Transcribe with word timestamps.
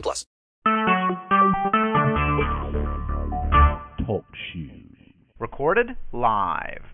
plus. 0.00 0.26
Talk 4.06 4.24
shoes. 4.52 4.96
Recorded 5.38 5.96
live. 6.12 6.84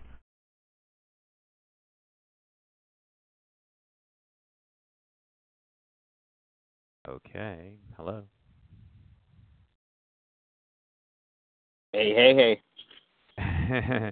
Okay. 7.07 7.73
Hello. 7.97 8.23
Hey, 11.93 12.13
hey, 12.13 12.59
hey. 13.37 14.11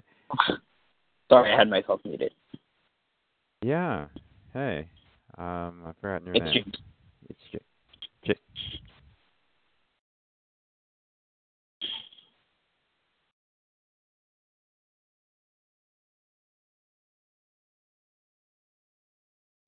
Sorry, 1.30 1.52
I 1.52 1.56
had 1.56 1.70
myself 1.70 2.00
muted. 2.04 2.34
yeah. 3.62 4.06
Hey. 4.52 4.88
Um, 5.38 5.84
I 5.86 5.92
forgot 6.00 6.24
your 6.26 6.34
It's 6.34 6.44
name. 6.44 6.54
James. 6.54 6.76
It's 7.28 7.40
J- 7.52 7.58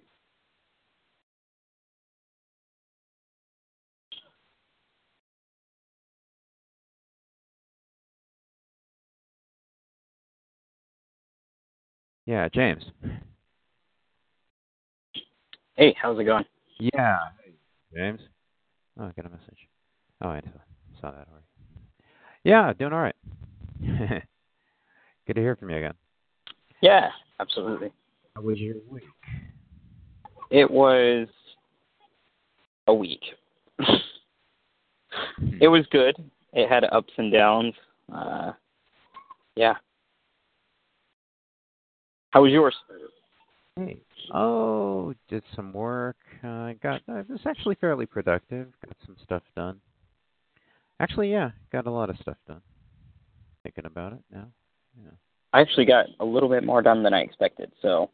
Yeah, 12.27 12.47
James. 12.52 12.84
Hey, 15.77 15.97
how's 15.98 16.19
it 16.19 16.25
going? 16.25 16.44
Yeah. 16.78 17.16
James. 17.94 18.20
Oh, 19.00 19.05
I 19.05 19.12
got 19.16 19.25
a 19.25 19.30
message. 19.30 19.66
Oh, 20.20 20.28
I 20.28 20.42
saw, 21.00 21.10
that 21.12 21.27
already. 21.30 21.47
Yeah, 22.44 22.75
doing 22.78 22.92
all 22.92 23.00
right. 23.00 23.14
Good 25.27 25.36
to 25.36 25.41
hear 25.41 25.56
from 25.56 25.70
you 25.70 25.78
again. 25.78 25.94
Yeah, 26.82 27.08
absolutely. 27.41 27.92
How 28.36 28.42
was 28.42 28.58
your 28.58 28.75
week? 28.91 29.05
It 30.50 30.70
was 30.70 31.28
a 32.86 32.94
week. 32.94 33.20
it 35.60 35.68
was 35.68 35.86
good. 35.91 36.16
It 36.52 36.68
had 36.68 36.84
ups 36.91 37.12
and 37.18 37.32
downs. 37.32 37.74
Uh, 38.12 38.52
yeah. 39.54 39.74
How 42.30 42.42
was 42.42 42.52
yours? 42.52 42.74
Hey. 43.76 44.00
Oh, 44.34 45.14
did 45.28 45.42
some 45.54 45.72
work. 45.72 46.16
I 46.42 46.70
uh, 46.70 46.72
got. 46.82 47.02
It 47.08 47.30
was 47.30 47.41
actually 47.46 47.76
fairly 47.76 48.06
productive. 48.06 48.69
Got 48.84 48.96
some 49.06 49.16
stuff 49.22 49.42
done. 49.56 49.80
Actually, 51.00 51.30
yeah, 51.30 51.50
got 51.72 51.86
a 51.86 51.91
lot 51.91 52.10
of 52.10 52.16
stuff 52.20 52.36
done. 52.46 52.60
Thinking 53.62 53.86
about 53.86 54.14
it 54.14 54.20
now. 54.32 54.48
Yeah. 55.02 55.10
I 55.52 55.60
actually 55.60 55.86
got 55.86 56.06
a 56.20 56.24
little 56.24 56.48
bit 56.48 56.64
more 56.64 56.82
done 56.82 57.03
than 57.03 57.14
I 57.14 57.20
expected. 57.20 57.72
So. 57.82 58.10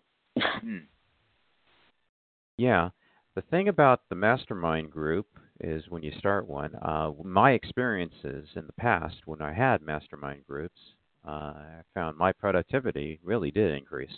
Yeah. 2.56 2.90
The 3.34 3.42
thing 3.42 3.68
about 3.68 4.02
the 4.08 4.14
mastermind 4.14 4.90
group 4.90 5.26
is 5.60 5.84
when 5.88 6.02
you 6.02 6.12
start 6.18 6.46
one, 6.46 6.74
uh, 6.82 7.10
my 7.22 7.52
experiences 7.52 8.48
in 8.54 8.66
the 8.66 8.72
past 8.74 9.16
when 9.24 9.42
I 9.42 9.52
had 9.52 9.82
mastermind 9.82 10.46
groups, 10.46 10.78
uh, 11.26 11.30
I 11.30 11.82
found 11.94 12.16
my 12.16 12.32
productivity 12.32 13.18
really 13.22 13.50
did 13.50 13.76
increase. 13.76 14.12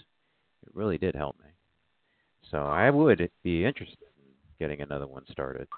It 0.63 0.75
really 0.75 0.99
did 0.99 1.15
help 1.15 1.39
me. 1.39 1.51
So 2.51 2.59
I 2.59 2.91
would 2.91 3.31
be 3.43 3.65
interested 3.65 3.99
in 4.19 4.33
getting 4.59 4.83
another 4.83 5.07
one 5.07 5.25
started. 5.31 5.69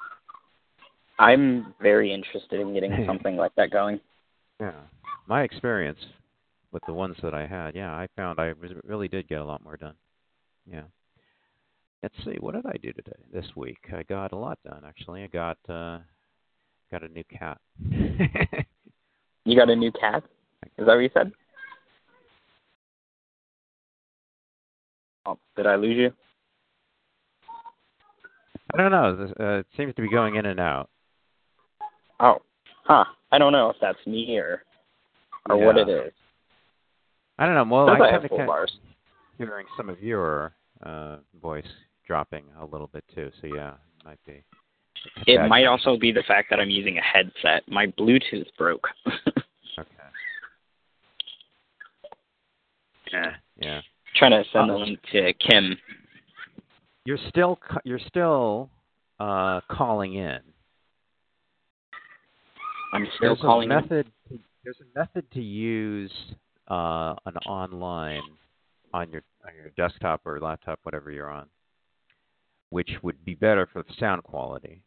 I'm 1.19 1.75
very 1.81 2.13
interested 2.13 2.61
in 2.61 2.73
getting 2.75 3.05
something 3.07 3.37
like 3.37 3.55
that 3.57 3.71
going. 3.71 4.01
Yeah. 4.61 4.73
My 5.27 5.43
experience 5.43 5.99
with 6.73 6.83
the 6.87 6.93
ones 6.93 7.17
that 7.23 7.35
I 7.35 7.47
had, 7.47 7.75
yeah, 7.75 7.93
I 7.93 8.09
found 8.17 8.39
I 8.39 8.53
really 8.85 9.09
did 9.09 9.29
get 9.29 9.41
a 9.41 9.45
lot 9.45 9.63
more 9.63 9.77
done. 9.77 9.95
Yeah. 10.71 10.83
Let's 12.03 12.14
see, 12.25 12.36
what 12.38 12.54
did 12.54 12.66
I 12.66 12.76
do 12.81 12.92
today? 12.92 13.12
This 13.32 13.47
week, 13.56 13.78
I 13.92 14.04
got 14.04 14.32
a 14.32 14.36
lot 14.36 14.59
done. 14.64 14.82
Actually, 14.86 15.25
I 15.25 15.26
got 15.26 15.59
uh, 15.69 15.98
got 16.92 17.03
a 17.03 17.09
new 17.09 17.25
cat. 17.25 17.59
you 19.44 19.56
got 19.56 19.69
a 19.69 19.75
new 19.75 19.91
cat? 19.91 20.22
Is 20.78 20.86
that 20.86 20.94
what 20.94 20.98
you 20.98 21.10
said? 21.12 21.32
Oh, 25.26 25.38
did 25.56 25.66
I 25.66 25.75
lose 25.75 25.97
you? 25.97 26.12
I 28.75 28.76
don't 28.76 28.92
know. 28.92 29.32
Uh, 29.41 29.59
it 29.59 29.66
seems 29.76 29.94
to 29.97 30.03
be 30.03 30.10
going 30.10 30.36
in 30.36 30.47
and 30.47 30.60
out. 30.60 30.91
Oh, 32.20 32.42
huh. 32.84 33.04
I 33.32 33.38
don't 33.38 33.53
know 33.53 33.70
if 33.70 33.76
that's 33.80 33.98
me 34.06 34.36
or 34.36 34.62
or 35.50 35.59
yeah. 35.59 35.66
what 35.66 35.78
it 35.78 35.88
is. 35.88 36.12
I 37.38 37.47
don't 37.47 37.54
know. 37.56 37.75
Well, 37.75 37.91
I, 37.91 37.94
I 37.94 38.10
kind 38.10 38.25
of 38.25 38.47
bars. 38.47 38.72
hearing 39.36 39.66
some 39.76 39.88
of 39.88 40.00
your 40.00 40.54
uh, 40.84 41.16
voice 41.41 41.65
dropping 42.09 42.45
a 42.61 42.65
little 42.65 42.89
bit 42.89 43.05
too. 43.15 43.31
So 43.41 43.47
yeah, 43.47 43.75
it 44.01 44.05
might 44.05 44.25
be. 44.27 44.43
It 45.29 45.49
might 45.49 45.67
also 45.67 45.97
be 45.97 46.11
the 46.11 46.25
fact 46.27 46.49
that 46.51 46.59
I'm 46.59 46.71
using 46.71 46.99
a 46.99 47.03
headset. 47.03 47.63
My 47.69 47.87
Bluetooth 47.87 48.49
broke. 48.57 48.89
okay. 49.79 49.87
Yeah. 53.13 53.33
Yeah. 53.61 53.81
Trying 54.17 54.33
to 54.33 54.45
send 54.53 54.71
Uh, 54.71 54.75
the 54.75 54.79
link 54.81 54.99
to 55.13 55.33
Kim. 55.35 55.77
You're 57.05 57.19
still 57.29 57.59
you're 57.85 58.01
still 58.01 58.71
uh, 59.21 59.61
calling 59.71 60.15
in. 60.15 60.41
I'm 62.93 63.07
still 63.17 63.35
there's 63.35 63.41
calling. 63.41 63.71
a 63.71 63.81
method. 63.81 64.11
There's 64.65 64.81
a 64.81 64.99
method 64.99 65.31
to 65.33 65.41
use 65.41 66.13
uh, 66.69 67.15
an 67.27 67.37
online 67.47 68.23
on 68.93 69.11
your 69.11 69.23
on 69.47 69.55
your 69.55 69.71
desktop 69.77 70.27
or 70.27 70.41
laptop, 70.41 70.81
whatever 70.83 71.11
you're 71.11 71.31
on, 71.31 71.47
which 72.71 72.91
would 73.03 73.25
be 73.25 73.34
better 73.34 73.69
for 73.73 73.83
the 73.83 73.95
sound 73.99 74.23
quality. 74.25 74.83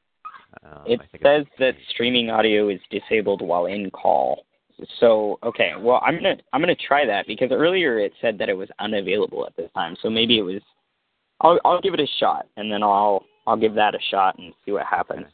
Uh, 0.66 0.84
it 0.86 1.00
says 1.24 1.46
that 1.60 1.76
streaming 1.90 2.30
audio 2.30 2.70
is 2.70 2.80
disabled 2.90 3.42
while 3.42 3.66
in 3.68 3.90
call. 3.92 4.46
So 5.00 5.40
okay, 5.44 5.74
well 5.80 6.02
I'm 6.06 6.16
gonna 6.16 6.38
I'm 6.54 6.62
gonna 6.62 6.76
try 6.76 7.06
that 7.06 7.28
because 7.28 7.52
earlier 7.52 8.00
it 8.00 8.14
said 8.20 8.38
that 8.40 8.50
it 8.50 8.58
was 8.58 8.70
unavailable 8.80 9.46
at 9.46 9.56
this 9.56 9.70
time. 9.74 9.96
So 10.02 10.10
maybe 10.10 10.40
it 10.40 10.44
was. 10.44 10.62
I'll 11.40 11.60
I'll 11.64 11.82
give 11.82 11.94
it 11.94 12.00
a 12.00 12.08
shot 12.20 12.48
and 12.58 12.72
then 12.72 12.84
I'll 12.84 13.24
I'll 13.48 13.58
give 13.58 13.76
that 13.76 13.96
a 13.96 14.00
shot 14.10 14.38
and 14.38 14.54
see 14.66 14.72
what 14.72 14.86
happens. 14.86 15.28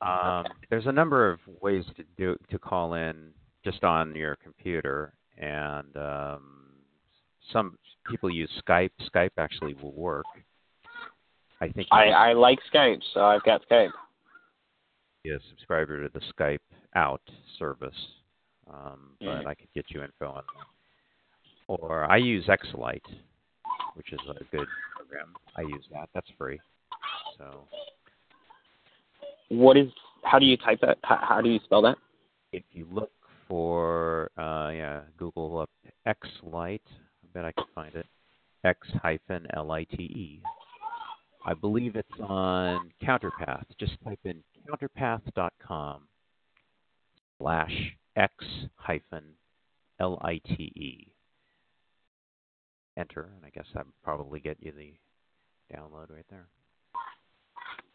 Um, 0.00 0.44
there's 0.68 0.86
a 0.86 0.92
number 0.92 1.30
of 1.30 1.40
ways 1.60 1.84
to 1.96 2.04
do 2.16 2.36
to 2.50 2.58
call 2.58 2.94
in 2.94 3.30
just 3.64 3.84
on 3.84 4.14
your 4.14 4.36
computer, 4.36 5.14
and 5.38 5.96
um, 5.96 6.42
some 7.52 7.78
people 8.08 8.28
use 8.30 8.50
Skype. 8.66 8.90
Skype 9.14 9.30
actually 9.38 9.74
will 9.74 9.92
work. 9.92 10.26
I 11.64 11.72
think 11.72 11.88
I 11.90 12.08
I 12.10 12.32
like 12.34 12.58
Skype, 12.72 13.00
so 13.14 13.20
I've 13.24 13.42
got 13.44 13.62
Skype. 13.68 13.90
be 15.22 15.30
a 15.30 15.38
subscriber 15.48 16.06
to 16.06 16.10
the 16.12 16.20
Skype 16.34 16.58
Out 16.94 17.22
service, 17.58 17.96
um, 18.70 19.16
but 19.20 19.26
Mhm. 19.26 19.46
I 19.46 19.54
could 19.54 19.72
get 19.74 19.90
you 19.90 20.02
info 20.02 20.26
on 20.28 20.44
that. 20.56 20.66
Or 21.66 22.04
I 22.04 22.18
use 22.18 22.44
Xlite, 22.46 23.10
which 23.94 24.12
is 24.12 24.20
a 24.28 24.44
good 24.54 24.68
program. 24.94 25.34
I 25.56 25.62
use 25.62 25.86
that. 25.92 26.10
That's 26.12 26.28
free. 26.32 26.60
So 27.38 27.66
What 29.48 29.76
is? 29.78 29.90
How 30.24 30.38
do 30.38 30.44
you 30.46 30.56
type 30.58 30.80
that? 30.80 30.98
How, 31.02 31.16
how 31.16 31.40
do 31.40 31.48
you 31.48 31.60
spell 31.60 31.80
that? 31.82 31.96
if 32.52 32.62
you 32.72 32.86
look 32.92 33.10
for 33.48 34.30
uh, 34.38 34.70
yeah, 34.70 35.00
Google 35.16 35.58
up 35.58 35.70
Xlite. 36.06 36.80
I 36.86 37.26
bet 37.32 37.44
I 37.46 37.52
can 37.52 37.64
find 37.74 37.94
it. 37.94 38.06
X 38.64 38.86
hyphen 39.02 39.46
L 39.54 39.72
I 39.72 39.84
T 39.84 40.02
E. 40.02 40.42
I 41.44 41.54
believe 41.54 41.96
it's 41.96 42.08
on 42.20 42.90
Counterpath. 43.02 43.64
Just 43.78 43.92
type 44.04 44.20
in 44.24 44.42
counterpath.com 44.68 46.02
slash 47.38 47.72
X 48.16 48.32
hyphen 48.76 49.24
L 50.00 50.18
I 50.22 50.40
T 50.46 50.54
E. 50.74 51.08
Enter, 52.96 53.30
and 53.36 53.44
I 53.44 53.50
guess 53.50 53.66
that 53.74 53.84
would 53.84 54.02
probably 54.02 54.40
get 54.40 54.56
you 54.60 54.72
the 54.72 54.94
download 55.74 56.10
right 56.10 56.24
there. 56.30 56.46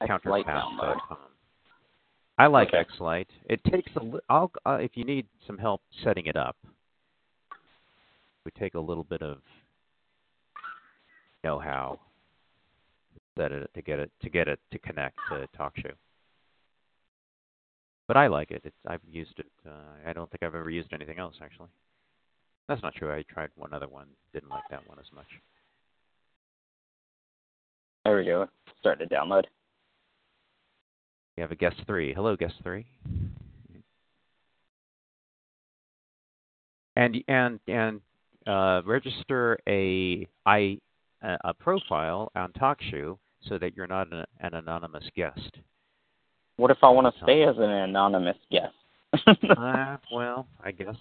Counterpath.com. 0.03 1.17
I 2.37 2.47
like 2.47 2.69
Okay. 2.69 2.85
Xlite. 2.97 3.25
It 3.49 3.61
takes 3.65 3.91
a 3.95 4.03
li- 4.03 4.19
I'll 4.29 4.51
uh, 4.65 4.77
if 4.81 4.91
you 4.95 5.03
need 5.03 5.25
some 5.47 5.57
help 5.57 5.81
setting 6.03 6.25
it 6.27 6.35
up. 6.37 6.55
It 7.51 7.57
would 8.45 8.55
take 8.55 8.75
a 8.75 8.79
little 8.79 9.03
bit 9.03 9.21
of 9.21 9.39
know-how 11.43 11.99
to 13.35 13.41
set 13.41 13.51
it 13.51 13.69
to 13.73 13.81
get 13.81 13.99
it 13.99 14.11
to 14.21 14.29
get 14.29 14.47
it 14.47 14.59
to 14.71 14.79
connect 14.79 15.17
to 15.29 15.47
TalkShoe. 15.57 15.93
But 18.07 18.17
I 18.17 18.27
like 18.27 18.51
it. 18.51 18.61
It's 18.63 18.75
I've 18.87 19.01
used 19.07 19.37
it. 19.37 19.45
Uh, 19.65 20.09
I 20.09 20.13
don't 20.13 20.29
think 20.31 20.43
I've 20.43 20.55
ever 20.55 20.69
used 20.69 20.93
anything 20.93 21.19
else 21.19 21.35
actually. 21.41 21.69
That's 22.67 22.81
not 22.83 22.93
true. 22.95 23.11
I 23.11 23.23
tried 23.23 23.49
one 23.55 23.73
other 23.73 23.87
one. 23.87 24.07
Didn't 24.33 24.49
like 24.49 24.63
that 24.69 24.87
one 24.87 24.99
as 24.99 25.11
much. 25.13 25.27
There 28.05 28.17
we 28.17 28.25
go. 28.25 28.47
Starting 28.79 29.07
to 29.07 29.15
download. 29.15 29.43
We 31.35 31.41
have 31.41 31.51
a 31.51 31.55
guest 31.55 31.77
three. 31.85 32.13
Hello, 32.13 32.35
guest 32.35 32.55
three. 32.63 32.85
And 36.95 37.23
and 37.27 37.59
and 37.67 38.01
uh, 38.45 38.81
register 38.85 39.57
a 39.67 40.27
i 40.45 40.79
a 41.21 41.37
a 41.43 41.53
profile 41.53 42.31
on 42.35 42.51
TalkShoe 42.53 43.17
so 43.41 43.57
that 43.57 43.75
you're 43.75 43.87
not 43.87 44.11
an, 44.11 44.25
an 44.39 44.53
anonymous 44.53 45.05
guest. 45.15 45.57
What 46.57 46.71
if 46.71 46.77
I 46.83 46.89
want 46.89 47.13
to 47.13 47.23
stay 47.23 47.43
as 47.43 47.55
an 47.57 47.69
anonymous 47.69 48.37
guest? 48.51 48.73
uh, 49.57 49.97
well, 50.11 50.47
I 50.63 50.71
guess. 50.71 50.95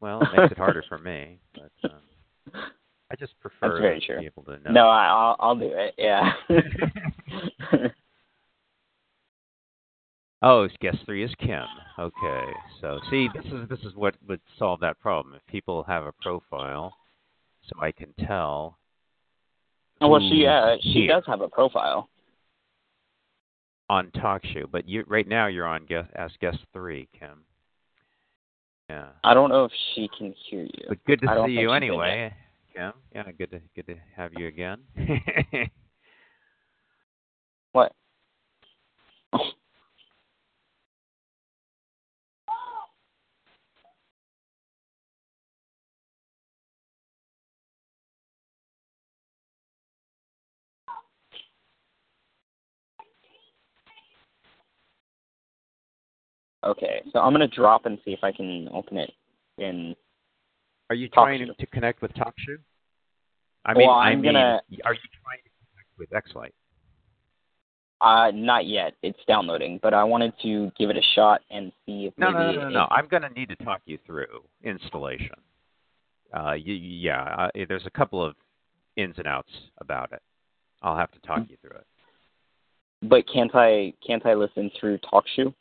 Well, 0.00 0.20
it 0.20 0.28
makes 0.36 0.52
it 0.52 0.58
harder 0.58 0.84
for 0.88 0.98
me, 0.98 1.38
but 1.54 1.90
um, 1.90 2.52
I 3.10 3.16
just 3.16 3.38
prefer 3.40 3.94
to 3.94 4.00
true. 4.06 4.20
be 4.20 4.26
able 4.26 4.42
to 4.44 4.58
know. 4.58 4.70
no, 4.70 4.88
I, 4.88 5.06
I'll 5.06 5.36
I'll 5.40 5.56
do 5.56 5.70
it. 5.72 5.94
Yeah. 5.96 6.32
Oh, 10.46 10.68
guest 10.78 10.98
three 11.06 11.24
is 11.24 11.34
Kim. 11.40 11.64
Okay, 11.98 12.44
so 12.82 13.00
see, 13.08 13.28
this 13.34 13.46
is 13.46 13.66
this 13.70 13.78
is 13.78 13.94
what 13.94 14.14
would 14.28 14.42
solve 14.58 14.78
that 14.80 15.00
problem. 15.00 15.34
If 15.34 15.40
people 15.46 15.82
have 15.84 16.04
a 16.04 16.12
profile, 16.20 16.94
so 17.66 17.80
I 17.80 17.92
can 17.92 18.12
tell. 18.26 18.78
Well, 20.00 20.20
she 20.20 20.46
uh, 20.46 20.76
she 20.82 20.92
here 20.92 21.08
does 21.08 21.24
have 21.26 21.40
a 21.40 21.48
profile. 21.48 22.08
on 23.88 24.10
TalkShoe, 24.16 24.70
but 24.70 24.88
you 24.88 25.04
right 25.06 25.26
now 25.26 25.46
you're 25.46 25.66
on 25.66 25.86
guest 25.86 26.10
as 26.14 26.30
guest 26.40 26.58
three, 26.72 27.08
Kim. 27.18 27.44
Yeah, 28.88 29.08
I 29.22 29.34
don't 29.34 29.50
know 29.50 29.64
if 29.64 29.72
she 29.94 30.08
can 30.16 30.34
hear 30.48 30.62
you. 30.62 30.84
but 30.88 31.04
good 31.04 31.20
to 31.20 31.44
see 31.46 31.52
you 31.52 31.72
anyway, 31.72 32.34
Kim. 32.74 32.92
Yeah, 33.14 33.24
good 33.38 33.50
to 33.52 33.60
good 33.74 33.86
to 33.86 33.94
have 34.16 34.32
you 34.34 34.46
again. 34.46 34.78
What? 37.72 37.92
Okay, 56.64 57.02
so 57.12 57.20
I'm 57.20 57.32
gonna 57.32 57.46
drop 57.48 57.86
and 57.86 57.98
see 58.04 58.12
if 58.12 58.20
I 58.22 58.32
can 58.32 58.68
open 58.72 58.96
it 58.96 59.12
in. 59.58 59.94
Are 60.90 60.96
you 60.96 61.08
TalkShoe. 61.08 61.12
trying 61.12 61.54
to 61.58 61.66
connect 61.66 62.02
with 62.02 62.12
TalkShoe? 62.14 62.58
I 63.64 63.74
mean, 63.74 63.86
Well, 63.86 63.96
I 63.96 64.10
I'm 64.10 64.20
mean, 64.20 64.32
gonna- 64.32 64.62
are 64.84 64.94
you 64.94 65.00
trying 65.22 65.42
to 65.42 65.50
connect 65.70 65.98
with 65.98 66.10
Xlite? 66.10 66.52
Uh, 68.00 68.30
not 68.34 68.66
yet. 68.66 68.94
It's 69.02 69.18
downloading, 69.26 69.78
but 69.82 69.94
I 69.94 70.04
wanted 70.04 70.38
to 70.40 70.70
give 70.76 70.90
it 70.90 70.96
a 70.96 71.02
shot 71.14 71.42
and 71.50 71.72
see 71.86 72.06
if 72.06 72.18
No, 72.18 72.30
maybe 72.30 72.38
no, 72.38 72.52
no, 72.52 72.60
no, 72.62 72.68
it- 72.68 72.70
no. 72.72 72.88
I'm 72.90 73.06
going 73.08 73.22
to 73.22 73.30
need 73.30 73.48
to 73.48 73.56
talk 73.56 73.80
you 73.86 73.96
through 73.98 74.44
installation. 74.62 75.36
Uh, 76.32 76.52
y 76.56 76.62
yeah, 76.66 77.22
uh, 77.54 77.64
there's 77.68 77.86
a 77.86 77.90
couple 77.90 78.22
of 78.22 78.36
ins 78.96 79.16
and 79.18 79.26
outs 79.26 79.52
about 79.78 80.12
it. 80.12 80.20
I'll 80.82 80.96
have 80.96 81.12
to 81.12 81.20
talk 81.20 81.48
you 81.48 81.56
through 81.58 81.78
it. 81.78 81.86
But 83.02 83.26
can't 83.32 83.54
I 83.54 83.94
can't 84.06 84.24
I 84.26 84.34
listen 84.34 84.70
through 84.78 84.98
TalkShoe? 84.98 85.54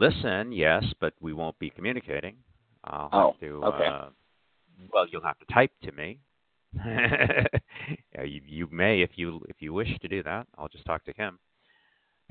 Listen, 0.00 0.52
yes, 0.52 0.84
but 1.00 1.14
we 1.20 1.32
won't 1.32 1.58
be 1.58 1.70
communicating. 1.70 2.36
I'll 2.84 3.08
Oh, 3.12 3.30
have 3.32 3.40
to. 3.40 3.64
okay. 3.64 3.86
Uh, 3.86 4.10
well, 4.92 5.06
you'll 5.08 5.22
have 5.22 5.38
to 5.40 5.46
type 5.52 5.72
to 5.82 5.92
me. 5.92 6.20
yeah, 6.74 7.46
you, 8.24 8.40
you 8.46 8.68
may 8.70 9.00
if 9.00 9.10
you 9.16 9.40
if 9.48 9.56
you 9.60 9.72
wish 9.72 9.88
to 10.00 10.08
do 10.08 10.22
that. 10.22 10.46
I'll 10.56 10.68
just 10.68 10.84
talk 10.84 11.04
to 11.04 11.12
him. 11.12 11.38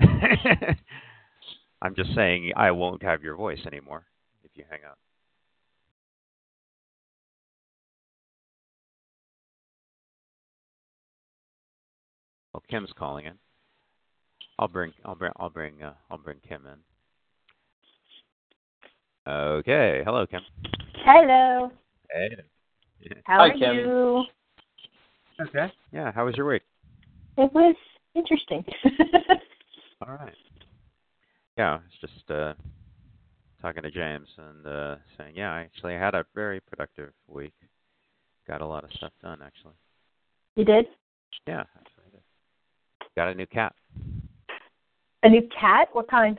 I'm 1.82 1.94
just 1.94 2.14
saying 2.14 2.52
I 2.56 2.70
won't 2.70 3.02
have 3.02 3.22
your 3.22 3.36
voice 3.36 3.60
anymore 3.66 4.04
if 4.44 4.50
you 4.54 4.64
hang 4.70 4.80
up. 4.88 4.98
Well, 12.52 12.62
Kim's 12.68 12.92
calling 12.96 13.26
in. 13.26 13.34
I'll 14.58 14.68
bring 14.68 14.92
I'll 15.04 15.14
bring 15.14 15.32
I'll 15.36 15.50
bring 15.50 15.82
uh, 15.82 15.94
I'll 16.10 16.18
bring 16.18 16.38
Kim 16.48 16.66
in. 16.66 16.78
Okay. 19.28 20.00
Hello, 20.06 20.26
Kim. 20.26 20.40
Hello. 21.04 21.70
Hey. 22.10 22.30
How 23.24 23.40
Hi, 23.40 23.48
are 23.48 23.52
Kim. 23.52 23.76
you? 23.76 24.24
Okay. 25.40 25.70
Yeah. 25.92 26.12
How 26.12 26.24
was 26.24 26.34
your 26.36 26.46
week? 26.46 26.62
It 27.36 27.52
was 27.52 27.76
interesting. 28.14 28.64
All 30.06 30.14
right. 30.14 30.32
Yeah, 31.58 31.78
it's 31.86 32.12
just 32.12 32.30
uh, 32.30 32.54
talking 33.60 33.82
to 33.82 33.90
James 33.90 34.28
and 34.38 34.66
uh, 34.66 34.96
saying, 35.18 35.34
yeah, 35.36 35.52
I 35.52 35.60
actually 35.60 35.94
had 35.94 36.14
a 36.14 36.24
very 36.34 36.60
productive 36.60 37.12
week. 37.26 37.52
Got 38.46 38.62
a 38.62 38.66
lot 38.66 38.84
of 38.84 38.90
stuff 38.92 39.12
done, 39.20 39.40
actually. 39.44 39.74
you 40.56 40.64
did? 40.64 40.86
Yeah, 41.46 41.64
actually, 41.76 42.04
I 42.06 42.10
did. 42.12 43.10
Got 43.14 43.28
a 43.28 43.34
new 43.34 43.46
cat. 43.46 43.74
A 45.22 45.28
new 45.28 45.42
cat? 45.60 45.88
What 45.92 46.08
kind? 46.08 46.38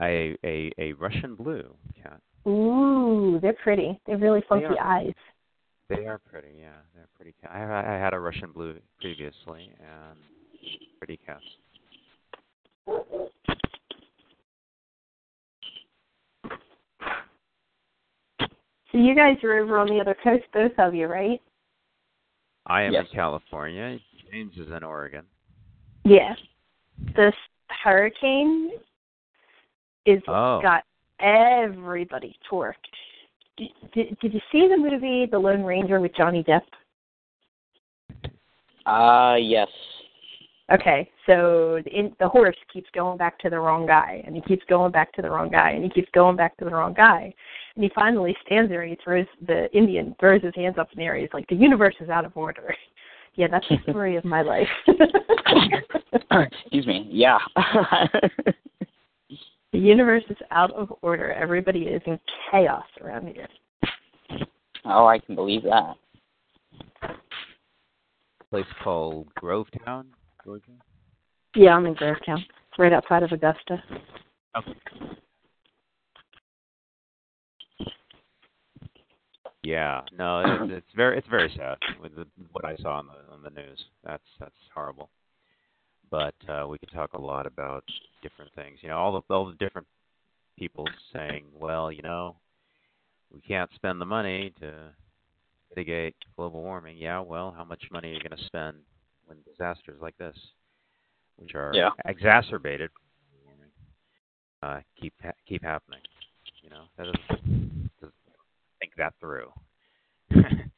A 0.00 0.36
a 0.44 0.72
a 0.78 0.92
Russian 0.94 1.34
blue 1.34 1.74
cat. 2.02 2.20
Ooh, 2.46 3.38
they're 3.40 3.54
pretty. 3.54 3.98
They 4.06 4.12
have 4.12 4.20
really 4.20 4.42
funky 4.48 4.66
are. 4.66 4.80
eyes. 4.80 5.14
They 5.88 6.06
are 6.06 6.18
pretty. 6.18 6.54
Yeah, 6.60 6.76
they're 6.94 7.08
pretty. 7.16 7.34
Cat. 7.40 7.50
I 7.52 7.94
I 7.96 7.98
had 7.98 8.12
a 8.14 8.18
Russian 8.20 8.52
blue 8.52 8.76
previously, 9.00 9.70
and 9.80 10.18
pretty 10.98 11.18
cats. 11.24 11.42
So 18.92 18.98
you 18.98 19.14
guys 19.14 19.36
are 19.42 19.58
over 19.58 19.78
on 19.78 19.88
the 19.88 20.00
other 20.00 20.16
coast, 20.22 20.44
both 20.52 20.72
of 20.78 20.94
you, 20.94 21.06
right? 21.06 21.40
I 22.66 22.82
am 22.82 22.92
Yes. 22.92 23.06
in 23.10 23.14
California. 23.16 23.98
James 24.30 24.56
is 24.56 24.70
in 24.70 24.82
Oregon. 24.82 25.24
Yeah. 26.04 26.34
This 27.14 27.34
hurricane 27.68 28.70
is 30.06 30.22
Oh. 30.28 30.60
got 30.62 30.84
everybody 31.20 32.36
torqued. 32.50 32.74
Did, 33.56 33.68
did, 33.92 34.18
did 34.20 34.34
you 34.34 34.40
see 34.52 34.68
the 34.68 34.76
movie 34.76 35.26
The 35.26 35.38
Lone 35.38 35.64
Ranger 35.64 36.00
with 36.00 36.14
Johnny 36.14 36.44
Depp? 36.44 36.62
Uh, 38.86 39.36
yes. 39.36 39.68
Okay, 40.72 41.08
so 41.26 41.80
the, 41.84 41.90
in, 41.96 42.12
the 42.18 42.28
horse 42.28 42.56
keeps 42.72 42.88
going 42.92 43.16
back 43.16 43.38
to 43.38 43.48
the 43.48 43.58
wrong 43.58 43.86
guy, 43.86 44.22
and 44.26 44.34
he 44.34 44.42
keeps 44.42 44.64
going 44.68 44.90
back 44.90 45.12
to 45.12 45.22
the 45.22 45.30
wrong 45.30 45.48
guy, 45.48 45.70
and 45.70 45.84
he 45.84 45.90
keeps 45.90 46.08
going 46.12 46.36
back 46.36 46.56
to 46.56 46.64
the 46.64 46.70
wrong 46.70 46.92
guy, 46.92 47.32
and 47.76 47.84
he 47.84 47.90
finally 47.94 48.36
stands 48.44 48.68
there. 48.68 48.82
and 48.82 48.90
He 48.90 48.98
throws 49.02 49.26
the 49.46 49.70
Indian 49.76 50.16
throws 50.18 50.42
his 50.42 50.54
hands 50.56 50.76
up 50.76 50.88
in 50.92 50.98
the 50.98 51.04
air. 51.04 51.14
He's 51.16 51.28
like, 51.32 51.46
"The 51.48 51.54
universe 51.54 51.94
is 52.00 52.08
out 52.08 52.24
of 52.24 52.36
order." 52.36 52.74
Yeah, 53.38 53.48
that's 53.48 53.66
the 53.68 53.76
story 53.90 54.16
of 54.16 54.24
my 54.24 54.40
life. 54.40 54.66
Excuse 56.30 56.86
me. 56.86 57.06
Yeah. 57.10 57.36
the 59.76 59.82
universe 59.82 60.24
is 60.30 60.38
out 60.50 60.72
of 60.72 60.90
order. 61.02 61.32
Everybody 61.32 61.80
is 61.80 62.00
in 62.06 62.18
chaos 62.50 62.86
around 63.02 63.28
here. 63.28 63.46
oh, 64.86 65.06
I 65.06 65.18
can 65.18 65.34
believe 65.34 65.64
that. 65.64 65.96
place 68.48 68.64
called 68.82 69.28
Grovetown, 69.38 70.06
Georgia. 70.42 70.64
Yeah, 71.54 71.72
I'm 71.72 71.84
in 71.84 71.94
Grovetown. 71.94 72.38
It's 72.38 72.78
right 72.78 72.92
outside 72.92 73.22
of 73.22 73.32
Augusta. 73.32 73.82
Okay. 74.56 74.72
Yeah, 79.62 80.00
no, 80.16 80.40
it's, 80.40 80.72
it's 80.72 80.96
very 80.96 81.18
it's 81.18 81.28
very 81.28 81.52
sad 81.54 81.76
with 82.00 82.14
the, 82.14 82.24
what 82.52 82.64
I 82.64 82.76
saw 82.76 82.98
on 82.98 83.08
the 83.08 83.34
on 83.34 83.42
the 83.42 83.50
news. 83.50 83.84
That's 84.04 84.22
that's 84.38 84.54
horrible. 84.72 85.10
But 86.10 86.34
uh, 86.48 86.66
we 86.68 86.78
could 86.78 86.92
talk 86.92 87.12
a 87.14 87.20
lot 87.20 87.46
about 87.46 87.84
different 88.22 88.52
things. 88.54 88.78
You 88.82 88.88
know, 88.88 88.96
all 88.98 89.12
the 89.12 89.34
all 89.34 89.46
the 89.46 89.54
different 89.54 89.86
people 90.58 90.86
saying, 91.12 91.46
well, 91.52 91.90
you 91.90 92.02
know, 92.02 92.36
we 93.32 93.40
can't 93.40 93.70
spend 93.74 94.00
the 94.00 94.06
money 94.06 94.52
to 94.60 94.72
mitigate 95.70 96.14
global 96.36 96.62
warming. 96.62 96.96
Yeah, 96.96 97.20
well, 97.20 97.52
how 97.56 97.64
much 97.64 97.82
money 97.90 98.10
are 98.10 98.14
you 98.14 98.20
going 98.20 98.38
to 98.38 98.46
spend 98.46 98.78
when 99.26 99.38
disasters 99.44 100.00
like 100.00 100.16
this? 100.16 100.36
which 101.36 101.54
are 101.54 101.72
Yeah. 101.74 101.90
exacerbated 102.06 102.90
uh, 104.62 104.80
keep 105.00 105.12
ha- 105.22 105.32
keep 105.46 105.62
happening. 105.62 106.00
You 106.62 106.70
know, 106.70 106.84
that 106.96 107.04
doesn't, 107.04 107.90
doesn't 108.00 108.14
think 108.80 108.92
that 108.96 109.14
through. 109.20 109.52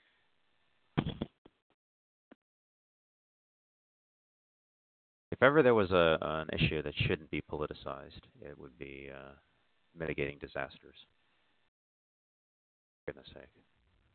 if 5.38 5.42
ever 5.44 5.62
there 5.62 5.74
was 5.74 5.90
a 5.92 6.18
an 6.20 6.48
issue 6.52 6.82
that 6.82 6.94
shouldn't 7.06 7.30
be 7.30 7.42
politicized, 7.50 8.22
it 8.42 8.58
would 8.58 8.76
be 8.76 9.08
uh, 9.14 9.34
mitigating 9.96 10.36
disasters. 10.40 10.96
For 13.06 13.12
goodness 13.12 13.28
sake. 13.32 13.46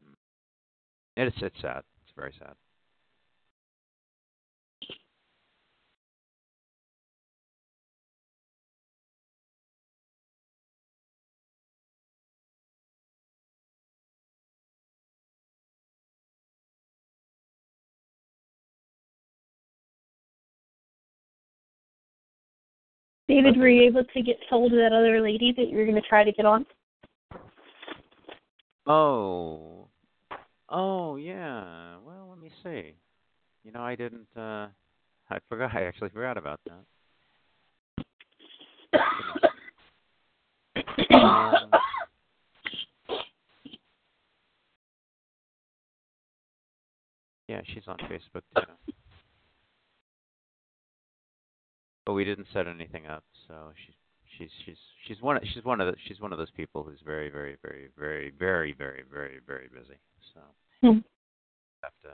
Mm. 0.06 1.28
It's 1.28 1.38
it's 1.42 1.62
sad. 1.62 1.84
It's 2.04 2.14
very 2.16 2.34
sad. 2.38 2.56
David, 23.28 23.58
were 23.58 23.70
you 23.70 23.84
able 23.84 24.04
to 24.04 24.22
get 24.22 24.38
hold 24.50 24.74
of 24.74 24.80
that 24.80 24.92
other 24.92 25.22
lady 25.22 25.54
that 25.56 25.70
you 25.70 25.78
were 25.78 25.86
going 25.86 25.96
to 25.96 26.02
try 26.02 26.24
to 26.24 26.32
get 26.32 26.46
on? 26.46 26.66
Oh. 28.86 29.88
Oh 30.70 31.16
yeah. 31.16 31.96
Well, 32.06 32.28
let 32.30 32.40
me 32.40 32.50
see. 32.64 32.96
You 33.64 33.72
know, 33.72 33.82
I 33.82 33.96
didn't 33.96 34.28
uh 34.36 34.68
I 35.30 35.40
forgot 35.48 35.74
I 35.74 35.84
actually 35.84 36.10
forgot 36.10 36.38
about 36.38 36.60
that. 36.66 36.84
Um, 41.14 41.72
yeah, 47.48 47.62
she's 47.66 47.84
on 47.88 47.98
Facebook 48.10 48.44
too. 48.56 48.94
But 52.06 52.14
we 52.14 52.26
didn't 52.26 52.48
set 52.54 52.68
anything 52.68 53.08
up, 53.08 53.24
so 53.48 53.72
she's 53.86 53.96
she's 54.38 54.50
she's 54.66 54.78
she's 55.08 55.22
one 55.22 55.38
of, 55.38 55.44
she's 55.54 55.64
one 55.64 55.80
of 55.80 55.88
the, 55.88 55.96
she's 56.08 56.20
one 56.20 56.34
of 56.34 56.38
those 56.38 56.52
people 56.52 56.84
who's 56.84 57.00
very 57.06 57.30
very 57.30 57.56
very 57.62 57.88
very 57.98 58.32
very 58.38 58.74
very 58.74 59.04
very 59.10 59.40
very 59.48 59.70
busy. 59.70 59.98
So 60.34 60.42
Hmm. 60.82 61.00
have 61.82 61.94
to 62.04 62.10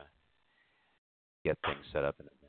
get 1.44 1.58
things 1.66 1.86
set 1.92 2.04
up 2.06 2.16
in 2.20 2.28
advance. 2.28 2.40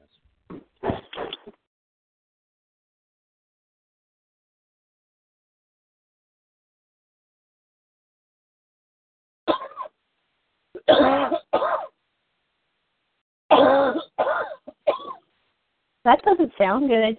That 16.04 16.22
doesn't 16.24 16.52
sound 16.58 16.88
good. 16.88 17.18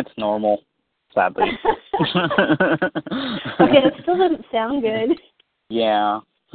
It's 0.00 0.10
normal, 0.16 0.62
sadly. 1.14 1.44
okay, 2.00 2.08
that 3.60 3.92
still 4.00 4.16
doesn't 4.16 4.46
sound 4.50 4.80
good. 4.82 5.10
yeah. 5.68 6.20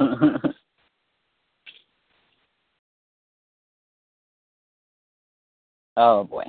oh 5.96 6.24
boy. 6.24 6.42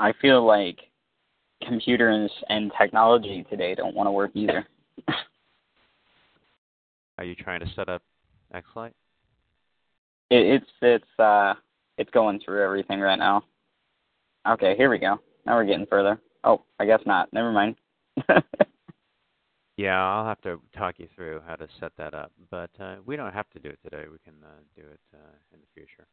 I 0.00 0.12
feel 0.20 0.44
like 0.44 0.80
computers 1.64 2.32
and 2.48 2.72
technology 2.76 3.46
today 3.48 3.76
don't 3.76 3.94
want 3.94 4.08
to 4.08 4.12
work 4.12 4.32
either. 4.34 4.66
Are 7.18 7.24
you 7.24 7.36
trying 7.36 7.60
to 7.60 7.66
set 7.76 7.88
up 7.88 8.02
Xlite? 8.52 8.94
It, 10.30 10.62
it's 10.62 10.70
it's 10.82 11.18
uh 11.20 11.54
it's 12.00 12.10
going 12.10 12.40
through 12.40 12.64
everything 12.64 12.98
right 12.98 13.18
now. 13.18 13.44
Okay, 14.48 14.74
here 14.76 14.90
we 14.90 14.98
go. 14.98 15.20
Now 15.46 15.56
we're 15.56 15.66
getting 15.66 15.86
further. 15.86 16.18
Oh, 16.42 16.62
I 16.80 16.86
guess 16.86 17.00
not. 17.06 17.32
Never 17.32 17.52
mind. 17.52 17.76
Yeah, 19.76 19.98
I'll 19.98 20.26
have 20.26 20.42
to 20.42 20.60
talk 20.76 20.96
you 20.98 21.08
through 21.16 21.40
how 21.48 21.54
to 21.54 21.66
set 21.80 21.92
that 21.96 22.12
up, 22.12 22.32
but 22.50 22.68
uh, 22.78 22.96
we 23.06 23.16
don't 23.16 23.32
have 23.32 23.48
to 23.54 23.58
do 23.58 23.70
it 23.70 23.78
today. 23.82 24.04
We 24.12 24.18
can 24.22 24.34
uh, 24.44 24.60
do 24.76 24.82
it 24.82 25.00
uh, 25.14 25.32
in 25.54 25.60
the 25.60 25.66
future. 25.74 26.06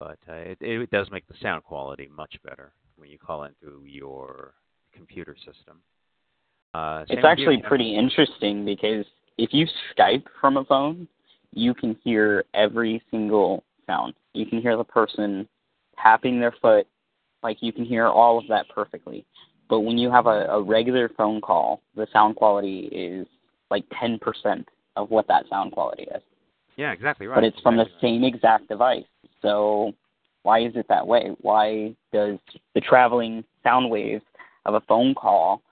But 0.00 0.18
uh, 0.28 0.50
it, 0.50 0.58
it 0.60 0.90
does 0.90 1.08
make 1.12 1.28
the 1.28 1.34
sound 1.40 1.62
quality 1.62 2.10
much 2.12 2.34
better 2.44 2.72
when 2.96 3.08
you 3.08 3.18
call 3.18 3.44
in 3.44 3.52
through 3.60 3.84
your 3.84 4.54
computer 4.92 5.36
system. 5.36 5.80
Uh, 6.74 7.04
it's 7.08 7.24
actually 7.24 7.62
pretty 7.62 7.96
interesting 7.96 8.64
because 8.64 9.06
if 9.38 9.50
you 9.52 9.68
Skype 9.96 10.24
from 10.40 10.56
a 10.56 10.64
phone, 10.64 11.06
you 11.52 11.72
can 11.72 11.96
hear 12.02 12.42
every 12.52 13.00
single 13.12 13.62
sound. 13.86 14.14
You 14.32 14.46
can 14.46 14.60
hear 14.60 14.76
the 14.76 14.84
person 14.84 15.48
tapping 16.02 16.40
their 16.40 16.54
foot, 16.60 16.86
like 17.42 17.58
you 17.60 17.72
can 17.72 17.84
hear 17.84 18.06
all 18.06 18.38
of 18.38 18.44
that 18.48 18.68
perfectly. 18.68 19.24
But 19.68 19.80
when 19.80 19.98
you 19.98 20.10
have 20.10 20.26
a, 20.26 20.46
a 20.46 20.62
regular 20.62 21.10
phone 21.16 21.40
call, 21.40 21.82
the 21.94 22.06
sound 22.12 22.36
quality 22.36 22.88
is 22.92 23.26
like 23.70 23.84
10% 24.02 24.64
of 24.96 25.10
what 25.10 25.26
that 25.28 25.44
sound 25.50 25.72
quality 25.72 26.04
is. 26.04 26.22
Yeah, 26.76 26.92
exactly 26.92 27.26
right. 27.26 27.36
But 27.36 27.44
it's 27.44 27.60
from 27.60 27.76
the 27.76 27.82
exactly 27.82 28.08
right. 28.08 28.14
same 28.14 28.24
exact 28.24 28.68
device. 28.68 29.04
So 29.42 29.92
why 30.42 30.60
is 30.60 30.72
it 30.76 30.86
that 30.88 31.06
way? 31.06 31.34
Why 31.40 31.94
does 32.12 32.38
the 32.74 32.80
traveling 32.80 33.44
sound 33.62 33.90
waves 33.90 34.24
of 34.64 34.74
a 34.74 34.80
phone 34.82 35.14
call 35.14 35.62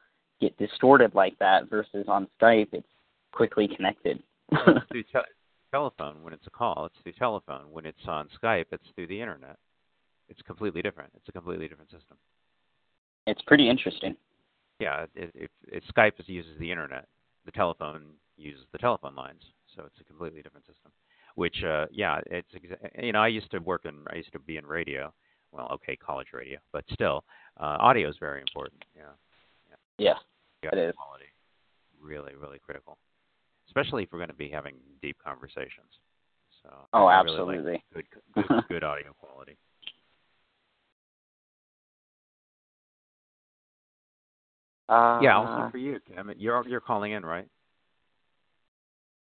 get 0.40 0.56
distorted 0.58 1.14
like 1.14 1.38
that 1.38 1.70
versus 1.70 2.06
on 2.08 2.26
Skype 2.40 2.68
it's 2.72 2.86
quickly 3.32 3.68
connected? 3.68 4.22
Well, 4.50 4.76
it's 4.76 4.86
through 4.90 5.04
te- 5.04 5.28
telephone 5.74 6.22
when 6.22 6.32
it's 6.32 6.46
a 6.46 6.50
call. 6.50 6.86
It's 6.86 6.94
through 7.02 7.12
telephone. 7.18 7.64
When 7.70 7.84
it's 7.84 8.06
on 8.06 8.28
Skype, 8.40 8.66
it's 8.70 8.84
through 8.94 9.08
the 9.08 9.20
internet. 9.20 9.56
It's 10.28 10.40
completely 10.42 10.82
different. 10.82 11.10
It's 11.16 11.28
a 11.28 11.32
completely 11.32 11.66
different 11.66 11.90
system. 11.90 12.16
it's 13.26 13.42
pretty 13.42 13.68
interesting. 13.68 14.14
Yeah, 14.78 15.06
it, 15.14 15.30
it, 15.34 15.50
it 15.66 15.82
Skype 15.96 16.18
is, 16.20 16.28
uses 16.28 16.52
the 16.60 16.70
internet. 16.70 17.06
The 17.44 17.52
telephone 17.52 18.02
uses 18.36 18.64
the 18.72 18.78
telephone 18.78 19.14
lines, 19.16 19.42
so 19.74 19.82
it's 19.86 20.00
a 20.00 20.04
completely 20.04 20.42
different 20.42 20.66
system. 20.66 20.92
Which, 21.34 21.56
uh, 21.64 21.86
yeah, 21.90 22.20
it's 22.26 22.48
exa- 22.54 23.04
you 23.04 23.12
know 23.12 23.20
I 23.20 23.28
used 23.28 23.50
to 23.50 23.58
work 23.58 23.84
in 23.84 23.94
I 24.12 24.16
used 24.16 24.32
to 24.32 24.38
be 24.38 24.56
in 24.56 24.66
radio. 24.66 25.12
Well, 25.52 25.68
okay, 25.74 25.96
college 25.96 26.28
radio, 26.32 26.58
but 26.72 26.84
still, 26.92 27.24
uh, 27.60 27.76
audio 27.80 28.08
is 28.08 28.16
very 28.18 28.40
important. 28.40 28.84
Yeah, 28.96 29.14
Yeah. 29.98 30.14
yeah, 30.64 30.70
It 30.72 30.78
is. 30.88 30.94
quality, 30.96 31.26
really, 32.00 32.34
really 32.34 32.58
critical, 32.58 32.98
especially 33.66 34.02
if 34.04 34.12
we're 34.12 34.18
going 34.18 34.28
to 34.28 34.34
be 34.34 34.48
having 34.48 34.74
deep 35.02 35.16
conversations. 35.24 36.00
So 36.62 36.70
Oh, 36.92 37.06
I 37.06 37.20
really 37.22 37.40
like 37.40 37.58
absolutely. 37.58 37.84
good, 37.92 38.04
good, 38.34 38.64
good 38.68 38.84
audio 38.84 39.12
quality. 39.18 39.56
Uh, 44.88 45.18
Yeah, 45.22 45.36
also 45.36 45.70
for 45.70 45.78
you. 45.78 45.98
I 46.16 46.22
mean, 46.22 46.36
you're 46.38 46.66
you're 46.68 46.80
calling 46.80 47.12
in, 47.12 47.24
right? 47.24 47.48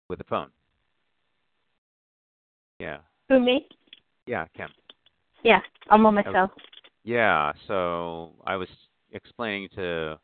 With 0.09 0.19
the 0.19 0.25
phone. 0.25 0.49
Yeah. 2.79 2.99
Who 3.27 3.39
me? 3.39 3.67
Yeah, 4.25 4.45
Kim. 4.55 4.69
Yeah, 5.43 5.59
I'm 5.89 6.05
on 6.05 6.15
myself. 6.15 6.51
Yeah, 7.03 7.53
so 7.67 8.33
I 8.45 8.55
was 8.55 8.69
explaining 9.11 9.69
to 9.75 10.19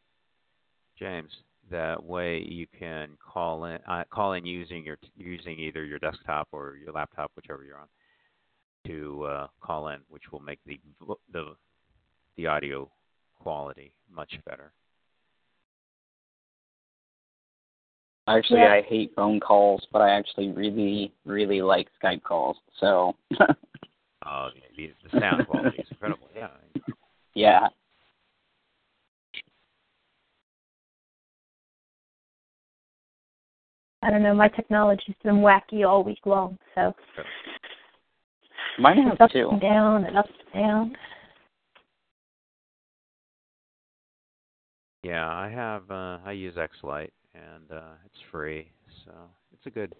James 0.97 1.31
that 1.71 2.03
way 2.03 2.39
you 2.39 2.67
can 2.77 3.17
call 3.19 3.65
in 3.65 3.79
uh, 3.87 4.03
call 4.11 4.33
in 4.33 4.45
using 4.45 4.83
your 4.83 4.97
using 5.17 5.59
either 5.59 5.83
your 5.83 5.99
desktop 5.99 6.47
or 6.51 6.77
your 6.83 6.93
laptop, 6.93 7.31
whichever 7.35 7.63
you're 7.63 7.79
on, 7.79 7.87
to 8.87 9.23
uh, 9.23 9.47
call 9.61 9.89
in, 9.89 9.99
which 10.09 10.23
will 10.31 10.41
make 10.41 10.59
the 10.65 10.79
the 11.31 11.55
the 12.37 12.47
audio 12.47 12.89
quality 13.39 13.93
much 14.11 14.33
better. 14.45 14.73
Actually, 18.27 18.61
Yeah. 18.61 18.73
I 18.73 18.81
hate 18.81 19.13
phone 19.15 19.39
calls, 19.39 19.85
but 19.91 20.01
I 20.01 20.09
actually 20.09 20.49
really, 20.49 21.13
really 21.25 21.61
like 21.61 21.87
Skype 22.01 22.23
calls. 22.23 22.57
So, 22.79 23.15
Uh, 24.25 24.49
the, 24.75 24.91
the 25.03 25.19
sound 25.19 25.45
quality 25.47 25.77
is 25.77 25.87
incredible. 25.91 26.27
Yeah. 26.35 26.47
yeah. 27.35 27.67
I 34.05 34.11
don't 34.11 34.21
know. 34.21 34.35
My 34.35 34.49
technology's 34.49 35.15
been 35.23 35.37
wacky 35.37 35.83
all 35.87 36.03
week 36.03 36.19
long, 36.25 36.59
so. 36.75 36.93
Mine 38.77 39.01
has 39.07 39.17
up 39.19 39.31
too. 39.31 39.49
And 39.51 39.59
down 39.59 40.05
and 40.05 40.15
up 40.15 40.27
and 40.53 40.63
down. 40.63 40.95
Yeah, 45.01 45.27
I 45.27 45.49
have. 45.49 45.89
Uh, 45.89 46.19
I 46.23 46.33
use 46.33 46.55
X 46.55 46.77
Lite, 46.83 47.13
and 47.33 47.71
uh, 47.71 47.93
it's 48.05 48.21
free, 48.31 48.67
so 49.05 49.11
it's 49.53 49.65
a 49.65 49.71
good, 49.71 49.95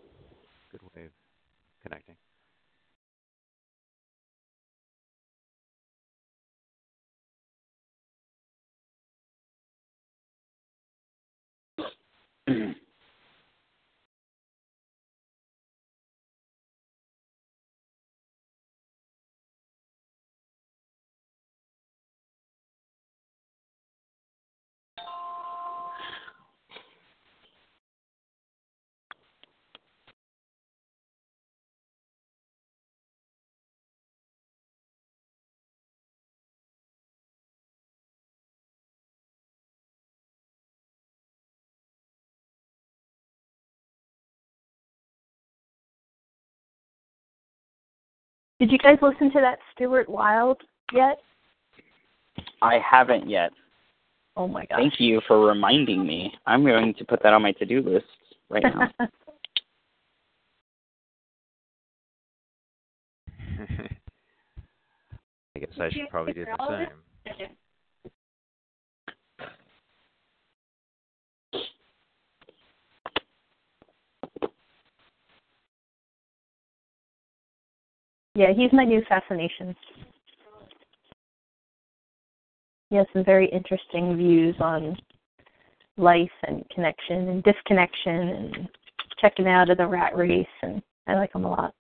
good 0.72 0.82
way 0.96 1.06
of 1.06 1.12
connecting. 1.82 2.16
Did 48.66 48.72
you 48.72 48.80
guys 48.80 48.98
listen 49.00 49.32
to 49.34 49.42
that 49.42 49.60
Stuart 49.76 50.10
Wilde 50.10 50.60
yet? 50.92 51.20
I 52.64 52.80
haven't 52.80 53.30
yet. 53.30 53.52
Oh 54.36 54.48
my 54.48 54.66
god! 54.66 54.78
Thank 54.78 55.00
you 55.00 55.22
for 55.28 55.46
reminding 55.46 56.04
me. 56.04 56.34
I'm 56.48 56.64
going 56.64 56.96
to 56.96 57.06
put 57.06 57.22
that 57.22 57.32
on 57.32 57.44
my 57.44 57.52
to-do 57.52 57.84
list 57.84 58.08
right 58.50 58.64
now. 58.64 58.90
I 65.56 65.60
guess 65.60 65.70
I 65.80 65.92
should 65.92 66.10
probably 66.10 66.34
do 66.34 66.46
the 66.46 66.88
same. 67.38 67.50
Yeah, 78.36 78.52
he's 78.56 78.72
my 78.74 78.84
new 78.84 79.02
fascination. 79.08 79.76
He 82.90 82.98
has 82.98 83.08
some 83.14 83.24
very 83.24 83.50
interesting 83.50 84.16
views 84.16 84.56
on 84.60 84.96
life 85.98 86.30
and 86.44 86.64
connection 86.70 87.30
and 87.30 87.44
disconnection 87.44 88.14
and 88.14 88.70
checking 89.20 89.48
out 89.48 89.70
of 89.70 89.78
the 89.78 89.88
rat 89.88 90.16
race 90.16 90.46
and 90.62 90.82
I 91.08 91.16
like 91.16 91.34
him 91.34 91.46
a 91.46 91.50
lot. 91.50 91.74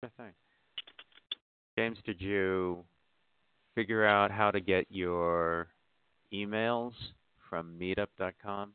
Sure 0.00 0.10
thing. 0.16 0.32
James, 1.78 1.98
did 2.04 2.20
you 2.20 2.84
figure 3.74 4.04
out 4.04 4.30
how 4.30 4.50
to 4.50 4.60
get 4.60 4.86
your 4.90 5.68
emails 6.32 6.92
from 7.48 7.78
meetup.com? 7.80 8.72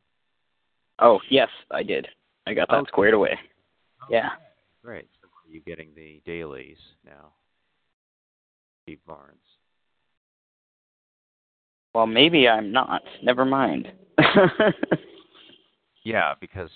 oh, 1.00 1.20
yes, 1.30 1.48
I 1.70 1.82
did. 1.82 2.08
I 2.48 2.54
got 2.54 2.68
that 2.68 2.76
Okay. 2.78 2.88
squared 2.88 3.14
away. 3.14 3.38
Yeah. 4.10 4.30
Great. 4.82 5.08
So 5.20 5.28
are 5.28 5.50
you 5.50 5.60
getting 5.60 5.94
the 5.94 6.22
dailies 6.24 6.78
now? 7.04 7.32
Steve 8.82 9.04
Barnes. 9.06 9.44
Well, 11.94 12.06
maybe 12.06 12.48
I'm 12.48 12.72
not. 12.72 13.02
Never 13.22 13.44
mind. 13.44 13.92
Yeah, 16.04 16.32
because 16.40 16.70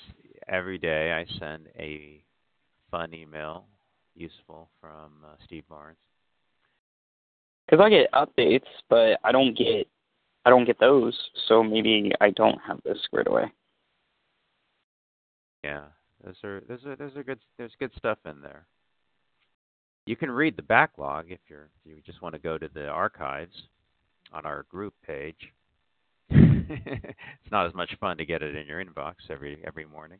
every 0.48 0.76
day 0.76 1.12
I 1.12 1.24
send 1.38 1.68
a 1.78 2.22
fun 2.90 3.14
email, 3.14 3.64
useful 4.14 4.68
from 4.78 5.24
uh, 5.24 5.36
Steve 5.46 5.66
Barnes. 5.70 5.96
Because 7.66 7.82
I 7.82 7.88
get 7.88 8.12
updates, 8.12 8.66
but 8.90 9.18
I 9.24 9.32
don't 9.32 9.56
get 9.56 9.88
I 10.44 10.50
don't 10.50 10.66
get 10.66 10.78
those. 10.78 11.16
So 11.48 11.62
maybe 11.62 12.12
I 12.20 12.28
don't 12.30 12.58
have 12.66 12.80
this 12.84 12.98
squared 13.04 13.28
away. 13.28 13.50
Yeah, 15.64 15.84
those 16.24 16.36
are 16.44 16.62
those 16.68 16.84
are 16.86 16.96
those 16.96 17.16
are 17.16 17.22
good. 17.22 17.38
There's 17.58 17.72
good 17.78 17.92
stuff 17.96 18.18
in 18.24 18.40
there. 18.40 18.66
You 20.06 20.16
can 20.16 20.30
read 20.30 20.56
the 20.56 20.62
backlog 20.62 21.26
if 21.30 21.38
you're 21.48 21.68
if 21.84 21.96
you 21.96 22.02
just 22.04 22.22
want 22.22 22.34
to 22.34 22.40
go 22.40 22.58
to 22.58 22.68
the 22.72 22.88
archives 22.88 23.54
on 24.32 24.44
our 24.44 24.64
group 24.64 24.94
page. 25.06 25.52
it's 26.30 27.50
not 27.50 27.66
as 27.66 27.74
much 27.74 27.94
fun 28.00 28.16
to 28.16 28.24
get 28.24 28.42
it 28.42 28.56
in 28.56 28.66
your 28.66 28.84
inbox 28.84 29.14
every 29.30 29.62
every 29.66 29.84
morning, 29.84 30.18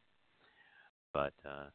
but 1.13 1.33
uh, 1.45 1.67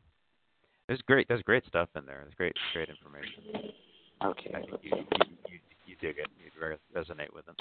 there's 0.88 1.02
great 1.02 1.28
there's 1.28 1.44
great 1.44 1.66
stuff 1.66 1.90
in 1.96 2.06
there. 2.06 2.22
There's 2.24 2.36
great 2.36 2.56
great 2.74 2.90
information. 2.90 3.74
Okay. 4.24 4.52
I 4.56 4.62
think 4.62 4.80
you, 4.82 4.92
you, 4.96 5.28
you, 5.50 5.60
you 5.86 5.96
dig 6.02 6.18
it. 6.18 6.28
You 6.38 6.50
re- 6.60 6.78
resonate 6.96 7.34
with 7.34 7.46
them. 7.46 7.56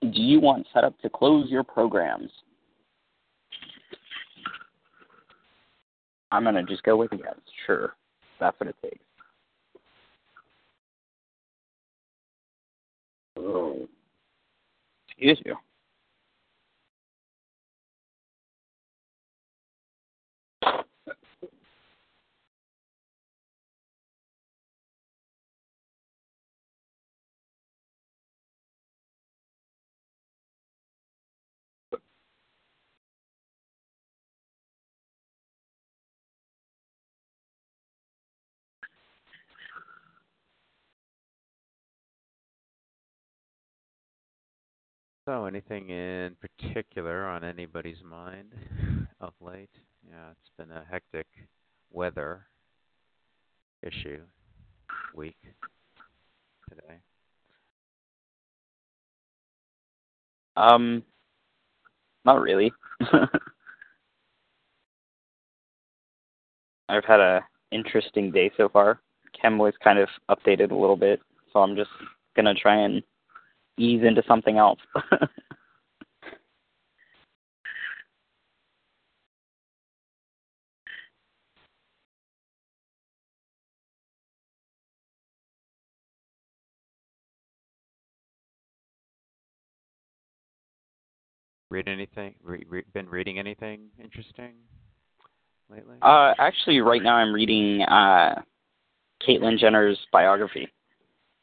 Do 0.00 0.20
you 0.20 0.40
want 0.40 0.66
setup 0.72 0.98
to 1.00 1.08
close 1.08 1.50
your 1.50 1.64
programs? 1.64 2.30
I'm 6.30 6.44
gonna 6.44 6.64
just 6.64 6.82
go 6.82 6.96
with 6.96 7.10
yes. 7.12 7.36
Sure, 7.66 7.94
that's 8.40 8.58
what 8.58 8.68
it 8.68 8.76
takes. 8.82 9.04
Oh. 13.36 13.88
Excuse 15.08 15.40
you. 15.44 15.56
So, 45.26 45.46
anything 45.46 45.88
in 45.88 46.36
particular 46.38 47.26
on 47.26 47.44
anybody's 47.44 48.02
mind 48.04 48.52
of 49.22 49.32
late? 49.40 49.70
Yeah, 50.06 50.32
it's 50.32 50.50
been 50.58 50.70
a 50.70 50.84
hectic 50.90 51.26
weather 51.90 52.46
issue 53.82 54.20
week 55.14 55.38
today. 56.68 56.98
Um, 60.56 61.02
not 62.26 62.42
really. 62.42 62.70
I've 66.90 67.04
had 67.06 67.20
a 67.20 67.40
interesting 67.70 68.30
day 68.30 68.50
so 68.58 68.68
far. 68.68 69.00
Chem 69.40 69.56
was 69.56 69.72
kind 69.82 69.98
of 69.98 70.10
updated 70.30 70.70
a 70.70 70.76
little 70.76 70.96
bit, 70.98 71.20
so 71.50 71.60
I'm 71.60 71.76
just 71.76 71.90
gonna 72.36 72.54
try 72.54 72.76
and 72.76 73.02
ease 73.78 74.02
into 74.04 74.22
something 74.26 74.58
else. 74.58 74.80
Read 91.74 91.88
anything? 91.88 92.36
Re- 92.40 92.64
re- 92.68 92.84
been 92.92 93.08
reading 93.08 93.40
anything 93.40 93.88
interesting 94.00 94.52
lately? 95.68 95.96
uh, 96.02 96.32
actually, 96.38 96.78
right 96.80 97.02
now 97.02 97.16
I'm 97.16 97.32
reading 97.32 97.82
uh, 97.82 98.42
Caitlyn 99.26 99.58
Jenner's 99.58 99.98
biography, 100.12 100.68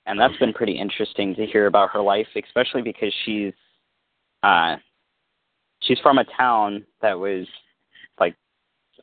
and 0.06 0.20
that's 0.20 0.38
been 0.38 0.54
pretty 0.54 0.78
interesting 0.78 1.36
to 1.36 1.46
hear 1.46 1.68
about 1.68 1.92
her 1.92 2.02
life, 2.02 2.28
especially 2.36 2.82
because 2.82 3.14
she's 3.26 3.54
uh, 4.44 4.76
she's 5.82 6.00
from 6.00 6.18
a 6.18 6.26
town 6.38 6.84
that 7.02 7.18
was 7.18 7.46
like 8.20 8.36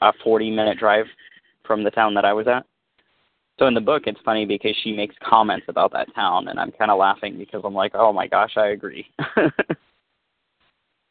a 0.02 0.12
40 0.24 0.50
minute 0.50 0.78
drive 0.78 1.06
from 1.64 1.84
the 1.84 1.90
town 1.90 2.14
that 2.14 2.24
I 2.24 2.32
was 2.32 2.46
at. 2.48 2.64
So 3.58 3.66
in 3.66 3.74
the 3.74 3.80
book, 3.80 4.04
it's 4.06 4.20
funny 4.24 4.46
because 4.46 4.76
she 4.82 4.92
makes 4.92 5.16
comments 5.22 5.66
about 5.68 5.92
that 5.92 6.14
town, 6.14 6.48
and 6.48 6.60
I'm 6.60 6.70
kind 6.72 6.90
of 6.90 6.98
laughing 6.98 7.36
because 7.38 7.62
I'm 7.64 7.74
like, 7.74 7.92
oh 7.94 8.12
my 8.12 8.28
gosh, 8.28 8.52
I 8.56 8.68
agree. 8.68 9.06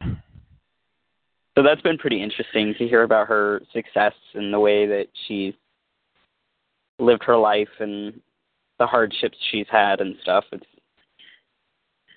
so 0.01 1.63
that's 1.63 1.81
been 1.81 1.97
pretty 1.97 2.23
interesting 2.23 2.73
to 2.77 2.87
hear 2.87 3.03
about 3.03 3.27
her 3.27 3.61
success 3.73 4.13
and 4.33 4.53
the 4.53 4.59
way 4.59 4.85
that 4.85 5.07
she's 5.27 5.53
lived 6.99 7.23
her 7.23 7.37
life 7.37 7.67
and 7.79 8.19
the 8.79 8.87
hardships 8.87 9.37
she's 9.51 9.67
had 9.69 10.01
and 10.01 10.15
stuff. 10.21 10.45
It's 10.51 10.65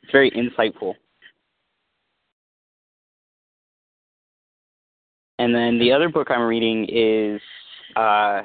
it's 0.02 0.12
very 0.12 0.30
insightful. 0.30 0.94
And 5.38 5.54
then 5.54 5.78
the 5.78 5.92
other 5.92 6.08
book 6.08 6.28
I'm 6.30 6.42
reading 6.42 6.86
is 6.90 7.40
uh 7.96 8.42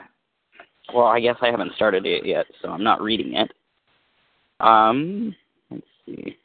well, 0.94 1.06
I 1.06 1.20
guess 1.20 1.38
I 1.42 1.48
haven't 1.48 1.74
started 1.76 2.06
it 2.06 2.26
yet, 2.26 2.46
so 2.62 2.70
I'm 2.70 2.84
not 2.84 3.02
reading 3.02 3.34
it. 3.36 3.52
Um, 4.60 5.36
let's 5.72 5.86
see. 6.06 6.38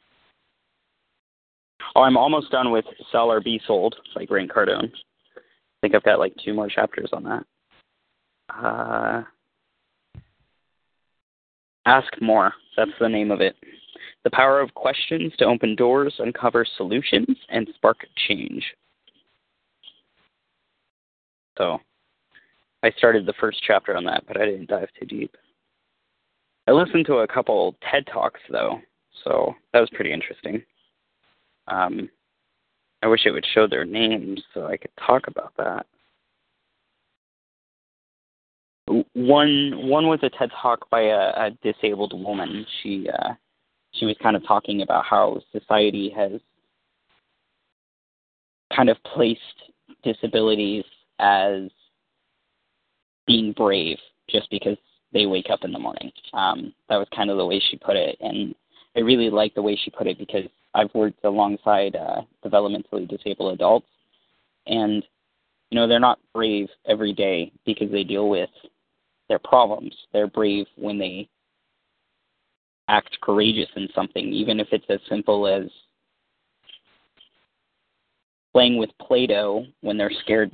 Oh, 1.95 2.01
I'm 2.01 2.17
almost 2.17 2.51
done 2.51 2.71
with 2.71 2.85
Sell 3.11 3.31
or 3.31 3.41
Be 3.41 3.61
Sold 3.67 3.95
by 4.15 4.25
Grant 4.25 4.51
Cardone. 4.51 4.91
I 5.37 5.41
think 5.81 5.95
I've 5.95 6.03
got 6.03 6.19
like 6.19 6.33
two 6.43 6.53
more 6.53 6.69
chapters 6.69 7.09
on 7.13 7.23
that. 7.23 7.45
Uh, 8.49 9.23
Ask 11.85 12.21
More. 12.21 12.53
That's 12.77 12.91
the 12.99 13.09
name 13.09 13.31
of 13.31 13.41
it. 13.41 13.55
The 14.23 14.31
power 14.31 14.59
of 14.59 14.73
questions 14.73 15.33
to 15.37 15.45
open 15.45 15.75
doors, 15.75 16.13
uncover 16.19 16.65
solutions, 16.77 17.35
and 17.49 17.67
spark 17.75 18.05
change. 18.27 18.63
So, 21.57 21.79
I 22.83 22.91
started 22.91 23.25
the 23.25 23.33
first 23.39 23.61
chapter 23.65 23.95
on 23.95 24.05
that, 24.05 24.23
but 24.27 24.39
I 24.39 24.45
didn't 24.45 24.69
dive 24.69 24.89
too 24.99 25.05
deep. 25.05 25.35
I 26.67 26.71
listened 26.71 27.05
to 27.07 27.17
a 27.17 27.27
couple 27.27 27.75
TED 27.89 28.07
Talks, 28.07 28.39
though, 28.49 28.79
so 29.23 29.55
that 29.73 29.79
was 29.79 29.89
pretty 29.93 30.13
interesting. 30.13 30.63
Um, 31.67 32.09
I 33.03 33.07
wish 33.07 33.25
it 33.25 33.31
would 33.31 33.45
show 33.53 33.67
their 33.67 33.85
names 33.85 34.41
so 34.53 34.67
I 34.67 34.77
could 34.77 34.91
talk 35.05 35.27
about 35.27 35.53
that. 35.57 35.85
One 38.87 39.87
one 39.87 40.07
was 40.07 40.19
a 40.23 40.29
TED 40.29 40.51
talk 40.61 40.89
by 40.89 41.01
a, 41.01 41.47
a 41.47 41.51
disabled 41.63 42.13
woman. 42.13 42.65
She 42.81 43.07
uh, 43.09 43.33
she 43.93 44.05
was 44.05 44.15
kind 44.21 44.35
of 44.35 44.45
talking 44.45 44.81
about 44.81 45.05
how 45.05 45.41
society 45.51 46.11
has 46.15 46.39
kind 48.75 48.89
of 48.89 48.97
placed 49.03 49.39
disabilities 50.03 50.83
as 51.19 51.69
being 53.27 53.53
brave 53.53 53.97
just 54.29 54.49
because 54.49 54.77
they 55.13 55.25
wake 55.25 55.49
up 55.51 55.59
in 55.63 55.71
the 55.71 55.79
morning. 55.79 56.11
Um, 56.33 56.73
that 56.89 56.97
was 56.97 57.07
kind 57.15 57.29
of 57.29 57.37
the 57.37 57.45
way 57.45 57.61
she 57.69 57.77
put 57.77 57.95
it, 57.95 58.17
and 58.19 58.55
I 58.95 59.01
really 59.01 59.29
like 59.29 59.53
the 59.53 59.61
way 59.61 59.75
she 59.81 59.91
put 59.91 60.07
it 60.07 60.17
because 60.17 60.45
I've 60.73 60.93
worked 60.93 61.23
alongside 61.23 61.95
uh, 61.95 62.21
developmentally 62.45 63.07
disabled 63.07 63.53
adults, 63.53 63.87
and 64.67 65.03
you 65.69 65.75
know 65.75 65.87
they're 65.87 65.99
not 65.99 66.19
brave 66.33 66.67
every 66.87 67.13
day 67.13 67.51
because 67.65 67.91
they 67.91 68.03
deal 68.03 68.29
with 68.29 68.49
their 69.31 69.39
problems. 69.39 69.95
They're 70.11 70.27
brave 70.27 70.65
when 70.75 70.99
they 70.99 71.29
act 72.89 73.17
courageous 73.21 73.69
in 73.77 73.87
something, 73.95 74.25
even 74.25 74.59
if 74.59 74.67
it's 74.73 74.85
as 74.89 74.99
simple 75.07 75.47
as 75.47 75.69
playing 78.51 78.77
with 78.77 78.89
Play-Doh 79.01 79.65
when 79.79 79.97
they're 79.97 80.11
scared 80.23 80.51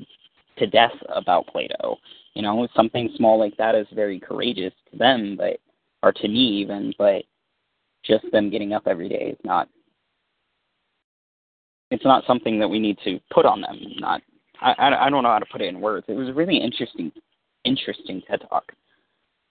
to 0.59 0.67
death 0.67 0.91
about 1.09 1.47
Play-Doh. 1.47 1.97
You 2.35 2.43
know, 2.43 2.67
something 2.75 3.09
small 3.17 3.39
like 3.39 3.57
that 3.57 3.73
is 3.73 3.87
very 3.95 4.19
courageous 4.19 4.73
to 4.91 4.97
them, 4.97 5.35
but 5.35 5.57
or 6.03 6.11
to 6.11 6.27
me 6.27 6.61
even, 6.61 6.93
but 6.99 7.23
just 8.05 8.25
them 8.31 8.51
getting 8.51 8.73
up 8.73 8.83
every 8.85 9.09
day 9.09 9.31
is 9.31 9.39
not 9.43 9.67
it's 11.89 12.05
not 12.05 12.23
something 12.27 12.59
that 12.59 12.67
we 12.67 12.77
need 12.77 12.99
to 13.05 13.19
put 13.33 13.47
on 13.47 13.61
them. 13.61 13.79
Not 13.97 14.21
I 14.61 14.75
I 14.77 15.09
don't 15.09 15.23
know 15.23 15.31
how 15.31 15.39
to 15.39 15.51
put 15.51 15.61
it 15.61 15.69
in 15.69 15.81
words. 15.81 16.05
It 16.07 16.13
was 16.13 16.29
a 16.29 16.33
really 16.33 16.57
interesting 16.57 17.11
interesting 17.67 18.21
TED 18.27 18.41
talk. 18.49 18.71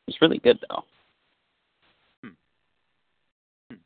It's 0.09 0.20
really 0.20 0.38
good 0.38 0.59
though. 0.68 0.83
Hmm. 2.22 2.29
Hmm. 3.70 3.76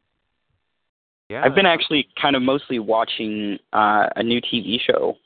Yeah. 1.28 1.42
I've 1.44 1.54
been 1.54 1.66
actually 1.66 2.08
kind 2.20 2.36
of 2.36 2.42
mostly 2.42 2.78
watching 2.78 3.58
uh, 3.72 4.06
a 4.16 4.22
new 4.22 4.40
TV 4.40 4.78
show, 4.80 5.16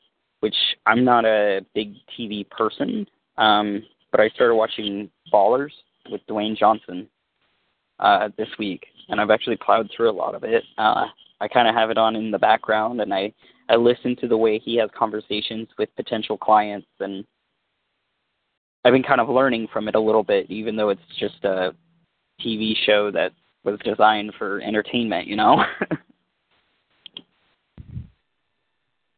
which 0.40 0.56
I'm 0.86 1.04
not 1.04 1.24
a 1.24 1.60
big 1.74 1.94
TV 2.18 2.48
person, 2.48 3.06
um, 3.38 3.82
but 4.10 4.20
I 4.20 4.28
started 4.30 4.54
watching 4.54 5.10
Ballers 5.32 5.72
with 6.10 6.20
Dwayne 6.28 6.56
Johnson 6.56 7.08
uh, 7.98 8.28
this 8.36 8.48
week, 8.58 8.86
and 9.08 9.20
I've 9.20 9.30
actually 9.30 9.56
plowed 9.56 9.90
through 9.94 10.10
a 10.10 10.12
lot 10.12 10.34
of 10.34 10.44
it. 10.44 10.64
Uh, 10.78 11.06
I 11.40 11.48
kind 11.48 11.68
of 11.68 11.74
have 11.74 11.90
it 11.90 11.98
on 11.98 12.16
in 12.16 12.30
the 12.30 12.38
background, 12.38 13.00
and 13.00 13.12
I 13.12 13.32
I 13.68 13.76
listen 13.76 14.14
to 14.16 14.28
the 14.28 14.36
way 14.36 14.58
he 14.58 14.76
has 14.76 14.90
conversations 14.96 15.68
with 15.78 15.94
potential 15.96 16.36
clients, 16.36 16.86
and 17.00 17.24
I've 18.84 18.92
been 18.92 19.02
kind 19.02 19.20
of 19.20 19.28
learning 19.28 19.68
from 19.72 19.88
it 19.88 19.94
a 19.94 20.00
little 20.00 20.22
bit, 20.22 20.50
even 20.50 20.76
though 20.76 20.90
it's 20.90 21.00
just 21.18 21.42
a 21.44 21.74
TV 22.40 22.74
show 22.84 23.10
that 23.10 23.32
was 23.64 23.78
designed 23.82 24.32
for 24.38 24.60
entertainment, 24.60 25.26
you 25.26 25.36
know. 25.36 25.64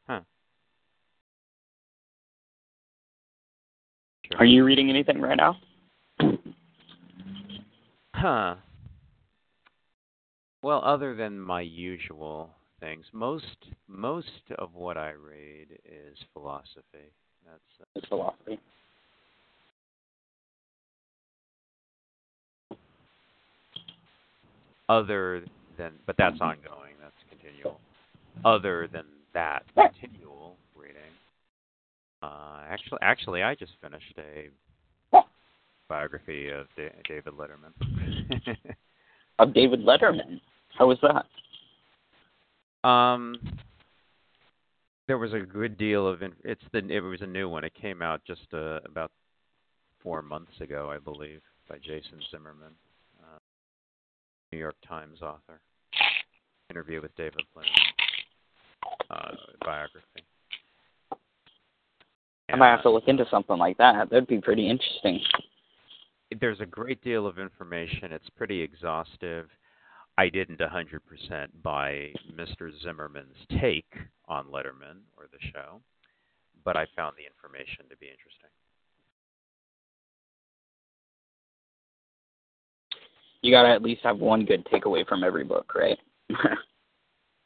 huh. 0.07 0.21
Sure. 4.25 4.39
Are 4.39 4.45
you 4.45 4.65
reading 4.65 4.89
anything 4.89 5.21
right 5.21 5.37
now? 5.37 5.57
Huh. 8.15 8.55
Well, 10.63 10.81
other 10.85 11.15
than 11.15 11.39
my 11.39 11.61
usual 11.61 12.51
things, 12.81 13.07
most 13.13 13.45
most 13.89 14.27
of 14.59 14.75
what 14.75 14.97
I 14.97 15.11
read 15.11 15.79
is 15.85 16.17
philosophy. 16.33 17.13
That's 17.45 17.61
uh, 17.81 17.85
it's 17.95 18.09
philosophy. 18.09 18.59
Other 24.88 25.44
than, 25.77 25.92
but 26.07 26.16
that's 26.16 26.40
ongoing. 26.40 26.94
That's 27.01 27.14
continual. 27.29 27.81
Other 28.44 28.88
than 28.92 29.05
that, 29.35 29.64
continual 29.75 30.57
reading. 30.77 30.96
Uh, 32.22 32.62
actually, 32.68 32.99
actually, 33.03 33.42
I 33.42 33.55
just 33.55 33.72
finished 33.83 34.14
a 34.18 34.51
biography 35.88 36.51
of 36.51 36.66
da- 36.77 36.92
David 37.09 37.35
Letterman. 37.35 37.72
of 39.38 39.55
David 39.55 39.81
Letterman. 39.81 40.40
How 40.79 40.87
was 40.87 40.99
that? 41.03 42.88
Um, 42.88 43.37
there 45.09 45.18
was 45.18 45.33
a 45.33 45.40
good 45.40 45.77
deal 45.77 46.07
of. 46.07 46.22
It's 46.44 46.62
the. 46.72 46.79
It 46.88 47.01
was 47.01 47.22
a 47.22 47.27
new 47.27 47.49
one. 47.49 47.64
It 47.64 47.75
came 47.75 48.03
out 48.03 48.20
just 48.27 48.46
uh, 48.53 48.81
about 48.85 49.11
four 50.03 50.22
months 50.22 50.53
ago, 50.61 50.90
I 50.90 50.99
believe, 50.99 51.40
by 51.68 51.79
Jason 51.79 52.20
Zinoman, 52.33 52.75
New 54.57 54.61
York 54.61 54.77
Times 54.88 55.21
author. 55.21 55.61
Interview 56.71 57.03
with 57.03 57.14
David 57.14 57.42
Letterman. 57.55 57.69
Uh, 59.11 59.33
biography. 59.61 60.25
I 62.51 62.57
might 62.57 62.71
have 62.71 62.83
to 62.85 62.90
look 62.90 63.05
into 63.07 63.27
something 63.31 63.59
like 63.59 63.77
that. 63.77 64.09
That'd 64.09 64.27
be 64.27 64.40
pretty 64.40 64.71
interesting. 64.71 65.21
There's 66.40 66.61
a 66.61 66.66
great 66.66 67.05
deal 67.05 67.27
of 67.27 67.38
information. 67.38 68.12
It's 68.12 68.31
pretty 68.31 68.62
exhaustive. 68.62 69.51
I 70.16 70.31
didn't 70.31 70.61
100% 70.61 71.01
buy 71.62 72.12
Mr. 72.35 72.71
Zinoman's 72.83 73.37
take 73.61 73.92
on 74.27 74.47
Letterman 74.47 75.05
or 75.19 75.27
the 75.31 75.51
show, 75.53 75.83
but 76.64 76.79
I 76.79 76.87
found 76.97 77.16
the 77.19 77.27
information 77.27 77.85
to 77.90 77.97
be 77.99 78.07
interesting. 78.07 78.49
You 83.47 83.53
gotta 83.53 83.69
at 83.69 83.81
least 83.81 84.01
have 84.03 84.19
one 84.19 84.45
good 84.45 84.67
takeaway 84.67 85.07
from 85.07 85.23
every 85.23 85.45
book, 85.45 85.73
right? 85.75 85.99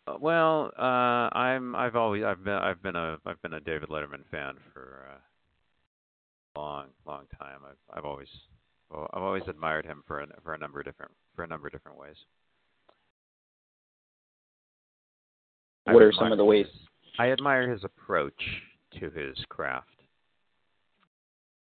Uh, 0.06 0.14
well, 0.18 0.72
uh, 0.78 1.28
I'm 1.36 1.76
I've 1.76 1.94
always 1.94 2.24
I've 2.24 2.42
been 2.42 2.54
I've 2.54 2.82
been 2.82 2.96
a 2.96 3.18
I've 3.26 3.40
been 3.42 3.52
a 3.52 3.60
David 3.60 3.90
Letterman 3.90 4.24
fan 4.30 4.54
for 4.72 5.06
a 6.56 6.58
long 6.58 6.86
long 7.06 7.24
time. 7.38 7.58
I've 7.68 7.98
I've 7.98 8.06
always 8.06 8.26
well, 8.90 9.10
I've 9.12 9.22
always 9.22 9.42
admired 9.46 9.84
him 9.84 10.02
for 10.06 10.20
a, 10.20 10.26
for 10.42 10.54
a 10.54 10.58
number 10.58 10.80
of 10.80 10.86
different 10.86 11.12
for 11.36 11.44
a 11.44 11.46
number 11.46 11.66
of 11.66 11.72
different 11.74 11.98
ways. 11.98 12.16
What 15.84 16.02
are 16.02 16.12
some 16.18 16.32
of 16.32 16.38
the 16.38 16.46
ways? 16.46 16.66
I 17.18 17.30
admire 17.30 17.70
his 17.70 17.84
approach 17.84 18.42
to 18.98 19.10
his 19.10 19.36
craft. 19.50 20.00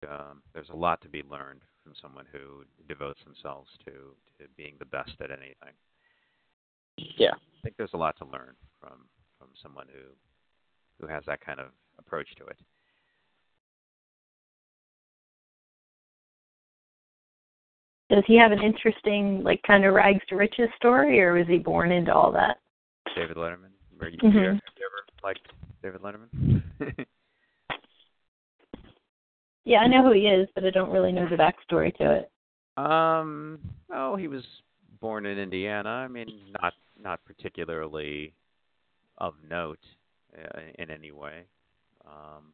Um, 0.06 0.44
there's 0.54 0.70
a 0.70 0.76
lot 0.76 1.02
to 1.02 1.10
be 1.10 1.24
learned 1.32 1.62
someone 2.02 2.26
who 2.32 2.66
devotes 2.88 3.20
themselves 3.24 3.70
to, 3.86 3.92
to 4.40 4.48
being 4.56 4.76
the 4.80 4.86
best 4.86 5.12
at 5.22 5.32
anything. 5.32 5.74
Yeah. 7.18 7.34
I 7.34 7.62
think 7.64 7.78
there's 7.78 7.94
a 7.94 7.98
lot 7.98 8.18
to 8.18 8.26
learn 8.26 8.56
from 8.80 9.08
from 9.38 9.50
someone 9.62 9.88
who 9.92 10.10
who 11.00 11.12
has 11.12 11.24
that 11.28 11.42
kind 11.42 11.60
of 11.60 11.68
approach 12.00 12.28
to 12.38 12.46
it. 12.48 12.60
Does 18.10 18.24
he 18.26 18.38
have 18.38 18.54
an 18.54 18.62
interesting, 18.62 19.44
like, 19.44 19.62
kind 19.64 19.84
of 19.84 19.94
rags 19.94 20.22
to 20.30 20.38
riches 20.38 20.70
story, 20.78 21.22
or 21.22 21.34
was 21.34 21.46
he 21.48 21.58
born 21.58 21.92
into 21.92 22.14
all 22.14 22.32
that? 22.32 22.58
David 23.16 23.36
Letterman. 23.36 23.72
Were 24.00 24.08
you, 24.08 24.18
Mhm. 24.20 24.46
ever, 24.46 24.54
you 24.78 24.86
ever 24.86 25.06
liked 25.24 25.52
David 25.82 26.02
Letterman? 26.02 26.32
Yeah, 29.68 29.80
I 29.80 29.88
know 29.88 30.02
who 30.02 30.14
he 30.14 30.22
is, 30.22 30.48
but 30.56 30.64
I 30.64 30.70
don't 30.70 30.92
really 30.92 31.12
know 31.12 31.28
the 31.30 31.36
backstory 31.36 31.94
to 31.98 32.12
it. 32.14 32.32
um. 32.78 33.60
Oh, 33.94 34.16
he 34.16 34.30
was 34.30 34.44
born 35.02 35.26
in 35.26 35.38
Indiana. 35.38 35.90
I 35.90 36.08
mean, 36.08 36.28
not 36.62 36.74
not 36.98 37.20
particularly 37.26 38.34
of 39.18 39.34
note 39.50 39.80
uh, 40.38 40.60
in 40.80 40.90
any 40.90 41.12
way. 41.12 41.44
Um, 42.06 42.54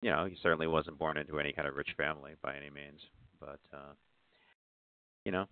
you 0.00 0.10
know, 0.10 0.24
he 0.24 0.38
certainly 0.42 0.66
wasn't 0.66 0.98
born 0.98 1.18
into 1.18 1.38
any 1.38 1.52
kind 1.52 1.68
of 1.68 1.74
rich 1.74 1.90
family 1.98 2.32
by 2.42 2.56
any 2.56 2.70
means, 2.70 3.00
but 3.38 3.60
uh, 3.74 3.92
you 5.26 5.32
know, 5.32 5.44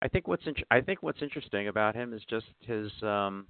I 0.00 0.06
think 0.06 0.28
what's 0.28 0.46
in, 0.46 0.54
I 0.70 0.80
think 0.82 1.02
what's 1.02 1.20
interesting 1.20 1.66
about 1.66 1.96
him 1.96 2.12
is 2.12 2.22
just 2.30 2.46
his 2.60 2.92
um, 3.02 3.48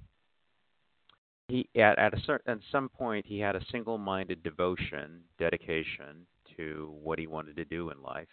he 1.48 1.68
at 1.76 1.98
at 1.98 2.14
a 2.14 2.20
certain 2.22 2.52
at 2.52 2.58
some 2.70 2.88
point 2.88 3.26
he 3.26 3.38
had 3.38 3.56
a 3.56 3.64
single-minded 3.70 4.42
devotion, 4.42 5.20
dedication 5.38 6.26
to 6.56 6.92
what 7.02 7.18
he 7.18 7.26
wanted 7.26 7.56
to 7.56 7.64
do 7.64 7.90
in 7.90 8.02
life, 8.02 8.28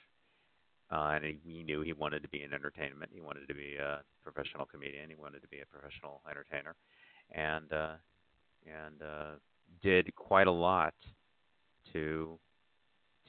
uh, 0.91 1.11
and 1.15 1.25
he, 1.25 1.39
he 1.43 1.63
knew 1.63 1.81
he 1.81 1.93
wanted 1.93 2.21
to 2.23 2.29
be 2.29 2.43
in 2.43 2.53
entertainment. 2.53 3.11
He 3.13 3.21
wanted 3.21 3.47
to 3.47 3.53
be 3.53 3.75
a 3.75 4.01
professional 4.23 4.65
comedian. 4.65 5.09
He 5.09 5.15
wanted 5.15 5.41
to 5.41 5.47
be 5.47 5.59
a 5.59 5.65
professional 5.65 6.21
entertainer, 6.29 6.75
and 7.31 7.71
uh, 7.71 7.93
and 8.65 9.01
uh, 9.01 9.31
did 9.81 10.13
quite 10.15 10.47
a 10.47 10.51
lot 10.51 10.93
to 11.93 12.37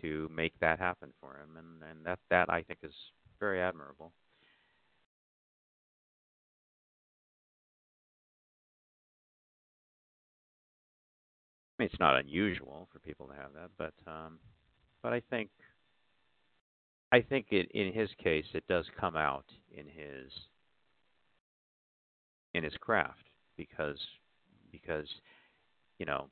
to 0.03 0.31
make 0.35 0.59
that 0.61 0.79
happen 0.79 1.13
for 1.21 1.35
him, 1.35 1.57
and 1.57 1.91
and 1.91 2.05
that 2.07 2.19
that 2.31 2.51
I 2.51 2.63
think 2.63 2.81
is 2.83 2.95
very 3.39 3.61
admirable. 3.61 4.13
I 11.81 11.83
mean, 11.83 11.89
it's 11.91 11.99
not 11.99 12.21
unusual 12.21 12.89
for 12.93 12.99
people 12.99 13.27
to 13.29 13.33
have 13.33 13.55
that, 13.55 13.71
but 13.79 13.95
um, 14.07 14.39
but 15.03 15.15
I 15.15 15.23
think 15.31 15.49
I 17.11 17.23
think 17.23 17.47
it 17.53 17.71
in 17.71 17.91
his 17.95 18.11
case 18.23 18.45
it 18.53 18.65
does 18.69 18.85
come 19.01 19.17
out 19.17 19.47
in 19.75 19.87
his 19.87 20.31
in 22.53 22.65
his 22.65 22.75
craft 22.81 23.25
because 23.57 23.97
because 24.71 25.07
you 25.99 26.05
know 26.05 26.29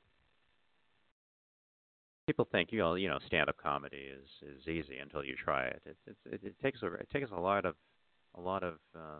people 2.27 2.47
think 2.51 2.71
you 2.71 2.77
know 2.77 2.93
you 2.93 3.09
know 3.09 3.17
stand 3.25 3.49
up 3.49 3.57
comedy 3.57 4.05
is 4.13 4.29
is 4.47 4.67
easy 4.67 4.99
until 4.99 5.23
you 5.23 5.33
try 5.43 5.65
it. 5.65 5.81
It 5.83 5.97
it, 6.05 6.15
it, 6.31 6.41
it 6.43 6.55
takes 6.61 6.83
a 6.83 6.93
it 6.93 7.09
takes 7.11 7.31
a 7.31 7.39
lot 7.39 7.65
of 7.65 7.73
a 8.35 8.39
lot 8.39 8.61
of 8.61 8.75
uh, 8.95 9.19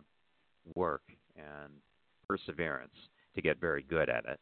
work 0.76 1.02
and 1.36 1.74
perseverance 2.28 2.94
to 3.34 3.42
get 3.42 3.60
very 3.60 3.82
good 3.82 4.12
at 4.12 4.26
it. 4.26 4.40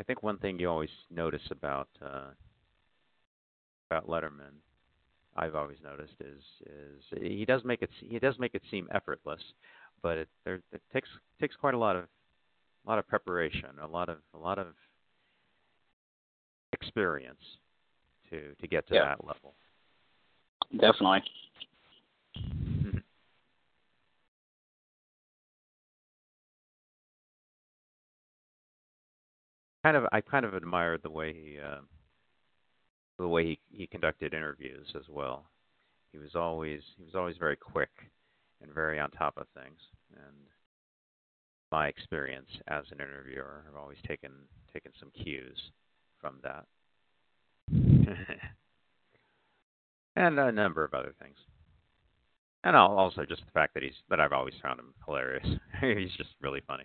I 0.00 0.02
think 0.02 0.22
one 0.22 0.38
thing 0.38 0.58
you 0.58 0.70
always 0.70 0.88
notice 1.10 1.42
about 1.50 1.88
uh, 2.02 2.30
about 3.90 4.08
Letterman, 4.08 4.56
I've 5.36 5.54
always 5.54 5.76
noticed 5.84 6.14
is 6.20 6.42
is 6.64 7.20
he 7.20 7.44
does 7.44 7.62
make 7.66 7.82
it 7.82 7.90
he 8.00 8.18
does 8.18 8.38
make 8.38 8.54
it 8.54 8.62
seem 8.70 8.88
effortless, 8.94 9.42
but 10.02 10.16
it 10.16 10.28
there 10.46 10.62
it 10.72 10.80
takes 10.90 11.08
takes 11.38 11.54
quite 11.54 11.74
a 11.74 11.78
lot 11.78 11.96
of 11.96 12.04
a 12.86 12.88
lot 12.88 12.98
of 12.98 13.06
preparation, 13.06 13.68
a 13.82 13.86
lot 13.86 14.08
of 14.08 14.16
a 14.32 14.38
lot 14.38 14.58
of 14.58 14.68
experience 16.72 17.44
to 18.30 18.54
to 18.58 18.66
get 18.66 18.88
to 18.88 18.94
yeah. 18.94 19.04
that 19.04 19.22
level. 19.22 19.52
Definitely. 20.72 21.22
Kind 29.82 29.96
of 29.96 30.04
I 30.12 30.20
kind 30.20 30.44
of 30.44 30.54
admired 30.54 31.00
the 31.02 31.10
way 31.10 31.32
he 31.32 31.58
uh, 31.58 31.80
the 33.18 33.28
way 33.28 33.44
he, 33.44 33.58
he 33.70 33.86
conducted 33.86 34.34
interviews 34.34 34.86
as 34.96 35.08
well. 35.08 35.44
He 36.12 36.18
was 36.18 36.34
always 36.34 36.80
he 36.96 37.04
was 37.04 37.14
always 37.14 37.36
very 37.38 37.56
quick 37.56 37.90
and 38.62 38.72
very 38.72 38.98
on 38.98 39.10
top 39.10 39.36
of 39.36 39.46
things. 39.54 39.78
And 40.14 40.36
my 41.70 41.88
experience 41.88 42.48
as 42.68 42.84
an 42.90 43.00
interviewer, 43.00 43.64
I've 43.68 43.76
always 43.80 43.98
taken 44.06 44.30
taken 44.72 44.92
some 44.98 45.10
cues 45.10 45.58
from 46.20 46.36
that, 46.42 46.64
and 50.16 50.38
a 50.38 50.52
number 50.52 50.84
of 50.84 50.94
other 50.94 51.14
things. 51.22 51.36
And 52.62 52.76
also 52.76 53.24
just 53.24 53.44
the 53.46 53.52
fact 53.52 53.72
that 53.74 53.82
he's 53.82 53.94
that 54.10 54.20
I've 54.20 54.32
always 54.32 54.54
found 54.62 54.80
him 54.80 54.92
hilarious. 55.06 55.46
he's 55.80 56.12
just 56.16 56.30
really 56.40 56.60
funny 56.66 56.84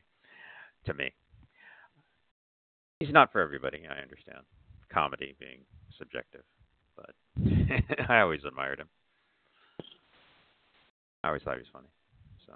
to 0.86 0.94
me. 0.94 1.12
He's 3.00 3.12
not 3.12 3.32
for 3.32 3.42
everybody, 3.42 3.84
I 3.90 4.02
understand. 4.02 4.40
Comedy 4.90 5.36
being 5.40 5.60
subjective, 5.98 6.44
but 6.96 7.14
I 8.10 8.22
always 8.22 8.42
admired 8.48 8.80
him. 8.80 8.88
I 11.24 11.28
always 11.28 11.42
thought 11.44 11.56
he 11.56 11.62
was 11.62 11.68
funny. 11.74 11.88
So. 12.46 12.54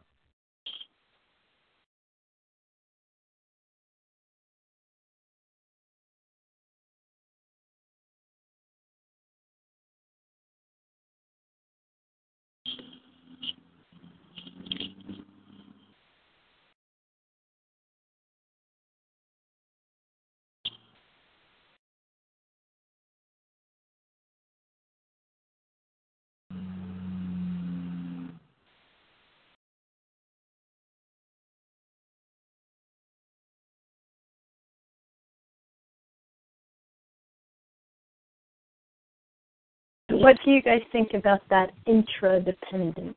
What 40.19 40.36
do 40.43 40.51
you 40.51 40.62
guys 40.62 40.82
think 40.91 41.13
about 41.13 41.39
that 41.49 41.71
intradependence? 41.88 43.15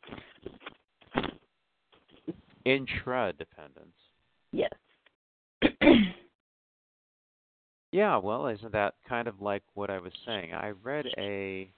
Intradependence. 2.64 3.98
Yes. 4.52 4.70
yeah, 7.90 8.16
well, 8.18 8.46
isn't 8.46 8.70
that 8.70 8.94
kind 9.08 9.26
of 9.26 9.40
like 9.40 9.64
what 9.74 9.90
I 9.90 9.98
was 9.98 10.12
saying? 10.24 10.54
I 10.54 10.74
read 10.84 11.06
a 11.18 11.72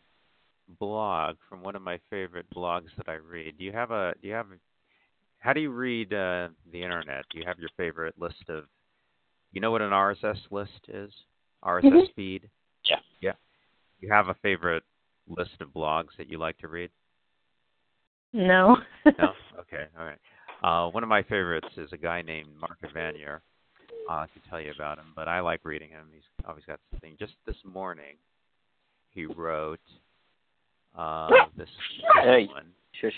blog 0.79 1.37
from 1.49 1.63
one 1.63 1.75
of 1.75 1.81
my 1.81 1.99
favorite 2.11 2.47
blogs 2.55 2.89
that 2.99 3.09
I 3.09 3.15
read. 3.15 3.57
Do 3.57 3.65
you 3.65 3.73
have 3.73 3.93
a 3.93 4.13
do 4.21 4.29
you 4.29 4.35
have 4.35 4.49
how 5.39 5.55
do 5.55 5.61
you 5.61 5.71
read 5.71 6.13
uh, 6.13 6.49
the 6.71 6.83
internet? 6.83 7.25
Do 7.31 7.39
you 7.39 7.45
have 7.47 7.59
your 7.59 7.71
favorite 7.79 8.15
list 8.19 8.45
of 8.51 8.65
you 9.53 9.63
know 9.63 9.71
what 9.71 9.81
an 9.81 9.91
RSS 9.91 10.37
list 10.51 10.71
is? 10.89 11.11
RSS 11.65 11.85
mm-hmm. 11.85 11.99
feed? 12.15 12.51
Yeah. 12.91 12.97
Yeah. 13.23 13.33
You 14.01 14.13
have 14.13 14.29
a 14.29 14.35
favorite 14.43 14.83
list 15.29 15.61
of 15.61 15.69
blogs 15.69 16.17
that 16.19 16.29
you 16.29 16.39
like 16.39 16.59
to 16.59 16.69
read? 16.69 16.91
No. 18.33 18.77
no? 19.07 19.13
Okay, 19.61 19.85
all 19.99 20.05
right. 20.05 20.19
Uh, 20.63 20.91
one 20.91 21.03
of 21.03 21.09
my 21.09 21.23
favorites 21.23 21.69
is 21.77 21.89
a 21.93 21.97
guy 21.97 22.23
named 22.23 22.49
Mark 22.61 22.79
Evanier. 22.85 23.41
Uh, 24.09 24.13
I 24.13 24.27
can 24.33 24.43
tell 24.49 24.61
you 24.61 24.73
about 24.75 24.99
him, 24.99 25.07
but 25.17 25.27
I 25.27 25.41
like 25.41 25.61
reading 25.65 25.91
him. 25.91 26.07
He's 26.13 26.23
always 26.47 26.65
got 26.65 26.79
something. 26.91 27.17
Just 27.19 27.33
this 27.47 27.57
morning, 27.65 28.17
he 29.11 29.27
wrote 29.27 29.81
uh, 30.97 31.29
this, 31.57 31.69
hey, 32.23 32.47
one. 32.53 32.67
Shush. 33.01 33.13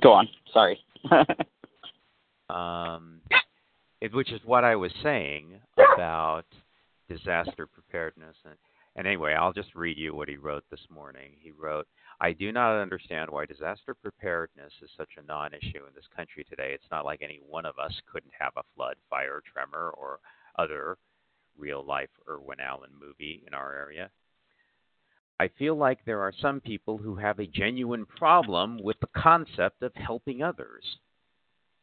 Go 0.00 0.12
on. 0.12 0.28
Sorry. 0.52 0.78
um, 2.50 3.20
it, 4.00 4.14
which 4.14 4.32
is 4.32 4.40
what 4.44 4.64
I 4.64 4.76
was 4.76 4.92
saying 5.02 5.54
about 5.94 6.44
disaster 7.08 7.66
preparedness 7.66 8.36
and 8.44 8.54
and 8.96 9.06
anyway, 9.06 9.34
I'll 9.34 9.52
just 9.52 9.74
read 9.74 9.96
you 9.96 10.14
what 10.14 10.28
he 10.28 10.36
wrote 10.36 10.64
this 10.70 10.86
morning. 10.90 11.32
He 11.40 11.50
wrote, 11.50 11.86
I 12.20 12.32
do 12.32 12.52
not 12.52 12.80
understand 12.80 13.30
why 13.30 13.46
disaster 13.46 13.94
preparedness 13.94 14.72
is 14.82 14.90
such 14.96 15.10
a 15.16 15.26
non 15.26 15.54
issue 15.54 15.86
in 15.86 15.94
this 15.94 16.08
country 16.14 16.44
today. 16.44 16.72
It's 16.74 16.90
not 16.90 17.04
like 17.04 17.22
any 17.22 17.40
one 17.48 17.66
of 17.66 17.78
us 17.78 17.92
couldn't 18.12 18.32
have 18.38 18.52
a 18.56 18.62
flood, 18.76 18.96
fire, 19.08 19.42
tremor, 19.52 19.90
or 19.96 20.20
other 20.58 20.98
real 21.56 21.84
life 21.84 22.10
Irwin 22.28 22.60
Allen 22.60 22.90
movie 23.00 23.42
in 23.46 23.54
our 23.54 23.74
area. 23.74 24.10
I 25.40 25.48
feel 25.58 25.74
like 25.74 26.04
there 26.04 26.20
are 26.20 26.32
some 26.40 26.60
people 26.60 26.98
who 26.98 27.16
have 27.16 27.38
a 27.38 27.46
genuine 27.46 28.06
problem 28.06 28.78
with 28.82 29.00
the 29.00 29.08
concept 29.16 29.82
of 29.82 29.92
helping 29.94 30.42
others. 30.42 30.84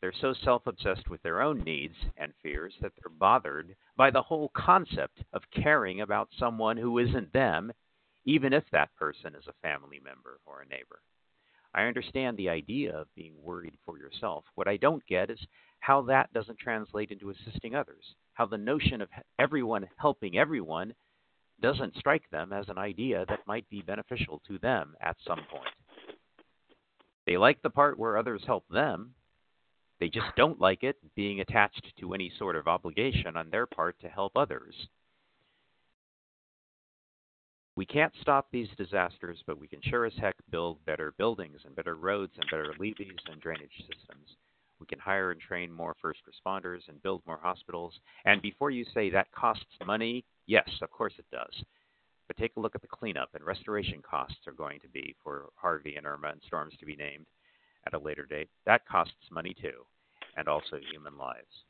They're 0.02 0.14
so 0.14 0.34
self 0.34 0.66
obsessed 0.66 1.10
with 1.10 1.22
their 1.24 1.42
own 1.42 1.60
needs 1.64 1.96
and 2.16 2.34
fears 2.42 2.74
that 2.82 2.94
they're 2.96 3.12
bothered 3.12 3.76
by 3.98 4.12
the 4.12 4.22
whole 4.22 4.50
concept 4.50 5.24
of 5.34 5.44
caring 5.52 6.02
about 6.02 6.30
someone 6.38 6.78
who 6.78 7.00
isn't 7.00 7.34
them, 7.34 7.74
even 8.26 8.54
if 8.54 8.64
that 8.72 8.96
person 8.96 9.36
is 9.36 9.48
a 9.48 9.54
family 9.62 10.00
member 10.00 10.40
or 10.46 10.62
a 10.62 10.68
neighbor. 10.68 11.02
I 11.74 11.84
understand 11.84 12.38
the 12.38 12.50
idea 12.50 12.96
of 12.96 13.14
being 13.14 13.34
worried 13.44 13.78
for 13.86 13.98
yourself. 13.98 14.46
What 14.56 14.68
I 14.68 14.78
don't 14.78 15.06
get 15.06 15.30
is 15.30 15.40
how 15.80 16.02
that 16.04 16.34
doesn't 16.34 16.58
translate 16.60 17.12
into 17.12 17.30
assisting 17.30 17.76
others, 17.76 18.16
how 18.34 18.46
the 18.46 18.58
notion 18.58 19.02
of 19.02 19.10
everyone 19.38 19.88
helping 19.98 20.38
everyone 20.38 20.94
doesn't 21.62 21.98
strike 21.98 22.28
them 22.32 22.54
as 22.54 22.70
an 22.70 22.78
idea 22.78 23.26
that 23.28 23.46
might 23.46 23.70
be 23.70 23.82
beneficial 23.82 24.42
to 24.48 24.58
them 24.60 24.96
at 25.02 25.18
some 25.28 25.42
point. 25.52 25.74
They 27.26 27.38
like 27.38 27.62
the 27.62 27.70
part 27.70 28.00
where 28.00 28.18
others 28.18 28.42
help 28.46 28.68
them, 28.70 29.14
They 30.00 30.10
just 30.10 30.36
don't 30.38 30.62
like 30.62 30.84
it 30.84 30.98
being 31.16 31.42
attached 31.42 31.94
to 32.00 32.14
any 32.14 32.32
sort 32.38 32.56
of 32.56 32.68
obligation 32.68 33.36
on 33.36 33.50
their 33.50 33.66
part 33.66 34.00
to 34.00 34.08
help 34.08 34.38
others. 34.38 34.74
We 37.76 37.86
can't 37.86 38.14
stop 38.22 38.48
these 38.52 38.70
disasters, 38.78 39.42
but 39.46 39.60
we 39.60 39.68
can 39.68 39.82
sure 39.82 40.06
as 40.06 40.14
heck 40.20 40.36
build 40.50 40.84
better 40.86 41.14
buildings 41.18 41.62
and 41.66 41.76
better 41.76 41.96
roads 41.96 42.34
and 42.36 42.46
better 42.52 42.74
levees 42.80 43.20
and 43.32 43.42
drainage 43.42 43.72
systems. 43.78 44.36
We 44.80 44.86
can 44.86 45.00
hire 45.00 45.32
and 45.32 45.42
train 45.42 45.72
more 45.72 45.96
first 46.02 46.20
responders 46.26 46.88
and 46.88 47.02
build 47.04 47.22
more 47.26 47.40
hospitals. 47.42 47.94
And 48.26 48.42
before 48.42 48.72
you 48.72 48.86
say 48.94 49.10
that 49.10 49.32
costs 49.32 49.66
money, 49.86 50.24
yes, 50.46 50.70
of 50.82 50.92
course 50.92 51.14
it 51.20 51.26
does. 51.32 51.64
But 52.28 52.38
take 52.38 52.56
a 52.56 52.60
look 52.60 52.76
at 52.76 52.82
the 52.82 52.88
cleanup 52.88 53.30
and 53.34 53.44
restoration 53.44 54.02
costs 54.02 54.48
are 54.48 54.54
going 54.54 54.80
to 54.82 54.88
be 54.90 55.16
for 55.24 55.50
Harvey 55.56 55.96
and 55.96 56.06
Irma 56.06 56.30
and 56.30 56.42
storms 56.46 56.74
to 56.80 56.86
be 56.86 56.96
named 56.96 57.26
at 57.92 58.00
a 58.00 58.04
later 58.04 58.26
date. 58.26 58.50
That 58.66 58.88
costs 58.88 59.14
money 59.32 59.56
too, 59.60 59.86
and 60.38 60.48
also 60.48 60.78
human 60.92 61.18
lives. 61.18 61.66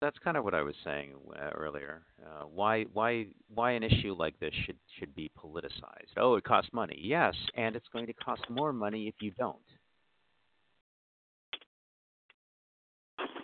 That's 0.00 0.16
kind 0.24 0.38
of 0.38 0.44
what 0.44 0.54
I 0.54 0.62
was 0.62 0.74
saying 0.82 1.10
uh, 1.36 1.50
earlier. 1.50 2.02
Uh, 2.24 2.44
why, 2.44 2.84
why, 2.94 3.26
why 3.54 3.72
an 3.72 3.82
issue 3.82 4.14
like 4.18 4.38
this 4.40 4.54
should 4.64 4.78
should 4.98 5.14
be 5.14 5.30
politicized? 5.38 6.16
Oh, 6.16 6.36
it 6.36 6.44
costs 6.44 6.70
money. 6.72 6.98
Yes, 6.98 7.34
and 7.54 7.76
it's 7.76 7.88
going 7.92 8.06
to 8.06 8.14
cost 8.14 8.40
more 8.48 8.72
money 8.72 9.08
if 9.08 9.14
you 9.20 9.30
don't. 9.38 9.58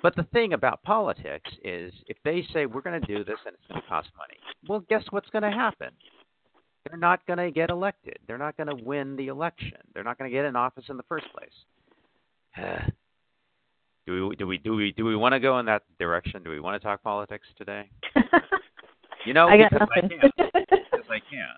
But 0.07 0.15
the 0.15 0.23
thing 0.33 0.53
about 0.53 0.85
politics 0.85 1.51
is 1.65 1.93
if 2.07 2.17
they 2.25 2.47
say 2.53 2.67
we're 2.67 2.81
going 2.81 3.01
to 3.01 3.07
do 3.09 3.25
this 3.25 3.39
and 3.45 3.57
it's 3.57 3.67
going 3.67 3.83
to 3.83 3.89
cost 3.89 4.09
money, 4.17 4.39
well, 4.69 4.85
guess 4.89 5.03
what's 5.11 5.29
going 5.31 5.43
to 5.43 5.51
happen? 5.51 5.89
They're 6.89 6.97
not 6.97 7.27
going 7.27 7.41
to 7.41 7.51
get 7.51 7.71
elected. 7.71 8.17
They're 8.29 8.39
not 8.39 8.57
going 8.57 8.69
to 8.69 8.85
win 8.85 9.17
the 9.17 9.27
election. 9.27 9.79
They're 9.93 10.05
not 10.05 10.17
going 10.17 10.31
to 10.31 10.33
get 10.33 10.45
in 10.45 10.55
office 10.55 10.85
in 10.91 10.97
the 10.97 11.03
first 11.09 11.27
place. 11.35 11.51
do 14.07 14.29
we 14.29 14.37
do 14.37 14.47
we 14.47 14.59
do 14.59 14.77
we 14.77 14.93
do 14.93 15.05
we 15.05 15.17
want 15.17 15.33
to 15.33 15.41
go 15.41 15.59
in 15.59 15.67
that 15.67 15.83
direction? 15.99 16.45
Do 16.45 16.51
we 16.51 16.61
want 16.61 16.81
to 16.81 16.87
talk 16.87 17.03
politics 17.03 17.49
today? 17.59 17.91
You 19.27 19.35
know, 19.35 19.49
I 19.49 19.59
got 19.59 19.73
because 19.73 19.89
nothing. 19.97 20.21
I 20.23 20.31
can. 20.41 20.53
Because 20.93 21.07
I 21.11 21.19
can. 21.19 21.57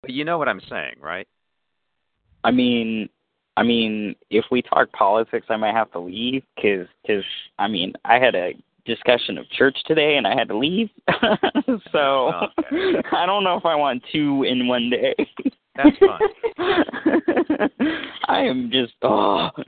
But 0.00 0.12
you 0.12 0.24
know 0.24 0.38
what 0.38 0.48
I'm 0.48 0.62
saying, 0.70 0.94
right? 0.98 1.28
I 2.44 2.50
mean, 2.50 3.10
I 3.60 3.62
mean, 3.62 4.16
if 4.30 4.46
we 4.50 4.62
talk 4.62 4.90
politics, 4.92 5.48
I 5.50 5.56
might 5.56 5.74
have 5.74 5.92
to 5.92 5.98
leave 5.98 6.42
because, 6.56 6.86
cause, 7.06 7.22
I 7.58 7.68
mean, 7.68 7.92
I 8.06 8.18
had 8.18 8.34
a 8.34 8.54
discussion 8.86 9.36
of 9.36 9.46
church 9.50 9.76
today 9.84 10.16
and 10.16 10.26
I 10.26 10.34
had 10.34 10.48
to 10.48 10.56
leave. 10.56 10.88
so 11.92 12.32
Okay. 12.58 13.02
I 13.12 13.26
don't 13.26 13.44
know 13.44 13.58
if 13.58 13.66
I 13.66 13.74
want 13.74 14.02
two 14.10 14.44
in 14.44 14.66
one 14.66 14.88
day. 14.88 15.14
That's 15.76 15.94
fine. 15.98 16.20
I 18.28 18.44
am 18.44 18.70
just 18.72 18.94
oh. 19.02 19.50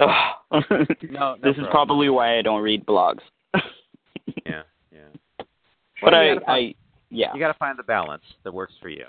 oh. 0.00 0.32
No, 0.50 0.60
no 1.10 1.36
this 1.42 1.58
is 1.58 1.64
probably 1.70 2.08
why 2.08 2.38
I 2.38 2.42
don't 2.42 2.62
read 2.62 2.86
blogs. 2.86 3.20
Yeah, 4.46 4.62
yeah. 4.90 5.00
but 6.00 6.14
I, 6.14 6.36
find, 6.36 6.44
I, 6.48 6.74
yeah, 7.10 7.34
you 7.34 7.40
got 7.40 7.52
to 7.52 7.58
find 7.58 7.78
the 7.78 7.82
balance 7.82 8.24
that 8.44 8.54
works 8.54 8.72
for 8.80 8.88
you, 8.88 9.04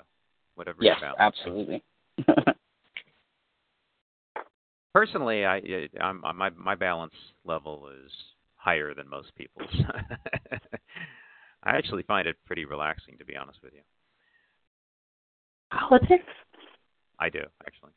whatever 0.54 0.76
yes, 0.82 0.98
your 1.00 1.14
balance. 1.14 1.34
absolutely. 1.38 1.82
Personally, 4.98 5.46
I, 5.46 5.60
I'm, 6.00 6.20
my 6.34 6.50
my 6.56 6.74
balance 6.74 7.14
level 7.44 7.88
is 8.04 8.10
higher 8.56 8.94
than 8.94 9.08
most 9.08 9.32
people's. 9.36 9.70
I 11.62 11.76
actually 11.76 12.02
find 12.02 12.26
it 12.26 12.34
pretty 12.44 12.64
relaxing, 12.64 13.16
to 13.18 13.24
be 13.24 13.36
honest 13.36 13.60
with 13.62 13.74
you. 13.74 13.82
Politics? 15.70 16.24
I 17.20 17.28
do 17.28 17.42
actually. 17.64 17.92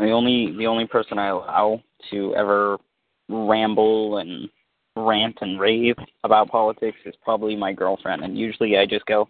The 0.00 0.10
only 0.10 0.52
the 0.58 0.66
only 0.66 0.88
person 0.88 1.16
I 1.16 1.28
allow 1.28 1.80
to 2.10 2.34
ever 2.34 2.76
ramble 3.28 4.18
and 4.18 4.48
rant 4.96 5.38
and 5.42 5.60
rave 5.60 5.94
about 6.24 6.48
politics 6.48 6.98
is 7.06 7.14
probably 7.22 7.54
my 7.54 7.72
girlfriend, 7.72 8.24
and 8.24 8.36
usually 8.36 8.76
I 8.76 8.84
just 8.84 9.06
go, 9.06 9.28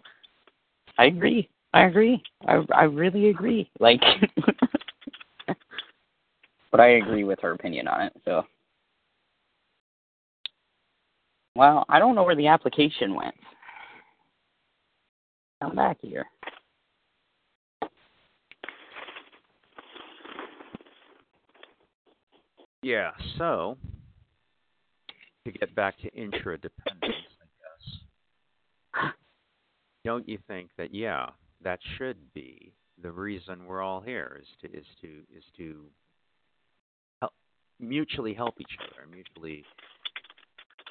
"I 0.97 1.05
agree, 1.05 1.47
I 1.73 1.85
agree, 1.85 2.21
I 2.47 2.65
I 2.73 2.83
really 2.83 3.29
agree." 3.29 3.69
Like, 3.79 4.01
but 6.71 6.79
I 6.79 6.87
agree 6.97 7.23
with 7.23 7.39
her 7.41 7.51
opinion 7.51 7.87
on 7.87 8.01
it. 8.01 8.13
So, 8.25 8.43
well, 11.55 11.85
I 11.89 11.99
don't 11.99 12.15
know 12.15 12.23
where 12.23 12.35
the 12.35 12.47
application 12.47 13.13
went. 13.13 13.35
Come 15.61 15.75
back 15.75 15.97
here. 16.01 16.25
Yeah. 22.81 23.11
So 23.37 23.77
to 25.45 25.51
get 25.51 25.75
back 25.75 25.97
to 25.99 26.11
intradependence, 26.11 26.69
I 27.03 27.47
guess. 27.59 29.13
Don't 30.05 30.27
you 30.27 30.37
think 30.47 30.69
that 30.77 30.93
yeah, 30.93 31.29
that 31.63 31.79
should 31.97 32.17
be 32.33 32.73
the 33.01 33.11
reason 33.11 33.65
we're 33.65 33.81
all 33.81 34.01
here 34.01 34.41
is 34.41 34.47
to 34.61 34.77
is 34.77 34.85
to 35.01 35.07
is 35.35 35.43
to 35.57 35.85
help, 37.21 37.33
mutually 37.79 38.33
help 38.33 38.55
each 38.59 38.77
other, 38.79 39.07
mutually 39.09 39.63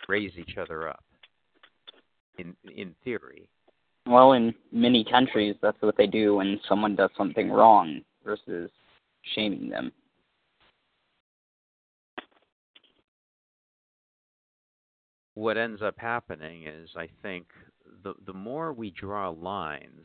raise 0.09 0.33
each 0.37 0.57
other 0.59 0.88
up. 0.88 1.04
In 2.38 2.54
in 2.74 2.94
theory, 3.04 3.48
Well, 4.07 4.33
in 4.33 4.54
many 4.72 5.04
countries, 5.04 5.57
that's 5.61 5.81
what 5.81 5.96
they 5.96 6.07
do 6.07 6.37
when 6.37 6.61
someone 6.68 6.96
does 6.96 7.11
something 7.16 7.50
wrong 7.50 8.00
versus 8.24 8.70
shaming 9.35 9.68
them. 9.68 9.92
what 15.38 15.57
ends 15.57 15.83
up 15.83 15.94
happening 15.98 16.66
is 16.66 16.90
I 16.96 17.09
think 17.22 17.46
the 18.02 18.14
the 18.26 18.33
more 18.33 18.72
we 18.72 18.90
draw 18.90 19.28
lines, 19.31 20.04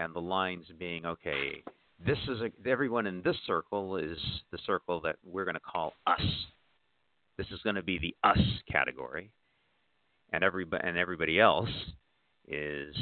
and 0.00 0.14
the 0.14 0.20
lines 0.20 0.64
being 0.78 1.04
okay, 1.04 1.62
this 2.04 2.18
is 2.28 2.40
a, 2.40 2.68
everyone 2.68 3.06
in 3.06 3.20
this 3.22 3.36
circle 3.46 3.96
is 3.96 4.18
the 4.50 4.58
circle 4.66 5.00
that 5.02 5.16
we're 5.24 5.44
going 5.44 5.54
to 5.54 5.60
call 5.60 5.92
us. 6.06 6.22
This 7.36 7.46
is 7.52 7.60
going 7.62 7.76
to 7.76 7.82
be 7.82 7.98
the 7.98 8.14
us 8.28 8.38
category, 8.70 9.30
and 10.32 10.42
everybody 10.42 10.86
and 10.86 10.96
everybody 10.96 11.38
else 11.38 11.68
is 12.48 12.94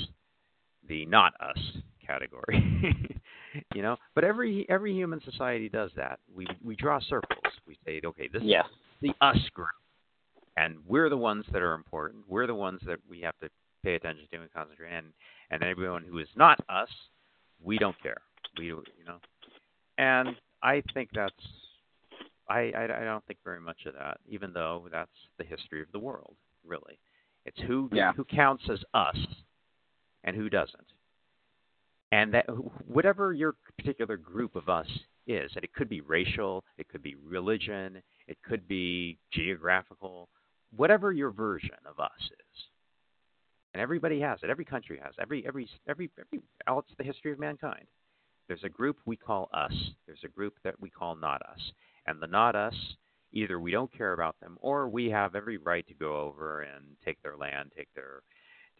the 0.88 1.06
not 1.06 1.32
us 1.40 1.58
category. 2.04 3.20
you 3.74 3.82
know, 3.82 3.96
but 4.14 4.24
every 4.24 4.66
every 4.68 4.92
human 4.92 5.20
society 5.24 5.68
does 5.68 5.90
that. 5.96 6.18
We 6.34 6.46
we 6.64 6.76
draw 6.76 7.00
circles. 7.00 7.38
We 7.66 7.78
say, 7.86 8.00
okay, 8.04 8.28
this 8.32 8.42
Yes. 8.44 8.64
is 8.66 9.10
the 9.10 9.26
us 9.26 9.38
group 9.54 9.68
and 10.58 10.76
we're 10.86 11.08
the 11.08 11.16
ones 11.16 11.44
that 11.52 11.62
are 11.62 11.74
important. 11.74 12.24
We're 12.28 12.46
the 12.48 12.54
ones 12.54 12.80
that 12.86 12.98
we 13.08 13.20
have 13.20 13.38
to 13.38 13.48
pay 13.88 13.94
attention 13.94 14.26
to 14.30 14.40
and 14.42 14.52
concentrate. 14.52 14.92
And 14.92 15.06
and 15.50 15.62
everyone 15.62 16.04
who 16.04 16.18
is 16.18 16.28
not 16.36 16.58
us, 16.68 16.90
we 17.62 17.78
don't 17.78 18.00
care. 18.02 18.20
We 18.58 18.66
you 18.66 18.82
know, 19.06 19.18
and 19.96 20.36
I 20.62 20.82
think 20.94 21.10
that's 21.14 21.34
I 22.48 22.72
I, 22.76 22.84
I 22.84 23.04
don't 23.04 23.24
think 23.26 23.38
very 23.44 23.60
much 23.60 23.86
of 23.86 23.94
that, 23.94 24.18
even 24.28 24.52
though 24.52 24.88
that's 24.90 25.10
the 25.38 25.44
history 25.44 25.80
of 25.80 25.88
the 25.92 25.98
world. 25.98 26.34
Really, 26.66 26.98
it's 27.46 27.60
who 27.66 27.88
Yeah. 27.92 28.12
who 28.12 28.24
counts 28.24 28.64
as 28.70 28.80
us 28.94 29.16
and 30.24 30.36
who 30.36 30.48
doesn't. 30.50 30.90
And 32.10 32.32
that 32.34 32.46
whatever 32.86 33.32
your 33.32 33.54
particular 33.76 34.16
group 34.16 34.56
of 34.56 34.68
us 34.68 34.88
is, 35.26 35.50
and 35.54 35.62
it 35.64 35.74
could 35.74 35.90
be 35.90 36.00
racial, 36.00 36.64
it 36.78 36.88
could 36.88 37.02
be 37.02 37.16
religion, 37.22 38.02
it 38.26 38.38
could 38.42 38.66
be 38.66 39.18
geographical, 39.30 40.28
whatever 40.74 41.12
your 41.12 41.30
version 41.30 41.76
of 41.86 42.00
us 42.00 42.22
is. 42.22 42.68
And 43.74 43.82
everybody 43.82 44.20
has 44.20 44.38
it. 44.42 44.50
Every 44.50 44.64
country 44.64 44.98
has. 45.02 45.14
Every 45.20 45.46
every 45.46 45.68
every 45.88 46.10
every. 46.18 46.40
Oh, 46.66 46.78
it's 46.78 46.88
the 46.96 47.04
history 47.04 47.32
of 47.32 47.38
mankind. 47.38 47.86
There's 48.48 48.64
a 48.64 48.68
group 48.68 48.96
we 49.04 49.16
call 49.16 49.50
us. 49.52 49.72
There's 50.06 50.24
a 50.24 50.28
group 50.28 50.54
that 50.64 50.80
we 50.80 50.88
call 50.88 51.14
not 51.14 51.42
us. 51.42 51.60
And 52.06 52.20
the 52.20 52.26
not 52.26 52.56
us, 52.56 52.74
either 53.32 53.60
we 53.60 53.70
don't 53.70 53.92
care 53.92 54.14
about 54.14 54.40
them, 54.40 54.56
or 54.62 54.88
we 54.88 55.10
have 55.10 55.34
every 55.34 55.58
right 55.58 55.86
to 55.86 55.94
go 55.94 56.18
over 56.20 56.62
and 56.62 56.84
take 57.04 57.22
their 57.22 57.36
land, 57.36 57.72
take 57.76 57.92
their 57.94 58.22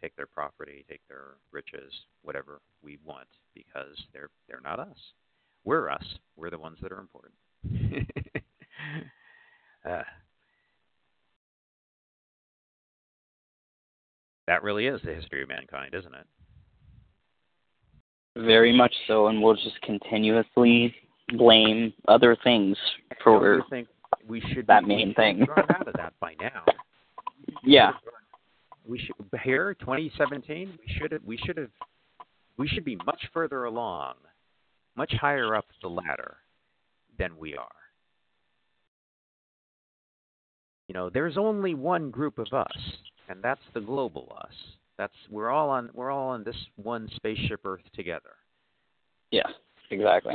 take 0.01 0.15
their 0.15 0.27
property, 0.27 0.85
take 0.89 1.01
their 1.07 1.35
riches, 1.51 1.93
whatever 2.23 2.61
we 2.81 2.97
want, 3.05 3.27
because 3.53 3.95
they're 4.13 4.29
they're 4.47 4.61
not 4.63 4.79
us. 4.79 4.97
We're 5.65 5.89
us. 5.89 6.05
We're 6.35 6.49
the 6.49 6.57
ones 6.57 6.79
that 6.81 6.91
are 6.91 6.99
important. 6.99 7.33
uh, 9.87 10.03
that 14.49 14.63
really 14.63 14.87
is 14.87 14.99
the 15.05 15.13
history 15.13 15.43
of 15.43 15.47
mankind, 15.47 15.93
isn't 15.93 16.15
it? 16.15 16.25
Very 18.35 18.75
much 18.75 18.93
so, 19.07 19.27
and 19.27 19.39
we'll 19.39 19.53
just 19.53 19.79
continuously 19.83 20.95
blame 21.37 21.93
other 22.07 22.35
things 22.43 22.75
for 23.23 23.61
think 23.69 23.87
we 24.27 24.41
should 24.51 24.65
that 24.65 24.85
main 24.85 24.97
we 24.97 25.05
should 25.05 25.15
thing. 25.15 25.47
out 25.55 25.87
of 25.87 25.93
that 25.93 26.13
by 26.19 26.33
now? 26.41 26.63
Yeah. 27.63 27.91
We 28.87 28.97
should 28.97 29.13
here 29.43 29.75
2017. 29.75 30.79
We 30.79 30.93
should 30.99 31.11
have. 31.11 31.21
We 31.23 31.37
should 31.37 31.57
have. 31.57 31.69
We 32.57 32.67
should 32.67 32.83
be 32.83 32.97
much 33.05 33.21
further 33.31 33.65
along, 33.65 34.15
much 34.97 35.13
higher 35.13 35.55
up 35.55 35.65
the 35.83 35.89
ladder 35.89 36.37
than 37.19 37.37
we 37.37 37.55
are. 37.55 37.67
You 40.87 40.93
know, 40.93 41.11
there's 41.11 41.37
only 41.37 41.75
one 41.75 42.09
group 42.09 42.39
of 42.39 42.47
us, 42.51 42.77
and 43.29 43.41
that's 43.41 43.61
the 43.73 43.79
global 43.79 44.35
us. 44.43 44.53
That's 44.97 45.13
we're 45.29 45.49
all 45.49 45.69
on 45.69 45.89
we're 45.93 46.11
all 46.11 46.29
on 46.29 46.43
this 46.43 46.57
one 46.75 47.07
spaceship 47.15 47.61
Earth 47.65 47.83
together. 47.93 48.31
Yeah. 49.31 49.47
Exactly. 49.91 50.33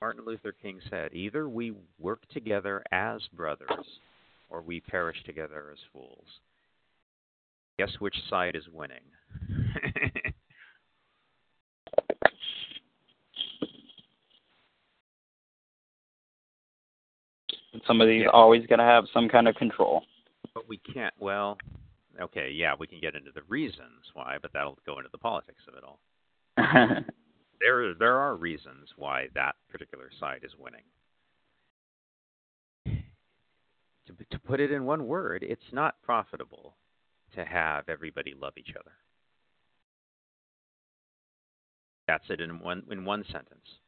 Martin 0.00 0.24
Luther 0.26 0.52
King 0.60 0.80
said, 0.90 1.14
either 1.14 1.48
we 1.48 1.72
work 2.00 2.26
together 2.32 2.82
as 2.90 3.20
brothers 3.34 3.68
or 4.50 4.60
we 4.60 4.80
perish 4.80 5.22
together 5.24 5.70
as 5.72 5.78
fools. 5.92 6.26
Guess 7.78 7.90
which 8.00 8.16
side 8.28 8.56
is 8.56 8.64
winning? 8.72 9.04
Somebody's 17.86 18.22
Yeah. 18.22 18.28
always 18.28 18.66
going 18.66 18.78
to 18.78 18.84
have 18.84 19.04
some 19.12 19.28
kind 19.28 19.48
of 19.48 19.54
control. 19.56 20.04
but 20.54 20.68
we 20.68 20.76
can't, 20.76 21.14
well, 21.18 21.56
okay, 22.20 22.50
yeah, 22.50 22.74
we 22.78 22.86
can 22.86 23.00
get 23.00 23.14
into 23.14 23.30
the 23.34 23.42
reasons 23.48 24.10
why, 24.14 24.36
but 24.40 24.52
that'll 24.52 24.78
go 24.86 24.98
into 24.98 25.10
the 25.10 25.18
politics 25.18 25.62
of 25.68 25.74
it 25.74 25.84
all. 25.84 26.00
There, 27.62 27.94
there 27.94 28.18
are 28.18 28.34
reasons 28.34 28.88
why 28.96 29.28
that 29.34 29.54
particular 29.70 30.10
side 30.18 30.40
is 30.42 30.50
winning. 30.58 30.82
To, 34.06 34.24
to 34.30 34.38
put 34.40 34.58
it 34.58 34.72
in 34.72 34.84
one 34.84 35.06
word, 35.06 35.44
it's 35.44 35.72
not 35.72 36.02
profitable 36.02 36.74
to 37.36 37.44
have 37.44 37.88
everybody 37.88 38.34
love 38.34 38.54
each 38.56 38.74
other. 38.78 38.92
That's 42.08 42.24
it 42.30 42.40
in 42.40 42.58
one 42.58 42.82
in 42.90 43.04
one 43.04 43.24
sentence. 43.30 43.78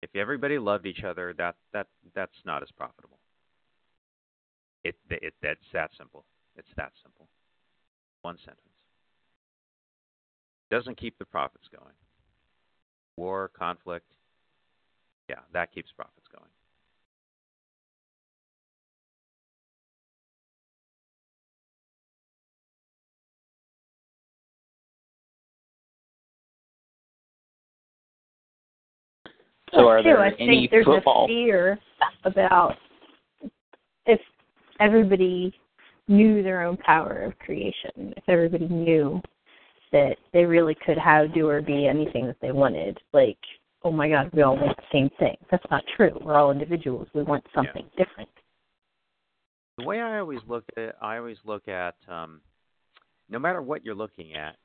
If 0.00 0.14
everybody 0.14 0.58
loved 0.58 0.86
each 0.86 1.02
other, 1.02 1.34
that 1.38 1.56
that 1.72 1.88
that's 2.14 2.38
not 2.44 2.62
as 2.62 2.70
profitable. 2.70 3.18
It 4.84 4.94
it 5.10 5.34
that's 5.42 5.58
that 5.72 5.90
simple. 5.98 6.24
It's 6.56 6.68
that 6.76 6.92
simple. 7.02 7.28
One 8.22 8.36
sentence. 8.38 8.60
Doesn't 10.70 10.96
keep 10.96 11.18
the 11.18 11.24
profits 11.24 11.68
going. 11.70 11.94
War, 13.16 13.50
conflict, 13.56 14.06
yeah, 15.28 15.36
that 15.52 15.72
keeps 15.72 15.90
profits 15.92 16.26
going. 16.32 16.50
So 29.72 29.88
are 29.88 29.98
too, 29.98 30.04
there 30.04 30.22
I 30.22 30.30
any 30.38 30.46
think 30.46 30.70
there's 30.70 30.84
football? 30.86 31.24
a 31.24 31.28
fear 31.28 31.78
about 32.24 32.76
if 34.06 34.20
everybody 34.80 35.52
knew 36.08 36.42
their 36.42 36.62
own 36.62 36.76
power 36.78 37.22
of 37.22 37.38
creation, 37.38 38.14
if 38.16 38.24
everybody 38.28 38.68
knew 38.68 39.20
that 39.92 40.16
they 40.32 40.44
really 40.44 40.76
could 40.84 40.98
have, 40.98 41.32
do, 41.34 41.48
or 41.48 41.60
be 41.60 41.86
anything 41.86 42.26
that 42.26 42.36
they 42.40 42.52
wanted, 42.52 42.98
like, 43.12 43.38
oh 43.82 43.92
my 43.92 44.08
God, 44.08 44.30
we 44.32 44.42
all 44.42 44.56
want 44.56 44.76
the 44.76 44.82
same 44.92 45.10
thing. 45.18 45.36
That's 45.50 45.64
not 45.70 45.84
true. 45.96 46.18
We're 46.20 46.36
all 46.36 46.50
individuals. 46.50 47.08
We 47.14 47.22
want 47.22 47.44
something 47.54 47.86
different. 47.96 48.28
The 49.78 49.84
way 49.84 50.00
I 50.00 50.18
always 50.18 50.40
look 50.48 50.64
at 50.76 50.82
it, 50.82 50.96
I 51.00 51.18
always 51.18 51.36
look 51.44 51.68
at 51.68 51.94
um, 52.08 52.40
no 53.28 53.38
matter 53.38 53.62
what 53.62 53.84
you're 53.84 53.94
looking 53.94 54.34
at, 54.34 54.56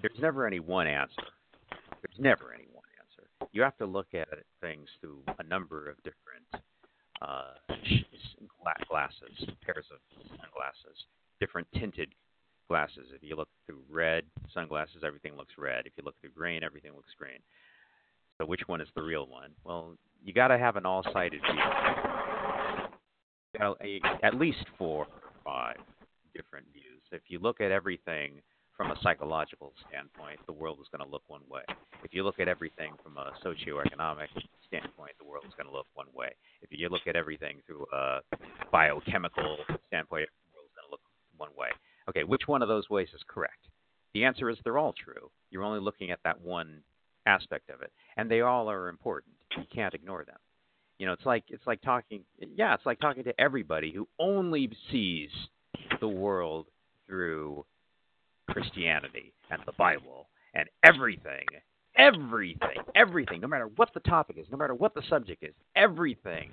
there's 0.00 0.18
never 0.20 0.46
any 0.46 0.60
one 0.60 0.86
answer. 0.86 1.22
There's 1.70 2.18
never 2.18 2.52
any 2.54 2.66
one 2.72 2.84
answer. 2.98 3.28
You 3.52 3.62
have 3.62 3.76
to 3.78 3.86
look 3.86 4.14
at 4.14 4.28
things 4.60 4.88
through 5.00 5.22
a 5.38 5.42
number 5.42 5.88
of 5.88 5.96
different 5.98 6.64
uh, 7.22 7.54
glasses, 8.88 9.48
pairs 9.64 9.86
of 9.92 9.98
sunglasses, 10.28 10.98
different 11.40 11.66
tinted 11.78 12.10
glasses. 12.68 13.06
If 13.14 13.22
you 13.22 13.36
look 13.36 13.48
through 13.66 13.80
red 13.90 14.24
sunglasses, 14.52 15.02
everything 15.04 15.36
looks 15.36 15.54
red. 15.58 15.86
If 15.86 15.92
you 15.96 16.04
look 16.04 16.14
through 16.20 16.30
green, 16.30 16.62
everything 16.62 16.92
looks 16.94 17.14
green. 17.18 17.38
So 18.38 18.46
which 18.46 18.62
one 18.66 18.80
is 18.80 18.88
the 18.94 19.02
real 19.02 19.26
one? 19.26 19.50
Well, 19.64 19.96
you 20.22 20.32
got 20.32 20.48
to 20.48 20.58
have 20.58 20.76
an 20.76 20.86
all-sided 20.86 21.40
view. 21.40 21.60
You 23.84 24.00
At 24.22 24.34
least 24.34 24.64
four 24.78 25.06
five 25.44 25.76
different 26.34 26.66
views. 26.72 27.02
If 27.10 27.22
you 27.28 27.38
look 27.38 27.60
at 27.60 27.70
everything 27.70 28.40
from 28.82 28.90
a 28.90 29.00
psychological 29.00 29.72
standpoint, 29.88 30.40
the 30.46 30.52
world 30.52 30.78
is 30.80 30.88
going 30.90 31.04
to 31.04 31.08
look 31.08 31.22
one 31.28 31.42
way. 31.48 31.62
If 32.02 32.12
you 32.12 32.24
look 32.24 32.40
at 32.40 32.48
everything 32.48 32.94
from 33.00 33.16
a 33.16 33.30
socioeconomic 33.46 34.26
standpoint, 34.66 35.12
the 35.20 35.24
world 35.24 35.44
is 35.46 35.54
going 35.56 35.68
to 35.68 35.72
look 35.72 35.86
one 35.94 36.08
way. 36.12 36.30
If 36.62 36.70
you 36.72 36.88
look 36.88 37.06
at 37.06 37.14
everything 37.14 37.58
through 37.64 37.86
a 37.92 38.18
biochemical 38.72 39.58
standpoint, 39.86 40.26
the 40.26 40.56
world 40.56 40.66
is 40.66 40.74
going 40.74 40.88
to 40.88 40.90
look 40.90 41.00
one 41.36 41.50
way. 41.56 41.68
Okay, 42.08 42.24
which 42.24 42.48
one 42.48 42.60
of 42.60 42.66
those 42.66 42.90
ways 42.90 43.06
is 43.14 43.20
correct? 43.28 43.68
The 44.14 44.24
answer 44.24 44.50
is 44.50 44.56
they're 44.64 44.78
all 44.78 44.94
true. 44.94 45.30
You're 45.50 45.62
only 45.62 45.80
looking 45.80 46.10
at 46.10 46.18
that 46.24 46.40
one 46.40 46.82
aspect 47.24 47.70
of 47.70 47.82
it, 47.82 47.92
and 48.16 48.28
they 48.28 48.40
all 48.40 48.68
are 48.68 48.88
important. 48.88 49.34
You 49.56 49.62
can't 49.72 49.94
ignore 49.94 50.24
them. 50.24 50.38
You 50.98 51.06
know, 51.06 51.12
it's 51.12 51.24
like 51.24 51.44
it's 51.50 51.66
like 51.68 51.82
talking. 51.82 52.24
Yeah, 52.56 52.74
it's 52.74 52.86
like 52.86 52.98
talking 52.98 53.22
to 53.24 53.40
everybody 53.40 53.92
who 53.92 54.08
only 54.18 54.68
sees 54.90 55.30
the 56.00 56.08
world 56.08 56.66
through 57.06 57.64
Christianity 58.52 59.32
and 59.50 59.60
the 59.66 59.72
Bible 59.72 60.28
and 60.54 60.68
everything, 60.82 61.46
everything, 61.96 62.76
everything, 62.94 63.40
no 63.40 63.48
matter 63.48 63.68
what 63.76 63.90
the 63.94 64.00
topic 64.00 64.36
is, 64.38 64.46
no 64.50 64.58
matter 64.58 64.74
what 64.74 64.94
the 64.94 65.02
subject 65.08 65.42
is, 65.42 65.54
everything 65.76 66.50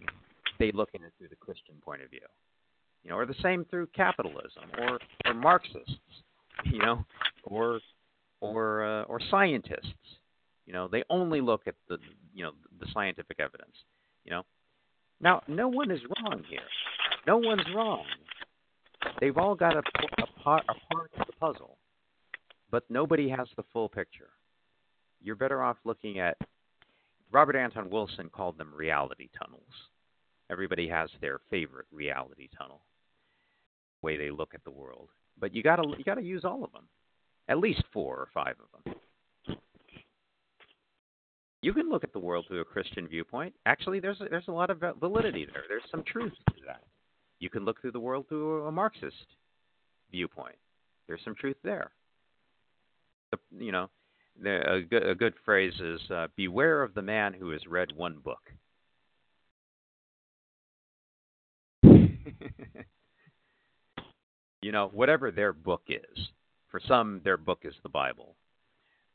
they 0.59 0.71
look 0.71 0.89
at 0.93 1.01
it 1.01 1.13
through 1.17 1.29
the 1.29 1.35
Christian 1.35 1.75
point 1.81 2.01
of 2.01 2.09
view. 2.09 2.19
You 3.03 3.11
know, 3.11 3.17
or 3.17 3.25
the 3.25 3.35
same 3.41 3.65
through 3.65 3.87
capitalism 3.95 4.63
or 4.77 4.99
or 5.25 5.33
Marxists, 5.33 5.95
you 6.65 6.79
know, 6.79 7.05
or 7.43 7.79
or 8.41 8.83
uh, 8.83 9.03
or 9.03 9.19
scientists. 9.31 9.93
You 10.65 10.73
know, 10.73 10.87
they 10.87 11.03
only 11.09 11.39
look 11.41 11.61
at 11.65 11.75
the 11.87 11.97
you 12.33 12.43
know 12.43 12.51
the 12.79 12.87
scientific 12.93 13.39
evidence. 13.39 13.75
You 14.25 14.31
know, 14.31 14.43
now 15.21 15.41
no 15.47 15.69
one 15.69 15.91
is 15.91 16.01
wrong 16.21 16.43
here. 16.49 16.59
No 17.25 17.37
one's 17.37 17.65
wrong. 17.73 18.03
They've 19.21 19.37
all 19.37 19.55
got 19.55 19.75
a, 19.75 19.81
a 20.21 20.41
part 20.43 20.63
a 20.69 20.93
part 20.93 21.11
of 21.17 21.25
the 21.25 21.33
puzzle, 21.39 21.77
but 22.71 22.83
nobody 22.89 23.29
has 23.29 23.47
the 23.55 23.63
full 23.73 23.89
picture. 23.89 24.29
You're 25.21 25.35
better 25.35 25.63
off 25.63 25.77
looking 25.83 26.19
at. 26.19 26.37
Robert 27.31 27.55
Anton 27.55 27.89
Wilson 27.89 28.29
called 28.29 28.57
them 28.57 28.73
reality 28.75 29.29
tunnels. 29.37 29.61
Everybody 30.51 30.87
has 30.87 31.09
their 31.21 31.39
favorite 31.49 31.85
reality 31.91 32.49
tunnel 32.57 32.81
the 34.01 34.05
way 34.05 34.17
they 34.17 34.31
look 34.31 34.53
at 34.55 34.63
the 34.63 34.71
world, 34.71 35.09
but 35.39 35.53
you 35.53 35.61
gotta 35.61 35.83
you 35.97 36.03
gotta 36.03 36.23
use 36.23 36.43
all 36.43 36.63
of 36.63 36.71
them, 36.71 36.87
at 37.47 37.59
least 37.59 37.83
four 37.93 38.15
or 38.15 38.29
five 38.33 38.55
of 38.59 38.83
them. 38.83 38.95
You 41.61 41.73
can 41.73 41.89
look 41.89 42.03
at 42.03 42.13
the 42.13 42.19
world 42.19 42.45
through 42.47 42.61
a 42.61 42.65
Christian 42.65 43.07
viewpoint. 43.07 43.53
Actually, 43.65 43.99
there's 43.99 44.21
a, 44.21 44.29
there's 44.29 44.47
a 44.47 44.51
lot 44.51 44.69
of 44.69 44.81
validity 44.99 45.45
there. 45.45 45.63
There's 45.67 45.83
some 45.91 46.03
truth 46.03 46.33
to 46.47 46.55
that. 46.65 46.83
You 47.39 47.49
can 47.49 47.65
look 47.65 47.81
through 47.81 47.91
the 47.91 47.99
world 47.99 48.27
through 48.29 48.65
a 48.65 48.71
Marxist 48.71 49.15
viewpoint. 50.09 50.55
There's 51.07 51.21
some 51.23 51.35
truth 51.35 51.57
there. 51.63 51.91
You 53.57 53.71
know, 53.71 53.89
a, 54.45 54.81
good, 54.81 55.07
a 55.07 55.15
good 55.15 55.33
phrase 55.45 55.79
is 55.79 56.01
uh, 56.11 56.27
"Beware 56.35 56.83
of 56.83 56.93
the 56.93 57.01
man 57.01 57.33
who 57.33 57.49
has 57.51 57.65
read 57.67 57.91
one 57.95 58.19
book." 58.19 58.51
you 64.61 64.71
know, 64.71 64.89
whatever 64.93 65.31
their 65.31 65.53
book 65.53 65.83
is. 65.87 66.29
For 66.69 66.79
some, 66.87 67.21
their 67.23 67.37
book 67.37 67.61
is 67.63 67.73
the 67.81 67.89
Bible. 67.89 68.35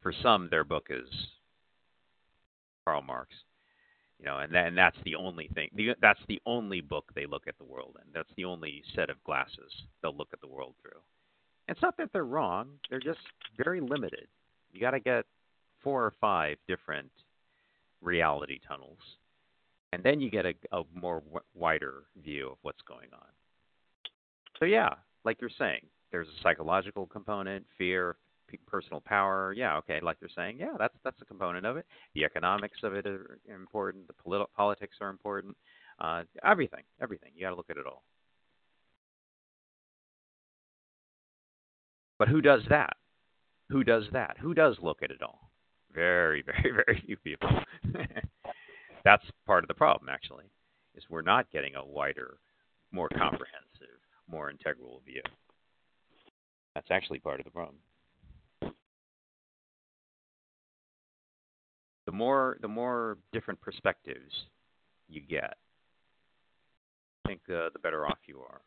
For 0.03 0.12
some, 0.23 0.49
their 0.51 0.65
book 0.65 0.89
is 0.91 1.09
Karl 2.85 3.03
Marx. 3.03 3.31
You 4.19 4.27
know, 4.27 4.39
and 4.39 4.53
then 4.53 4.75
that's 4.75 4.97
the 5.05 5.17
only 5.17 5.49
thing. 5.55 5.71
That's 6.01 6.21
the 6.29 6.41
only 6.47 6.81
book 6.81 7.11
they 7.15 7.27
look 7.27 7.47
at 7.47 7.59
the 7.59 7.65
world 7.65 7.97
in. 8.05 8.11
That's 8.12 8.33
the 8.37 8.45
only 8.45 8.83
set 8.95 9.11
of 9.11 9.23
glasses 9.25 9.73
they'll 10.03 10.17
look 10.17 10.31
at 10.33 10.41
the 10.41 10.49
world 10.49 10.75
through. 10.83 11.01
It's 11.69 11.81
not 11.81 11.97
that 11.97 12.11
they're 12.12 12.25
wrong. 12.25 12.69
They're 12.91 13.01
just 13.01 13.21
very 13.57 13.81
limited. 13.81 14.27
You 14.73 14.81
got 14.81 14.91
to 14.91 15.01
get 15.01 15.25
four 15.83 16.05
or 16.05 16.12
five 16.21 16.57
different 16.69 17.11
reality 18.01 18.61
tunnels, 18.67 18.99
and 19.93 20.03
then 20.03 20.21
you 20.21 20.31
get 20.31 20.45
a, 20.47 20.55
a 20.73 20.83
more 20.95 21.21
w- 21.21 21.41
wider 21.55 22.05
view 22.23 22.49
of 22.51 22.59
what's 22.62 22.83
going 22.87 23.09
on. 23.12 23.29
So 24.59 24.67
yeah, 24.67 24.91
like 25.25 25.41
you're 25.41 25.51
saying, 25.59 25.81
there's 26.12 26.29
a 26.29 26.43
psychological 26.43 27.07
component, 27.07 27.65
fear, 27.79 28.17
p- 28.49 28.59
personal 28.67 29.01
power. 29.01 29.55
Yeah, 29.57 29.77
okay, 29.79 30.01
like 30.03 30.19
you're 30.21 30.31
saying, 30.35 30.59
yeah, 30.59 30.75
that's 30.79 30.95
that's 31.03 31.21
a 31.23 31.25
component 31.25 31.67
of 31.67 31.77
it. 31.77 31.87
The 32.15 32.25
economics 32.25 32.79
of 32.83 32.95
it 32.95 33.07
are 33.07 33.39
important. 33.53 34.07
The 34.07 34.15
politi- 34.15 34.47
politics 34.57 34.97
are 35.01 35.11
important. 35.11 35.57
Uh, 35.99 36.25
everything, 36.45 36.83
everything. 37.01 37.31
You 37.35 37.43
got 37.43 37.51
to 37.51 37.57
look 37.57 37.71
at 37.71 37.77
it 37.77 37.87
all. 37.87 38.03
But 42.19 42.29
who 42.29 42.41
does 42.41 42.62
that? 42.69 42.97
Who 43.71 43.85
does 43.85 44.05
that? 44.12 44.37
Who 44.41 44.55
does 44.55 44.77
look 44.83 45.03
at 45.03 45.11
it 45.11 45.23
all? 45.23 45.51
Very, 45.93 46.43
very, 46.47 46.73
very 46.73 47.03
few 47.07 47.17
people. 47.17 47.51
That's 49.05 49.25
part 49.47 49.65
of 49.65 49.69
the 49.69 49.75
problem, 49.75 50.09
actually, 50.09 50.45
is 50.95 51.05
we're 51.11 51.23
not 51.23 51.51
getting 51.51 51.75
a 51.75 51.85
wider, 51.85 52.39
more 52.93 53.09
comprehensive, 53.09 54.01
more 54.29 54.51
integral 54.51 55.03
view. 55.05 55.23
That's 56.75 56.91
actually 56.91 57.19
part 57.19 57.41
of 57.41 57.45
the 57.45 57.51
problem. 57.51 57.77
The 62.07 62.12
more, 62.12 62.59
the 62.61 62.69
more 62.69 63.19
different 63.33 63.61
perspectives 63.61 64.33
you 65.09 65.21
get, 65.21 65.57
I 67.25 67.29
think 67.29 67.41
uh, 67.49 67.71
the 67.73 67.79
better 67.83 68.07
off 68.07 68.19
you 68.27 68.41
are. 68.41 68.61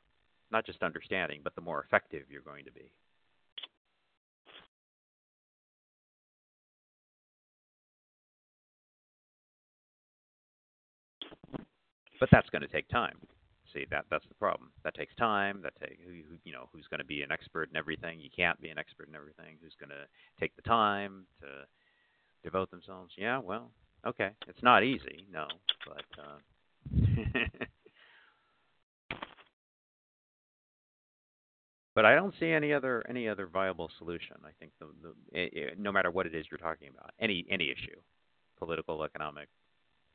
Not 0.49 0.65
just 0.65 0.81
understanding, 0.81 1.41
but 1.43 1.53
the 1.55 1.61
more 1.61 1.83
effective 1.83 2.23
you're 2.29 2.41
going 2.41 2.65
to 2.65 2.71
be. 2.71 2.91
But 12.19 12.29
that's 12.31 12.49
going 12.49 12.61
to 12.61 12.67
take 12.67 12.87
time. 12.89 13.17
See 13.73 13.85
that 13.91 14.05
that's 14.09 14.25
the 14.27 14.35
problem. 14.35 14.71
That 14.83 14.95
takes 14.95 15.13
time. 15.15 15.61
That 15.61 15.73
take 15.79 15.99
who, 16.05 16.13
you 16.43 16.53
know 16.53 16.69
who's 16.71 16.87
going 16.89 16.99
to 16.99 17.05
be 17.05 17.21
an 17.21 17.31
expert 17.31 17.69
in 17.69 17.75
everything. 17.75 18.19
You 18.19 18.29
can't 18.35 18.59
be 18.61 18.69
an 18.69 18.77
expert 18.77 19.09
in 19.09 19.15
everything. 19.15 19.57
Who's 19.61 19.75
going 19.79 19.89
to 19.89 20.05
take 20.39 20.55
the 20.55 20.61
time 20.61 21.25
to 21.41 21.47
devote 22.43 22.71
themselves? 22.71 23.13
Yeah, 23.17 23.39
well, 23.39 23.71
okay. 24.05 24.29
It's 24.47 24.63
not 24.63 24.83
easy, 24.83 25.25
no, 25.31 25.47
but 25.85 26.05
uh, 26.17 26.37
but 31.93 32.05
I 32.05 32.15
don't 32.15 32.33
see 32.39 32.51
any 32.51 32.71
other 32.71 33.03
any 33.09 33.27
other 33.27 33.47
viable 33.47 33.89
solution. 33.97 34.37
I 34.45 34.51
think 34.59 34.71
the, 34.79 34.87
the 35.01 35.13
it, 35.37 35.53
it, 35.53 35.79
no 35.79 35.91
matter 35.91 36.09
what 36.09 36.25
it 36.25 36.33
is 36.33 36.45
you're 36.49 36.57
talking 36.57 36.87
about, 36.87 37.11
any 37.19 37.45
any 37.49 37.65
issue, 37.65 37.99
political, 38.57 39.03
economic, 39.03 39.49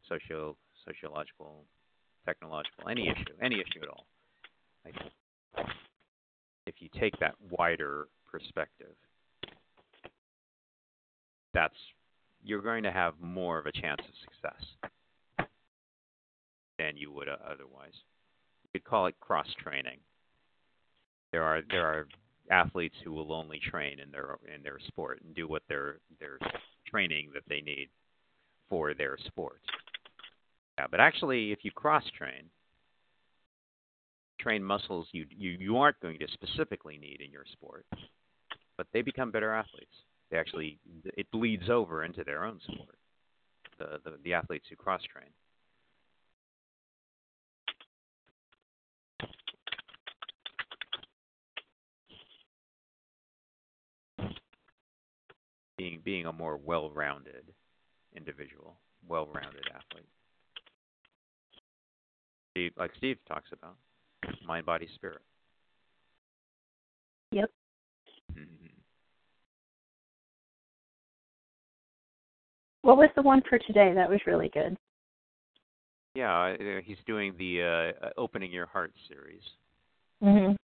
socio 0.08 0.56
sociological, 0.86 1.64
technological, 2.24 2.88
any 2.88 3.08
issue, 3.08 3.34
any 3.42 3.56
issue 3.56 3.82
at 3.82 3.88
all. 3.88 4.06
If 6.66 6.76
you 6.78 6.88
take 6.98 7.18
that 7.20 7.34
wider 7.50 8.08
perspective, 8.30 8.94
that's 11.52 11.74
you're 12.44 12.62
going 12.62 12.82
to 12.82 12.92
have 12.92 13.14
more 13.20 13.58
of 13.58 13.66
a 13.66 13.72
chance 13.72 14.00
of 14.00 14.14
success 14.24 14.90
than 16.78 16.96
you 16.96 17.12
would 17.12 17.28
otherwise. 17.28 17.94
You 18.64 18.70
could 18.80 18.84
call 18.84 19.06
it 19.06 19.14
cross 19.20 19.46
training. 19.62 19.98
There 21.30 21.42
are 21.44 21.62
there 21.70 21.86
are 21.86 22.08
athletes 22.50 22.96
who 23.04 23.12
will 23.12 23.32
only 23.32 23.60
train 23.60 24.00
in 24.00 24.10
their 24.10 24.38
in 24.54 24.62
their 24.62 24.78
sport 24.88 25.20
and 25.24 25.34
do 25.34 25.48
what 25.48 25.62
their 25.68 25.98
their 26.18 26.38
training 26.86 27.30
that 27.34 27.44
they 27.48 27.60
need 27.60 27.88
for 28.68 28.94
their 28.94 29.16
sport. 29.26 29.60
Yeah, 30.82 30.88
but 30.90 30.98
actually, 30.98 31.52
if 31.52 31.60
you 31.62 31.70
cross 31.70 32.02
train, 32.18 32.50
train 34.40 34.64
muscles 34.64 35.06
you, 35.12 35.26
you 35.30 35.50
you 35.50 35.76
aren't 35.78 36.00
going 36.00 36.18
to 36.18 36.26
specifically 36.32 36.98
need 36.98 37.20
in 37.24 37.30
your 37.30 37.44
sport, 37.52 37.86
but 38.76 38.88
they 38.92 39.00
become 39.00 39.30
better 39.30 39.54
athletes. 39.54 39.94
They 40.32 40.38
actually 40.38 40.80
it 41.16 41.30
bleeds 41.30 41.70
over 41.70 42.02
into 42.02 42.24
their 42.24 42.44
own 42.44 42.58
sport. 42.64 42.98
The 43.78 44.00
the, 44.04 44.16
the 44.24 44.34
athletes 44.34 44.66
who 44.68 44.74
cross 44.74 45.02
train. 45.04 45.30
Being 55.78 56.00
being 56.04 56.26
a 56.26 56.32
more 56.32 56.56
well-rounded 56.56 57.44
individual, 58.16 58.74
well-rounded 59.06 59.68
athlete. 59.72 60.08
Steve, 62.52 62.72
like 62.76 62.90
Steve 62.98 63.18
talks 63.26 63.48
about, 63.52 63.76
mind, 64.46 64.66
body, 64.66 64.88
spirit. 64.94 65.22
Yep. 67.32 67.50
Mm-hmm. 68.32 68.66
What 72.82 72.98
was 72.98 73.08
the 73.16 73.22
one 73.22 73.42
for 73.48 73.58
today? 73.58 73.92
That 73.94 74.10
was 74.10 74.20
really 74.26 74.50
good. 74.52 74.76
Yeah, 76.14 76.54
uh, 76.60 76.80
he's 76.84 76.98
doing 77.06 77.34
the 77.38 77.94
uh, 78.02 78.08
opening 78.18 78.52
your 78.52 78.66
heart 78.66 78.92
series. 79.08 79.42
Mhm. 80.22 80.56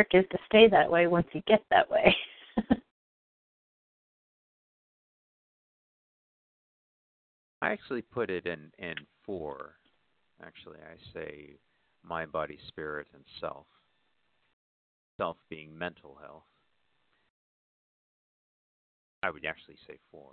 Trick 0.00 0.24
is 0.24 0.30
to 0.30 0.38
stay 0.46 0.66
that 0.68 0.90
way 0.90 1.06
once 1.08 1.26
you 1.32 1.42
get 1.46 1.62
that 1.68 1.90
way. 1.90 2.16
I 7.60 7.70
actually 7.72 8.00
put 8.00 8.30
it 8.30 8.46
in 8.46 8.70
in 8.78 8.94
four. 9.26 9.74
Actually, 10.42 10.78
I 10.78 10.96
say 11.12 11.50
mind, 12.02 12.32
body, 12.32 12.58
spirit, 12.68 13.08
and 13.12 13.22
self. 13.42 13.66
Self 15.18 15.36
being 15.50 15.76
mental 15.76 16.16
health. 16.22 16.44
I 19.22 19.28
would 19.28 19.44
actually 19.44 19.76
say 19.86 19.98
four. 20.10 20.32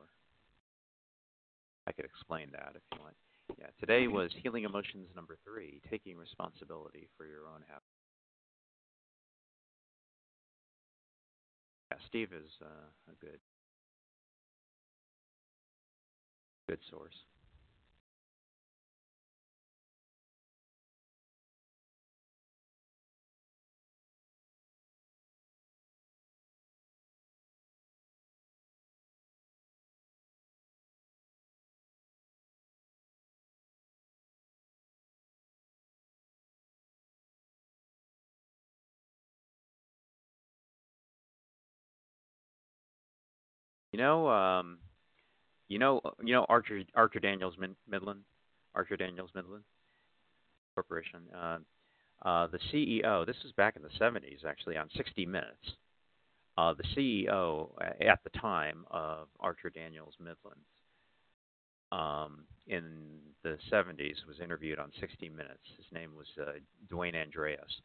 I 1.87 1.91
could 1.91 2.05
explain 2.05 2.47
that 2.53 2.71
if 2.75 2.83
you 2.93 2.99
want. 3.01 3.15
Yeah, 3.59 3.67
today 3.81 4.07
was 4.07 4.31
healing 4.41 4.63
emotions 4.63 5.09
number 5.13 5.37
three, 5.43 5.81
taking 5.89 6.15
responsibility 6.15 7.09
for 7.17 7.25
your 7.25 7.49
own 7.53 7.63
happiness. 7.67 7.86
Steve 12.05 12.29
is 12.33 12.51
uh, 12.61 13.11
a 13.11 13.15
good 13.25 13.39
good 16.67 16.79
source. 16.89 17.23
You 43.97 44.03
know, 44.03 44.29
um, 44.29 44.77
you 45.69 45.79
know, 45.79 46.01
you 46.23 46.35
know 46.35 46.45
Archer 46.47 46.83
Archer 46.93 47.19
Daniels 47.19 47.55
Midland, 47.89 48.19
Archer 48.75 48.95
Daniels 48.95 49.31
Midland 49.33 49.63
Corporation. 50.75 51.21
Uh, 51.35 51.57
uh, 52.21 52.45
the 52.45 52.59
CEO. 52.71 53.25
This 53.25 53.37
was 53.43 53.53
back 53.53 53.75
in 53.75 53.81
the 53.81 53.89
70s, 53.99 54.45
actually, 54.47 54.77
on 54.77 54.87
60 54.95 55.25
Minutes. 55.25 55.73
Uh, 56.59 56.75
the 56.75 56.83
CEO 56.95 57.69
at 57.99 58.19
the 58.23 58.39
time 58.39 58.85
of 58.91 59.29
Archer 59.39 59.71
Daniels 59.71 60.13
Midland 60.19 60.61
um, 61.91 62.43
in 62.67 63.17
the 63.41 63.57
70s 63.71 64.27
was 64.27 64.39
interviewed 64.43 64.77
on 64.77 64.91
60 64.99 65.27
Minutes. 65.29 65.65
His 65.75 65.87
name 65.91 66.11
was 66.15 66.27
uh, 66.39 66.59
Dwayne 66.87 67.19
Andreas, 67.19 67.81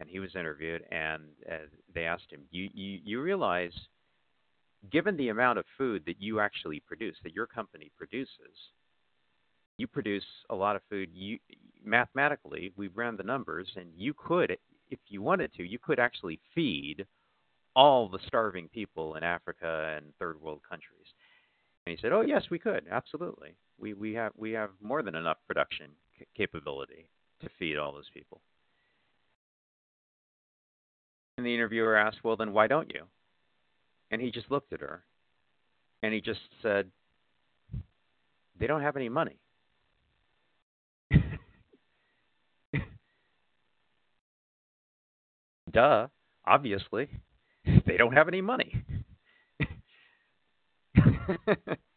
and 0.00 0.08
he 0.08 0.18
was 0.18 0.34
interviewed, 0.34 0.82
and 0.90 1.24
uh, 1.46 1.66
they 1.94 2.04
asked 2.04 2.30
him, 2.30 2.40
"You 2.50 2.70
you, 2.72 3.00
you 3.04 3.20
realize?" 3.20 3.72
Given 4.90 5.16
the 5.16 5.28
amount 5.28 5.58
of 5.58 5.64
food 5.78 6.02
that 6.06 6.20
you 6.20 6.40
actually 6.40 6.80
produce, 6.80 7.16
that 7.22 7.34
your 7.34 7.46
company 7.46 7.90
produces, 7.96 8.56
you 9.78 9.86
produce 9.86 10.24
a 10.50 10.54
lot 10.54 10.76
of 10.76 10.82
food. 10.88 11.10
You 11.12 11.38
mathematically, 11.84 12.72
we 12.76 12.88
ran 12.88 13.16
the 13.16 13.22
numbers, 13.22 13.68
and 13.76 13.88
you 13.94 14.14
could, 14.14 14.56
if 14.90 14.98
you 15.08 15.22
wanted 15.22 15.52
to, 15.54 15.64
you 15.64 15.78
could 15.78 15.98
actually 15.98 16.40
feed 16.54 17.06
all 17.74 18.08
the 18.08 18.18
starving 18.26 18.68
people 18.68 19.16
in 19.16 19.22
Africa 19.22 19.94
and 19.96 20.06
third 20.18 20.40
world 20.40 20.60
countries. 20.68 21.06
And 21.86 21.96
he 21.96 22.00
said, 22.00 22.12
"Oh 22.12 22.22
yes, 22.22 22.44
we 22.50 22.58
could. 22.58 22.86
Absolutely. 22.90 23.54
We 23.78 23.94
we 23.94 24.14
have 24.14 24.32
we 24.36 24.52
have 24.52 24.70
more 24.80 25.02
than 25.02 25.14
enough 25.14 25.38
production 25.46 25.90
c- 26.18 26.26
capability 26.34 27.08
to 27.40 27.48
feed 27.58 27.76
all 27.76 27.92
those 27.92 28.10
people." 28.12 28.40
And 31.36 31.46
the 31.46 31.54
interviewer 31.54 31.96
asked, 31.96 32.24
"Well, 32.24 32.36
then 32.36 32.52
why 32.52 32.66
don't 32.66 32.92
you?" 32.92 33.06
And 34.10 34.20
he 34.20 34.30
just 34.30 34.50
looked 34.50 34.72
at 34.72 34.80
her 34.80 35.02
and 36.02 36.14
he 36.14 36.20
just 36.20 36.40
said, 36.62 36.90
They 38.58 38.66
don't 38.66 38.82
have 38.82 38.96
any 38.96 39.08
money. 39.08 39.38
Duh, 45.70 46.08
obviously. 46.46 47.08
They 47.84 47.96
don't 47.96 48.12
have 48.12 48.28
any 48.28 48.40
money. 48.40 48.84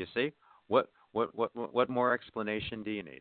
You 0.00 0.06
see? 0.14 0.32
What 0.68 0.88
what 1.12 1.34
what 1.34 1.74
what 1.74 1.90
more 1.90 2.14
explanation 2.14 2.82
do 2.82 2.90
you 2.90 3.02
need? 3.02 3.20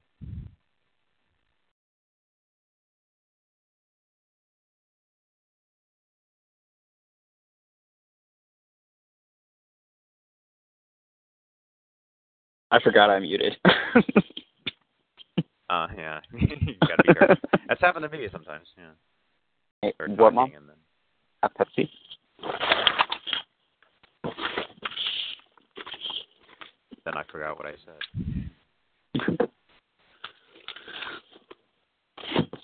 I 12.71 12.79
forgot 12.79 13.09
I 13.09 13.19
muted. 13.19 13.57
Uh, 15.69 15.85
yeah, 15.95 16.19
you 16.33 16.47
gotta 16.81 17.03
be 17.05 17.13
careful. 17.13 17.35
That's 17.67 17.79
happened 17.79 18.01
to 18.01 18.17
me 18.17 18.27
sometimes. 18.31 18.65
Yeah. 18.75 18.85
Hey, 19.83 19.93
what, 20.15 20.33
Mom? 20.33 20.51
and 20.55 20.67
then 20.67 20.75
A 21.43 21.49
Pepsi? 21.49 21.87
Then 27.09 27.17
I 27.17 27.31
forgot 27.31 27.57
what 27.57 27.67
I 27.67 27.75
said. 27.85 29.49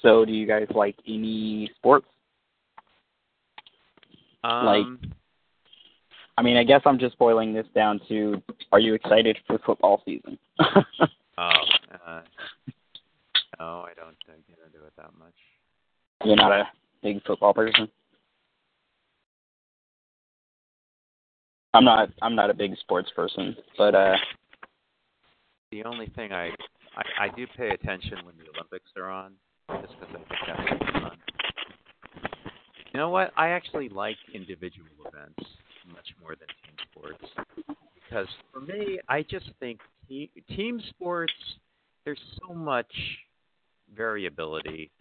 So, 0.02 0.24
do 0.24 0.32
you 0.32 0.46
guys 0.46 0.68
like 0.76 0.96
any 1.08 1.72
sports? 1.78 2.06
Um, 4.44 5.00
I 6.38 6.44
mean, 6.44 6.58
I 6.58 6.64
guess 6.64 6.82
I'm 6.86 7.00
just 7.00 7.18
boiling 7.18 7.56
this 7.56 7.66
down 7.74 8.00
to: 8.10 8.40
Are 8.72 8.80
you 8.80 8.94
excited 8.94 9.36
for 9.48 9.58
football 9.66 10.04
season? 10.06 10.38
oh, 10.60 10.70
uh, 11.40 12.22
no, 13.60 13.82
I 13.82 13.94
don't 13.96 14.10
uh, 14.30 14.36
get 14.48 14.60
into 14.68 14.86
it 14.86 14.94
that 14.98 15.10
much. 15.18 15.34
You're 16.24 16.36
not 16.36 16.52
a 16.52 16.68
big 17.02 17.24
football 17.24 17.56
person. 17.56 17.88
I'm 21.76 21.84
not. 21.84 22.10
I'm 22.22 22.36
not 22.36 22.50
a 22.50 22.54
big 22.54 22.78
sports 22.78 23.12
person, 23.14 23.54
but 23.78 23.94
uh, 23.94 24.16
The 25.72 25.84
only 25.84 26.08
thing 26.16 26.32
I, 26.32 26.48
I 26.96 27.26
I 27.26 27.30
do 27.36 27.46
pay 27.58 27.70
attention 27.70 28.20
when 28.24 28.36
the 28.38 28.46
Olympics 28.56 28.90
are 28.96 29.10
on, 29.10 29.34
just 29.82 29.94
because 30.00 30.16
I 30.16 30.58
think 30.58 30.70
that's 30.80 30.92
fun. 30.94 31.18
You 32.94 33.00
know 33.00 33.10
what? 33.10 33.34
I 33.36 33.50
actually 33.50 33.90
like 33.90 34.16
individual 34.34 34.88
events 35.06 35.50
much 35.92 36.08
more 36.22 36.36
than 36.36 36.48
team 36.64 36.76
sports 36.92 37.26
because 37.96 38.28
for 38.54 38.62
me, 38.62 39.00
I 39.10 39.24
just 39.24 39.50
think 39.60 39.82
te- 40.08 40.32
team 40.56 40.82
sports. 40.92 41.34
There's 42.06 42.22
so 42.40 42.54
much 42.54 42.94
variability. 43.94 44.92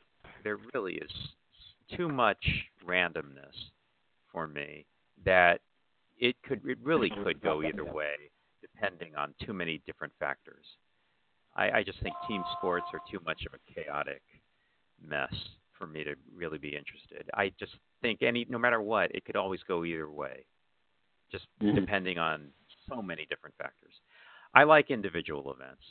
There 0.43 0.59
really 0.75 0.95
is 0.95 1.11
too 1.97 2.09
much 2.09 2.45
randomness 2.85 3.55
for 4.33 4.49
me 4.49 4.87
that 5.25 5.61
it 6.25 6.37
could 6.43 6.61
it 6.65 6.79
really 6.83 7.11
could 7.23 7.41
go 7.43 7.63
either 7.63 7.85
way 7.85 8.15
depending 8.63 9.15
on 9.15 9.35
too 9.45 9.53
many 9.53 9.83
different 9.85 10.13
factors. 10.19 10.65
I, 11.55 11.71
I 11.71 11.83
just 11.85 12.01
think 12.01 12.17
team 12.27 12.43
sports 12.53 12.87
are 12.95 13.01
too 13.11 13.21
much 13.25 13.43
of 13.47 13.53
a 13.53 13.73
chaotic 13.75 14.23
mess 15.07 15.35
for 15.79 15.87
me 15.87 16.03
to 16.03 16.15
really 16.35 16.57
be 16.57 16.75
interested. 16.75 17.29
I 17.35 17.53
just 17.61 17.73
think 18.01 18.23
any 18.23 18.47
no 18.49 18.59
matter 18.59 18.81
what, 18.81 19.15
it 19.15 19.25
could 19.27 19.37
always 19.37 19.61
go 19.69 19.85
either 19.85 20.11
way, 20.11 20.47
just 21.31 21.47
Mhm. 21.61 21.75
depending 21.75 22.17
on 22.19 22.51
so 22.89 23.03
many 23.03 23.27
different 23.27 23.55
factors. 23.57 23.93
I 24.55 24.65
like 24.65 24.91
individual 24.91 25.53
events. 25.53 25.85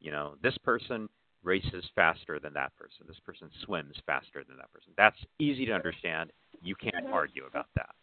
You 0.00 0.10
know, 0.10 0.36
this 0.42 0.58
person 0.58 1.08
races 1.44 1.84
faster 1.94 2.40
than 2.40 2.52
that 2.54 2.74
person. 2.76 3.06
This 3.06 3.20
person 3.20 3.48
swims 3.64 3.96
faster 4.04 4.42
than 4.42 4.56
that 4.56 4.72
person. 4.72 4.92
That's 4.96 5.24
easy 5.38 5.64
to 5.66 5.72
understand. 5.72 6.32
You 6.60 6.74
can't 6.74 7.06
argue 7.12 7.46
about 7.46 7.68
that. 7.76 7.94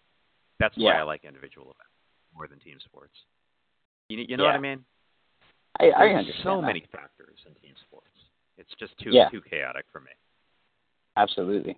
That's 0.59 0.75
why 0.77 0.83
Yeah. 0.93 0.99
I 1.01 1.03
like 1.03 1.23
individual 1.23 1.65
events 1.67 1.93
more 2.33 2.47
than 2.47 2.59
team 2.59 2.79
sports. 2.85 3.13
You, 4.09 4.23
you 4.27 4.37
know 4.37 4.45
what 4.45 4.55
I 4.55 4.59
mean? 4.59 4.85
I, 5.79 5.85
I 5.91 5.99
There's 6.07 6.17
understand 6.19 6.43
so 6.43 6.61
that. 6.61 6.67
many 6.67 6.85
factors 6.91 7.37
in 7.45 7.53
team 7.55 7.75
sports. 7.87 8.07
It's 8.57 8.73
just 8.79 8.97
too 8.99 9.11
Yeah. 9.11 9.29
too 9.29 9.41
chaotic 9.41 9.85
for 9.91 9.99
me. 9.99 10.11
Absolutely. 11.15 11.77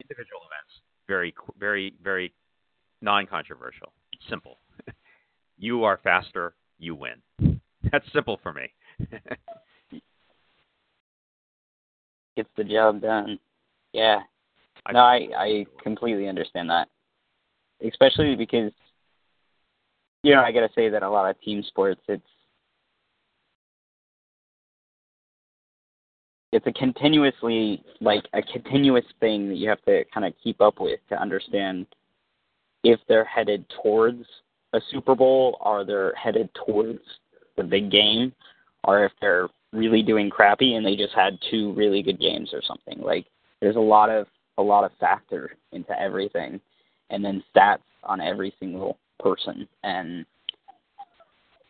Individual 0.00 0.42
events, 0.42 0.80
very 1.06 1.32
qu- 1.32 1.54
very 1.58 1.94
very 2.02 2.32
non-controversial, 3.00 3.92
simple. 4.28 4.58
you 5.58 5.84
are 5.84 5.96
faster, 5.98 6.54
you 6.78 6.94
win. 6.94 7.22
That's 7.90 8.10
simple 8.12 8.38
for 8.42 8.52
me. 8.52 8.72
Gets 12.36 12.50
the 12.56 12.64
job 12.64 13.00
done. 13.00 13.38
Yeah. 13.92 14.20
I 14.86 14.92
No, 14.92 15.00
I 15.00 15.28
I 15.36 15.66
completely 15.82 16.28
understand 16.28 16.68
that. 16.70 16.88
Especially 17.86 18.34
because 18.34 18.72
you 20.22 20.34
know, 20.34 20.42
I 20.42 20.52
gotta 20.52 20.70
say 20.74 20.88
that 20.88 21.02
a 21.02 21.10
lot 21.10 21.30
of 21.30 21.40
team 21.40 21.62
sports 21.62 22.00
it's 22.08 22.22
it's 26.52 26.66
a 26.66 26.72
continuously 26.72 27.82
like 28.00 28.24
a 28.32 28.42
continuous 28.42 29.04
thing 29.20 29.48
that 29.48 29.56
you 29.56 29.68
have 29.68 29.82
to 29.82 30.04
kind 30.12 30.26
of 30.26 30.32
keep 30.42 30.60
up 30.60 30.80
with 30.80 31.00
to 31.08 31.20
understand 31.20 31.86
if 32.84 32.98
they're 33.08 33.24
headed 33.24 33.64
towards 33.82 34.24
a 34.72 34.80
Super 34.90 35.14
Bowl 35.14 35.58
or 35.60 35.84
they're 35.84 36.14
headed 36.14 36.48
towards 36.66 37.00
the 37.56 37.62
big 37.62 37.90
game 37.90 38.32
or 38.84 39.04
if 39.04 39.12
they're 39.20 39.48
really 39.72 40.02
doing 40.02 40.30
crappy 40.30 40.74
and 40.74 40.86
they 40.86 40.96
just 40.96 41.14
had 41.14 41.38
two 41.50 41.72
really 41.74 42.02
good 42.02 42.20
games 42.20 42.50
or 42.52 42.62
something. 42.66 42.98
Like 43.00 43.26
there's 43.60 43.76
a 43.76 43.80
lot 43.80 44.08
of 44.08 44.26
a 44.56 44.62
lot 44.62 44.84
of 44.84 44.90
factor 44.98 45.52
into 45.72 45.98
everything 46.00 46.60
and 47.10 47.24
then 47.24 47.42
stats 47.54 47.78
on 48.04 48.20
every 48.20 48.52
single 48.58 48.98
person 49.18 49.68
and 49.82 50.24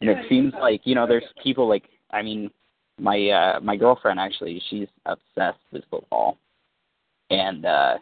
and 0.00 0.10
it 0.10 0.18
seems 0.28 0.52
like, 0.60 0.82
you 0.84 0.94
know, 0.94 1.06
there's 1.06 1.24
people 1.42 1.68
like 1.68 1.84
I 2.10 2.22
mean, 2.22 2.50
my 2.98 3.28
uh 3.28 3.60
my 3.60 3.76
girlfriend 3.76 4.20
actually, 4.20 4.62
she's 4.70 4.88
obsessed 5.06 5.58
with 5.72 5.84
football. 5.90 6.38
And 7.30 7.64
uh 7.66 7.98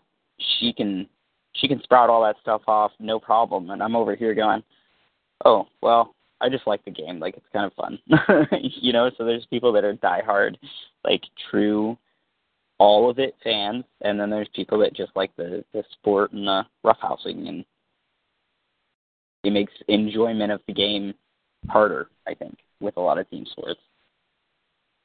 she 0.58 0.72
can 0.72 1.08
she 1.54 1.68
can 1.68 1.82
sprout 1.82 2.10
all 2.10 2.22
that 2.22 2.36
stuff 2.42 2.62
off 2.66 2.92
no 2.98 3.18
problem 3.18 3.70
and 3.70 3.82
I'm 3.82 3.96
over 3.96 4.14
here 4.14 4.34
going, 4.34 4.62
"Oh, 5.44 5.66
well, 5.82 6.14
I 6.40 6.50
just 6.50 6.66
like 6.66 6.84
the 6.84 6.90
game. 6.90 7.18
Like 7.18 7.36
it's 7.36 7.46
kind 7.52 7.64
of 7.64 7.72
fun." 7.72 7.98
you 8.60 8.92
know, 8.92 9.10
so 9.16 9.24
there's 9.24 9.46
people 9.46 9.72
that 9.72 9.84
are 9.84 9.94
diehard 9.94 10.56
like 11.04 11.22
true 11.50 11.96
all 12.78 13.08
of 13.08 13.18
it 13.18 13.34
fans 13.42 13.84
and 14.02 14.20
then 14.20 14.30
there's 14.30 14.48
people 14.54 14.78
that 14.78 14.94
just 14.94 15.12
like 15.16 15.34
the 15.36 15.64
the 15.72 15.82
sport 15.92 16.32
and 16.32 16.46
the 16.46 16.62
roughhousing 16.84 17.48
and 17.48 17.64
it 19.46 19.52
makes 19.52 19.72
enjoyment 19.88 20.50
of 20.50 20.60
the 20.66 20.74
game 20.74 21.14
harder, 21.68 22.10
I 22.26 22.34
think, 22.34 22.58
with 22.80 22.96
a 22.96 23.00
lot 23.00 23.18
of 23.18 23.30
team 23.30 23.46
sports. 23.50 23.80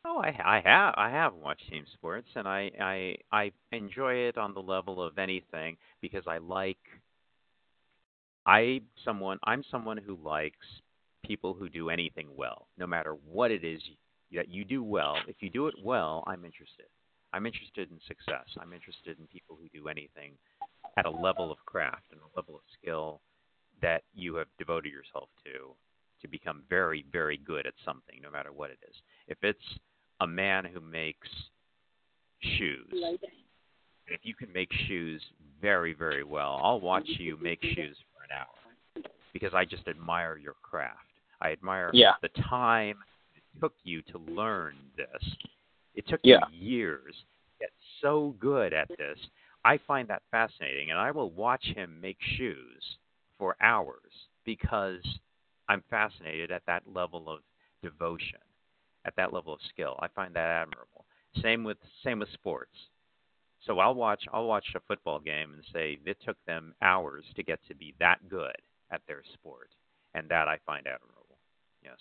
Oh, 0.04 0.18
I, 0.18 0.36
I 0.44 0.62
have 0.66 0.96
I 0.98 1.10
have 1.12 1.34
watched 1.36 1.70
team 1.70 1.86
sports, 1.94 2.28
and 2.36 2.48
I, 2.48 2.72
I 2.82 3.16
I 3.32 3.52
enjoy 3.72 4.14
it 4.16 4.38
on 4.38 4.54
the 4.56 4.60
level 4.60 5.02
of 5.02 5.18
anything 5.20 5.78
because 6.02 6.24
I 6.28 6.40
like. 6.40 6.80
I 8.48 8.82
someone 9.06 9.38
I'm 9.44 9.64
someone 9.70 9.98
who 9.98 10.18
likes 10.24 10.66
people 11.24 11.54
who 11.54 11.70
do 11.70 11.92
anything 11.92 12.30
well, 12.36 12.68
no 12.80 12.88
matter 12.88 13.16
what 13.32 13.52
it 13.52 13.64
is 13.64 13.80
that 14.34 14.50
you 14.50 14.66
do 14.66 14.84
well. 14.84 15.18
If 15.28 15.36
you 15.42 15.52
do 15.52 15.68
it 15.68 15.76
well, 15.84 16.24
I'm 16.26 16.44
interested. 16.46 16.88
I'm 17.34 17.46
interested 17.46 17.90
in 17.92 18.00
success. 18.08 18.46
I'm 18.60 18.74
interested 18.74 19.18
in 19.20 19.28
people 19.28 19.58
who 19.60 19.68
do 19.78 19.88
anything 19.88 20.34
at 20.98 21.06
a 21.06 21.10
level 21.10 21.52
of 21.52 21.58
craft 21.66 22.04
and 22.12 22.20
a 22.20 22.38
level 22.38 22.56
of 22.56 22.62
skill 22.82 23.22
that 23.82 24.04
you 24.14 24.36
have 24.36 24.48
devoted 24.58 24.92
yourself 24.92 25.30
to 25.46 25.76
to 26.22 26.28
become 26.28 26.62
very, 26.70 27.04
very 27.12 27.38
good 27.38 27.66
at 27.66 27.74
something, 27.84 28.20
no 28.22 28.30
matter 28.30 28.52
what 28.52 28.70
it 28.70 28.78
is. 28.88 28.96
If 29.28 29.40
it's 29.42 29.80
a 30.20 30.28
man 30.28 30.66
who 30.66 30.80
makes 30.80 31.28
shoes, 32.58 32.94
if 34.08 34.20
you 34.22 34.36
can 34.36 34.54
make 34.54 34.72
shoes 34.88 35.20
very, 35.60 35.94
very 35.94 36.24
well, 36.24 36.60
I'll 36.62 36.80
watch 36.80 37.08
you 37.08 37.38
make 37.42 37.60
shoes 37.64 37.98
for 38.14 38.24
an 38.24 38.30
hour 38.38 39.04
because 39.34 39.56
I 39.56 39.66
just 39.66 39.88
admire 39.88 40.38
your 40.38 40.56
craft. 40.62 41.00
I 41.42 41.52
admire 41.52 41.90
Yeah. 41.92 42.14
the 42.22 42.30
time 42.44 43.00
it 43.36 43.42
took 43.60 43.74
you 43.84 44.04
to 44.04 44.20
learn 44.20 44.76
this. 44.96 45.36
It 45.96 46.08
took 46.08 46.22
Yeah. 46.24 46.40
you 46.50 46.58
years 46.58 47.16
to 47.16 47.52
get 47.60 47.74
so 48.00 48.32
good 48.40 48.74
at 48.74 48.88
this. 48.98 49.20
I 49.64 49.78
find 49.78 50.08
that 50.10 50.24
fascinating, 50.32 50.90
and 50.90 51.00
I 51.00 51.12
will 51.12 51.32
watch 51.32 51.64
him 51.66 52.00
make 52.02 52.22
shoes 52.22 52.98
for 53.38 53.56
hours 53.62 54.28
because 54.44 55.20
I'm 55.68 55.82
fascinated 55.84 56.52
at 56.52 56.66
that 56.66 56.88
level 56.88 57.30
of 57.30 57.44
devotion, 57.82 58.40
at 59.06 59.16
that 59.16 59.34
level 59.34 59.54
of 59.54 59.62
skill. 59.70 59.98
I 60.00 60.08
find 60.08 60.34
that 60.36 60.50
admirable. 60.50 61.06
Same 61.42 61.64
with 61.64 61.78
same 62.04 62.20
with 62.20 62.30
sports. 62.30 62.76
So 63.62 63.80
I'll 63.80 63.96
watch 63.96 64.28
I'll 64.34 64.48
watch 64.48 64.66
a 64.76 64.80
football 64.82 65.20
game 65.20 65.54
and 65.54 65.64
say 65.72 66.00
it 66.06 66.18
took 66.26 66.38
them 66.46 66.74
hours 66.82 67.24
to 67.36 67.44
get 67.44 67.60
to 67.68 67.76
be 67.76 67.94
that 68.00 68.28
good 68.30 68.56
at 68.90 69.02
their 69.08 69.24
sport, 69.34 69.70
and 70.14 70.28
that 70.30 70.48
I 70.48 70.58
find 70.66 70.88
admirable. 70.88 71.38
Yes. 71.84 71.98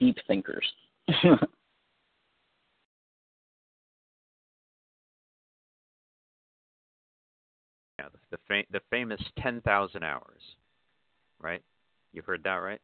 Deep 0.00 0.16
thinkers. 0.26 0.66
Yeah, 8.00 8.08
the, 8.30 8.36
the 8.36 8.42
fa- 8.48 8.72
the 8.72 8.80
famous 8.88 9.20
10,000 9.40 10.02
hours, 10.02 10.40
right? 11.38 11.62
You've 12.14 12.24
heard 12.24 12.42
that, 12.44 12.54
right? 12.54 12.80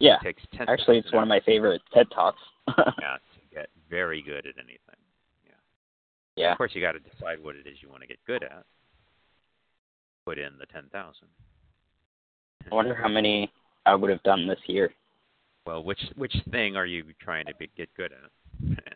Yeah. 0.00 0.16
It 0.20 0.24
takes 0.24 0.42
10 0.54 0.68
Actually, 0.68 0.98
it's 0.98 1.10
one 1.12 1.22
of 1.22 1.28
my 1.28 1.40
favorite 1.46 1.80
TED 1.94 2.08
talks. 2.14 2.38
yeah, 2.68 3.16
to 3.16 3.54
get 3.54 3.68
very 3.88 4.20
good 4.20 4.46
at 4.46 4.58
anything. 4.58 5.00
Yeah. 5.46 5.52
yeah. 6.36 6.52
Of 6.52 6.58
course, 6.58 6.72
you 6.74 6.82
got 6.82 6.92
to 6.92 6.98
decide 6.98 7.42
what 7.42 7.56
it 7.56 7.66
is 7.66 7.78
you 7.80 7.88
want 7.88 8.02
to 8.02 8.06
get 8.06 8.18
good 8.26 8.42
at. 8.42 8.64
Put 10.26 10.38
in 10.38 10.58
the 10.58 10.66
10,000. 10.66 10.92
I 12.70 12.74
wonder 12.74 12.94
how 12.94 13.08
many 13.08 13.50
I 13.86 13.94
would 13.94 14.10
have 14.10 14.22
done 14.24 14.46
this 14.46 14.60
year. 14.66 14.92
Well, 15.68 15.84
which 15.84 16.00
which 16.16 16.34
thing 16.50 16.76
are 16.76 16.86
you 16.86 17.04
trying 17.20 17.44
to 17.44 17.54
be, 17.56 17.68
get 17.76 17.90
good 17.94 18.12
at? 18.12 18.78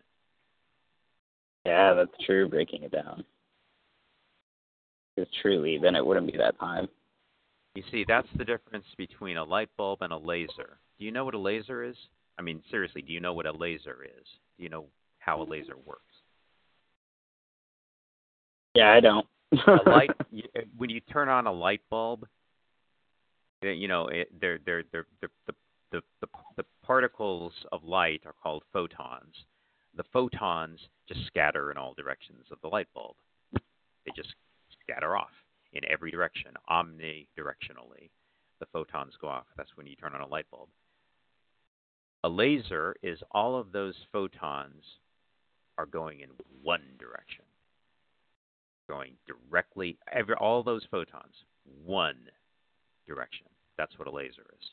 Yeah, 1.67 1.95
that's 1.95 2.11
true. 2.27 2.49
Breaking 2.49 2.83
it 2.83 2.91
down. 2.91 3.25
Because 5.15 5.33
truly, 5.43 5.79
then 5.81 5.95
it 5.95 6.05
wouldn't 6.05 6.27
be 6.27 6.37
that 6.37 6.59
time. 6.59 6.89
You 7.77 7.85
see, 7.93 8.05
that's 8.09 8.27
the 8.37 8.45
difference 8.45 8.85
between 8.99 9.37
a 9.37 9.45
light 9.45 9.69
bulb 9.77 10.03
and 10.03 10.13
a 10.13 10.17
laser. 10.17 10.81
Do 10.99 11.05
you 11.05 11.13
know 11.13 11.25
what 11.25 11.35
a 11.35 11.39
laser 11.39 11.85
is? 11.85 11.95
I 12.37 12.43
mean, 12.43 12.65
seriously, 12.69 13.01
do 13.01 13.13
you 13.13 13.21
know 13.21 13.33
what 13.33 13.47
a 13.47 13.53
laser 13.53 13.99
is? 14.03 14.27
Do 14.57 14.65
you 14.65 14.71
know 14.71 14.87
how 15.21 15.41
a 15.41 15.45
laser 15.45 15.77
works? 15.87 16.03
Yeah, 18.75 18.91
I 18.91 18.99
don't. 18.99 19.27
a 19.53 19.79
light 19.89 20.11
when 20.77 20.91
you 20.91 20.99
turn 20.99 21.29
on 21.29 21.47
a 21.47 21.53
light 21.53 21.83
bulb, 21.91 22.27
uh, 23.65 23.69
you 23.69 23.87
know, 23.87 24.09
it, 24.09 24.33
they're, 24.41 24.59
they're, 24.67 24.83
they're, 24.91 25.07
they're, 25.21 25.31
the, 25.47 25.55
the, 25.93 26.03
the, 26.21 26.27
the 26.57 26.65
particles 26.85 27.53
of 27.71 27.85
light 27.85 28.23
are 28.27 28.35
called 28.43 28.65
photons. 28.73 29.35
The 29.95 30.05
photons 30.13 30.81
just 31.07 31.27
scatter 31.27 31.71
in 31.71 31.77
all 31.77 31.95
directions 31.95 32.47
of 32.51 32.59
the 32.63 32.69
light 32.69 32.89
bulb. 32.95 33.17
They 33.53 34.13
just 34.17 34.35
scatter 34.83 35.17
off 35.17 35.31
in 35.73 35.83
every 35.89 36.11
direction, 36.11 36.53
omnidirectionally. 36.71 38.11
The 38.59 38.67
photons 38.73 39.15
go 39.21 39.29
off. 39.29 39.47
That's 39.57 39.77
when 39.77 39.87
you 39.87 39.97
turn 39.97 40.15
on 40.15 40.23
a 40.23 40.27
light 40.27 40.47
bulb. 40.51 40.69
A 42.25 42.29
laser 42.29 42.97
is 43.03 43.19
all 43.31 43.59
of 43.59 43.73
those 43.73 43.97
photons 44.11 44.83
are 45.79 45.87
going 45.87 46.21
in 46.21 46.31
one 46.63 46.83
direction 46.99 47.45
going 48.89 49.15
directly 49.27 49.97
every 50.13 50.35
all 50.35 50.63
those 50.63 50.87
photons 50.91 51.45
one 51.85 52.19
direction 53.07 53.47
that's 53.79 53.99
what 53.99 54.09
a 54.09 54.11
laser 54.11 54.45
is 54.59 54.71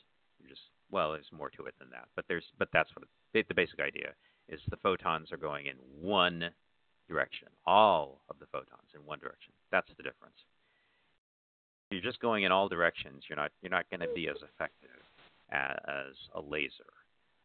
well 0.90 1.12
there's 1.12 1.30
more 1.32 1.50
to 1.50 1.66
it 1.66 1.74
than 1.78 1.90
that 1.90 2.08
but 2.16 2.24
there's 2.28 2.44
but 2.58 2.68
that's 2.72 2.90
what 2.94 3.04
it, 3.34 3.48
the 3.48 3.54
basic 3.54 3.80
idea 3.80 4.10
is 4.48 4.60
the 4.68 4.76
photons 4.76 5.32
are 5.32 5.36
going 5.36 5.66
in 5.66 5.76
one 6.00 6.50
direction 7.08 7.48
all 7.66 8.20
of 8.28 8.38
the 8.38 8.46
photons 8.46 8.90
in 8.94 9.04
one 9.04 9.18
direction 9.18 9.52
that's 9.70 9.90
the 9.96 10.02
difference 10.02 10.36
if 11.90 11.96
you're 11.96 12.10
just 12.12 12.20
going 12.20 12.44
in 12.44 12.52
all 12.52 12.68
directions 12.68 13.24
you're 13.28 13.38
not 13.38 13.50
you're 13.62 13.70
not 13.70 13.88
going 13.90 14.00
to 14.00 14.14
be 14.14 14.28
as 14.28 14.36
effective 14.36 14.90
as, 15.50 15.76
as 15.88 16.14
a 16.34 16.40
laser 16.40 16.92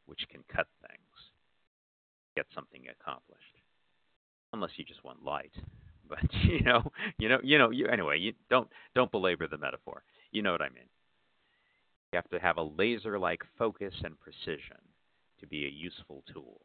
which 0.06 0.28
can 0.30 0.44
cut 0.54 0.68
things 0.82 1.32
get 2.36 2.46
something 2.54 2.84
accomplished 2.90 3.42
unless 4.54 4.72
you 4.78 4.86
just 4.86 5.04
want 5.04 5.24
light 5.24 5.54
but 6.08 6.20
you 6.44 6.62
know, 6.62 6.92
you 7.18 7.30
know, 7.30 7.40
you 7.44 7.58
know, 7.58 7.72
you 7.72 7.88
anyway, 7.88 8.20
you 8.20 8.34
don't 8.50 8.68
don't 8.94 9.12
belabor 9.12 9.48
the 9.48 9.58
metaphor. 9.58 10.04
You 10.32 10.42
know 10.42 10.52
what 10.52 10.62
I 10.62 10.70
mean. 10.70 10.86
You 12.16 12.22
have 12.24 12.30
to 12.30 12.40
have 12.40 12.56
a 12.56 12.64
laser-like 12.82 13.42
focus 13.58 13.94
and 14.06 14.18
precision 14.18 14.78
to 15.42 15.48
be 15.48 15.66
a 15.66 15.68
useful 15.68 16.24
tool. 16.34 16.62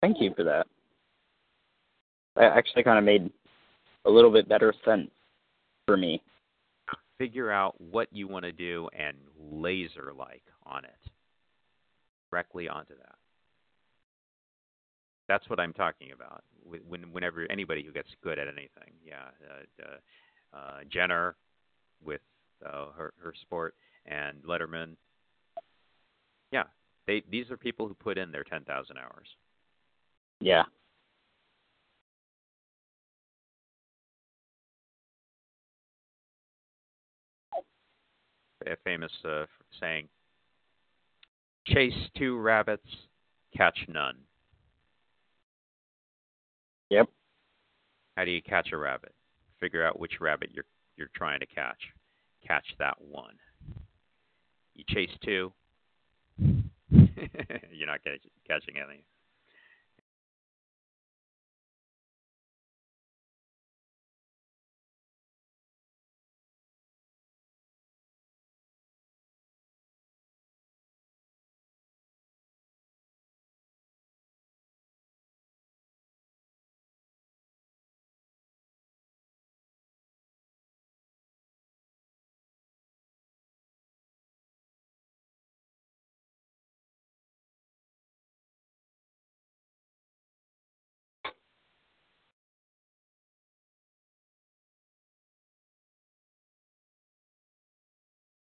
Thank 0.00 0.20
you 0.20 0.32
for 0.36 0.44
that. 0.44 0.68
That 2.36 2.52
actually 2.56 2.84
kind 2.84 3.00
of 3.00 3.04
made 3.04 3.28
a 4.04 4.10
little 4.10 4.30
bit 4.30 4.48
better 4.48 4.72
sense 4.84 5.10
for 5.86 5.96
me. 5.96 6.22
Figure 7.18 7.50
out 7.50 7.74
what 7.80 8.06
you 8.12 8.28
want 8.28 8.44
to 8.44 8.52
do 8.52 8.88
and 8.96 9.16
laser-like 9.40 10.44
on 10.64 10.84
it. 10.84 11.10
Directly 12.30 12.68
onto 12.68 12.94
that. 12.94 13.16
That's 15.26 15.50
what 15.50 15.58
I'm 15.58 15.72
talking 15.72 16.12
about. 16.12 16.44
When, 16.88 17.10
whenever 17.10 17.44
anybody 17.50 17.82
who 17.82 17.90
gets 17.90 18.10
good 18.22 18.38
at 18.38 18.46
anything, 18.46 18.94
yeah, 19.04 19.30
uh, 19.50 19.82
uh, 19.82 20.56
uh, 20.56 20.78
Jenner 20.92 21.34
with 22.04 22.20
uh, 22.64 22.92
her 22.96 23.12
her 23.20 23.34
sport 23.42 23.74
and 24.06 24.42
Letterman, 24.42 24.96
yeah, 26.52 26.64
they 27.06 27.22
these 27.30 27.50
are 27.50 27.56
people 27.56 27.88
who 27.88 27.94
put 27.94 28.18
in 28.18 28.30
their 28.32 28.44
10,000 28.44 28.96
hours. 28.96 29.28
Yeah. 30.40 30.64
A 38.66 38.76
famous 38.82 39.12
uh, 39.24 39.46
saying: 39.80 40.08
"Chase 41.68 41.94
two 42.16 42.36
rabbits, 42.36 42.88
catch 43.56 43.78
none." 43.88 44.16
Yep. 46.90 47.08
How 48.16 48.24
do 48.24 48.32
you 48.32 48.42
catch 48.42 48.72
a 48.72 48.76
rabbit? 48.76 49.14
Figure 49.60 49.84
out 49.84 50.00
which 50.00 50.20
rabbit 50.20 50.50
you're 50.52 50.64
you're 50.96 51.10
trying 51.14 51.38
to 51.40 51.46
catch. 51.46 51.78
Catch 52.44 52.66
that 52.80 52.96
one. 53.00 53.36
You 54.76 54.84
chase 54.88 55.10
two. 55.24 55.52
you're 56.38 57.86
not 57.86 58.04
catch, 58.04 58.20
catching 58.46 58.76
any. 58.76 59.04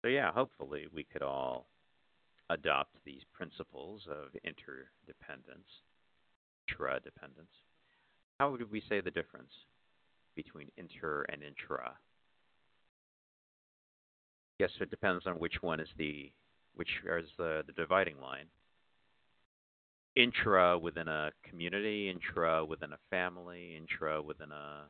So 0.01 0.07
yeah, 0.07 0.31
hopefully 0.31 0.87
we 0.93 1.03
could 1.03 1.21
all 1.21 1.67
adopt 2.49 2.95
these 3.05 3.21
principles 3.33 4.01
of 4.09 4.29
interdependence, 4.43 5.67
intra 6.67 6.99
dependence. 6.99 7.51
How 8.39 8.51
would 8.51 8.71
we 8.71 8.81
say 8.89 9.01
the 9.01 9.11
difference 9.11 9.51
between 10.35 10.69
inter 10.77 11.25
and 11.29 11.43
intra? 11.43 11.93
Guess 14.59 14.71
it 14.79 14.89
depends 14.89 15.27
on 15.27 15.33
which 15.35 15.61
one 15.61 15.79
is 15.79 15.89
the 15.97 16.31
which 16.73 16.89
is 17.05 17.29
the, 17.37 17.63
the 17.67 17.73
dividing 17.73 18.19
line. 18.21 18.45
Intra 20.15 20.79
within 20.79 21.07
a 21.07 21.31
community, 21.47 22.09
intra 22.09 22.63
within 22.65 22.93
a 22.93 22.99
family, 23.09 23.75
intra 23.75 24.21
within 24.21 24.51
a 24.51 24.85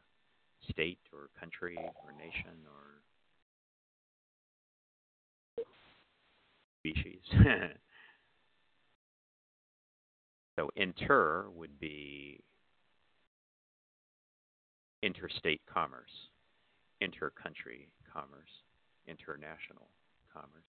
state 0.69 0.99
or 1.11 1.29
country 1.39 1.75
or 1.77 2.11
nation 2.13 2.57
or 2.65 3.01
species. 6.81 7.21
so 10.59 10.69
inter 10.75 11.45
would 11.55 11.79
be 11.79 12.43
interstate 15.03 15.61
commerce, 15.71 16.29
intercountry 17.01 17.89
commerce, 18.11 18.49
international 19.07 19.89
commerce, 20.33 20.65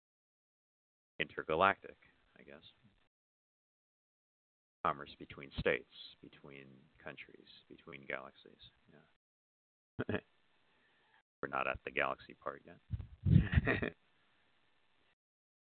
intergalactic, 1.18 1.96
I 2.38 2.42
guess. 2.42 2.64
Commerce 4.84 5.10
between 5.18 5.50
states, 5.58 5.92
between 6.22 6.64
countries, 7.04 7.48
between 7.68 8.00
galaxies. 8.08 8.70
Yeah. 10.08 10.16
We're 11.42 11.48
not 11.48 11.66
at 11.66 11.78
the 11.84 11.90
galaxy 11.90 12.34
part 12.42 12.62
yet. 12.64 13.92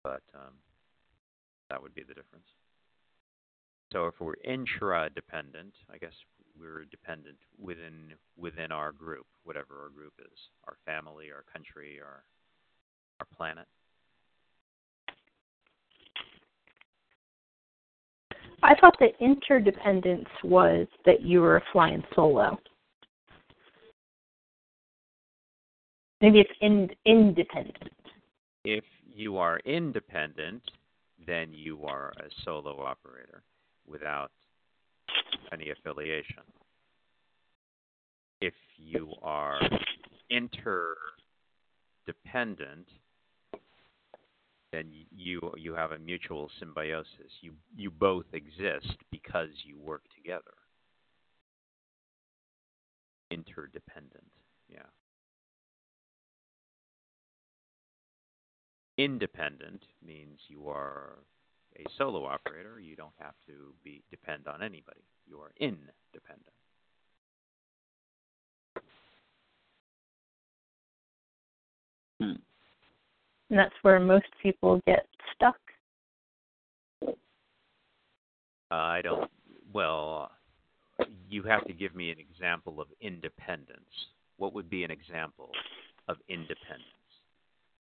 but 0.05 0.21
um, 0.35 0.53
that 1.71 1.81
would 1.81 1.95
be 1.95 2.03
the 2.03 2.13
difference. 2.13 2.45
So 3.91 4.05
if 4.05 4.13
we're 4.19 4.35
intra-dependent, 4.43 5.73
I 5.91 5.97
guess 5.97 6.13
we're 6.59 6.85
dependent 6.85 7.37
within 7.59 8.13
within 8.37 8.71
our 8.71 8.91
group, 8.91 9.25
whatever 9.43 9.81
our 9.81 9.89
group 9.89 10.13
is, 10.19 10.37
our 10.67 10.77
family, 10.85 11.31
our 11.31 11.43
country, 11.51 11.99
our 11.99 12.23
our 13.19 13.25
planet. 13.35 13.65
I 18.61 18.75
thought 18.79 18.97
that 18.99 19.11
interdependence 19.19 20.29
was 20.43 20.87
that 21.05 21.21
you 21.21 21.41
were 21.41 21.63
flying 21.71 22.03
solo. 22.15 22.59
Maybe 26.21 26.39
it's 26.39 26.49
in, 26.61 26.89
independent. 27.05 27.91
If 28.63 28.83
you 29.15 29.37
are 29.37 29.59
independent, 29.59 30.61
then 31.25 31.53
you 31.53 31.85
are 31.85 32.11
a 32.17 32.27
solo 32.43 32.81
operator 32.81 33.43
without 33.87 34.31
any 35.53 35.69
affiliation. 35.69 36.43
If 38.41 38.53
you 38.77 39.13
are 39.23 39.61
interdependent, 40.29 42.89
then 44.73 44.91
you 45.09 45.39
you 45.57 45.73
have 45.73 45.91
a 45.91 45.99
mutual 45.99 46.49
symbiosis. 46.59 47.31
You 47.39 47.53
you 47.77 47.89
both 47.89 48.25
exist 48.33 48.97
because 49.11 49.47
you 49.63 49.79
work 49.79 50.01
together. 50.15 50.43
Interdependent, 53.31 54.29
yeah. 54.69 54.89
Independent 58.97 59.83
means 60.05 60.39
you 60.47 60.69
are 60.69 61.17
a 61.75 61.83
solo 61.97 62.25
operator. 62.25 62.79
You 62.79 62.95
don't 62.95 63.13
have 63.19 63.33
to 63.47 63.73
be 63.83 64.01
depend 64.09 64.47
on 64.47 64.61
anybody. 64.61 65.01
You 65.27 65.39
are 65.39 65.51
independent. 65.59 66.53
Hmm. 72.21 72.35
And 73.49 73.59
that's 73.59 73.75
where 73.81 73.99
most 73.99 74.27
people 74.41 74.81
get 74.87 75.05
stuck. 75.35 75.57
I 78.71 79.01
don't. 79.03 79.29
Well, 79.73 80.31
you 81.29 81.43
have 81.43 81.65
to 81.67 81.73
give 81.73 81.95
me 81.95 82.11
an 82.11 82.17
example 82.19 82.79
of 82.79 82.87
independence. 83.01 83.81
What 84.37 84.53
would 84.53 84.69
be 84.69 84.83
an 84.83 84.91
example 84.91 85.51
of 86.07 86.17
independence? 86.29 86.94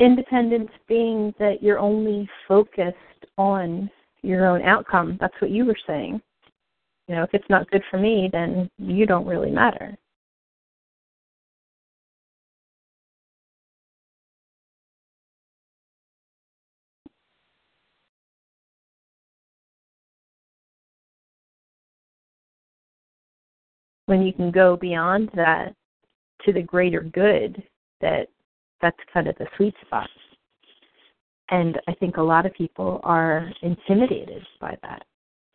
Independence 0.00 0.70
being 0.88 1.34
that 1.38 1.62
you're 1.62 1.78
only 1.78 2.28
focused 2.48 2.96
on 3.36 3.90
your 4.22 4.46
own 4.46 4.62
outcome. 4.62 5.18
That's 5.20 5.34
what 5.40 5.50
you 5.50 5.64
were 5.64 5.76
saying. 5.86 6.20
You 7.06 7.16
know, 7.16 7.22
if 7.22 7.30
it's 7.32 7.48
not 7.50 7.70
good 7.70 7.82
for 7.90 7.98
me, 7.98 8.28
then 8.32 8.70
you 8.78 9.04
don't 9.06 9.26
really 9.26 9.50
matter. 9.50 9.96
when 24.10 24.22
you 24.22 24.32
can 24.32 24.50
go 24.50 24.76
beyond 24.76 25.30
that 25.34 25.72
to 26.44 26.52
the 26.52 26.60
greater 26.60 27.00
good 27.00 27.62
that 28.00 28.26
that's 28.80 28.96
kind 29.12 29.28
of 29.28 29.36
the 29.38 29.46
sweet 29.56 29.74
spot 29.86 30.08
and 31.50 31.80
i 31.88 31.94
think 31.94 32.16
a 32.16 32.22
lot 32.22 32.46
of 32.46 32.54
people 32.54 33.00
are 33.02 33.50
intimidated 33.62 34.42
by 34.60 34.76
that 34.82 35.04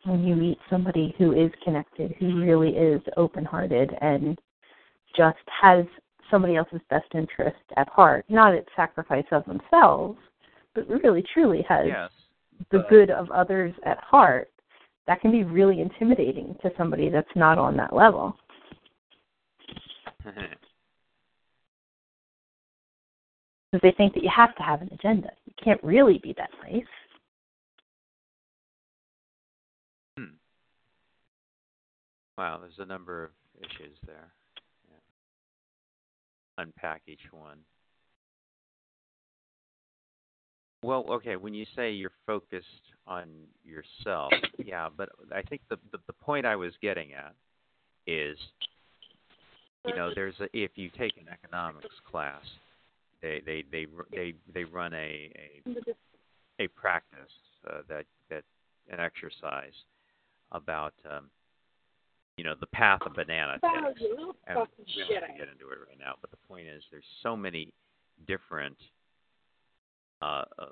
when 0.04 0.24
you 0.24 0.36
meet 0.36 0.58
somebody 0.70 1.14
who 1.18 1.32
is 1.32 1.50
connected 1.64 2.14
who 2.18 2.40
really 2.40 2.70
is 2.70 3.00
open 3.16 3.44
hearted 3.44 3.90
and 4.00 4.38
just 5.16 5.38
has 5.60 5.84
somebody 6.30 6.56
else's 6.56 6.80
best 6.90 7.06
interest 7.14 7.56
at 7.76 7.88
heart 7.88 8.24
not 8.28 8.54
at 8.54 8.64
sacrifice 8.74 9.24
of 9.32 9.44
themselves 9.46 10.18
but 10.74 10.88
really 10.88 11.24
truly 11.32 11.64
has 11.68 11.86
Yes. 11.86 12.10
the 12.70 12.84
good 12.88 13.10
of 13.10 13.30
others 13.30 13.74
at 13.84 13.98
heart 13.98 14.50
that 15.06 15.20
can 15.20 15.30
be 15.30 15.44
really 15.44 15.80
intimidating 15.80 16.56
to 16.62 16.70
somebody 16.76 17.08
that's 17.08 17.28
not 17.36 17.58
on 17.58 17.76
that 17.76 17.94
level 17.94 18.36
because 23.76 23.92
they 23.92 23.96
think 23.96 24.14
that 24.14 24.22
you 24.22 24.30
have 24.34 24.54
to 24.56 24.62
have 24.62 24.80
an 24.80 24.88
agenda. 24.92 25.30
You 25.44 25.52
can't 25.62 25.82
really 25.82 26.18
be 26.18 26.34
that 26.38 26.50
nice. 26.62 26.84
Hmm. 30.18 30.34
Wow, 32.38 32.58
there's 32.60 32.78
a 32.78 32.86
number 32.86 33.24
of 33.24 33.30
issues 33.58 33.96
there. 34.06 34.32
Yeah. 34.88 36.62
Unpack 36.62 37.02
each 37.06 37.32
one. 37.32 37.58
Well, 40.82 41.04
okay, 41.10 41.36
when 41.36 41.52
you 41.52 41.66
say 41.74 41.90
you're 41.90 42.10
focused 42.26 42.66
on 43.06 43.28
yourself, 43.64 44.32
yeah, 44.64 44.88
but 44.94 45.08
I 45.34 45.42
think 45.42 45.62
the, 45.68 45.78
the 45.90 45.98
the 46.06 46.12
point 46.12 46.46
I 46.46 46.54
was 46.54 46.72
getting 46.80 47.12
at 47.12 47.34
is, 48.06 48.38
you 49.84 49.96
know, 49.96 50.12
there's 50.14 50.34
a 50.40 50.44
if 50.52 50.72
you 50.76 50.90
take 50.90 51.16
an 51.16 51.26
economics 51.32 51.94
class, 52.08 52.42
they 53.22 53.42
they 53.44 53.64
they 53.70 53.86
they 54.14 54.34
they 54.52 54.64
run 54.64 54.92
a 54.94 55.30
a, 55.36 55.62
a 56.60 56.68
practice 56.68 57.32
uh, 57.68 57.80
that 57.88 58.04
that 58.30 58.44
an 58.90 59.00
exercise 59.00 59.74
about 60.52 60.94
um, 61.10 61.30
you 62.36 62.44
know 62.44 62.54
the 62.60 62.66
path 62.66 63.00
a 63.06 63.10
banana 63.10 63.54
takes. 63.54 64.02
And 64.48 64.58
we 64.86 65.02
don't 65.02 65.38
get 65.38 65.48
into 65.48 65.72
it 65.72 65.78
right 65.88 65.98
now, 65.98 66.14
but 66.20 66.30
the 66.30 66.36
point 66.48 66.68
is, 66.68 66.82
there's 66.92 67.02
so 67.22 67.36
many 67.36 67.72
different 68.28 68.76
uh, 70.22 70.44
uh, 70.58 70.66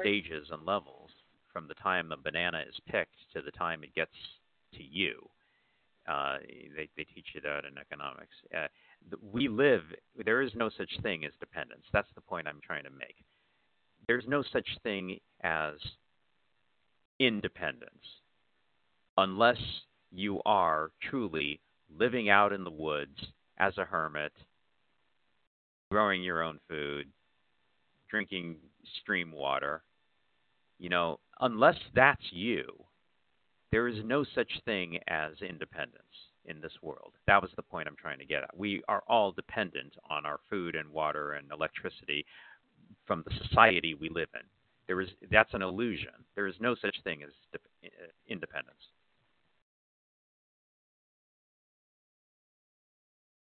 stages 0.00 0.48
and 0.50 0.64
levels 0.64 1.10
from 1.52 1.68
the 1.68 1.74
time 1.74 2.08
the 2.08 2.16
banana 2.16 2.64
is 2.66 2.74
picked 2.88 3.16
to 3.34 3.42
the 3.42 3.50
time 3.50 3.84
it 3.84 3.94
gets 3.94 4.16
to 4.74 4.82
you. 4.82 5.28
Uh, 6.08 6.38
they 6.74 6.88
they 6.96 7.04
teach 7.14 7.26
you 7.34 7.40
that 7.42 7.64
in 7.64 7.78
economics. 7.78 8.34
Uh, 8.56 8.66
we 9.32 9.48
live. 9.48 9.82
There 10.24 10.42
is 10.42 10.52
no 10.54 10.70
such 10.76 10.90
thing 11.02 11.24
as 11.24 11.32
dependence. 11.40 11.84
That's 11.92 12.08
the 12.14 12.20
point 12.20 12.48
I'm 12.48 12.60
trying 12.64 12.84
to 12.84 12.90
make. 12.90 13.16
There's 14.06 14.24
no 14.26 14.42
such 14.52 14.66
thing 14.82 15.18
as 15.42 15.74
independence 17.18 17.90
unless 19.16 19.58
you 20.10 20.40
are 20.44 20.90
truly 21.02 21.60
living 21.98 22.28
out 22.28 22.52
in 22.52 22.64
the 22.64 22.70
woods 22.70 23.18
as 23.58 23.76
a 23.78 23.84
hermit, 23.84 24.32
growing 25.90 26.22
your 26.22 26.42
own 26.42 26.58
food, 26.68 27.06
drinking 28.08 28.56
stream 29.00 29.30
water. 29.30 29.82
You 30.78 30.88
know, 30.88 31.20
unless 31.40 31.76
that's 31.94 32.24
you, 32.30 32.66
there 33.70 33.88
is 33.88 34.04
no 34.04 34.24
such 34.34 34.50
thing 34.64 34.98
as 35.06 35.32
independence 35.40 36.02
in 36.46 36.60
this 36.60 36.72
world. 36.82 37.12
That 37.26 37.40
was 37.40 37.50
the 37.56 37.62
point 37.62 37.88
I'm 37.88 37.96
trying 37.96 38.18
to 38.18 38.24
get 38.24 38.42
at. 38.42 38.56
We 38.56 38.82
are 38.88 39.02
all 39.08 39.32
dependent 39.32 39.94
on 40.10 40.26
our 40.26 40.40
food 40.50 40.74
and 40.74 40.88
water 40.90 41.32
and 41.32 41.50
electricity 41.52 42.24
from 43.06 43.24
the 43.26 43.34
society 43.46 43.94
we 43.94 44.08
live 44.08 44.28
in. 44.34 44.42
There 44.86 45.00
is 45.00 45.08
that's 45.30 45.54
an 45.54 45.62
illusion. 45.62 46.12
There 46.34 46.46
is 46.46 46.54
no 46.60 46.74
such 46.74 46.96
thing 47.04 47.22
as 47.22 47.30
de- 47.52 47.88
uh, 47.88 48.08
independence. 48.28 48.76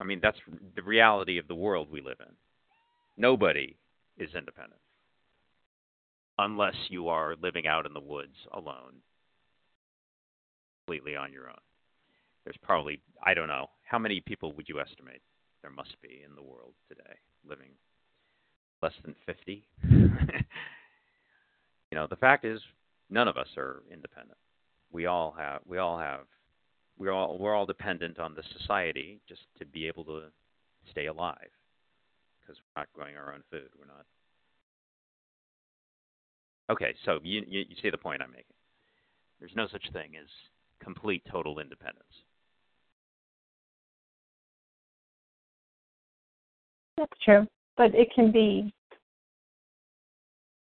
I 0.00 0.04
mean, 0.04 0.20
that's 0.22 0.38
the 0.76 0.82
reality 0.82 1.38
of 1.38 1.48
the 1.48 1.54
world 1.54 1.88
we 1.90 2.00
live 2.00 2.18
in. 2.20 2.32
Nobody 3.16 3.76
is 4.16 4.30
independent 4.34 4.80
unless 6.38 6.76
you 6.88 7.08
are 7.08 7.34
living 7.42 7.66
out 7.66 7.84
in 7.84 7.92
the 7.92 8.00
woods 8.00 8.36
alone, 8.52 8.94
completely 10.86 11.16
on 11.16 11.32
your 11.32 11.48
own. 11.48 11.67
There's 12.48 12.56
probably, 12.62 12.98
I 13.22 13.34
don't 13.34 13.48
know, 13.48 13.68
how 13.84 13.98
many 13.98 14.20
people 14.20 14.54
would 14.54 14.70
you 14.70 14.80
estimate 14.80 15.20
there 15.60 15.70
must 15.70 16.00
be 16.00 16.22
in 16.26 16.34
the 16.34 16.42
world 16.42 16.72
today 16.88 17.18
living 17.46 17.72
less 18.82 18.94
than 19.04 19.14
50? 19.26 19.68
you 19.90 20.08
know, 21.92 22.06
the 22.08 22.16
fact 22.16 22.46
is, 22.46 22.58
none 23.10 23.28
of 23.28 23.36
us 23.36 23.48
are 23.58 23.82
independent. 23.92 24.38
We 24.90 25.04
all 25.04 25.34
have, 25.36 25.60
we 25.66 25.76
all 25.76 25.98
have 25.98 26.20
we're 26.96 27.12
all 27.12 27.36
we're 27.36 27.54
all 27.54 27.66
dependent 27.66 28.18
on 28.18 28.34
the 28.34 28.42
society 28.58 29.20
just 29.28 29.42
to 29.58 29.66
be 29.66 29.86
able 29.86 30.04
to 30.04 30.22
stay 30.90 31.04
alive 31.04 31.50
because 32.40 32.56
we're 32.56 32.80
not 32.80 32.88
growing 32.94 33.18
our 33.18 33.34
own 33.34 33.42
food. 33.50 33.68
We're 33.78 33.84
not. 33.84 34.06
Okay, 36.70 36.94
so 37.04 37.18
you, 37.22 37.42
you 37.46 37.66
you 37.68 37.76
see 37.82 37.90
the 37.90 37.98
point 37.98 38.22
I'm 38.22 38.30
making. 38.30 38.56
There's 39.38 39.54
no 39.54 39.68
such 39.70 39.92
thing 39.92 40.12
as 40.18 40.28
complete 40.82 41.22
total 41.30 41.58
independence. 41.58 42.06
That's 46.98 47.12
true. 47.24 47.46
But 47.76 47.94
it 47.94 48.08
can 48.14 48.32
be 48.32 48.72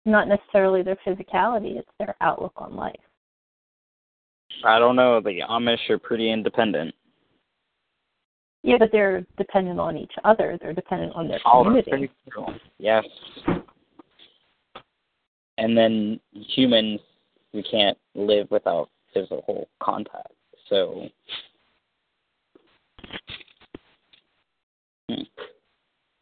not 0.06 0.28
necessarily 0.28 0.82
their 0.82 0.98
physicality, 1.08 1.78
it's 1.78 1.88
their 2.00 2.16
outlook 2.20 2.54
on 2.58 2.76
life. 2.76 2.96
I 4.66 4.80
don't 4.80 4.96
know. 4.96 5.22
The 5.22 5.42
Amish 5.50 5.90
are 5.90 5.98
pretty 5.98 6.32
independent. 6.32 6.94
Yeah, 8.64 8.78
but 8.80 8.90
they're 8.92 9.26
dependent 9.38 9.80
on 9.80 9.98
each 9.98 10.14
other. 10.24 10.58
They're 10.62 10.74
dependent 10.74 11.14
on 11.16 11.28
their 11.28 11.40
community. 11.40 12.10
true. 12.32 12.46
Yes. 12.80 13.04
And 15.58 15.78
then 15.78 16.20
humans, 16.34 17.00
we 17.54 17.62
can't 17.64 17.98
live 18.16 18.48
without 18.52 18.90
physical 19.14 19.68
contact. 19.82 20.32
So, 20.70 21.10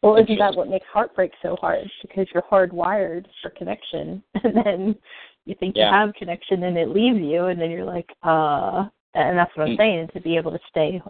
Well, 0.02 0.16
isn't 0.16 0.38
that 0.38 0.56
what 0.56 0.68
makes 0.68 0.86
heartbreak 0.92 1.30
so 1.42 1.56
hard? 1.60 1.88
Because 2.02 2.26
you're 2.34 2.42
hardwired 2.42 3.26
for 3.40 3.50
connection, 3.50 4.22
and 4.42 4.56
then 4.64 4.96
you 5.46 5.54
think 5.54 5.76
Yeah. 5.76 5.86
you 5.86 5.92
have 5.92 6.14
connection, 6.14 6.64
and 6.64 6.76
it 6.76 6.88
leaves 6.88 7.20
you, 7.20 7.46
and 7.46 7.60
then 7.60 7.70
you're 7.70 7.84
like, 7.84 8.10
uh. 8.22 8.86
And 9.14 9.36
that's 9.36 9.54
what 9.56 9.64
I'm 9.68 9.74
Mm. 9.74 9.76
saying. 9.76 10.08
To 10.14 10.20
be 10.20 10.36
able 10.38 10.52
to 10.52 10.60
stay 10.70 11.02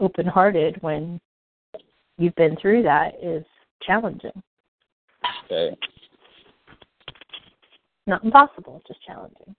open-hearted 0.00 0.82
when 0.82 1.20
you've 2.18 2.34
been 2.34 2.56
through 2.56 2.82
that 2.82 3.14
is 3.22 3.46
challenging. 3.82 4.42
Okay. 5.44 5.76
Not 8.08 8.24
impossible, 8.24 8.82
just 8.86 9.00
challenging. 9.02 9.54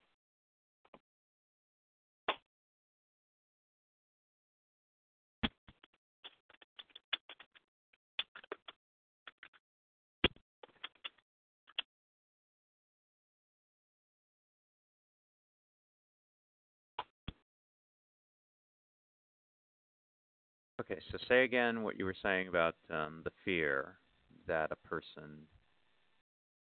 Okay, 20.90 21.00
so 21.10 21.18
say 21.28 21.44
again 21.44 21.82
what 21.82 21.98
you 21.98 22.04
were 22.04 22.14
saying 22.22 22.48
about 22.48 22.74
um, 22.90 23.20
the 23.24 23.30
fear 23.44 23.98
that 24.46 24.70
a 24.70 24.88
person 24.88 25.36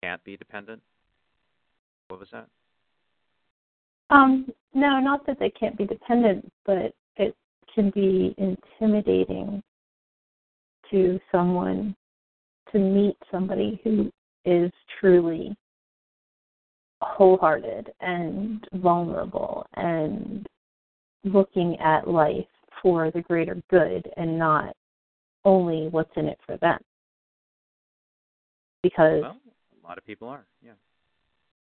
can't 0.02 0.22
be 0.24 0.36
dependent. 0.36 0.80
What 2.08 2.20
was 2.20 2.28
that? 2.32 2.46
Um, 4.10 4.50
no, 4.72 5.00
not 5.00 5.26
that 5.26 5.38
they 5.38 5.50
can't 5.50 5.76
be 5.76 5.84
dependent, 5.86 6.50
but 6.64 6.78
it 6.78 6.94
can 7.74 7.90
be 7.90 8.34
intimidating 8.38 9.62
to 10.90 11.18
someone 11.32 11.94
to 12.72 12.78
meet 12.78 13.16
somebody 13.30 13.80
who 13.82 14.10
is 14.44 14.70
truly 15.00 15.56
wholehearted 17.00 17.90
and 18.00 18.66
vulnerable 18.74 19.66
and 19.74 20.46
looking 21.24 21.76
at 21.80 22.08
life 22.08 22.46
for 22.84 23.10
the 23.10 23.22
greater 23.22 23.56
good 23.70 24.06
and 24.18 24.38
not 24.38 24.76
only 25.46 25.88
what's 25.88 26.12
in 26.16 26.26
it 26.26 26.38
for 26.44 26.58
them. 26.58 26.78
Because 28.82 29.22
Well, 29.22 29.38
a 29.82 29.88
lot 29.88 29.96
of 29.96 30.04
people 30.04 30.28
are. 30.28 30.44
Yeah. 30.62 30.72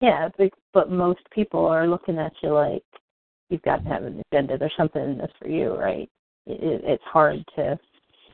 yeah, 0.01 0.29
but, 0.37 0.51
but 0.75 0.91
most 0.91 1.21
people 1.33 1.65
are 1.65 1.87
looking 1.87 2.19
at 2.19 2.33
you 2.43 2.53
like 2.53 2.83
you've 3.49 3.63
got 3.63 3.85
to 3.85 3.89
have 3.89 4.03
an 4.03 4.21
agenda. 4.33 4.59
There's 4.59 4.73
something 4.77 5.03
in 5.03 5.19
this 5.19 5.31
for 5.39 5.49
you, 5.49 5.75
right? 5.75 6.11
It, 6.47 6.83
it's 6.85 7.05
hard 7.05 7.45
to 7.55 7.79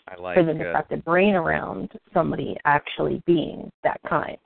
I 0.09 0.19
like 0.19 0.37
for 0.37 0.45
them 0.45 0.59
to 0.59 0.71
uh, 0.71 0.73
wrap 0.73 0.89
their 0.89 0.99
brain 0.99 1.35
around 1.35 1.93
somebody 2.15 2.57
actually 2.65 3.23
being 3.27 3.71
that 3.85 4.01
kind. 4.09 4.39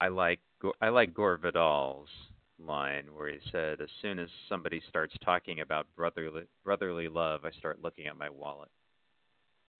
I 0.00 0.08
like 0.08 0.40
I 0.82 0.90
like 0.90 1.14
Gore 1.14 1.38
Vidal's 1.38 2.08
line 2.66 3.04
where 3.14 3.28
he 3.28 3.38
said, 3.50 3.80
"As 3.80 3.88
soon 4.02 4.18
as 4.18 4.28
somebody 4.48 4.80
starts 4.88 5.14
talking 5.24 5.60
about 5.60 5.86
brotherly 5.96 6.44
brotherly 6.64 7.08
love, 7.08 7.44
I 7.44 7.50
start 7.52 7.82
looking 7.82 8.06
at 8.06 8.16
my 8.16 8.28
wallet." 8.30 8.70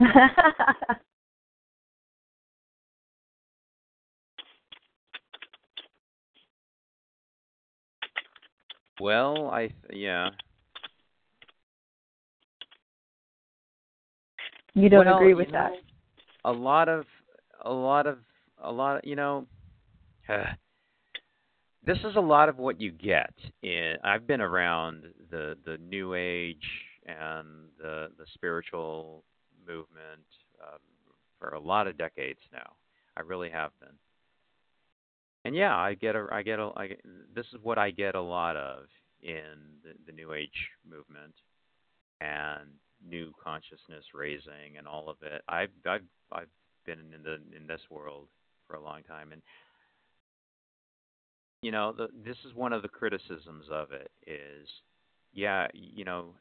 Well, 9.01 9.49
I 9.51 9.69
th- 9.69 9.75
yeah. 9.93 10.31
you 14.75 14.89
don't 14.89 15.07
Well, 15.07 15.17
agree 15.17 15.31
you 15.31 15.37
with 15.37 15.49
know, 15.49 15.53
that. 15.53 15.73
A 16.45 16.53
lot 16.53 16.89
of 16.89 17.05
a 17.65 17.73
lot 17.73 18.07
of 18.07 18.19
a 18.63 18.71
lot 18.71 18.97
of, 18.99 19.05
you 19.05 19.17
know 19.17 19.47
this 21.85 21.99
is 21.99 22.17
a 22.17 22.21
lot 22.21 22.49
of 22.49 22.59
what 22.59 22.81
you 22.81 22.91
get 22.91 23.33
in 23.63 23.95
I've 24.05 24.27
been 24.27 24.41
around 24.41 25.05
the 25.31 25.57
the 25.65 25.79
new 25.79 26.15
age 26.15 26.67
and 27.07 27.69
the 27.79 28.09
the 28.19 28.27
spiritual 28.35 29.25
movement 29.67 30.27
um, 30.63 30.81
for 31.39 31.51
a 31.51 31.61
lot 31.61 31.87
of 31.87 31.97
decades 31.97 32.41
now. 32.53 32.73
I 33.17 33.23
really 33.23 33.51
have 33.51 33.73
been. 33.81 33.95
And 35.45 35.57
yeah, 35.57 35.77
I 35.77 35.95
get 35.95 36.17
a 36.17 36.27
I 36.31 36.43
get 36.43 36.59
a 36.59 36.71
I 36.77 36.87
get, 36.89 37.01
this 37.35 37.47
is 37.47 37.59
what 37.63 37.79
I 37.79 37.91
get 37.91 38.15
a 38.15 38.21
lot 38.21 38.57
of 38.57 38.85
in 39.23 39.81
the, 39.83 39.93
the 40.07 40.13
new 40.13 40.33
age 40.33 40.69
movement 40.89 41.35
and 42.21 42.69
new 43.07 43.33
consciousness 43.43 44.05
raising 44.15 44.77
and 44.77 44.87
all 44.87 45.09
of 45.09 45.17
it. 45.23 45.43
I've 45.49 45.71
I've 45.87 46.05
I've 46.31 46.49
been 46.85 46.99
in 47.15 47.23
the 47.23 47.39
in 47.57 47.67
this 47.67 47.81
world 47.91 48.27
for 48.67 48.77
a 48.77 48.83
long 48.83 49.03
time 49.03 49.33
and 49.33 49.43
you 51.63 51.71
know, 51.71 51.93
the, 51.93 52.09
this 52.25 52.37
is 52.47 52.55
one 52.55 52.73
of 52.73 52.83
the 52.83 52.89
criticisms 52.89 53.67
of 53.71 53.93
it 53.93 54.11
is 54.27 54.69
yeah, 55.33 55.69
you 55.75 56.05
know, 56.05 56.35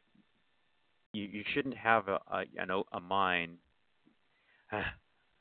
you 1.13 1.23
you 1.23 1.43
shouldn't 1.53 1.75
have 1.75 2.07
a 2.07 2.19
a, 2.31 2.65
know, 2.65 2.85
a 2.91 2.99
mind 2.99 3.57
let 4.71 4.81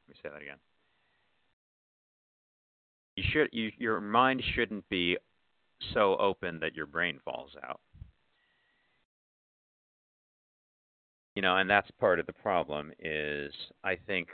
me 0.09 0.15
say 0.23 0.31
that 0.31 0.43
again. 0.43 0.59
You 3.17 3.25
should 3.33 3.49
you, 3.53 3.71
your 3.79 4.01
mind 4.01 4.43
shouldn't 4.55 4.89
be 4.89 5.17
so 5.95 6.17
open 6.17 6.61
that 6.61 6.75
your 6.75 6.87
brain 6.87 7.21
falls 7.25 7.51
out. 7.67 7.81
You 11.35 11.43
know, 11.43 11.57
and 11.57 11.71
that's 11.71 11.91
part 12.01 12.19
of 12.19 12.27
the 12.27 12.33
problem 12.33 12.91
is 12.99 13.53
I 13.85 13.97
think 14.07 14.29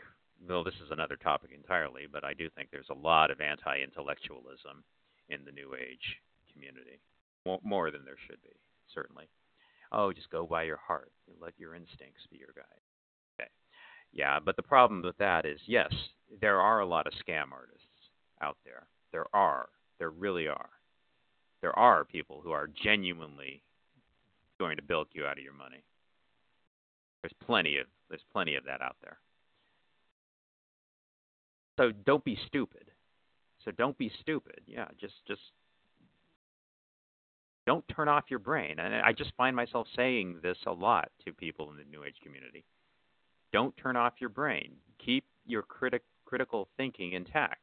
well 0.48 0.64
this 0.64 0.74
is 0.74 0.90
another 0.90 1.16
topic 1.16 1.50
entirely, 1.54 2.06
but 2.10 2.24
I 2.24 2.32
do 2.32 2.48
think 2.50 2.70
there's 2.70 2.88
a 2.90 2.94
lot 2.94 3.30
of 3.30 3.40
anti-intellectualism 3.40 4.84
in 5.28 5.44
the 5.44 5.52
new 5.52 5.74
age 5.74 6.16
community. 6.52 7.00
More, 7.62 7.90
than 7.90 8.04
there 8.04 8.16
should 8.26 8.40
be, 8.42 8.56
certainly. 8.94 9.28
Oh, 9.92 10.12
just 10.12 10.30
go 10.30 10.46
by 10.46 10.62
your 10.62 10.78
heart 10.78 11.12
let 11.40 11.52
your 11.58 11.74
instincts 11.74 12.26
be 12.30 12.38
your 12.38 12.54
guide. 12.54 12.64
Okay. 13.38 13.50
Yeah, 14.12 14.38
but 14.44 14.56
the 14.56 14.62
problem 14.62 15.02
with 15.02 15.16
that 15.18 15.44
is 15.44 15.58
yes, 15.66 15.92
there 16.40 16.60
are 16.60 16.80
a 16.80 16.86
lot 16.86 17.06
of 17.06 17.12
scam 17.14 17.52
artists 17.52 17.84
out 18.40 18.56
there. 18.64 18.86
There 19.12 19.26
are. 19.34 19.68
There 19.98 20.10
really 20.10 20.48
are. 20.48 20.70
There 21.60 21.78
are 21.78 22.04
people 22.04 22.40
who 22.42 22.50
are 22.50 22.68
genuinely 22.82 23.62
going 24.58 24.76
to 24.76 24.82
bilk 24.82 25.08
you 25.12 25.26
out 25.26 25.38
of 25.38 25.44
your 25.44 25.54
money. 25.54 25.84
There's 27.22 27.32
plenty 27.44 27.78
of 27.78 27.86
there's 28.08 28.24
plenty 28.32 28.54
of 28.54 28.64
that 28.64 28.82
out 28.82 28.96
there. 29.02 29.18
So 31.78 31.90
don't 32.04 32.24
be 32.24 32.38
stupid. 32.46 32.90
So 33.64 33.70
don't 33.70 33.96
be 33.96 34.10
stupid. 34.20 34.60
Yeah, 34.66 34.88
just 35.00 35.14
just 35.26 35.40
don't 37.66 37.84
turn 37.88 38.08
off 38.08 38.24
your 38.28 38.38
brain. 38.38 38.78
And 38.78 38.94
I 38.94 39.12
just 39.12 39.32
find 39.36 39.56
myself 39.56 39.86
saying 39.96 40.40
this 40.42 40.58
a 40.66 40.72
lot 40.72 41.10
to 41.24 41.32
people 41.32 41.70
in 41.70 41.76
the 41.78 41.84
new 41.84 42.04
age 42.04 42.16
community. 42.22 42.64
Don't 43.52 43.76
turn 43.76 43.96
off 43.96 44.14
your 44.20 44.30
brain. 44.30 44.72
Keep 45.04 45.24
your 45.46 45.62
critic 45.62 46.02
critical 46.24 46.68
thinking 46.76 47.12
intact. 47.12 47.60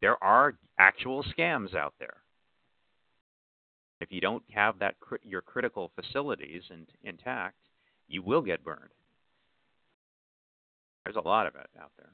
There 0.00 0.22
are 0.22 0.54
actual 0.78 1.24
scams 1.36 1.74
out 1.74 1.94
there. 1.98 2.16
If 4.00 4.12
you 4.12 4.20
don't 4.20 4.42
have 4.52 4.78
that 4.80 4.96
your 5.22 5.40
critical 5.40 5.92
facilities 5.94 6.62
in, 6.70 6.86
intact, 7.04 7.56
you 8.08 8.22
will 8.22 8.42
get 8.42 8.64
burned. 8.64 8.90
There's 11.04 11.16
a 11.16 11.20
lot 11.20 11.46
of 11.46 11.54
it 11.54 11.70
out 11.80 11.92
there. 11.96 12.10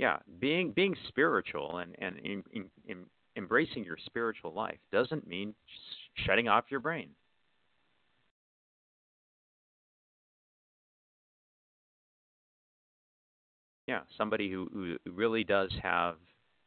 Yeah, 0.00 0.16
being 0.38 0.72
being 0.72 0.96
spiritual 1.08 1.76
and 1.76 1.94
and 1.98 2.16
in, 2.20 2.42
in, 2.52 2.70
in 2.86 3.04
embracing 3.36 3.84
your 3.84 3.98
spiritual 4.06 4.50
life 4.54 4.78
doesn't 4.90 5.26
mean 5.28 5.54
sh- 5.66 6.24
shutting 6.24 6.48
off 6.48 6.64
your 6.70 6.80
brain. 6.80 7.10
Yeah, 13.86 14.00
somebody 14.16 14.50
who, 14.50 14.70
who 14.72 14.96
really 15.12 15.44
does 15.44 15.70
have 15.82 16.16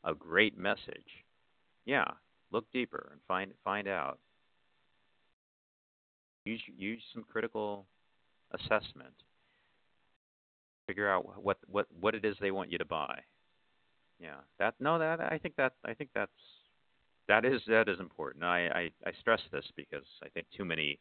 a 0.03 0.13
great 0.13 0.55
message. 0.55 1.25
Yeah, 1.86 2.05
look 2.51 2.71
deeper 2.71 3.09
and 3.13 3.21
find 3.27 3.51
find 3.63 3.88
out. 3.88 4.19
Use 6.45 6.61
use 6.77 7.01
some 7.15 7.23
critical 7.23 7.88
assessment. 8.51 9.15
Figure 10.88 11.09
out 11.09 11.41
what 11.41 11.57
what 11.67 11.88
what 11.99 12.15
it 12.15 12.25
is 12.25 12.36
they 12.41 12.51
want 12.51 12.71
you 12.71 12.77
to 12.77 12.86
buy. 12.86 13.19
Yeah, 14.19 14.36
that 14.59 14.75
no 14.79 14.99
that 14.99 15.19
I 15.21 15.38
think 15.38 15.55
that 15.55 15.73
I 15.86 15.93
think 15.93 16.09
that's 16.13 16.31
that 17.27 17.45
is 17.45 17.61
that 17.67 17.88
is 17.88 17.99
important. 17.99 18.43
I 18.43 18.67
I, 18.67 19.09
I 19.09 19.11
stress 19.19 19.41
this 19.51 19.65
because 19.75 20.05
I 20.23 20.29
think 20.29 20.47
too 20.55 20.65
many 20.65 20.99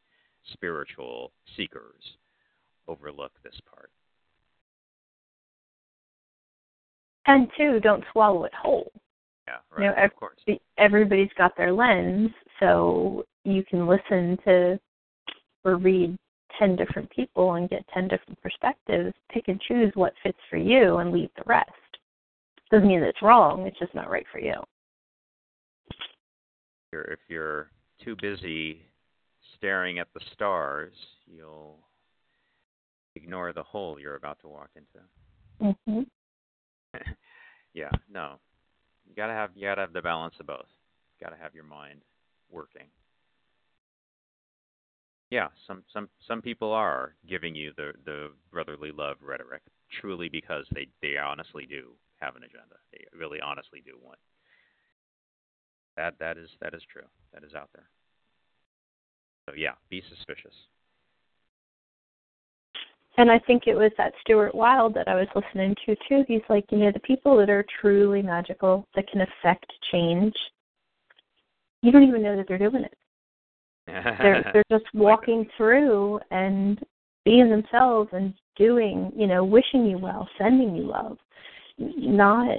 spiritual 0.52 1.32
seekers 1.56 2.02
overlook 2.88 3.32
this 3.42 3.60
part. 3.68 3.90
And 7.26 7.48
two, 7.56 7.78
don't 7.80 8.04
swallow 8.12 8.44
it 8.44 8.54
whole. 8.54 8.90
Yeah, 9.46 9.58
You 9.78 9.84
right. 9.84 9.96
know, 9.96 10.04
of 10.04 10.16
course. 10.16 10.40
Everybody's 10.78 11.30
got 11.38 11.56
their 11.56 11.72
lens, 11.72 12.30
so 12.58 13.24
you 13.44 13.64
can 13.64 13.86
listen 13.86 14.36
to 14.44 14.80
or 15.64 15.76
read 15.76 16.16
10 16.58 16.76
different 16.76 17.10
people 17.10 17.54
and 17.54 17.68
get 17.68 17.86
10 17.94 18.08
different 18.08 18.40
perspectives, 18.42 19.14
pick 19.30 19.48
and 19.48 19.60
choose 19.60 19.92
what 19.94 20.12
fits 20.22 20.38
for 20.50 20.56
you 20.56 20.98
and 20.98 21.12
leave 21.12 21.30
the 21.36 21.42
rest. 21.46 21.70
Doesn't 22.70 22.88
mean 22.88 23.00
that 23.00 23.08
it's 23.08 23.22
wrong, 23.22 23.66
it's 23.66 23.78
just 23.78 23.94
not 23.94 24.10
right 24.10 24.26
for 24.32 24.38
you. 24.38 24.54
If 26.92 27.20
you're 27.28 27.70
too 28.04 28.16
busy 28.20 28.82
staring 29.56 29.98
at 29.98 30.08
the 30.14 30.20
stars, 30.34 30.92
you'll 31.26 31.78
ignore 33.14 33.52
the 33.52 33.62
hole 33.62 33.98
you're 33.98 34.16
about 34.16 34.40
to 34.40 34.48
walk 34.48 34.70
into. 34.76 35.76
Mhm. 35.86 36.06
yeah, 37.74 37.90
no. 38.10 38.38
You 39.08 39.14
gotta 39.14 39.32
have 39.32 39.50
you 39.54 39.62
gotta 39.62 39.80
have 39.80 39.92
the 39.92 40.02
balance 40.02 40.34
of 40.40 40.46
both. 40.46 40.66
You 41.18 41.26
gotta 41.26 41.40
have 41.40 41.54
your 41.54 41.64
mind 41.64 42.02
working. 42.50 42.86
Yeah, 45.32 45.48
some 45.66 45.82
some 45.94 46.10
some 46.28 46.42
people 46.42 46.74
are 46.74 47.14
giving 47.26 47.54
you 47.54 47.72
the 47.74 47.92
the 48.04 48.32
brotherly 48.50 48.92
love 48.92 49.16
rhetoric 49.22 49.62
truly 49.98 50.28
because 50.28 50.66
they 50.74 50.88
they 51.00 51.16
honestly 51.16 51.64
do 51.64 51.92
have 52.20 52.36
an 52.36 52.42
agenda. 52.42 52.76
They 52.92 53.06
really 53.18 53.40
honestly 53.40 53.82
do 53.82 53.92
want. 54.04 54.18
That 55.96 56.18
that 56.20 56.36
is 56.36 56.50
that 56.60 56.74
is 56.74 56.82
true. 56.92 57.08
That 57.32 57.44
is 57.44 57.54
out 57.54 57.70
there. 57.74 57.88
So 59.48 59.54
yeah, 59.56 59.72
be 59.88 60.02
suspicious. 60.06 60.52
And 63.16 63.30
I 63.30 63.38
think 63.38 63.62
it 63.66 63.74
was 63.74 63.92
that 63.96 64.12
Stuart 64.20 64.54
Wilde 64.54 64.92
that 64.92 65.08
I 65.08 65.14
was 65.14 65.28
listening 65.34 65.74
to 65.86 65.96
too. 66.10 66.24
He's 66.28 66.42
like, 66.50 66.66
you 66.70 66.76
know, 66.76 66.92
the 66.92 67.00
people 67.00 67.38
that 67.38 67.48
are 67.48 67.64
truly 67.80 68.20
magical, 68.20 68.86
that 68.94 69.08
can 69.10 69.22
affect 69.22 69.72
change, 69.90 70.34
you 71.80 71.90
don't 71.90 72.02
even 72.02 72.22
know 72.22 72.36
that 72.36 72.48
they're 72.48 72.58
doing 72.58 72.84
it. 72.84 72.94
They're 73.86 74.50
they're 74.52 74.78
just 74.78 74.92
walking 74.94 75.46
through 75.56 76.20
and 76.30 76.80
being 77.24 77.50
themselves 77.50 78.10
and 78.12 78.34
doing, 78.56 79.12
you 79.16 79.26
know, 79.26 79.44
wishing 79.44 79.86
you 79.86 79.98
well, 79.98 80.28
sending 80.38 80.74
you 80.74 80.84
love, 80.84 81.18
not 81.78 82.58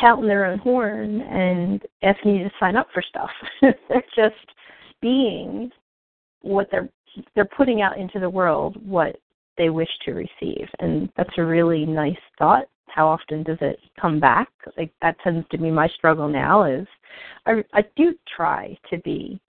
counting 0.00 0.26
their 0.26 0.46
own 0.46 0.58
horn 0.58 1.20
and 1.20 1.82
asking 2.02 2.36
you 2.36 2.44
to 2.44 2.50
sign 2.58 2.76
up 2.76 2.88
for 2.92 3.02
stuff. 3.02 3.30
they're 3.60 4.04
just 4.16 4.34
being 5.00 5.70
what 6.40 6.68
they're 6.70 6.88
they're 7.34 7.44
putting 7.44 7.82
out 7.82 7.98
into 7.98 8.18
the 8.18 8.30
world 8.30 8.76
what 8.86 9.16
they 9.58 9.68
wish 9.68 9.88
to 10.04 10.12
receive. 10.12 10.66
And 10.78 11.10
that's 11.16 11.36
a 11.36 11.44
really 11.44 11.84
nice 11.84 12.16
thought. 12.38 12.64
How 12.86 13.06
often 13.06 13.42
does 13.42 13.58
it 13.60 13.78
come 14.00 14.18
back? 14.18 14.48
Like 14.78 14.90
that 15.02 15.16
tends 15.22 15.46
to 15.50 15.58
be 15.58 15.70
my 15.70 15.88
struggle 15.88 16.28
now 16.28 16.64
is 16.64 16.86
i 17.46 17.62
i 17.74 17.82
do 17.96 18.14
try 18.36 18.76
to 18.90 18.98
be 18.98 19.40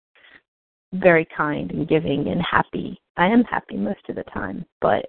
very 0.94 1.28
kind 1.36 1.72
and 1.72 1.88
giving 1.88 2.28
and 2.28 2.42
happy 2.42 3.00
i 3.18 3.26
am 3.26 3.44
happy 3.44 3.76
most 3.76 4.02
of 4.10 4.16
the 4.16 4.24
time 4.24 4.66
but 4.82 5.06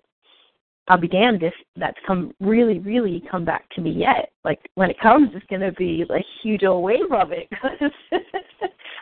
i'll 0.88 0.98
be 0.98 1.08
damned 1.08 1.42
if 1.42 1.54
that's 1.76 1.98
come 2.06 2.32
really 2.40 2.78
really 2.78 3.22
come 3.30 3.44
back 3.44 3.68
to 3.70 3.80
me 3.80 3.90
yet 3.90 4.32
like 4.44 4.60
when 4.74 4.90
it 4.90 4.98
comes 5.00 5.30
it's 5.34 5.46
going 5.46 5.60
to 5.60 5.72
be 5.72 6.04
like 6.08 6.24
huge 6.42 6.64
old 6.64 6.82
wave 6.82 7.12
of 7.12 7.32
it 7.32 7.48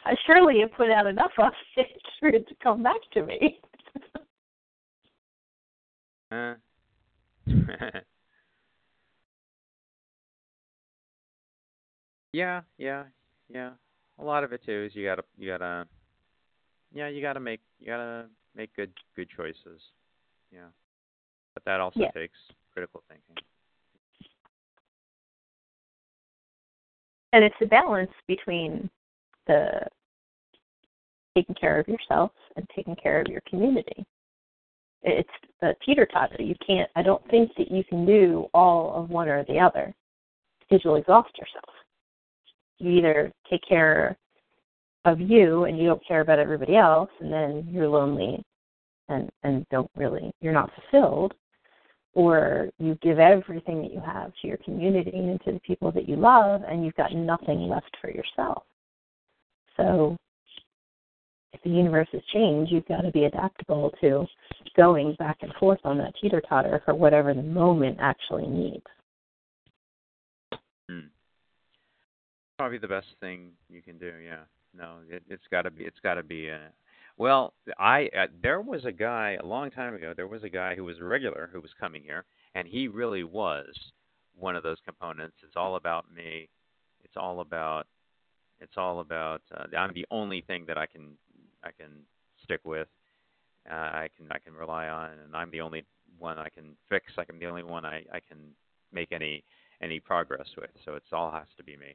I 0.04 0.14
surely 0.26 0.60
have 0.60 0.72
put 0.72 0.90
out 0.90 1.06
enough 1.06 1.30
of 1.38 1.52
it 1.76 1.86
for 2.18 2.28
it 2.28 2.48
to 2.48 2.54
come 2.62 2.82
back 2.82 2.96
to 3.12 3.22
me. 3.24 3.60
uh. 6.32 6.54
yeah, 12.32 12.62
yeah, 12.78 13.04
yeah. 13.48 13.70
A 14.18 14.24
lot 14.24 14.42
of 14.44 14.52
it 14.52 14.64
too 14.64 14.86
is 14.86 14.96
you 14.96 15.04
gotta 15.06 15.22
you 15.36 15.50
gotta 15.50 15.86
yeah, 16.92 17.08
you 17.08 17.22
gotta 17.22 17.40
make 17.40 17.60
you 17.78 17.86
gotta 17.86 18.26
make 18.54 18.74
good 18.76 18.92
good 19.16 19.28
choices. 19.34 19.80
Yeah. 20.52 20.68
But 21.54 21.64
that 21.64 21.80
also 21.80 22.00
yeah. 22.00 22.10
takes 22.10 22.38
critical 22.72 23.02
thinking. 23.08 23.36
And 27.32 27.44
it's 27.44 27.54
a 27.62 27.66
balance 27.66 28.10
between 28.26 28.90
the 29.46 29.86
taking 31.34 31.54
care 31.54 31.80
of 31.80 31.88
yourself 31.88 32.32
and 32.56 32.66
taking 32.74 32.94
care 32.96 33.20
of 33.20 33.26
your 33.26 33.40
community. 33.48 34.04
It's 35.02 35.28
the 35.60 35.74
teeter 35.84 36.06
totter. 36.06 36.42
You 36.42 36.54
can't. 36.64 36.90
I 36.94 37.02
don't 37.02 37.26
think 37.30 37.50
that 37.56 37.70
you 37.70 37.82
can 37.84 38.06
do 38.06 38.46
all 38.54 39.02
of 39.02 39.10
one 39.10 39.28
or 39.28 39.44
the 39.44 39.58
other, 39.58 39.94
because 40.60 40.84
you'll 40.84 40.96
exhaust 40.96 41.36
yourself. 41.38 41.74
You 42.78 42.90
either 42.92 43.32
take 43.50 43.62
care 43.66 44.16
of 45.04 45.20
you 45.20 45.64
and 45.64 45.78
you 45.78 45.86
don't 45.86 46.06
care 46.06 46.20
about 46.20 46.38
everybody 46.38 46.76
else, 46.76 47.10
and 47.20 47.32
then 47.32 47.66
you're 47.70 47.88
lonely 47.88 48.42
and 49.08 49.30
and 49.42 49.66
don't 49.70 49.90
really 49.96 50.32
you're 50.40 50.52
not 50.52 50.70
fulfilled, 50.74 51.34
or 52.14 52.68
you 52.78 52.96
give 53.02 53.18
everything 53.18 53.82
that 53.82 53.92
you 53.92 54.00
have 54.00 54.32
to 54.40 54.48
your 54.48 54.58
community 54.58 55.10
and 55.14 55.40
to 55.44 55.52
the 55.52 55.60
people 55.60 55.90
that 55.92 56.08
you 56.08 56.16
love, 56.16 56.62
and 56.68 56.84
you've 56.84 56.94
got 56.94 57.12
nothing 57.14 57.68
left 57.68 57.96
for 58.00 58.10
yourself. 58.10 58.64
So 59.76 60.16
if 61.52 61.62
the 61.62 61.70
universe 61.70 62.08
has 62.12 62.22
changed, 62.32 62.72
you've 62.72 62.86
got 62.86 63.02
to 63.02 63.10
be 63.10 63.24
adaptable 63.24 63.92
to 64.00 64.26
going 64.76 65.14
back 65.18 65.38
and 65.42 65.52
forth 65.54 65.80
on 65.84 65.98
that 65.98 66.14
teeter 66.20 66.40
totter 66.48 66.80
for 66.84 66.94
whatever 66.94 67.34
the 67.34 67.42
moment 67.42 67.98
actually 68.00 68.46
needs. 68.46 68.84
Hmm. 70.88 71.08
Probably 72.58 72.78
the 72.78 72.88
best 72.88 73.08
thing 73.20 73.50
you 73.68 73.82
can 73.82 73.98
do. 73.98 74.12
Yeah. 74.24 74.44
No, 74.76 74.96
it, 75.08 75.22
it's 75.28 75.46
got 75.50 75.62
to 75.62 75.70
be. 75.70 75.84
It's 75.84 76.00
got 76.02 76.14
to 76.14 76.22
be. 76.22 76.48
A, 76.48 76.60
well, 77.18 77.52
I 77.78 78.08
uh, 78.18 78.26
there 78.42 78.60
was 78.60 78.84
a 78.84 78.92
guy 78.92 79.36
a 79.42 79.46
long 79.46 79.70
time 79.70 79.94
ago. 79.94 80.14
There 80.16 80.26
was 80.26 80.44
a 80.44 80.48
guy 80.48 80.74
who 80.74 80.84
was 80.84 80.98
a 80.98 81.04
regular 81.04 81.50
who 81.52 81.60
was 81.60 81.70
coming 81.78 82.02
here, 82.02 82.24
and 82.54 82.66
he 82.66 82.88
really 82.88 83.24
was 83.24 83.66
one 84.38 84.56
of 84.56 84.62
those 84.62 84.78
components. 84.84 85.36
It's 85.42 85.56
all 85.56 85.76
about 85.76 86.06
me. 86.14 86.48
It's 87.04 87.16
all 87.16 87.40
about 87.40 87.86
it's 88.60 88.76
all 88.76 89.00
about 89.00 89.42
uh, 89.54 89.64
I'm 89.76 89.92
the 89.94 90.06
only 90.10 90.40
thing 90.42 90.64
that 90.68 90.78
I 90.78 90.86
can 90.86 91.16
I 91.62 91.70
can 91.70 91.90
stick 92.44 92.60
with. 92.64 92.88
Uh, 93.70 93.74
I 93.74 94.08
can 94.16 94.26
I 94.30 94.38
can 94.38 94.54
rely 94.54 94.88
on, 94.88 95.10
and 95.24 95.36
I'm 95.36 95.50
the 95.50 95.60
only 95.60 95.84
one 96.18 96.38
I 96.38 96.48
can 96.48 96.76
fix. 96.88 97.12
I'm 97.18 97.38
the 97.38 97.46
only 97.46 97.62
one 97.62 97.84
I, 97.84 98.04
I 98.12 98.20
can 98.26 98.38
make 98.92 99.12
any 99.12 99.44
any 99.82 100.00
progress 100.00 100.48
with. 100.56 100.70
So 100.84 100.94
it's 100.94 101.12
all 101.12 101.30
has 101.30 101.46
to 101.56 101.64
be 101.64 101.76
me. 101.76 101.94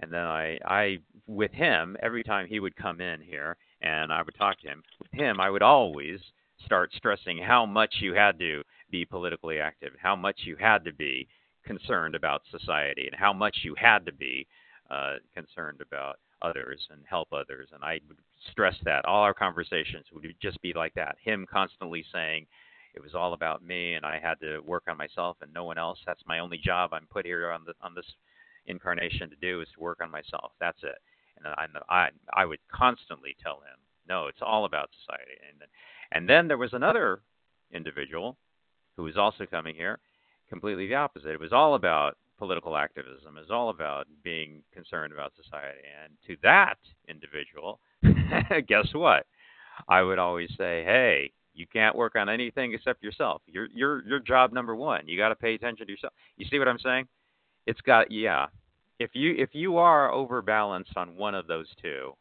And 0.00 0.12
then 0.12 0.24
I 0.24 0.58
I 0.64 0.98
with 1.26 1.52
him 1.52 1.96
every 2.02 2.22
time 2.22 2.46
he 2.46 2.60
would 2.60 2.76
come 2.76 3.00
in 3.00 3.20
here 3.20 3.56
and 3.80 4.12
I 4.12 4.22
would 4.22 4.34
talk 4.36 4.60
to 4.60 4.68
him. 4.68 4.82
With 5.00 5.12
him, 5.12 5.40
I 5.40 5.50
would 5.50 5.62
always 5.62 6.20
start 6.64 6.92
stressing 6.94 7.38
how 7.38 7.66
much 7.66 7.96
you 8.00 8.14
had 8.14 8.38
to 8.38 8.62
be 8.90 9.04
politically 9.04 9.60
active, 9.60 9.92
how 10.00 10.16
much 10.16 10.40
you 10.44 10.56
had 10.56 10.84
to 10.84 10.92
be 10.92 11.28
concerned 11.64 12.14
about 12.14 12.42
society, 12.50 13.06
and 13.06 13.14
how 13.14 13.32
much 13.32 13.58
you 13.62 13.74
had 13.76 14.04
to 14.06 14.12
be 14.12 14.46
uh, 14.90 15.14
concerned 15.34 15.80
about 15.80 16.18
others 16.42 16.86
and 16.90 17.00
help 17.08 17.32
others. 17.32 17.68
And 17.72 17.82
I 17.82 18.00
would 18.08 18.18
stress 18.50 18.76
that. 18.84 19.04
All 19.04 19.22
our 19.22 19.34
conversations 19.34 20.06
would 20.12 20.26
just 20.40 20.60
be 20.62 20.72
like 20.74 20.94
that. 20.94 21.16
Him 21.22 21.46
constantly 21.50 22.04
saying 22.12 22.46
it 22.94 23.02
was 23.02 23.14
all 23.14 23.32
about 23.32 23.64
me 23.64 23.94
and 23.94 24.04
I 24.04 24.20
had 24.22 24.38
to 24.40 24.60
work 24.60 24.84
on 24.88 24.96
myself 24.96 25.36
and 25.40 25.52
no 25.52 25.64
one 25.64 25.78
else. 25.78 25.98
That's 26.06 26.22
my 26.26 26.38
only 26.38 26.58
job 26.58 26.92
I'm 26.92 27.06
put 27.10 27.26
here 27.26 27.50
on 27.50 27.64
the 27.66 27.72
on 27.82 27.94
this 27.94 28.06
incarnation 28.66 29.30
to 29.30 29.36
do 29.36 29.60
is 29.60 29.68
to 29.74 29.80
work 29.80 30.00
on 30.02 30.10
myself. 30.10 30.52
That's 30.60 30.82
it. 30.82 30.98
And 31.36 31.46
I 31.46 31.66
I 31.88 32.08
I 32.34 32.44
would 32.44 32.60
constantly 32.72 33.36
tell 33.42 33.56
him, 33.56 33.78
no, 34.08 34.26
it's 34.26 34.42
all 34.42 34.64
about 34.64 34.90
society. 35.00 35.38
And 35.50 35.60
then, 35.60 35.68
and 36.12 36.28
then 36.28 36.48
there 36.48 36.58
was 36.58 36.72
another 36.72 37.22
individual 37.72 38.36
who 38.96 39.02
was 39.02 39.16
also 39.16 39.46
coming 39.46 39.74
here, 39.74 39.98
completely 40.48 40.86
the 40.86 40.94
opposite. 40.94 41.30
It 41.30 41.40
was 41.40 41.52
all 41.52 41.74
about 41.74 42.16
political 42.38 42.76
activism 42.76 43.38
is 43.38 43.50
all 43.50 43.70
about 43.70 44.06
being 44.22 44.62
concerned 44.72 45.12
about 45.12 45.32
society. 45.36 45.80
And 46.04 46.12
to 46.26 46.36
that 46.42 46.78
individual, 47.08 47.80
guess 48.68 48.88
what? 48.92 49.26
I 49.88 50.02
would 50.02 50.18
always 50.18 50.50
say, 50.56 50.84
"Hey, 50.84 51.32
you 51.54 51.66
can't 51.66 51.96
work 51.96 52.16
on 52.16 52.28
anything 52.28 52.74
except 52.74 53.02
yourself. 53.02 53.42
Your 53.46 53.66
your 53.74 54.04
your 54.04 54.20
job 54.20 54.52
number 54.52 54.74
one. 54.74 55.06
You 55.08 55.16
got 55.18 55.30
to 55.30 55.36
pay 55.36 55.54
attention 55.54 55.86
to 55.86 55.92
yourself." 55.92 56.12
You 56.36 56.46
see 56.46 56.58
what 56.58 56.68
I'm 56.68 56.78
saying? 56.78 57.08
It's 57.66 57.80
got 57.80 58.10
yeah. 58.10 58.46
If 58.98 59.10
you 59.14 59.34
if 59.36 59.50
you 59.52 59.78
are 59.78 60.12
overbalanced 60.12 60.96
on 60.96 61.16
one 61.16 61.34
of 61.34 61.46
those 61.46 61.68
two, 61.82 62.12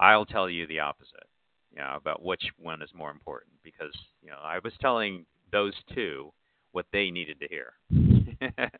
I'll 0.00 0.26
tell 0.26 0.48
you 0.48 0.66
the 0.66 0.80
opposite. 0.80 1.26
You 1.72 1.80
know, 1.80 1.94
about 1.96 2.24
which 2.24 2.42
one 2.58 2.82
is 2.82 2.90
more 2.94 3.10
important 3.10 3.52
because 3.62 3.94
you 4.22 4.30
know 4.30 4.38
I 4.42 4.58
was 4.62 4.72
telling 4.80 5.26
those 5.52 5.74
two 5.94 6.32
what 6.72 6.86
they 6.92 7.10
needed 7.10 7.40
to 7.40 7.48
hear. 7.48 7.72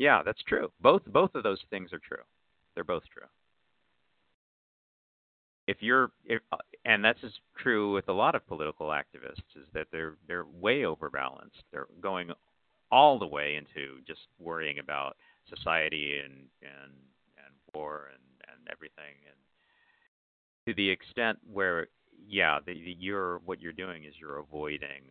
Yeah, 0.00 0.22
that's 0.22 0.42
true. 0.44 0.72
Both 0.80 1.02
both 1.04 1.34
of 1.34 1.42
those 1.42 1.60
things 1.68 1.92
are 1.92 1.98
true. 1.98 2.24
They're 2.74 2.84
both 2.84 3.02
true. 3.12 3.26
If 5.66 5.82
you're 5.82 6.10
if 6.24 6.40
and 6.86 7.04
that's 7.04 7.22
is 7.22 7.34
true 7.58 7.92
with 7.92 8.08
a 8.08 8.12
lot 8.14 8.34
of 8.34 8.46
political 8.46 8.86
activists 8.86 9.44
is 9.54 9.66
that 9.74 9.88
they're 9.92 10.14
they're 10.26 10.46
way 10.46 10.86
overbalanced. 10.86 11.64
They're 11.70 11.86
going 12.00 12.30
all 12.90 13.18
the 13.18 13.26
way 13.26 13.56
into 13.56 14.00
just 14.06 14.20
worrying 14.38 14.78
about 14.78 15.16
society 15.48 16.18
and 16.24 16.48
and 16.62 16.92
and 17.36 17.54
war 17.74 18.10
and 18.12 18.22
and 18.48 18.68
everything 18.70 19.14
and 19.26 19.36
to 20.66 20.74
the 20.74 20.90
extent 20.90 21.38
where 21.50 21.88
yeah, 22.28 22.58
the, 22.64 22.74
the, 22.74 22.96
you're 22.98 23.38
what 23.44 23.60
you're 23.60 23.72
doing 23.72 24.04
is 24.04 24.14
you're 24.20 24.38
avoiding 24.38 25.10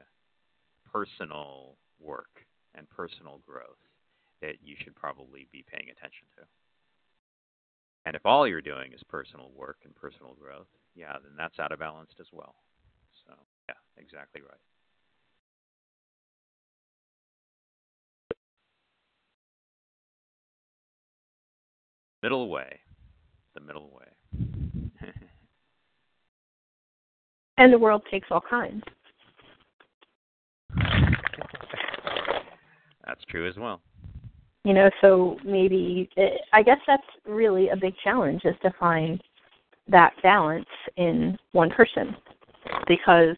personal 0.92 1.76
work 2.00 2.46
and 2.76 2.90
personal 2.90 3.42
growth 3.46 3.82
that 4.42 4.56
you 4.64 4.76
should 4.84 4.96
probably 4.96 5.48
be 5.52 5.66
paying 5.70 5.90
attention 5.90 6.28
to. 6.38 6.44
And 8.06 8.16
if 8.16 8.26
all 8.26 8.48
you're 8.48 8.62
doing 8.62 8.94
is 8.94 9.02
personal 9.10 9.52
work 9.56 9.78
and 9.84 9.94
personal 9.96 10.36
growth, 10.40 10.68
yeah, 10.96 11.14
then 11.22 11.34
that's 11.38 11.60
out 11.60 11.72
of 11.72 11.80
balance 11.80 12.12
as 12.20 12.28
well. 12.32 12.56
So, 13.28 13.34
yeah, 13.68 13.76
exactly 13.98 14.42
right. 14.42 14.64
Middle 22.22 22.50
way. 22.50 22.80
The 23.56 23.62
middle 23.62 23.90
way. 23.92 24.08
and 27.58 27.74
the 27.74 27.80
world 27.80 28.04
takes 28.12 28.28
all 28.32 28.42
kinds. 28.42 28.84
That's 33.06 33.24
true 33.30 33.48
as 33.48 33.56
well. 33.58 33.82
You 34.66 34.74
know, 34.74 34.90
so 35.02 35.38
maybe 35.44 36.10
it, 36.16 36.42
I 36.54 36.62
guess 36.62 36.78
that's 36.86 37.02
really 37.26 37.70
a 37.70 37.76
big 37.76 37.96
challenge 38.04 38.42
is 38.46 38.56
to 38.62 38.72
find 38.80 39.22
that 39.88 40.14
balance 40.22 40.68
in 40.98 41.38
one 41.54 41.70
person 41.70 42.16
because 42.88 43.36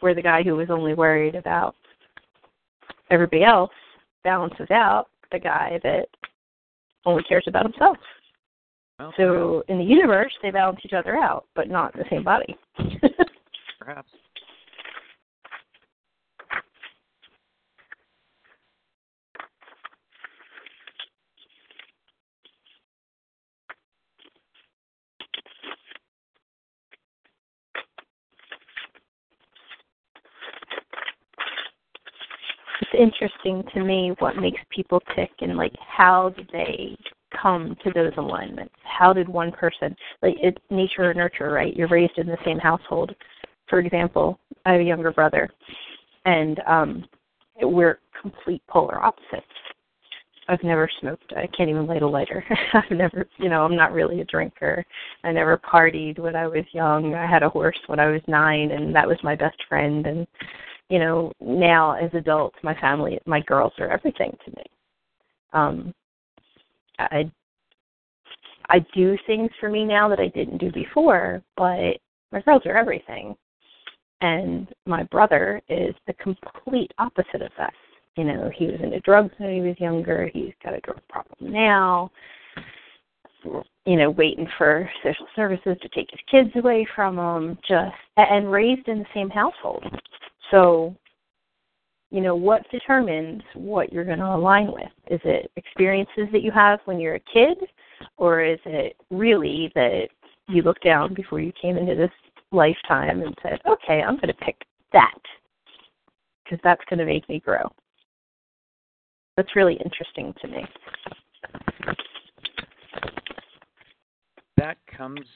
we're 0.00 0.14
the 0.14 0.22
guy 0.22 0.42
who 0.42 0.54
was 0.54 0.70
only 0.70 0.94
worried 0.94 1.34
about 1.34 1.74
everybody 3.10 3.42
else 3.42 3.72
balances 4.22 4.70
out 4.70 5.06
the 5.32 5.38
guy 5.38 5.80
that 5.82 6.06
only 7.06 7.22
cares 7.24 7.44
about 7.46 7.64
himself. 7.64 7.96
Well, 8.98 9.14
so 9.16 9.62
in 9.68 9.78
the 9.78 9.84
universe, 9.84 10.32
they 10.42 10.50
balance 10.50 10.80
each 10.84 10.92
other 10.92 11.16
out, 11.16 11.44
but 11.54 11.68
not 11.68 11.94
in 11.94 12.00
the 12.00 12.06
same 12.10 12.24
body. 12.24 12.56
perhaps. 13.78 14.08
it's 32.80 32.90
interesting 32.98 33.62
to 33.74 33.84
me 33.84 34.14
what 34.18 34.36
makes 34.36 34.60
people 34.70 35.00
tick 35.14 35.30
and 35.40 35.56
like 35.56 35.74
how 35.78 36.30
do 36.30 36.42
they 36.52 36.96
come 37.40 37.76
to 37.82 37.90
those 37.92 38.12
alignments 38.16 38.74
how 38.82 39.12
did 39.12 39.28
one 39.28 39.52
person 39.52 39.94
like 40.22 40.34
it's 40.40 40.58
nature 40.70 41.10
or 41.10 41.14
nurture 41.14 41.50
right 41.50 41.76
you're 41.76 41.88
raised 41.88 42.16
in 42.16 42.26
the 42.26 42.38
same 42.44 42.58
household 42.58 43.14
for 43.68 43.78
example 43.78 44.38
i 44.66 44.72
have 44.72 44.80
a 44.80 44.84
younger 44.84 45.12
brother 45.12 45.48
and 46.24 46.60
um 46.66 47.04
we're 47.62 47.98
complete 48.20 48.62
polar 48.68 49.02
opposites 49.02 49.46
I've 50.50 50.64
never 50.64 50.88
smoked. 51.00 51.34
I 51.36 51.46
can't 51.48 51.68
even 51.68 51.86
light 51.86 52.00
a 52.00 52.08
lighter. 52.08 52.42
I've 52.72 52.90
never, 52.90 53.28
you 53.36 53.50
know, 53.50 53.64
I'm 53.66 53.76
not 53.76 53.92
really 53.92 54.22
a 54.22 54.24
drinker. 54.24 54.82
I 55.22 55.30
never 55.30 55.58
partied 55.58 56.18
when 56.18 56.34
I 56.34 56.46
was 56.46 56.64
young. 56.72 57.14
I 57.14 57.26
had 57.26 57.42
a 57.42 57.50
horse 57.50 57.78
when 57.86 58.00
I 58.00 58.06
was 58.06 58.22
9 58.26 58.70
and 58.70 58.94
that 58.94 59.06
was 59.06 59.18
my 59.22 59.36
best 59.36 59.58
friend 59.68 60.06
and 60.06 60.26
you 60.88 60.98
know, 60.98 61.32
now 61.40 61.92
as 61.92 62.10
adults, 62.14 62.56
my 62.62 62.74
family, 62.80 63.18
my 63.26 63.40
girls 63.40 63.72
are 63.78 63.90
everything 63.90 64.36
to 64.44 64.50
me. 64.52 64.64
Um, 65.52 65.94
I 66.98 67.30
I 68.68 68.80
do 68.94 69.16
things 69.26 69.50
for 69.58 69.68
me 69.68 69.84
now 69.84 70.08
that 70.08 70.20
I 70.20 70.28
didn't 70.28 70.58
do 70.58 70.70
before, 70.72 71.42
but 71.56 71.96
my 72.32 72.40
girls 72.44 72.62
are 72.66 72.76
everything. 72.76 73.34
And 74.20 74.68
my 74.84 75.04
brother 75.04 75.62
is 75.68 75.94
the 76.06 76.12
complete 76.14 76.92
opposite 76.98 77.40
of 77.40 77.52
us. 77.58 77.72
You 78.16 78.24
know, 78.24 78.50
he 78.54 78.66
was 78.66 78.80
into 78.82 79.00
drugs 79.00 79.32
when 79.38 79.54
he 79.54 79.60
was 79.60 79.78
younger. 79.78 80.28
He's 80.34 80.52
got 80.62 80.74
a 80.74 80.80
drug 80.80 81.00
problem 81.08 81.52
now. 81.52 82.10
You 83.44 83.96
know, 83.96 84.10
waiting 84.10 84.48
for 84.58 84.90
social 85.04 85.26
services 85.36 85.76
to 85.80 85.88
take 85.90 86.10
his 86.10 86.20
kids 86.28 86.50
away 86.56 86.86
from 86.96 87.16
him. 87.16 87.58
Just 87.66 87.94
and 88.16 88.50
raised 88.50 88.88
in 88.88 88.98
the 88.98 89.06
same 89.14 89.30
household. 89.30 89.84
So, 90.50 90.96
you 92.10 92.20
know, 92.22 92.34
what 92.34 92.62
determines 92.70 93.42
what 93.54 93.92
you're 93.92 94.04
going 94.04 94.18
to 94.18 94.34
align 94.34 94.72
with? 94.72 94.90
Is 95.10 95.20
it 95.24 95.50
experiences 95.56 96.28
that 96.32 96.42
you 96.42 96.50
have 96.50 96.80
when 96.86 96.98
you're 96.98 97.16
a 97.16 97.20
kid, 97.32 97.58
or 98.16 98.42
is 98.42 98.58
it 98.64 98.96
really 99.10 99.70
that 99.74 100.08
you 100.48 100.62
look 100.62 100.80
down 100.80 101.12
before 101.12 101.40
you 101.40 101.52
came 101.60 101.76
into 101.76 101.94
this 101.94 102.10
lifetime 102.50 103.20
and 103.22 103.34
said, 103.42 103.60
okay, 103.68 104.02
I'm 104.02 104.16
going 104.16 104.28
to 104.28 104.34
pick 104.34 104.56
that 104.92 105.18
because 106.44 106.58
that's 106.64 106.82
going 106.88 106.98
to 106.98 107.04
make 107.04 107.28
me 107.28 107.40
grow? 107.40 107.70
That's 109.36 109.54
really 109.54 109.78
interesting 109.84 110.34
to 110.40 110.48
me. 110.48 110.64
That 114.56 114.78
comes 114.96 115.26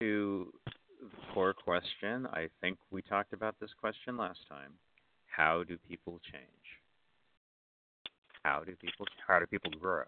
to 0.00 0.52
the 1.00 1.32
core 1.32 1.54
question. 1.54 2.26
I 2.32 2.48
think 2.60 2.78
we 2.90 3.00
talked 3.00 3.32
about 3.32 3.54
this 3.60 3.70
question 3.80 4.16
last 4.16 4.40
time. 4.48 4.72
How 5.34 5.64
do 5.64 5.78
people 5.88 6.20
change? 6.30 6.44
How 8.42 8.62
do 8.64 8.74
people 8.76 9.06
how 9.26 9.38
do 9.38 9.46
people 9.46 9.70
grow? 9.80 10.04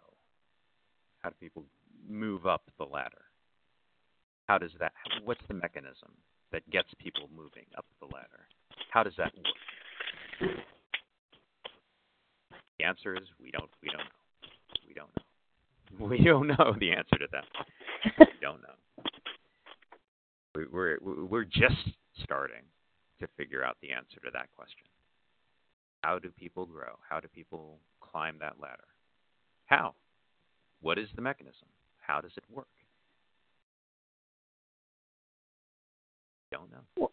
How 1.20 1.30
do 1.30 1.36
people 1.40 1.64
move 2.08 2.46
up 2.46 2.62
the 2.78 2.84
ladder? 2.84 3.22
How 4.48 4.58
does 4.58 4.72
that 4.80 4.92
what's 5.24 5.40
the 5.48 5.54
mechanism 5.54 6.10
that 6.50 6.68
gets 6.70 6.88
people 6.98 7.28
moving 7.34 7.66
up 7.76 7.86
the 8.00 8.06
ladder? 8.06 8.48
How 8.90 9.02
does 9.02 9.14
that 9.18 9.32
work? 9.36 10.50
The 12.78 12.84
answer 12.84 13.14
is 13.14 13.28
we 13.40 13.50
don't 13.50 13.70
we 13.82 13.88
don't 13.88 13.98
know. 13.98 14.80
We 14.86 14.94
don't 14.94 15.08
know. 15.08 15.22
We 16.08 16.24
don't 16.24 16.46
know 16.46 16.74
the 16.80 16.90
answer 16.90 17.18
to 17.18 17.26
that. 17.32 17.44
we 18.18 18.26
don't 18.40 18.62
know 18.62 18.82
we're 20.54 20.98
we're 21.00 21.44
just 21.44 21.88
starting 22.22 22.62
to 23.20 23.26
figure 23.36 23.64
out 23.64 23.76
the 23.80 23.92
answer 23.92 24.20
to 24.24 24.30
that 24.32 24.48
question. 24.54 24.84
How 26.02 26.18
do 26.18 26.30
people 26.30 26.66
grow? 26.66 26.98
How 27.08 27.20
do 27.20 27.28
people 27.28 27.78
climb 28.00 28.36
that 28.40 28.56
ladder? 28.60 28.84
How? 29.66 29.94
What 30.80 30.98
is 30.98 31.08
the 31.14 31.22
mechanism? 31.22 31.68
How 32.00 32.20
does 32.20 32.32
it 32.36 32.44
work? 32.50 32.66
Don't 36.50 36.70
know. 36.70 37.10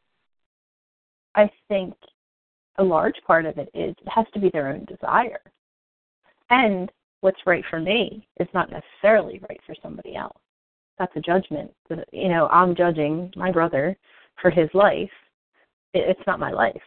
I 1.36 1.50
think 1.68 1.94
a 2.78 2.84
large 2.84 3.16
part 3.26 3.46
of 3.46 3.58
it 3.58 3.70
is 3.74 3.96
it 4.02 4.10
has 4.10 4.26
to 4.34 4.40
be 4.40 4.50
their 4.50 4.70
own 4.70 4.86
desire. 4.86 5.40
And 6.50 6.92
what's 7.22 7.40
right 7.46 7.64
for 7.70 7.80
me 7.80 8.28
is 8.40 8.48
not 8.54 8.70
necessarily 8.72 9.40
right 9.48 9.60
for 9.66 9.76
somebody 9.82 10.16
else 10.16 10.38
that's 11.00 11.16
a 11.16 11.22
judgment. 11.22 11.72
You 12.12 12.28
know, 12.28 12.48
I'm 12.48 12.76
judging 12.76 13.32
my 13.36 13.52
brother 13.52 13.98
for 14.42 14.52
his 14.52 14.70
life. 14.74 15.10
It's 15.94 16.20
not 16.28 16.40
my 16.40 16.52
life. 16.52 16.82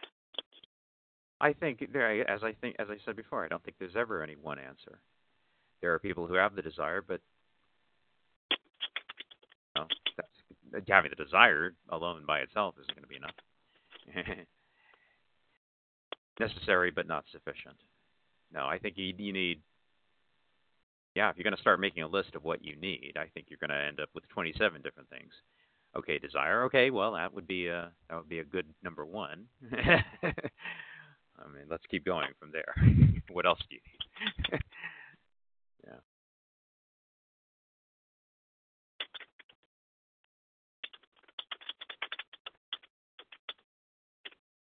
I 1.43 1.51
think 1.51 1.91
there, 1.91 2.29
as 2.29 2.41
I 2.41 2.53
think, 2.53 2.77
as 2.79 2.87
I 2.89 2.95
said 3.03 3.17
before, 3.17 3.43
I 3.43 3.49
don't 3.49 3.61
think 3.63 3.75
there's 3.77 3.97
ever 3.97 4.23
any 4.23 4.35
one 4.41 4.59
answer. 4.59 4.99
There 5.81 5.93
are 5.93 5.99
people 5.99 6.25
who 6.25 6.35
have 6.35 6.55
the 6.55 6.61
desire, 6.61 7.03
but 7.05 7.19
you 9.75 9.81
know, 9.81 9.87
that's, 10.15 10.29
having 10.87 11.11
the 11.15 11.21
desire 11.21 11.73
alone 11.89 12.23
by 12.25 12.39
itself 12.39 12.75
isn't 12.81 12.95
going 12.95 13.03
to 13.03 13.09
be 13.09 13.17
enough. 13.17 13.35
Necessary, 16.39 16.91
but 16.91 17.07
not 17.07 17.25
sufficient. 17.33 17.75
No, 18.53 18.65
I 18.65 18.79
think 18.79 18.97
you, 18.97 19.13
you 19.17 19.33
need 19.33 19.59
yeah, 21.13 21.29
if 21.29 21.35
you're 21.35 21.43
going 21.43 21.55
to 21.55 21.61
start 21.61 21.81
making 21.81 22.03
a 22.03 22.07
list 22.07 22.35
of 22.35 22.45
what 22.45 22.63
you 22.63 22.77
need, 22.77 23.15
I 23.17 23.27
think 23.33 23.47
you're 23.49 23.59
going 23.59 23.77
to 23.77 23.85
end 23.85 23.99
up 23.99 24.09
with 24.15 24.27
27 24.29 24.81
different 24.81 25.09
things. 25.09 25.33
Okay, 25.95 26.17
desire. 26.17 26.63
Okay, 26.63 26.89
well 26.89 27.13
that 27.13 27.31
would 27.33 27.47
be 27.47 27.67
a 27.67 27.91
that 28.09 28.15
would 28.15 28.29
be 28.29 28.39
a 28.39 28.45
good 28.45 28.65
number 28.81 29.05
one. 29.05 29.45
I 32.05 32.15
mean, 32.15 32.25
let's 32.25 32.33
keep 32.33 32.33
going 32.33 32.33
from 32.39 32.51
there. 32.51 33.21
what 33.31 33.45
else 33.45 33.59
do 33.69 33.75
you 33.75 33.81
need? 33.85 34.59
yeah. 35.87 35.95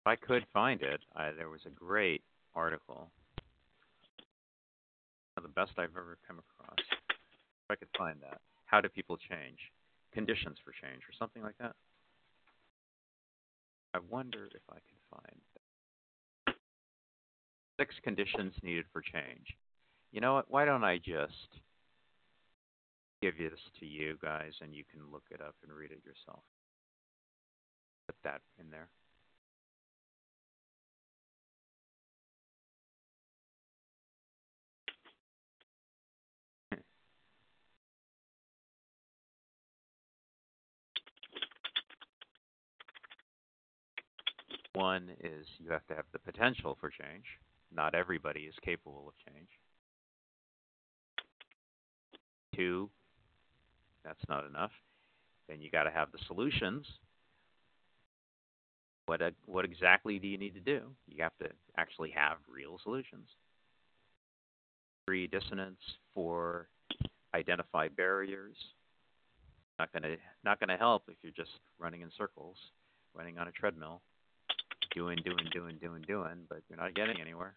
If 0.01 0.07
I 0.07 0.15
could 0.15 0.45
find 0.53 0.81
it, 0.81 1.01
I, 1.15 1.31
there 1.31 1.49
was 1.49 1.61
a 1.65 1.69
great 1.69 2.23
article 2.55 3.11
of 5.37 5.43
the 5.43 5.49
best 5.49 5.71
I've 5.77 5.89
ever 5.91 6.17
come 6.27 6.39
across. 6.39 6.79
If 6.79 7.71
I 7.71 7.75
could 7.75 7.87
find 7.97 8.17
that. 8.21 8.41
How 8.65 8.81
do 8.81 8.89
people 8.89 9.17
change? 9.17 9.59
Conditions 10.13 10.57
for 10.63 10.71
change, 10.71 11.03
or 11.03 11.13
something 11.17 11.43
like 11.43 11.57
that. 11.59 11.75
I 13.93 13.99
wonder 14.09 14.47
if 14.53 14.61
I 14.69 14.75
can 14.75 14.97
find 15.09 15.41
that. 15.53 15.58
Six 17.79 17.95
conditions 18.03 18.53
needed 18.61 18.85
for 18.91 19.01
change. 19.01 19.55
You 20.11 20.19
know 20.19 20.33
what? 20.33 20.51
Why 20.51 20.65
don't 20.65 20.83
I 20.83 20.97
just 20.97 21.47
give 23.21 23.37
this 23.37 23.59
to 23.79 23.85
you 23.85 24.17
guys 24.21 24.51
and 24.61 24.75
you 24.75 24.83
can 24.91 24.99
look 25.11 25.23
it 25.31 25.39
up 25.41 25.55
and 25.63 25.71
read 25.71 25.91
it 25.91 26.01
yourself? 26.05 26.43
Put 28.07 28.17
that 28.25 28.41
in 28.59 28.69
there. 28.69 28.89
One 44.73 45.11
is 45.23 45.47
you 45.59 45.71
have 45.71 45.87
to 45.87 45.95
have 45.95 46.05
the 46.11 46.19
potential 46.19 46.77
for 46.81 46.89
change. 46.89 47.25
Not 47.75 47.95
everybody 47.95 48.41
is 48.41 48.55
capable 48.63 49.07
of 49.07 49.33
change. 49.33 49.47
Two, 52.55 52.89
that's 54.03 54.19
not 54.27 54.45
enough. 54.45 54.71
Then 55.47 55.61
you 55.61 55.69
got 55.69 55.83
to 55.83 55.91
have 55.91 56.11
the 56.11 56.17
solutions. 56.27 56.85
What 59.05 59.21
what 59.45 59.65
exactly 59.65 60.19
do 60.19 60.27
you 60.27 60.37
need 60.37 60.53
to 60.53 60.59
do? 60.59 60.81
You 61.07 61.23
have 61.23 61.37
to 61.41 61.49
actually 61.77 62.11
have 62.11 62.37
real 62.47 62.79
solutions. 62.83 63.27
Three, 65.05 65.25
dissonance. 65.27 65.79
Four, 66.13 66.67
identify 67.33 67.87
barriers. 67.87 68.55
Not 69.79 69.91
gonna 69.93 70.15
not 70.43 70.59
gonna 70.59 70.77
help 70.77 71.03
if 71.07 71.15
you're 71.23 71.31
just 71.31 71.51
running 71.79 72.01
in 72.01 72.11
circles, 72.17 72.57
running 73.15 73.37
on 73.39 73.47
a 73.47 73.51
treadmill 73.51 74.01
doing, 74.93 75.17
doing, 75.23 75.47
doing, 75.53 75.77
doing, 75.81 76.03
doing, 76.07 76.45
but 76.49 76.59
you're 76.69 76.79
not 76.79 76.95
getting 76.95 77.19
anywhere. 77.21 77.53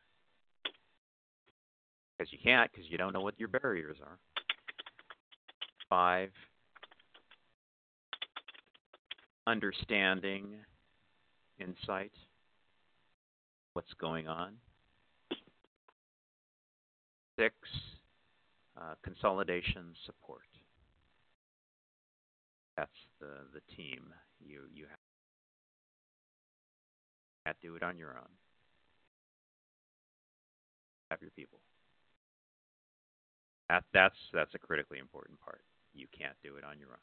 Because 2.19 2.33
you 2.33 2.39
can't, 2.43 2.71
because 2.71 2.91
you 2.91 2.99
don't 2.99 3.13
know 3.13 3.21
what 3.21 3.39
your 3.39 3.49
barriers 3.49 3.97
are. 4.05 4.19
Five, 5.89 6.31
understanding, 9.47 10.55
insight, 11.59 12.13
what's 13.73 13.93
going 13.95 14.29
on. 14.29 14.55
Six, 17.39 17.55
uh, 18.77 18.95
consolidation 19.03 19.95
support. 20.07 20.43
That's 22.77 22.91
the, 23.21 23.27
the 23.53 23.61
team 23.75 24.13
you, 24.41 24.63
you 24.73 24.85
have 24.85 24.99
can't 27.45 27.57
do 27.61 27.77
it 27.77 27.83
on 27.83 27.99
your 27.99 28.11
own. 28.11 28.29
Have 31.11 31.21
your 31.21 31.31
people. 31.33 31.59
That, 33.69 33.85
that's 33.93 34.17
that's 34.33 34.55
a 34.55 34.59
critically 34.59 34.99
important 34.99 35.41
part. 35.41 35.63
You 35.95 36.07
can't 36.17 36.37
do 36.43 36.57
it 36.57 36.65
on 36.65 36.79
your 36.79 36.91
own. 36.91 36.97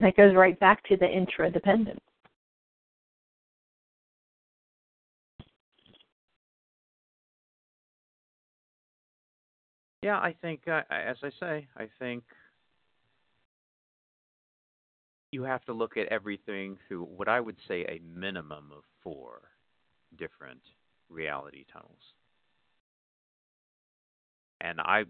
That 0.00 0.16
goes 0.16 0.34
right 0.34 0.58
back 0.60 0.82
to 0.88 0.96
the 0.96 1.06
intradependent. 1.06 1.98
Yeah, 10.02 10.18
I 10.18 10.34
think, 10.40 10.60
uh, 10.68 10.82
as 10.90 11.16
I 11.22 11.30
say, 11.40 11.66
I 11.76 11.88
think 11.98 12.22
you 15.36 15.42
have 15.42 15.62
to 15.66 15.74
look 15.74 15.98
at 15.98 16.06
everything 16.06 16.78
through 16.88 17.04
what 17.04 17.28
I 17.28 17.40
would 17.40 17.58
say 17.68 17.82
a 17.82 18.00
minimum 18.18 18.72
of 18.74 18.84
four 19.02 19.42
different 20.16 20.62
reality 21.10 21.66
tunnels. 21.70 22.00
And 24.62 24.80
I, 24.80 25.04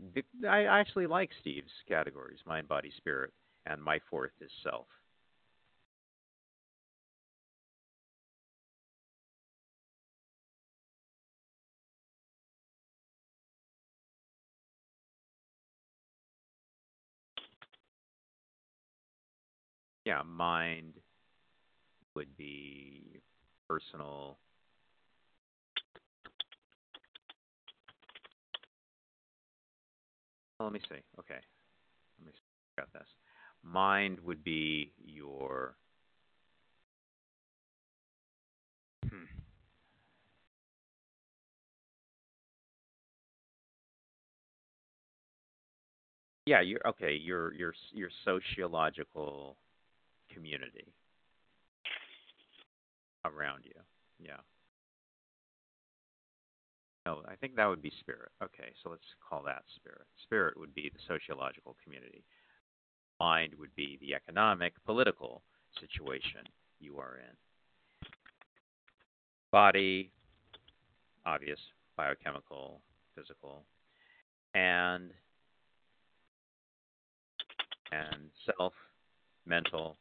I 0.48 0.62
actually 0.65 1.07
like 1.07 1.31
Steve's 1.40 1.70
categories 1.89 2.40
mind, 2.44 2.66
body, 2.66 2.90
spirit, 2.97 3.32
and 3.66 3.81
my 3.81 4.01
fourth 4.11 4.32
is 4.40 4.51
self. 4.65 4.86
Yeah, 20.07 20.23
mind 20.23 20.95
would 22.15 22.35
be 22.39 23.20
personal. 23.69 24.39
Well, 30.59 30.69
let 30.69 30.73
me 30.73 30.81
see. 30.89 31.03
Okay. 31.19 31.41
Let 32.20 32.27
me 32.27 32.33
see. 32.33 32.78
Got 32.78 32.93
this. 32.93 33.09
Mind 33.65 34.20
would 34.20 34.45
be 34.45 34.93
your. 35.05 35.74
Hmm. 39.11 39.24
Yeah, 46.47 46.61
you're 46.61 46.87
okay. 46.87 47.15
Your 47.15 47.53
your 47.55 47.74
your 47.93 48.11
sociological 48.24 49.57
community 50.37 50.93
around 53.25 53.65
you. 53.65 53.73
Yeah. 54.21 54.43
No, 57.07 57.23
I 57.29 57.37
think 57.37 57.57
that 57.57 57.67
would 57.67 57.83
be 57.83 57.93
spirit. 58.01 58.31
Okay, 58.43 58.73
so 58.83 58.91
let's 58.91 59.03
call 59.27 59.43
that 59.45 59.63
spirit. 59.77 60.07
Spirit 60.25 60.59
would 60.59 60.75
be 60.75 60.91
the 60.93 61.01
sociological 61.07 61.77
community. 61.83 62.25
Mind 63.21 63.55
would 63.59 63.75
be 63.77 63.97
the 64.01 64.15
economic, 64.15 64.75
political 64.85 65.43
situation 65.81 66.41
you 66.81 66.99
are 66.99 67.19
in. 67.19 68.09
Body, 69.53 70.11
obvious, 71.25 71.61
biochemical, 71.97 72.81
physical, 73.15 73.63
and 74.55 75.11
and 77.93 78.31
self, 78.45 78.73
mental, 79.47 79.97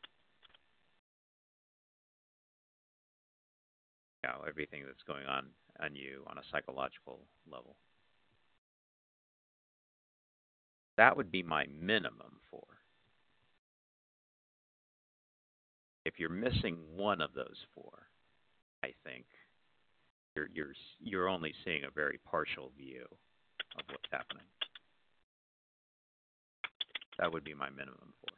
know, 4.25 4.43
everything 4.47 4.83
that's 4.85 5.03
going 5.07 5.25
on 5.25 5.45
on 5.81 5.95
you 5.95 6.23
on 6.27 6.37
a 6.37 6.41
psychological 6.51 7.19
level. 7.51 7.75
That 10.97 11.17
would 11.17 11.31
be 11.31 11.43
my 11.43 11.65
minimum 11.81 12.39
for. 12.49 12.63
If 16.05 16.19
you're 16.19 16.29
missing 16.29 16.77
one 16.95 17.19
of 17.19 17.33
those 17.33 17.57
four, 17.73 18.07
I 18.83 18.93
think 19.03 19.25
you're 20.35 20.49
you're 20.53 20.73
you're 20.99 21.29
only 21.29 21.53
seeing 21.63 21.83
a 21.83 21.91
very 21.91 22.19
partial 22.25 22.71
view 22.77 23.05
of 23.77 23.85
what's 23.89 24.09
happening. 24.11 24.43
That 27.19 27.31
would 27.31 27.43
be 27.43 27.53
my 27.53 27.69
minimum 27.69 28.13
for. 28.21 28.34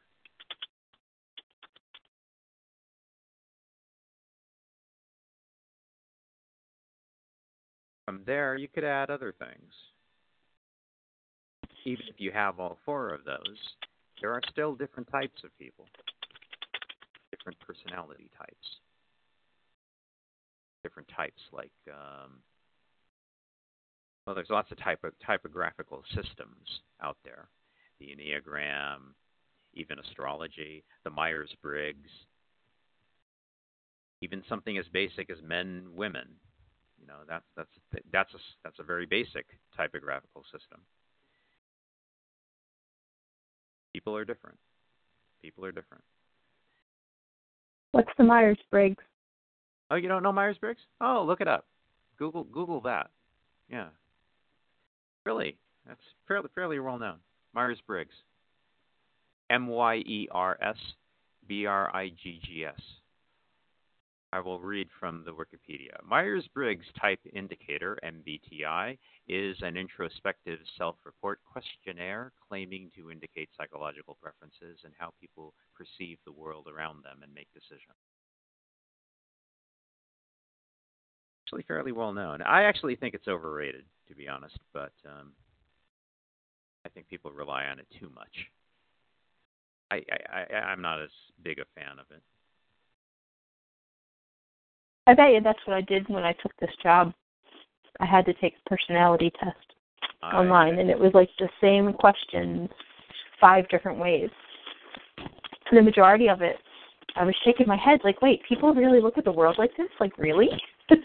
From 8.07 8.21
there, 8.25 8.55
you 8.55 8.69
could 8.69 8.85
add 8.85 9.09
other 9.09 9.33
things. 9.37 9.73
Even 11.83 12.05
if 12.07 12.15
you 12.19 12.31
have 12.31 12.57
all 12.57 12.77
four 12.85 13.13
of 13.13 13.25
those, 13.25 13.57
there 14.21 14.31
are 14.31 14.39
still 14.49 14.75
different 14.75 15.11
types 15.11 15.43
of 15.43 15.49
people, 15.59 15.85
different 17.31 17.57
personality 17.59 18.29
types, 18.37 18.67
different 20.83 21.09
types 21.13 21.41
like, 21.51 21.71
um, 21.89 22.31
well, 24.25 24.35
there's 24.35 24.49
lots 24.49 24.71
of 24.71 24.79
type 24.79 25.03
of 25.03 25.11
typographical 25.25 26.01
systems 26.15 26.79
out 27.03 27.17
there. 27.25 27.49
The 27.99 28.05
Enneagram, 28.05 28.99
even 29.73 29.99
astrology, 29.99 30.85
the 31.03 31.09
Myers 31.09 31.53
Briggs, 31.61 32.09
even 34.21 34.43
something 34.47 34.77
as 34.77 34.85
basic 34.93 35.29
as 35.29 35.37
men, 35.43 35.87
women, 35.93 36.27
know, 37.07 37.19
that's 37.27 37.45
that's 37.55 37.69
that's 38.11 38.33
a 38.33 38.37
that's 38.63 38.79
a 38.79 38.83
very 38.83 39.05
basic 39.05 39.45
typographical 39.75 40.43
system. 40.43 40.79
People 43.93 44.15
are 44.15 44.25
different. 44.25 44.57
People 45.41 45.65
are 45.65 45.71
different. 45.71 46.03
What's 47.91 48.11
the 48.17 48.23
Myers 48.23 48.59
Briggs? 48.69 49.03
Oh, 49.89 49.95
you 49.95 50.07
don't 50.07 50.23
know 50.23 50.31
Myers 50.31 50.57
Briggs? 50.59 50.81
Oh, 51.01 51.23
look 51.25 51.41
it 51.41 51.47
up. 51.47 51.65
Google 52.19 52.43
Google 52.43 52.81
that. 52.81 53.09
Yeah. 53.71 53.87
Really, 55.25 55.57
that's 55.87 56.01
fairly 56.27 56.49
fairly 56.53 56.79
well 56.79 56.99
known. 56.99 57.17
Myers 57.53 57.79
Briggs. 57.87 58.13
M 59.49 59.67
Y 59.67 59.95
E 59.95 60.27
R 60.31 60.57
S 60.61 60.77
B 61.47 61.65
R 61.65 61.95
I 61.95 62.09
G 62.09 62.39
G 62.45 62.65
S. 62.65 62.81
I 64.33 64.41
will 64.41 64.59
read 64.59 64.89
from 64.99 65.23
the 65.23 65.31
Wikipedia. 65.31 66.03
Myers 66.05 66.47
Briggs 66.53 66.85
Type 66.99 67.19
Indicator, 67.33 67.97
MBTI, 68.03 68.97
is 69.29 69.57
an 69.61 69.77
introspective 69.77 70.59
self 70.77 70.95
report 71.05 71.39
questionnaire 71.49 72.33
claiming 72.47 72.91
to 72.97 73.09
indicate 73.09 73.49
psychological 73.57 74.17
preferences 74.21 74.79
and 74.83 74.93
how 74.97 75.13
people 75.21 75.53
perceive 75.75 76.17
the 76.25 76.31
world 76.31 76.67
around 76.67 77.03
them 77.03 77.19
and 77.23 77.33
make 77.33 77.47
decisions. 77.53 77.95
Actually, 81.45 81.63
fairly 81.63 81.93
well 81.93 82.11
known. 82.11 82.41
I 82.41 82.63
actually 82.63 82.97
think 82.97 83.13
it's 83.13 83.29
overrated, 83.29 83.85
to 84.09 84.15
be 84.15 84.27
honest, 84.27 84.59
but 84.73 84.91
um, 85.05 85.31
I 86.85 86.89
think 86.89 87.07
people 87.07 87.31
rely 87.31 87.65
on 87.65 87.79
it 87.79 87.87
too 87.97 88.11
much. 88.13 88.45
I, 89.89 90.03
I, 90.11 90.53
I, 90.53 90.57
I'm 90.57 90.81
not 90.81 91.01
as 91.01 91.11
big 91.41 91.59
a 91.59 91.65
fan 91.79 91.99
of 91.99 92.05
it. 92.11 92.21
I 95.07 95.13
bet 95.13 95.31
you 95.31 95.41
that's 95.41 95.59
what 95.65 95.77
I 95.77 95.81
did 95.81 96.07
when 96.09 96.23
I 96.23 96.33
took 96.33 96.51
this 96.59 96.69
job. 96.83 97.13
I 97.99 98.05
had 98.05 98.25
to 98.25 98.33
take 98.33 98.53
a 98.53 98.69
personality 98.69 99.31
test 99.39 99.55
I- 100.21 100.35
online, 100.35 100.79
and 100.79 100.89
it 100.89 100.99
was 100.99 101.11
like 101.13 101.29
the 101.39 101.49
same 101.61 101.93
questions, 101.93 102.69
five 103.39 103.67
different 103.69 103.97
ways. 103.99 104.29
And 105.17 105.77
the 105.77 105.81
majority 105.81 106.27
of 106.27 106.41
it, 106.41 106.57
I 107.15 107.23
was 107.23 107.35
shaking 107.45 107.67
my 107.67 107.77
head, 107.77 108.01
like, 108.03 108.21
wait, 108.21 108.41
people 108.47 108.73
really 108.73 109.01
look 109.01 109.17
at 109.17 109.23
the 109.23 109.31
world 109.31 109.55
like 109.57 109.75
this? 109.77 109.87
Like, 109.99 110.17
really? 110.17 110.49
it 110.89 111.01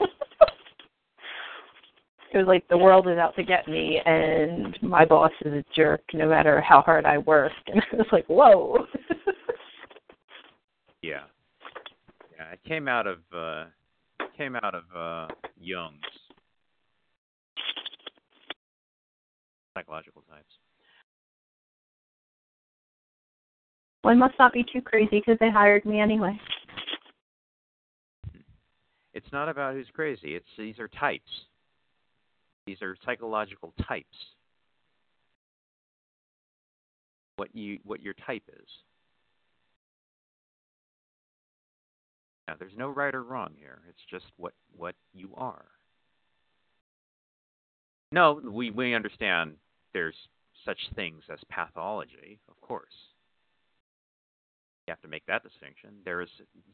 was 2.34 2.46
like 2.46 2.66
the 2.68 2.76
world 2.76 3.06
is 3.08 3.18
out 3.18 3.36
to 3.36 3.44
get 3.44 3.68
me, 3.68 4.00
and 4.04 4.76
my 4.82 5.04
boss 5.04 5.32
is 5.44 5.52
a 5.52 5.64
jerk, 5.76 6.02
no 6.12 6.28
matter 6.28 6.60
how 6.60 6.82
hard 6.82 7.06
I 7.06 7.18
work. 7.18 7.52
And 7.68 7.80
I 7.92 7.96
was 7.96 8.06
like, 8.10 8.26
whoa. 8.26 8.84
Yeah. 11.02 11.22
Yeah, 12.36 12.44
I 12.52 12.68
came 12.68 12.86
out 12.86 13.08
of 13.08 13.18
uh 13.34 13.64
came 14.36 14.56
out 14.56 14.74
of 14.74 14.84
uh 14.94 15.28
Jung's 15.60 16.00
psychological 19.74 20.22
types. 20.28 20.44
I 24.04 24.14
must 24.14 24.34
not 24.38 24.52
be 24.52 24.64
too 24.64 24.82
crazy 24.82 25.22
because 25.24 25.38
they 25.38 25.50
hired 25.50 25.84
me 25.84 26.00
anyway. 26.00 26.38
It's 29.14 29.30
not 29.32 29.48
about 29.48 29.74
who's 29.74 29.86
crazy. 29.94 30.34
It's 30.34 30.46
these 30.58 30.78
are 30.78 30.88
types. 30.88 31.30
These 32.66 32.82
are 32.82 32.96
psychological 33.04 33.72
types. 33.86 34.06
What 37.36 37.54
you 37.54 37.78
what 37.84 38.02
your 38.02 38.14
type 38.26 38.42
is. 38.48 38.68
Now, 42.48 42.54
there's 42.58 42.76
no 42.76 42.88
right 42.88 43.14
or 43.14 43.22
wrong 43.22 43.54
here. 43.56 43.80
It's 43.88 44.02
just 44.10 44.26
what 44.36 44.52
what 44.76 44.94
you 45.14 45.30
are. 45.36 45.64
No, 48.10 48.40
we 48.44 48.70
we 48.70 48.94
understand 48.94 49.54
there's 49.94 50.16
such 50.64 50.78
things 50.94 51.22
as 51.32 51.38
pathology, 51.50 52.38
of 52.48 52.60
course. 52.60 52.92
You 54.86 54.92
have 54.92 55.00
to 55.02 55.08
make 55.08 55.24
that 55.26 55.44
distinction. 55.44 55.90
There 56.04 56.20
is 56.20 56.28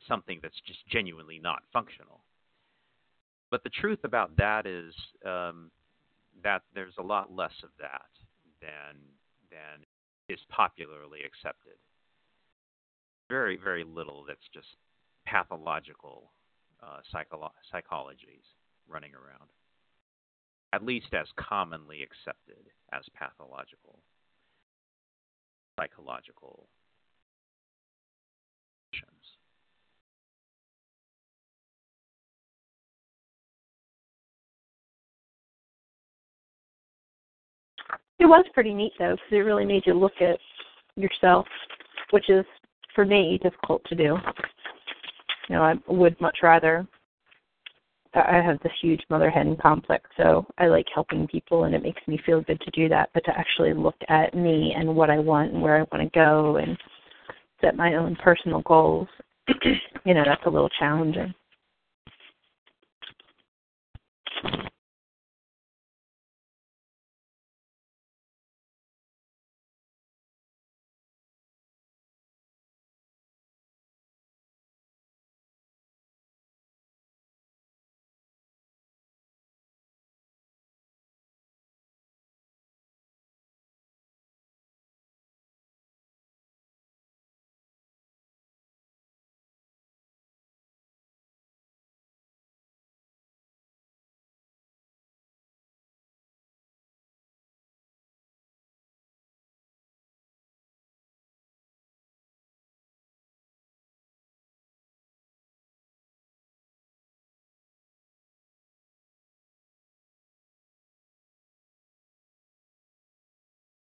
something 0.07 0.41
that's 0.43 0.61
just 0.67 0.81
genuinely 0.89 1.39
not 1.39 1.63
functional. 1.73 2.21
But 3.51 3.63
the 3.65 3.71
truth 3.71 4.01
about 4.05 4.37
that 4.37 4.67
is 4.67 4.95
um, 5.25 5.71
that 6.43 6.63
there's 6.75 6.95
a 6.99 7.03
lot 7.03 7.35
less 7.35 7.53
of 7.63 7.71
that 7.79 8.09
than 8.61 8.97
than 9.51 9.85
is 10.29 10.41
popularly 10.51 11.21
accepted. 11.25 11.79
Very, 13.31 13.57
very 13.57 13.85
little 13.85 14.25
that's 14.27 14.49
just 14.53 14.69
pathological 15.29 16.31
uh, 16.83 16.99
psycholo- 17.13 17.51
psychologies 17.73 18.45
running 18.89 19.13
around, 19.15 19.51
at 20.73 20.85
least 20.85 21.13
as 21.13 21.27
commonly 21.37 22.03
accepted 22.03 22.71
as 22.93 23.03
pathological 23.15 23.99
psychological 25.79 26.67
conditions. 28.91 29.13
It 38.19 38.27
was 38.27 38.45
pretty 38.55 38.75
neat 38.75 38.93
though, 38.99 39.13
because 39.13 39.27
it 39.31 39.37
really 39.37 39.65
made 39.65 39.85
you 39.87 39.95
look 39.95 40.21
at 40.21 40.39
yourself, 40.97 41.47
which 42.11 42.29
is 42.29 42.45
for 42.95 43.05
me 43.05 43.39
difficult 43.43 43.85
to 43.85 43.95
do. 43.95 44.17
You 45.49 45.57
know, 45.57 45.63
I 45.63 45.75
would 45.89 46.21
much 46.21 46.39
rather. 46.43 46.87
I 48.15 48.41
have 48.43 48.59
this 48.61 48.73
huge 48.81 49.03
mother 49.11 49.31
hen 49.31 49.57
complex, 49.61 50.09
so 50.17 50.47
I 50.57 50.67
like 50.67 50.87
helping 50.95 51.27
people, 51.29 51.65
and 51.65 51.75
it 51.75 51.83
makes 51.83 52.01
me 52.07 52.19
feel 52.25 52.41
good 52.41 52.61
to 52.61 52.71
do 52.71 52.89
that. 52.89 53.11
But 53.13 53.25
to 53.27 53.39
actually 53.39 53.75
look 53.75 53.97
at 54.09 54.35
me 54.35 54.75
and 54.77 54.97
what 54.97 55.11
I 55.11 55.19
want 55.19 55.53
and 55.53 55.63
where 55.63 55.77
I 55.77 55.87
want 55.93 56.11
to 56.11 56.19
go, 56.19 56.57
and 56.57 56.77
set 57.61 57.77
my 57.77 57.95
own 57.95 58.17
personal 58.17 58.63
goals, 58.63 59.09
you 60.05 60.15
know, 60.15 60.23
that's 60.25 60.47
a 60.47 60.51
little 60.51 60.71
challenging. 60.79 61.35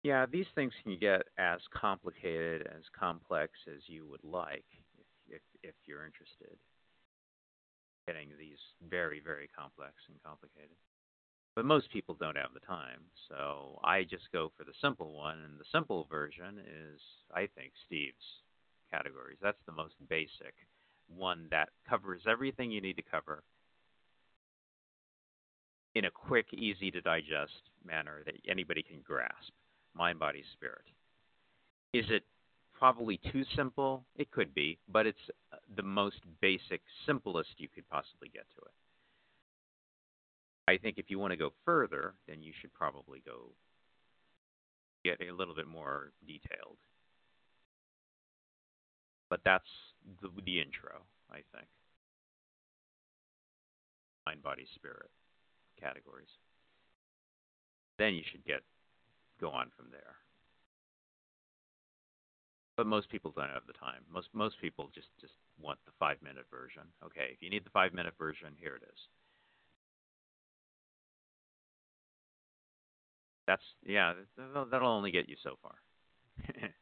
Yeah, 0.09 0.25
these 0.25 0.47
things 0.55 0.73
can 0.81 0.97
get 0.97 1.21
as 1.37 1.59
complicated, 1.71 2.65
as 2.65 2.81
complex 2.99 3.51
as 3.67 3.83
you 3.85 4.07
would 4.09 4.23
like, 4.23 4.65
if 4.97 5.35
if, 5.35 5.41
if 5.61 5.75
you're 5.85 6.03
interested. 6.03 6.57
Getting 8.07 8.29
these 8.39 8.57
very, 8.89 9.21
very 9.23 9.47
complex 9.55 9.93
and 10.07 10.17
complicated. 10.25 10.73
But 11.55 11.65
most 11.65 11.91
people 11.91 12.17
don't 12.19 12.37
have 12.37 12.55
the 12.55 12.65
time, 12.65 13.01
so 13.27 13.79
I 13.83 14.01
just 14.01 14.31
go 14.33 14.51
for 14.57 14.63
the 14.63 14.73
simple 14.81 15.13
one, 15.13 15.37
and 15.45 15.59
the 15.59 15.71
simple 15.71 16.07
version 16.09 16.57
is, 16.57 16.99
I 17.31 17.47
think, 17.55 17.73
Steve's 17.85 18.41
categories. 18.89 19.37
That's 19.43 19.61
the 19.67 19.73
most 19.73 19.93
basic 20.09 20.55
one 21.05 21.45
that 21.51 21.69
covers 21.87 22.23
everything 22.27 22.71
you 22.71 22.81
need 22.81 22.97
to 22.97 23.03
cover 23.03 23.43
in 25.93 26.05
a 26.05 26.11
quick, 26.11 26.47
easy 26.51 26.89
to 26.89 26.99
digest 26.99 27.69
manner 27.85 28.23
that 28.25 28.41
anybody 28.49 28.81
can 28.81 29.01
grasp 29.05 29.53
mind, 29.99 30.17
body, 30.17 30.43
spirit. 30.53 30.85
Is 31.93 32.05
it 32.09 32.23
probably 32.77 33.19
too 33.31 33.43
simple? 33.55 34.05
It 34.15 34.31
could 34.31 34.55
be, 34.55 34.79
but 34.87 35.05
it's 35.05 35.19
uh, 35.51 35.57
the 35.75 35.83
most 35.83 36.21
basic, 36.41 36.81
simplest 37.05 37.49
you 37.57 37.67
could 37.67 37.87
possibly 37.89 38.29
get 38.33 38.45
to 38.55 38.61
it. 38.61 38.71
I 40.69 40.77
think 40.77 40.97
if 40.97 41.09
you 41.09 41.19
want 41.19 41.31
to 41.31 41.37
go 41.37 41.51
further, 41.65 42.13
then 42.27 42.41
you 42.41 42.53
should 42.61 42.73
probably 42.73 43.21
go 43.25 43.51
get 45.03 45.19
a 45.21 45.33
little 45.33 45.55
bit 45.55 45.67
more 45.67 46.11
detailed. 46.25 46.77
But 49.29 49.41
that's 49.43 49.67
the, 50.21 50.29
the 50.45 50.61
intro, 50.61 51.01
I 51.29 51.41
think. 51.53 51.67
Mind, 54.25 54.41
body, 54.41 54.65
spirit 54.75 55.09
categories. 55.79 56.29
Then 57.97 58.13
you 58.13 58.23
should 58.31 58.45
get 58.45 58.61
go 59.39 59.49
on 59.49 59.71
from 59.75 59.87
there. 59.91 60.15
But 62.77 62.87
most 62.87 63.09
people 63.09 63.33
don't 63.35 63.49
have 63.49 63.67
the 63.67 63.73
time. 63.73 64.03
Most 64.11 64.29
most 64.33 64.55
people 64.61 64.89
just 64.95 65.09
just 65.19 65.33
want 65.61 65.79
the 65.85 65.91
five 65.99 66.17
minute 66.21 66.45
version. 66.49 66.83
Okay, 67.03 67.31
if 67.33 67.41
you 67.41 67.49
need 67.49 67.65
the 67.65 67.69
five 67.71 67.93
minute 67.93 68.13
version, 68.17 68.53
here 68.57 68.75
it 68.75 68.83
is. 68.83 68.99
That's 73.47 73.63
yeah. 73.85 74.13
That'll, 74.37 74.65
that'll 74.65 74.87
only 74.87 75.11
get 75.11 75.27
you 75.27 75.35
so 75.43 75.57
far. 75.61 75.75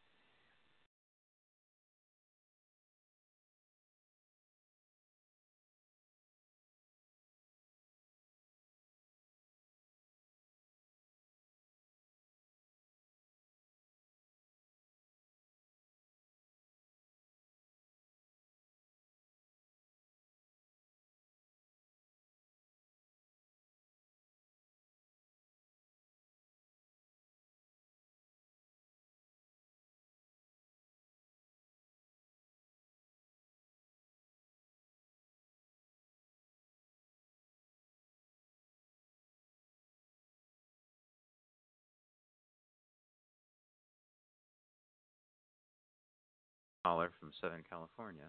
caller 47.07 47.13
from 47.19 47.31
Southern 47.41 47.63
California. 47.69 48.23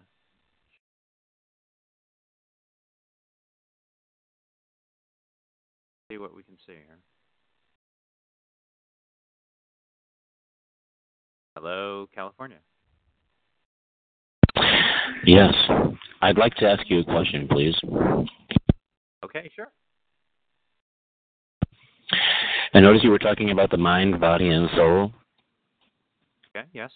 See 6.11 6.17
what 6.17 6.35
we 6.35 6.43
can 6.43 6.55
see 6.65 6.73
here. 6.73 6.99
Hello, 11.55 12.07
California. 12.13 12.57
Yes. 15.25 15.53
I'd 16.21 16.37
like 16.37 16.55
to 16.55 16.67
ask 16.67 16.83
you 16.89 16.99
a 16.99 17.03
question, 17.03 17.47
please. 17.49 17.75
Okay, 19.23 19.49
sure. 19.55 19.67
I 22.73 22.79
noticed 22.79 23.03
you 23.03 23.11
were 23.11 23.19
talking 23.19 23.51
about 23.51 23.71
the 23.71 23.77
mind, 23.77 24.19
body, 24.19 24.49
and 24.49 24.69
soul, 24.75 25.11
Okay, 26.55 26.65
yes. 26.73 26.91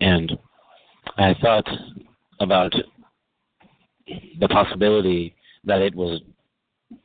and 0.00 0.36
I 1.18 1.34
thought 1.40 1.68
about 2.40 2.72
the 4.38 4.48
possibility 4.48 5.34
that 5.64 5.80
it 5.80 5.94
was 5.94 6.20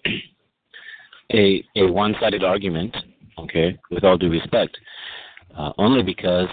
a 1.34 1.64
a 1.76 1.86
one-sided 1.92 2.44
argument. 2.44 2.96
Okay, 3.40 3.80
with 3.90 4.04
all 4.04 4.18
due 4.18 4.30
respect, 4.30 4.78
uh, 5.58 5.72
only 5.78 6.04
because 6.04 6.48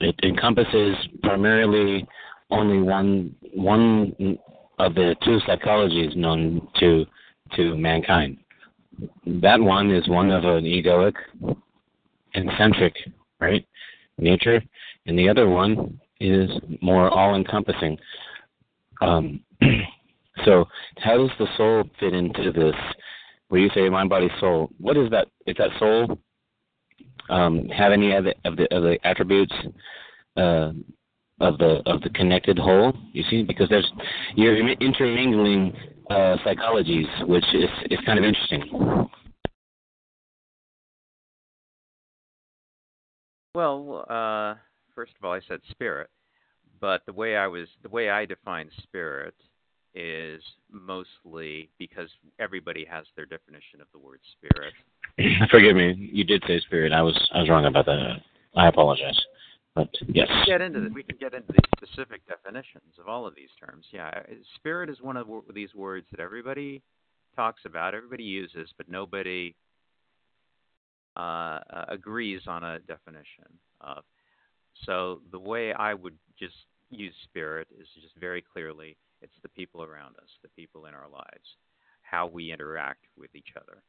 it 0.00 0.14
encompasses 0.22 0.94
primarily 1.22 2.06
only 2.50 2.80
one 2.80 3.34
one 3.54 4.38
of 4.78 4.94
the 4.94 5.16
two 5.24 5.38
psychologies 5.48 6.14
known 6.16 6.68
to 6.78 7.06
to 7.56 7.76
mankind. 7.76 8.38
That 9.26 9.60
one 9.60 9.90
is 9.90 10.08
one 10.08 10.30
of 10.30 10.44
an 10.44 10.64
egoic 10.64 11.14
and 12.34 12.50
centric, 12.58 12.94
right, 13.40 13.66
nature, 14.18 14.62
and 15.06 15.18
the 15.18 15.28
other 15.28 15.48
one 15.48 16.00
is 16.20 16.50
more 16.80 17.10
all-encompassing. 17.10 17.98
Um, 19.00 19.40
so, 20.44 20.64
how 20.98 21.18
does 21.18 21.30
the 21.38 21.46
soul 21.56 21.84
fit 22.00 22.14
into 22.14 22.52
this? 22.52 22.74
Where 23.48 23.60
you 23.60 23.70
say 23.74 23.88
mind, 23.88 24.10
body, 24.10 24.28
soul, 24.40 24.70
what 24.78 24.96
is 24.96 25.10
that? 25.10 25.28
Is 25.46 25.56
that 25.58 25.70
soul 25.78 26.18
um, 27.30 27.68
have 27.68 27.92
any 27.92 28.12
of 28.12 28.24
the 28.24 28.34
of 28.44 28.56
the, 28.56 28.74
of 28.74 28.82
the 28.82 28.98
attributes 29.04 29.54
uh, 30.36 30.72
of 31.40 31.58
the 31.58 31.82
of 31.86 32.00
the 32.02 32.10
connected 32.14 32.58
whole? 32.58 32.92
You 33.12 33.24
see, 33.30 33.42
because 33.42 33.68
there's 33.68 33.90
you're 34.34 34.56
intermingling 34.56 35.76
uh, 36.10 36.36
psychologies, 36.44 37.28
which 37.28 37.44
is 37.54 37.70
is 37.90 37.98
kind 38.04 38.18
of 38.18 38.24
interesting. 38.24 39.08
Well, 43.54 44.04
uh, 44.10 44.54
first 44.96 45.12
of 45.16 45.24
all, 45.24 45.32
I 45.32 45.40
said 45.46 45.60
spirit, 45.70 46.10
but 46.80 47.02
the 47.06 47.12
way 47.12 47.36
I 47.36 47.46
was 47.46 47.68
the 47.84 47.88
way 47.88 48.10
I 48.10 48.24
define 48.24 48.68
spirit 48.82 49.34
is 49.94 50.42
mostly 50.70 51.70
because 51.78 52.08
everybody 52.40 52.84
has 52.84 53.06
their 53.14 53.26
definition 53.26 53.80
of 53.80 53.86
the 53.92 53.98
word 53.98 54.20
spirit. 54.32 54.74
Forgive 55.50 55.76
me, 55.76 56.10
you 56.12 56.24
did 56.24 56.42
say 56.48 56.58
spirit. 56.60 56.92
I 56.92 57.02
was 57.02 57.16
I 57.32 57.40
was 57.40 57.48
wrong 57.48 57.66
about 57.66 57.86
that. 57.86 58.16
I 58.56 58.68
apologize. 58.68 59.18
But 59.74 59.90
yes, 60.08 60.26
We 60.30 60.34
can 60.34 60.44
get 60.46 60.60
into 60.62 60.80
the, 60.80 60.88
we 60.88 61.02
can 61.02 61.18
get 61.20 61.34
into 61.34 61.52
the 61.52 61.60
specific 61.76 62.22
definitions 62.26 62.94
of 62.98 63.08
all 63.08 63.26
of 63.26 63.34
these 63.34 63.50
terms. 63.62 63.84
Yeah, 63.92 64.10
spirit 64.54 64.88
is 64.88 65.02
one 65.02 65.18
of 65.18 65.26
these 65.54 65.74
words 65.74 66.06
that 66.10 66.20
everybody 66.20 66.82
talks 67.36 67.60
about, 67.66 67.94
everybody 67.94 68.24
uses, 68.24 68.70
but 68.78 68.88
nobody 68.88 69.54
uh, 71.14 71.60
uh, 71.70 71.84
agrees 71.88 72.40
on 72.46 72.64
a 72.64 72.78
definition 72.80 73.44
of. 73.82 74.02
So 74.84 75.20
the 75.30 75.38
way 75.38 75.72
I 75.72 75.94
would 75.94 76.16
just 76.38 76.54
use 76.90 77.14
spirit 77.24 77.68
is 77.78 77.88
just 78.00 78.14
very 78.20 78.42
clearly 78.42 78.96
it's 79.22 79.32
the 79.42 79.48
people 79.48 79.82
around 79.82 80.16
us, 80.16 80.28
the 80.42 80.48
people 80.50 80.86
in 80.86 80.94
our 80.94 81.08
lives, 81.10 81.56
how 82.02 82.26
we 82.26 82.52
interact 82.52 83.06
with 83.18 83.34
each 83.34 83.54
other. 83.56 83.82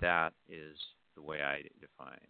That 0.00 0.32
is 0.48 0.76
the 1.14 1.22
way 1.22 1.42
I 1.42 1.62
define 1.80 2.26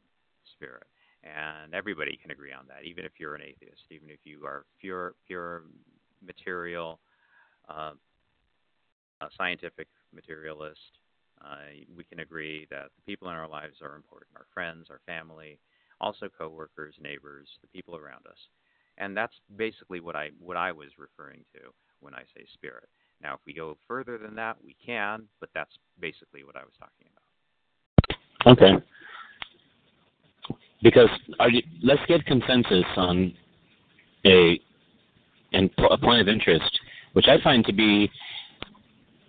spirit 0.54 0.86
and 1.22 1.74
everybody 1.74 2.18
can 2.20 2.30
agree 2.30 2.52
on 2.52 2.64
that, 2.68 2.84
even 2.84 3.04
if 3.04 3.12
you're 3.18 3.34
an 3.34 3.42
atheist, 3.42 3.82
even 3.90 4.10
if 4.10 4.18
you 4.24 4.44
are 4.44 4.64
pure, 4.80 5.14
pure 5.26 5.62
material, 6.24 6.98
uh, 7.68 7.92
scientific 9.36 9.86
materialist. 10.14 10.98
Uh, 11.44 11.86
we 11.96 12.04
can 12.04 12.20
agree 12.20 12.66
that 12.70 12.90
the 12.96 13.02
people 13.06 13.28
in 13.28 13.34
our 13.34 13.48
lives 13.48 13.76
are 13.82 13.94
important: 13.94 14.30
our 14.36 14.46
friends, 14.52 14.88
our 14.90 15.00
family, 15.06 15.58
also 16.02 16.28
coworkers, 16.28 16.94
neighbors, 17.00 17.48
the 17.62 17.68
people 17.68 17.96
around 17.96 18.26
us. 18.26 18.36
And 18.98 19.16
that's 19.16 19.32
basically 19.56 20.00
what 20.00 20.16
I 20.16 20.30
what 20.38 20.56
I 20.56 20.72
was 20.72 20.88
referring 20.98 21.44
to 21.54 21.60
when 22.00 22.14
I 22.14 22.22
say 22.36 22.44
spirit. 22.52 22.88
Now, 23.22 23.34
if 23.34 23.40
we 23.46 23.54
go 23.54 23.78
further 23.86 24.18
than 24.18 24.34
that, 24.34 24.56
we 24.62 24.76
can, 24.84 25.24
but 25.40 25.48
that's 25.54 25.70
basically 26.00 26.44
what 26.44 26.56
I 26.56 26.60
was 26.60 26.72
talking 26.78 27.06
about. 27.12 28.58
okay. 28.58 28.84
Because 30.82 31.08
you, 31.48 31.62
let's 31.82 32.02
get 32.08 32.26
consensus 32.26 32.84
on 32.96 33.32
a 34.26 34.60
and 35.52 35.70
a 35.90 35.98
point 35.98 36.20
of 36.20 36.28
interest, 36.28 36.80
which 37.12 37.26
I 37.28 37.40
find 37.42 37.64
to 37.66 37.72
be 37.72 38.10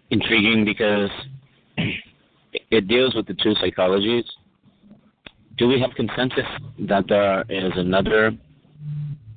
intriguing 0.09 0.65
because 0.65 1.09
it 2.71 2.87
deals 2.87 3.13
with 3.13 3.27
the 3.27 3.35
two 3.35 3.53
psychologies. 3.55 4.23
Do 5.57 5.67
we 5.67 5.79
have 5.79 5.91
consensus 5.95 6.45
that 6.79 7.07
there 7.07 7.43
is 7.49 7.71
another, 7.75 8.31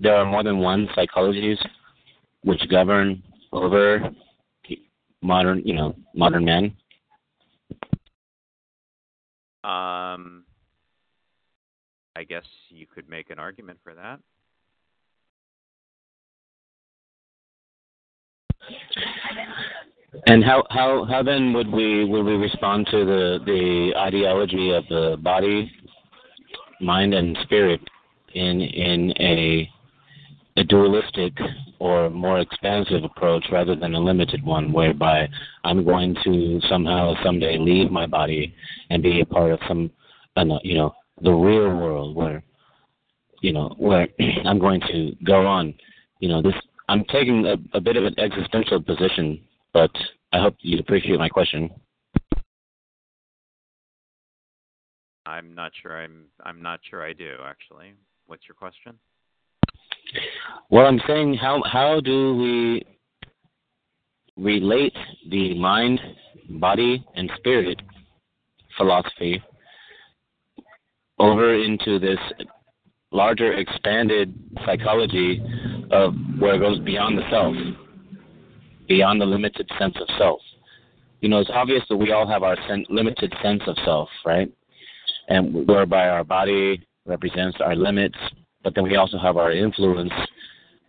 there 0.01 0.15
are 0.15 0.25
more 0.25 0.43
than 0.43 0.59
one 0.59 0.89
psychologies 0.97 1.59
which 2.43 2.61
govern 2.71 3.23
over 3.53 4.11
modern, 5.23 5.63
you 5.65 5.75
know, 5.75 5.95
modern 6.15 6.45
men? 6.45 6.65
Um, 9.63 10.45
I 12.15 12.25
guess 12.27 12.45
you 12.71 12.87
could 12.87 13.09
make 13.09 13.31
an 13.31 13.39
argument 13.39 13.79
for 13.83 13.95
that. 13.95 14.21
And 20.27 20.43
how, 20.43 20.65
how, 20.71 21.05
how 21.05 21.23
then 21.23 21.53
would 21.53 21.71
we 21.71 22.05
would 22.05 22.25
we 22.25 22.35
respond 22.35 22.87
to 22.91 23.05
the, 23.05 23.39
the 23.45 23.93
ideology 23.99 24.73
of 24.73 24.85
the 24.89 25.17
body, 25.21 25.71
mind, 26.81 27.15
and 27.15 27.37
spirit 27.43 27.81
in 28.35 28.61
in 28.61 29.13
a 29.21 29.71
a 30.57 30.65
dualistic 30.65 31.35
or 31.79 32.09
more 32.09 32.41
expansive 32.41 33.05
approach 33.05 33.45
rather 33.53 33.77
than 33.77 33.95
a 33.95 34.01
limited 34.01 34.43
one, 34.43 34.73
whereby 34.73 35.29
I'm 35.65 35.85
going 35.85 36.17
to 36.25 36.61
somehow 36.69 37.15
someday 37.23 37.59
leave 37.59 37.91
my 37.91 38.07
body 38.07 38.55
and 38.89 39.03
be 39.03 39.21
a 39.21 39.27
part 39.27 39.53
of 39.53 39.61
some, 39.69 39.91
you 40.63 40.75
know, 40.77 40.95
the 41.23 41.33
real 41.33 41.77
world 41.77 42.17
where, 42.17 42.43
you 43.43 43.53
know, 43.53 43.75
where 43.79 44.09
I'm 44.45 44.59
going 44.59 44.81
to 44.93 45.13
go 45.25 45.47
on. 45.47 45.75
You 46.21 46.31
know, 46.31 46.41
this 46.41 46.55
I'm 46.89 47.05
taking 47.05 47.45
a, 47.47 47.57
a 47.77 47.81
bit 47.81 47.97
of 47.97 48.05
an 48.05 48.19
existential 48.19 48.81
position, 48.83 49.41
but 49.73 49.91
I 50.33 50.41
hope 50.41 50.57
you 50.61 50.79
appreciate 50.79 51.19
my 51.19 51.29
question. 51.29 51.71
I'm 55.27 55.55
not 55.55 55.73
sure. 55.83 56.01
I'm 56.01 56.27
I'm 56.45 56.63
not 56.63 56.81
sure 56.89 57.05
I 57.05 57.13
do 57.13 57.35
actually. 57.45 57.95
What's 58.27 58.45
your 58.49 58.55
question? 58.55 58.99
Well, 60.71 60.87
I'm 60.87 61.01
saying 61.07 61.35
how 61.35 61.63
how 61.71 62.01
do 62.01 62.37
we 62.37 62.87
relate 64.37 64.97
the 65.31 65.59
mind, 65.59 66.01
body, 66.49 67.05
and 67.17 67.31
spirit 67.39 67.81
philosophy 68.77 69.43
over 71.19 71.55
into 71.55 71.99
this 71.99 72.19
larger 73.11 73.55
expanded 73.55 74.35
psychology 74.65 75.43
of 75.91 76.15
where 76.39 76.55
it 76.55 76.59
goes 76.59 76.79
beyond 76.81 77.17
the 77.17 77.23
self, 77.31 77.55
beyond 78.87 79.21
the 79.21 79.25
limited 79.25 79.69
sense 79.79 79.95
of 80.01 80.09
self. 80.19 80.41
You 81.21 81.31
know, 81.31 81.39
it's 81.39 81.51
obvious 81.53 81.83
that 81.89 81.97
we 81.97 82.13
all 82.13 82.27
have 82.27 82.43
our 82.43 82.57
sen- 82.69 82.85
limited 82.91 83.35
sense 83.43 83.63
of 83.67 83.77
self, 83.85 84.09
right? 84.25 84.53
And 85.29 85.67
whereby 85.67 86.09
our 86.09 86.25
body 86.25 86.87
represents 87.05 87.59
our 87.61 87.75
limits, 87.75 88.17
but 88.63 88.75
then 88.75 88.85
we 88.85 88.97
also 88.97 89.19
have 89.19 89.37
our 89.37 89.53
influence 89.53 90.13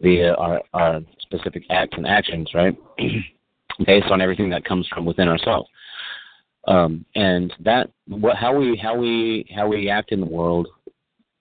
via 0.02 0.34
our, 0.36 0.62
our 0.74 1.02
specific 1.22 1.64
acts 1.70 1.98
and 1.98 2.08
actions, 2.08 2.50
right? 2.54 2.78
Based 3.86 4.08
on 4.08 4.22
everything 4.22 4.50
that 4.50 4.66
comes 4.66 4.88
from 4.88 5.06
within 5.06 5.28
ourselves. 5.28 5.70
Um, 6.68 7.06
and 7.16 7.54
that 7.62 7.92
what 8.08 8.36
how 8.36 8.54
we 8.58 8.76
how 8.76 8.96
we 8.96 9.50
how 9.56 9.68
we 9.68 9.90
act 9.90 10.12
in 10.12 10.20
the 10.20 10.26
world 10.26 10.68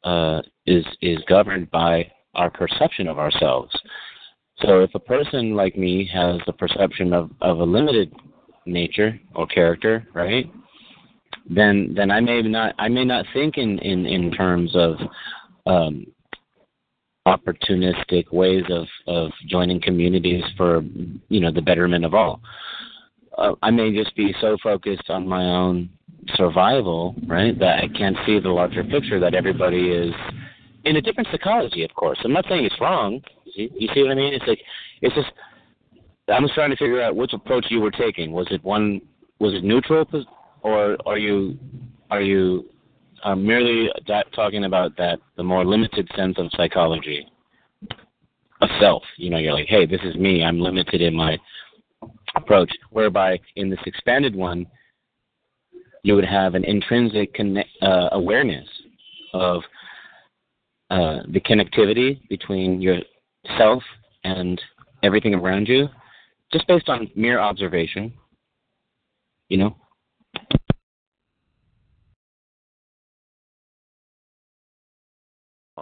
uh, 0.04 0.40
is 0.66 0.84
is 1.02 1.18
governed 1.28 1.70
by 1.70 2.10
our 2.34 2.50
perception 2.50 3.08
of 3.08 3.18
ourselves. 3.18 3.74
So 4.60 4.80
if 4.80 4.94
a 4.94 5.00
person 5.00 5.54
like 5.54 5.76
me 5.76 6.08
has 6.12 6.40
the 6.46 6.52
perception 6.52 7.12
of, 7.12 7.30
of 7.40 7.58
a 7.58 7.64
limited 7.64 8.14
nature 8.64 9.18
or 9.34 9.46
character, 9.46 10.06
right? 10.14 10.50
Then 11.48 11.94
then 11.96 12.10
I 12.10 12.20
may 12.20 12.42
not 12.42 12.74
I 12.78 12.88
may 12.88 13.04
not 13.04 13.24
think 13.32 13.58
in, 13.58 13.78
in, 13.78 14.06
in 14.06 14.30
terms 14.32 14.74
of 14.74 14.96
um, 15.66 16.06
opportunistic 17.26 18.32
ways 18.32 18.64
of 18.70 18.86
of 19.06 19.30
joining 19.48 19.80
communities 19.80 20.44
for 20.56 20.82
you 21.28 21.40
know 21.40 21.52
the 21.52 21.62
betterment 21.62 22.04
of 22.04 22.14
all. 22.14 22.40
Uh, 23.36 23.52
I 23.62 23.70
may 23.70 23.94
just 23.94 24.16
be 24.16 24.34
so 24.40 24.56
focused 24.62 25.10
on 25.10 25.28
my 25.28 25.44
own 25.44 25.90
survival, 26.36 27.14
right, 27.26 27.56
that 27.58 27.80
I 27.80 27.88
can't 27.88 28.16
see 28.24 28.40
the 28.40 28.48
larger 28.48 28.82
picture 28.82 29.20
that 29.20 29.34
everybody 29.34 29.90
is 29.90 30.12
in 30.84 30.96
a 30.96 31.02
different 31.02 31.28
psychology. 31.30 31.84
Of 31.84 31.94
course, 31.94 32.18
I'm 32.24 32.32
not 32.32 32.46
saying 32.48 32.64
it's 32.64 32.80
wrong. 32.80 33.20
You 33.44 33.88
see, 33.94 34.02
what 34.02 34.12
I 34.12 34.14
mean? 34.14 34.34
It's 34.34 34.46
like 34.46 34.60
it's 35.02 35.14
just 35.14 35.28
I'm 36.28 36.42
just 36.42 36.54
trying 36.54 36.70
to 36.70 36.76
figure 36.76 37.02
out 37.02 37.14
which 37.14 37.32
approach 37.32 37.66
you 37.70 37.80
were 37.80 37.90
taking. 37.90 38.32
Was 38.32 38.48
it 38.50 38.64
one? 38.64 39.00
Was 39.38 39.54
it 39.54 39.64
neutral, 39.64 40.06
or 40.66 40.96
are 41.06 41.16
you 41.16 41.56
are 42.10 42.20
you 42.20 42.66
uh, 43.22 43.36
merely 43.36 43.88
that, 44.08 44.26
talking 44.34 44.64
about 44.64 44.96
that 44.96 45.20
the 45.36 45.42
more 45.42 45.64
limited 45.64 46.10
sense 46.16 46.36
of 46.38 46.50
psychology 46.56 47.24
of 48.60 48.68
self? 48.80 49.04
You 49.16 49.30
know, 49.30 49.38
you're 49.38 49.52
like, 49.52 49.68
hey, 49.68 49.86
this 49.86 50.00
is 50.02 50.16
me. 50.16 50.42
I'm 50.42 50.58
limited 50.58 51.00
in 51.00 51.14
my 51.14 51.38
approach. 52.34 52.70
Whereby 52.90 53.38
in 53.54 53.70
this 53.70 53.78
expanded 53.86 54.34
one, 54.34 54.66
you 56.02 56.16
would 56.16 56.24
have 56.24 56.56
an 56.56 56.64
intrinsic 56.64 57.32
connect, 57.32 57.68
uh, 57.80 58.08
awareness 58.12 58.68
of 59.34 59.62
uh, 60.90 61.18
the 61.28 61.40
connectivity 61.40 62.28
between 62.28 62.82
yourself 62.82 63.84
and 64.24 64.60
everything 65.04 65.34
around 65.34 65.68
you 65.68 65.88
just 66.52 66.66
based 66.66 66.88
on 66.88 67.08
mere 67.14 67.38
observation, 67.38 68.12
you 69.48 69.58
know. 69.58 69.76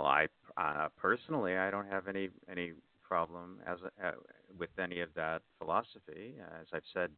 Well, 0.05 0.13
I 0.13 0.27
uh, 0.59 0.89
personally, 0.99 1.57
I 1.57 1.71
don't 1.71 1.89
have 1.89 2.09
any 2.09 2.29
any 2.51 2.73
problem 3.03 3.61
as 3.67 3.79
uh, 4.05 4.11
with 4.59 4.69
any 4.79 5.01
of 5.01 5.09
that 5.17 5.41
philosophy. 5.59 6.35
As 6.61 6.67
I've 6.75 6.83
said 6.93 7.09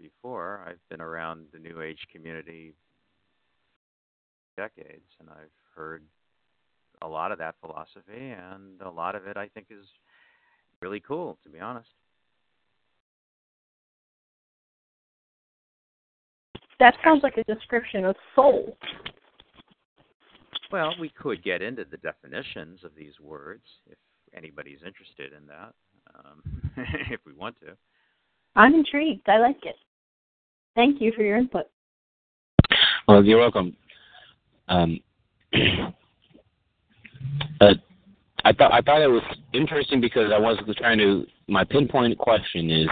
before, 0.00 0.64
I've 0.64 0.78
been 0.88 1.00
around 1.00 1.46
the 1.52 1.58
New 1.58 1.80
Age 1.80 1.98
community 2.12 2.74
decades, 4.56 5.10
and 5.18 5.28
I've 5.28 5.50
heard 5.74 6.04
a 7.02 7.08
lot 7.08 7.32
of 7.32 7.38
that 7.38 7.56
philosophy, 7.60 8.30
and 8.30 8.80
a 8.82 8.90
lot 8.90 9.16
of 9.16 9.26
it 9.26 9.36
I 9.36 9.48
think 9.48 9.66
is 9.70 9.86
really 10.80 11.00
cool, 11.00 11.38
to 11.42 11.50
be 11.50 11.58
honest. 11.58 11.88
That 16.78 16.94
sounds 17.02 17.24
like 17.24 17.36
a 17.36 17.42
description 17.52 18.04
of 18.04 18.14
soul. 18.36 18.76
Well, 20.70 20.94
we 21.00 21.08
could 21.08 21.42
get 21.42 21.62
into 21.62 21.84
the 21.84 21.96
definitions 21.98 22.84
of 22.84 22.90
these 22.96 23.18
words 23.20 23.62
if 23.90 23.96
anybody's 24.36 24.80
interested 24.86 25.32
in 25.32 25.46
that, 25.46 25.72
um, 26.14 26.42
if 27.10 27.20
we 27.24 27.32
want 27.32 27.58
to. 27.60 27.76
I'm 28.54 28.74
intrigued. 28.74 29.28
I 29.28 29.38
like 29.38 29.64
it. 29.64 29.76
Thank 30.74 31.00
you 31.00 31.12
for 31.16 31.22
your 31.22 31.38
input. 31.38 31.66
Well, 33.06 33.24
you're 33.24 33.38
welcome. 33.38 33.74
Um, 34.68 35.00
uh, 37.60 37.74
I 38.44 38.52
thought 38.52 38.72
I 38.72 38.82
thought 38.82 39.00
it 39.00 39.08
was 39.08 39.22
interesting 39.54 40.00
because 40.00 40.30
I 40.32 40.38
was 40.38 40.58
trying 40.76 40.98
to. 40.98 41.26
My 41.48 41.64
pinpoint 41.64 42.18
question 42.18 42.70
is 42.70 42.88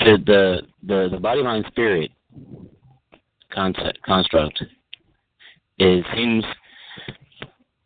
the 0.00 0.18
the 0.26 0.62
the, 0.82 1.08
the 1.12 1.20
body 1.20 1.42
mind 1.42 1.64
spirit 1.68 2.10
concept 3.58 3.98
construct 4.02 4.62
it 5.78 6.04
seems 6.14 6.44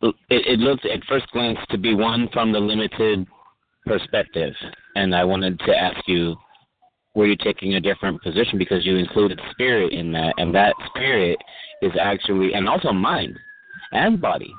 it, 0.01 0.15
it 0.29 0.59
looks 0.59 0.83
at 0.91 1.03
first 1.05 1.29
glance 1.31 1.59
to 1.69 1.77
be 1.77 1.93
one 1.93 2.27
from 2.33 2.51
the 2.51 2.59
limited 2.59 3.25
perspective. 3.85 4.53
And 4.95 5.15
i 5.15 5.23
wanted 5.23 5.59
to 5.59 5.75
ask 5.75 5.97
you 6.07 6.35
were 7.15 7.27
you 7.27 7.35
taking 7.35 7.75
a 7.75 7.81
different 7.81 8.21
position? 8.23 8.57
Because 8.57 8.85
you 8.85 8.97
included 8.97 9.39
spirit 9.51 9.93
in 9.93 10.11
that. 10.13 10.33
And 10.37 10.53
that 10.55 10.73
spirit 10.87 11.37
is 11.83 11.91
actually 12.01 12.53
and 12.53 12.67
also 12.67 12.91
mind 12.91 13.37
and 13.91 14.19
body. 14.19 14.51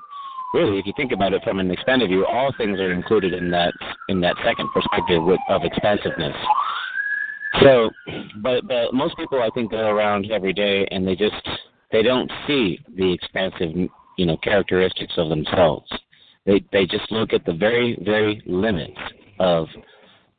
Really 0.55 0.78
if 0.78 0.86
you 0.86 0.93
think 0.97 1.11
about 1.11 1.32
it 1.32 1.43
from 1.43 1.59
an 1.59 1.70
expanded 1.70 2.09
view 2.09 2.24
all 2.27 2.53
things 2.57 2.78
are 2.78 2.93
included 2.93 3.35
in 3.35 3.51
that 3.51 3.73
in 4.09 4.20
that 4.20 4.36
second 4.45 4.69
perspective 4.73 5.23
of 5.49 5.65
expansiveness 5.65 6.36
so, 7.62 7.90
but 8.43 8.66
but 8.66 8.93
most 8.93 9.16
people 9.16 9.43
I 9.43 9.51
think 9.55 9.70
go 9.70 9.89
around 9.89 10.31
every 10.31 10.52
day 10.52 10.86
and 10.90 11.06
they 11.06 11.16
just 11.16 11.35
they 11.93 12.02
don't 12.02 12.31
see 12.47 12.78
the 12.97 13.12
expansive 13.12 13.70
you 14.16 14.26
know 14.26 14.36
characteristics 14.39 15.14
of 15.16 15.28
themselves. 15.28 15.90
They 16.47 16.64
they 16.72 16.86
just 16.86 17.10
look 17.10 17.32
at 17.32 17.44
the 17.44 17.55
very 17.55 17.98
very 18.02 18.43
limits 18.47 18.98
of 19.39 19.66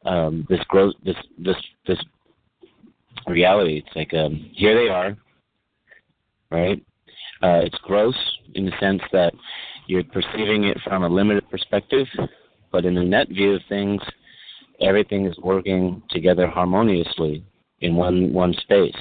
um, 0.05 0.45
this 0.49 0.59
growth 0.67 0.95
this 1.03 1.15
this 1.37 1.57
this 1.87 1.99
reality. 3.27 3.83
It's 3.85 3.95
like 3.95 4.13
um, 4.13 4.49
here 4.53 4.75
they 4.75 4.89
are, 4.89 5.17
right? 6.51 6.83
Uh, 7.41 7.61
it's 7.63 7.77
gross 7.83 8.15
in 8.55 8.65
the 8.65 8.71
sense 8.79 9.01
that 9.11 9.33
you're 9.87 10.03
perceiving 10.03 10.65
it 10.65 10.77
from 10.83 11.03
a 11.03 11.09
limited 11.09 11.49
perspective, 11.49 12.07
but 12.71 12.85
in 12.85 12.95
the 12.95 13.03
net 13.03 13.27
view 13.29 13.53
of 13.53 13.61
things, 13.69 14.01
everything 14.81 15.25
is 15.25 15.37
working 15.39 16.01
together 16.09 16.47
harmoniously 16.47 17.43
in 17.81 17.95
one 17.95 18.33
one 18.33 18.53
space. 18.61 18.95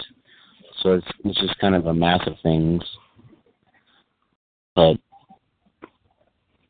So 0.83 0.95
it's 0.95 1.07
it's 1.25 1.41
just 1.41 1.59
kind 1.59 1.75
of 1.75 1.87
a 1.87 1.95
mass 1.95 2.21
of 2.27 2.35
things, 2.43 2.83
but 4.75 4.97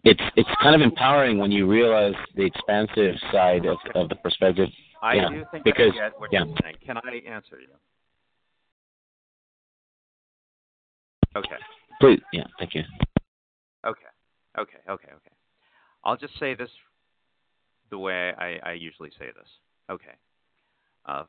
it's 0.04 0.22
it's 0.36 0.48
kind 0.62 0.74
of 0.74 0.82
empowering 0.82 1.38
when 1.38 1.50
you 1.50 1.66
realize 1.66 2.14
the 2.36 2.44
expansive 2.44 3.16
side 3.32 3.66
of, 3.66 3.78
of 3.94 4.08
the 4.08 4.16
perspective. 4.16 4.68
I 5.02 5.14
yeah, 5.14 5.28
do 5.28 5.44
think 5.50 5.64
because, 5.64 5.92
I 5.94 6.08
get 6.08 6.20
what 6.20 6.32
yeah. 6.32 6.44
you're 6.44 6.56
saying. 6.62 6.76
Can 6.84 6.96
I 6.98 7.20
answer 7.28 7.60
you? 7.60 7.68
Okay. 11.36 11.56
Please, 12.00 12.20
yeah, 12.32 12.44
thank 12.58 12.74
you. 12.74 12.82
Okay. 13.86 14.00
Okay. 14.58 14.78
Okay. 14.88 15.08
Okay. 15.08 15.32
I'll 16.04 16.16
just 16.16 16.38
say 16.38 16.54
this 16.54 16.70
the 17.90 17.98
way 17.98 18.32
I, 18.36 18.58
I 18.62 18.72
usually 18.72 19.10
say 19.18 19.26
this. 19.26 19.48
Okay. 19.90 20.14
Uh, 21.06 21.24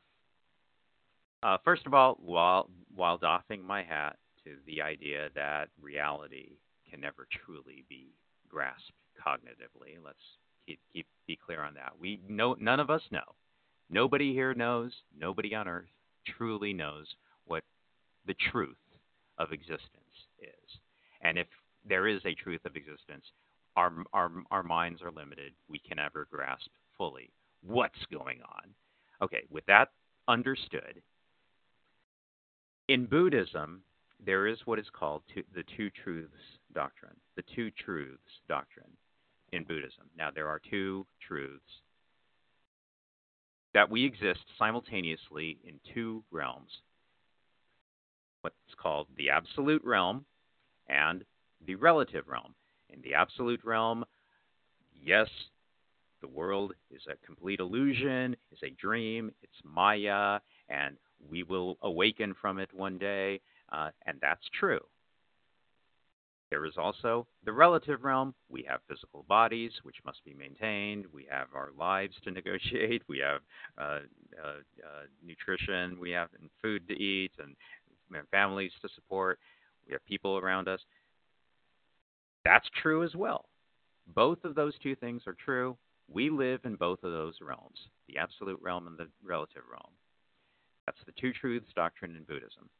uh, 1.42 1.58
first 1.64 1.86
of 1.86 1.94
all, 1.94 2.18
while 2.20 2.68
while 2.94 3.18
doffing 3.18 3.62
my 3.62 3.82
hat 3.82 4.16
to 4.44 4.52
the 4.66 4.80
idea 4.80 5.28
that 5.34 5.68
reality 5.80 6.52
can 6.90 7.00
never 7.00 7.26
truly 7.44 7.84
be 7.88 8.14
grasped 8.48 8.92
cognitively, 9.24 9.96
let's 10.04 10.18
keep, 10.66 10.80
keep 10.92 11.06
be 11.26 11.38
clear 11.44 11.62
on 11.62 11.74
that. 11.74 11.92
We 12.00 12.20
know 12.28 12.56
none 12.58 12.80
of 12.80 12.90
us 12.90 13.02
know. 13.10 13.34
Nobody 13.90 14.32
here 14.32 14.54
knows. 14.54 14.92
Nobody 15.18 15.54
on 15.54 15.68
Earth 15.68 15.88
truly 16.26 16.72
knows 16.72 17.06
what 17.44 17.62
the 18.26 18.34
truth 18.50 18.76
of 19.38 19.52
existence 19.52 19.80
is. 20.40 20.80
And 21.22 21.38
if 21.38 21.46
there 21.88 22.08
is 22.08 22.20
a 22.24 22.34
truth 22.34 22.64
of 22.64 22.76
existence, 22.76 23.24
our, 23.76 23.92
our, 24.12 24.30
our 24.50 24.62
minds 24.62 25.02
are 25.02 25.10
limited. 25.10 25.52
We 25.68 25.78
can 25.78 25.96
never 25.96 26.26
grasp 26.30 26.70
fully 26.96 27.30
what's 27.62 28.06
going 28.12 28.40
on. 28.42 28.70
Okay, 29.22 29.44
with 29.50 29.64
that 29.66 29.88
understood, 30.28 31.02
in 32.88 33.06
Buddhism, 33.06 33.82
there 34.24 34.46
is 34.46 34.58
what 34.64 34.78
is 34.78 34.86
called 34.92 35.22
two, 35.34 35.42
the 35.54 35.64
two 35.76 35.90
truths 35.90 36.32
doctrine. 36.74 37.16
The 37.36 37.44
two 37.54 37.70
truths 37.70 38.20
doctrine 38.48 38.90
in 39.52 39.64
Buddhism. 39.64 40.08
Now, 40.16 40.30
there 40.34 40.48
are 40.48 40.60
two 40.70 41.06
truths 41.26 41.62
that 43.74 43.90
we 43.90 44.04
exist 44.04 44.40
simultaneously 44.58 45.58
in 45.64 45.74
two 45.92 46.22
realms 46.30 46.70
what's 48.40 48.80
called 48.80 49.08
the 49.16 49.28
absolute 49.28 49.82
realm 49.84 50.24
and 50.88 51.24
the 51.66 51.74
relative 51.74 52.28
realm. 52.28 52.54
In 52.90 53.00
the 53.02 53.14
absolute 53.14 53.64
realm, 53.64 54.04
yes, 55.02 55.28
the 56.20 56.28
world 56.28 56.72
is 56.90 57.02
a 57.10 57.26
complete 57.26 57.60
illusion, 57.60 58.36
is 58.52 58.58
a 58.62 58.70
dream, 58.70 59.30
it's 59.42 59.60
Maya, 59.64 60.40
and 60.68 60.96
we 61.30 61.42
will 61.42 61.76
awaken 61.82 62.34
from 62.40 62.58
it 62.58 62.72
one 62.72 62.98
day, 62.98 63.40
uh, 63.72 63.90
and 64.06 64.18
that's 64.20 64.48
true. 64.58 64.80
There 66.50 66.64
is 66.64 66.74
also 66.76 67.26
the 67.44 67.52
relative 67.52 68.04
realm. 68.04 68.32
We 68.48 68.64
have 68.68 68.80
physical 68.88 69.24
bodies, 69.28 69.72
which 69.82 69.96
must 70.04 70.24
be 70.24 70.32
maintained. 70.32 71.06
We 71.12 71.26
have 71.28 71.48
our 71.54 71.70
lives 71.76 72.14
to 72.24 72.30
negotiate. 72.30 73.02
We 73.08 73.18
have 73.18 73.40
uh, 73.76 74.00
uh, 74.42 74.60
uh 74.82 75.06
nutrition. 75.24 75.98
We 75.98 76.10
have 76.12 76.28
food 76.62 76.86
to 76.88 76.94
eat, 76.94 77.32
and 77.38 77.56
families 78.30 78.72
to 78.82 78.88
support. 78.94 79.38
We 79.86 79.92
have 79.92 80.04
people 80.06 80.38
around 80.38 80.68
us. 80.68 80.80
That's 82.46 82.68
true 82.80 83.02
as 83.02 83.16
well. 83.16 83.46
Both 84.14 84.44
of 84.44 84.54
those 84.54 84.74
two 84.80 84.94
things 84.94 85.22
are 85.26 85.36
true. 85.44 85.76
We 86.08 86.30
live 86.30 86.60
in 86.64 86.76
both 86.76 87.02
of 87.02 87.10
those 87.10 87.34
realms 87.42 87.78
the 88.06 88.18
absolute 88.18 88.60
realm 88.62 88.86
and 88.86 88.96
the 88.96 89.08
relative 89.24 89.64
realm. 89.68 89.90
That's 90.86 91.04
the 91.06 91.12
two 91.20 91.32
truths 91.32 91.66
doctrine 91.74 92.14
in 92.14 92.22
Buddhism. 92.22 92.70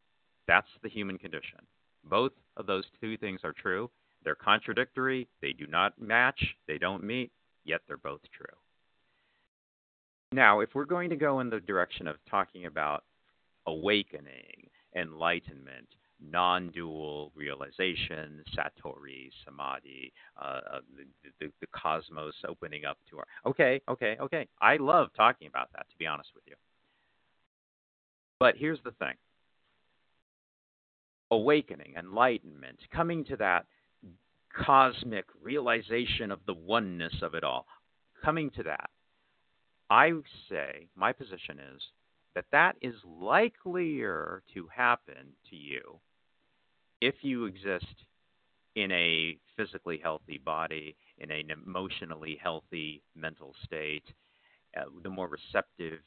That's 0.46 0.68
the 0.84 0.88
human 0.88 1.18
condition. 1.18 1.58
Both 2.04 2.30
of 2.56 2.66
those 2.66 2.84
two 3.00 3.16
things 3.16 3.40
are 3.42 3.52
true. 3.52 3.90
They're 4.22 4.36
contradictory, 4.36 5.26
they 5.42 5.52
do 5.52 5.66
not 5.66 6.00
match, 6.00 6.54
they 6.68 6.78
don't 6.78 7.02
meet, 7.02 7.32
yet 7.64 7.80
they're 7.88 7.96
both 7.96 8.20
true. 8.36 8.46
Now, 10.30 10.60
if 10.60 10.76
we're 10.76 10.84
going 10.84 11.10
to 11.10 11.16
go 11.16 11.40
in 11.40 11.50
the 11.50 11.58
direction 11.58 12.06
of 12.06 12.24
talking 12.30 12.66
about 12.66 13.02
awakening, 13.66 14.68
enlightenment, 14.94 15.88
non 16.20 16.70
dual 16.70 17.32
realization, 17.34 18.42
satori, 18.54 19.30
samadhi, 19.44 20.12
uh, 20.40 20.60
uh, 20.74 20.80
the, 20.96 21.30
the, 21.40 21.52
the 21.60 21.66
cosmos 21.68 22.34
opening 22.48 22.84
up 22.84 22.98
to 23.10 23.18
our. 23.18 23.26
Okay, 23.44 23.80
okay, 23.88 24.16
okay. 24.20 24.48
I 24.60 24.76
love 24.76 25.08
talking 25.16 25.48
about 25.48 25.68
that, 25.74 25.88
to 25.90 25.96
be 25.98 26.06
honest 26.06 26.30
with 26.34 26.44
you. 26.46 26.54
But 28.38 28.56
here's 28.56 28.80
the 28.84 28.92
thing 28.92 29.14
awakening, 31.30 31.94
enlightenment, 31.98 32.78
coming 32.92 33.24
to 33.24 33.36
that 33.36 33.66
cosmic 34.64 35.26
realization 35.42 36.30
of 36.30 36.40
the 36.46 36.54
oneness 36.54 37.14
of 37.22 37.34
it 37.34 37.44
all, 37.44 37.66
coming 38.24 38.50
to 38.50 38.62
that, 38.62 38.90
I 39.90 40.12
say, 40.48 40.88
my 40.96 41.12
position 41.12 41.58
is 41.74 41.82
that 42.34 42.46
that 42.52 42.76
is 42.80 42.94
likelier 43.04 44.42
to 44.54 44.68
happen 44.74 45.32
to 45.50 45.56
you 45.56 45.98
if 47.00 47.16
you 47.22 47.44
exist 47.44 47.94
in 48.74 48.92
a 48.92 49.38
physically 49.56 49.98
healthy 50.02 50.38
body, 50.44 50.96
in 51.18 51.30
an 51.30 51.50
emotionally 51.50 52.38
healthy 52.42 53.02
mental 53.14 53.54
state, 53.64 54.04
uh, 54.76 54.84
the 55.02 55.08
more 55.08 55.28
receptive 55.28 56.00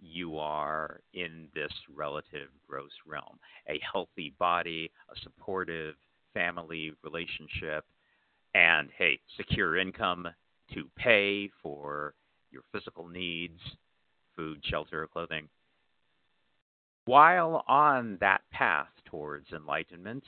you 0.00 0.38
are 0.38 1.00
in 1.14 1.48
this 1.54 1.72
relative 1.94 2.48
gross 2.68 2.90
realm. 3.06 3.38
A 3.68 3.80
healthy 3.92 4.34
body, 4.38 4.90
a 5.10 5.20
supportive 5.22 5.94
family 6.34 6.92
relationship, 7.02 7.84
and 8.54 8.90
hey, 8.96 9.18
secure 9.36 9.76
income 9.78 10.28
to 10.74 10.90
pay 10.96 11.50
for 11.62 12.14
your 12.50 12.62
physical 12.72 13.06
needs, 13.06 13.60
food, 14.34 14.60
shelter, 14.64 15.06
clothing. 15.12 15.48
While 17.04 17.64
on 17.68 18.18
that 18.20 18.42
path 18.50 18.88
towards 19.06 19.52
enlightenment 19.52 20.24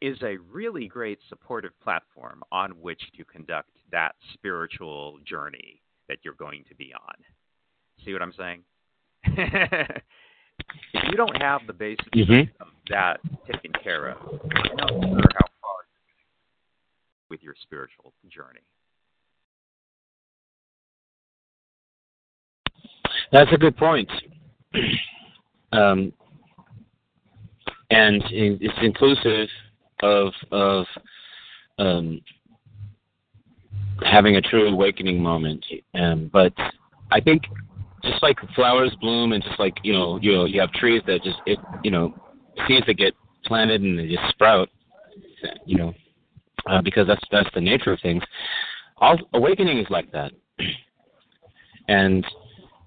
is 0.00 0.20
a 0.22 0.36
really 0.52 0.86
great 0.86 1.18
supportive 1.28 1.72
platform 1.80 2.42
on 2.52 2.70
which 2.80 3.00
to 3.16 3.24
conduct 3.24 3.70
that 3.90 4.14
spiritual 4.34 5.18
journey 5.24 5.80
that 6.08 6.18
you're 6.22 6.34
going 6.34 6.64
to 6.68 6.74
be 6.74 6.92
on. 6.92 7.14
See 8.04 8.12
what 8.12 8.20
I'm 8.20 8.34
saying? 8.36 8.62
if 9.24 10.02
you 11.10 11.16
don't 11.16 11.40
have 11.40 11.66
the 11.66 11.72
basics 11.72 12.08
Mhm. 12.12 12.50
of 12.60 12.68
that 12.90 13.20
taken 13.46 13.72
care 13.82 14.08
of, 14.10 14.18
I'm 14.20 14.76
not 14.76 14.90
sure 14.90 15.00
how 15.00 15.46
far 15.62 15.78
you're 15.88 16.04
going 16.04 16.26
with 17.30 17.42
your 17.42 17.54
spiritual 17.62 18.12
journey. 18.28 18.60
That's 23.32 23.52
a 23.52 23.58
good 23.58 23.76
point. 23.76 24.10
Um, 25.72 26.12
and 27.90 28.22
it's 28.30 28.74
inclusive 28.82 29.48
of 30.02 30.32
of 30.50 30.86
um, 31.78 32.20
having 34.02 34.36
a 34.36 34.40
true 34.40 34.68
awakening 34.68 35.22
moment. 35.22 35.64
Um, 35.94 36.30
but 36.32 36.52
I 37.10 37.20
think 37.20 37.42
just 38.02 38.22
like 38.22 38.38
flowers 38.54 38.94
bloom, 39.00 39.32
and 39.32 39.42
just 39.42 39.58
like 39.58 39.74
you 39.82 39.92
know, 39.92 40.18
you 40.20 40.32
know, 40.32 40.44
you 40.44 40.60
have 40.60 40.72
trees 40.72 41.02
that 41.06 41.22
just 41.22 41.38
it, 41.46 41.58
you 41.82 41.90
know, 41.90 42.14
seeds 42.66 42.86
that 42.86 42.94
get 42.94 43.14
planted 43.44 43.82
and 43.82 43.98
they 43.98 44.08
just 44.08 44.28
sprout. 44.30 44.68
You 45.66 45.76
know, 45.78 45.94
uh, 46.66 46.80
because 46.82 47.06
that's 47.06 47.24
that's 47.30 47.48
the 47.54 47.60
nature 47.60 47.92
of 47.92 48.00
things. 48.00 48.22
All 48.98 49.18
awakening 49.34 49.78
is 49.78 49.86
like 49.90 50.10
that, 50.12 50.32
and 51.88 52.24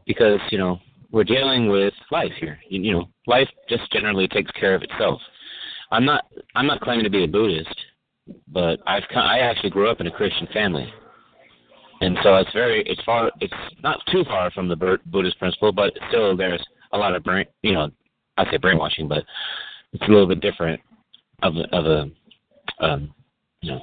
because 0.05 0.39
you 0.49 0.57
know 0.57 0.79
we're 1.11 1.23
dealing 1.23 1.69
with 1.69 1.93
life 2.11 2.31
here. 2.39 2.59
You, 2.69 2.81
you 2.81 2.91
know, 2.93 3.09
life 3.25 3.47
just 3.69 3.91
generally 3.91 4.27
takes 4.27 4.51
care 4.51 4.75
of 4.75 4.83
itself. 4.83 5.21
I'm 5.91 6.05
not 6.05 6.25
I'm 6.55 6.67
not 6.67 6.81
claiming 6.81 7.05
to 7.05 7.09
be 7.09 7.23
a 7.23 7.27
Buddhist, 7.27 7.75
but 8.47 8.79
I've 8.85 9.03
I 9.15 9.39
actually 9.39 9.69
grew 9.69 9.89
up 9.89 10.01
in 10.01 10.07
a 10.07 10.11
Christian 10.11 10.47
family, 10.53 10.91
and 12.01 12.17
so 12.23 12.35
it's 12.35 12.51
very 12.53 12.83
it's 12.85 13.01
far 13.03 13.31
it's 13.39 13.53
not 13.83 13.99
too 14.11 14.23
far 14.25 14.51
from 14.51 14.67
the 14.67 14.99
Buddhist 15.05 15.39
principle, 15.39 15.71
but 15.71 15.93
still 16.09 16.35
there's 16.35 16.63
a 16.91 16.97
lot 16.97 17.15
of 17.15 17.23
brain 17.23 17.45
you 17.61 17.73
know 17.73 17.89
I 18.37 18.49
say 18.51 18.57
brainwashing, 18.57 19.07
but 19.07 19.23
it's 19.93 20.03
a 20.03 20.11
little 20.11 20.27
bit 20.27 20.41
different 20.41 20.81
of 21.43 21.55
a, 21.55 21.75
of 21.75 21.85
a 21.85 22.85
um, 22.85 23.13
you 23.61 23.71
know 23.71 23.81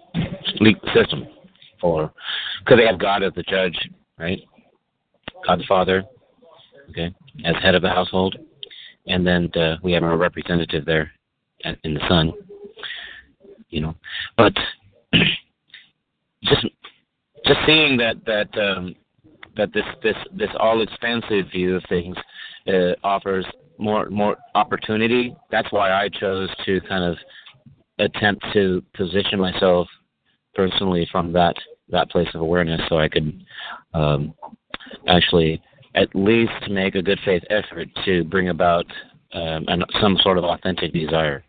legal 0.60 0.88
system 0.94 1.26
for 1.80 2.12
because 2.60 2.78
they 2.78 2.86
have 2.86 2.98
God 2.98 3.22
as 3.22 3.32
the 3.34 3.42
judge, 3.44 3.76
right? 4.18 4.40
God 5.46 5.60
the 5.60 5.64
Father, 5.66 6.04
okay, 6.94 7.14
as 7.44 7.54
head 7.62 7.74
of 7.74 7.82
the 7.82 7.88
household, 7.88 8.36
and 9.06 9.26
then 9.26 9.50
uh, 9.54 9.76
we 9.82 9.92
have 9.92 10.02
a 10.02 10.16
representative 10.16 10.84
there 10.84 11.10
in 11.82 11.94
the 11.94 12.08
son, 12.08 12.32
you 13.70 13.80
know. 13.80 13.94
But 14.36 14.52
just 16.44 16.66
just 17.46 17.60
seeing 17.66 17.96
that 17.98 18.24
that 18.26 18.48
um, 18.58 18.94
that 19.56 19.72
this 19.72 19.84
this 20.02 20.16
this 20.32 20.50
all 20.58 20.82
expansive 20.82 21.50
view 21.50 21.76
of 21.76 21.82
things 21.88 22.16
uh, 22.68 22.92
offers 23.02 23.46
more 23.78 24.08
more 24.10 24.36
opportunity. 24.54 25.34
That's 25.50 25.70
why 25.72 25.92
I 25.92 26.08
chose 26.08 26.48
to 26.66 26.80
kind 26.82 27.04
of 27.04 27.16
attempt 27.98 28.44
to 28.52 28.82
position 28.94 29.38
myself 29.38 29.88
personally 30.54 31.08
from 31.10 31.32
that 31.32 31.56
that 31.90 32.10
place 32.10 32.28
of 32.34 32.40
awareness, 32.40 32.80
so 32.88 32.98
I 32.98 33.08
could 33.08 33.44
um, 33.92 34.34
actually 35.06 35.60
at 35.94 36.08
least 36.14 36.52
make 36.70 36.94
a 36.94 37.02
good 37.02 37.20
faith 37.24 37.42
effort 37.50 37.88
to 38.04 38.24
bring 38.24 38.48
about 38.48 38.86
um, 39.32 39.64
an, 39.68 39.82
some 40.00 40.16
sort 40.22 40.38
of 40.38 40.44
authentic 40.44 40.92
desire. 40.92 41.44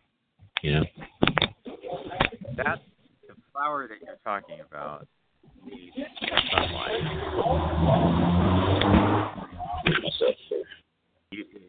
You 0.61 0.73
know. 0.73 0.83
That 2.57 2.79
the 3.27 3.35
flower 3.51 3.87
that 3.87 3.97
you're 4.05 4.17
talking 4.23 4.59
about. 4.67 5.07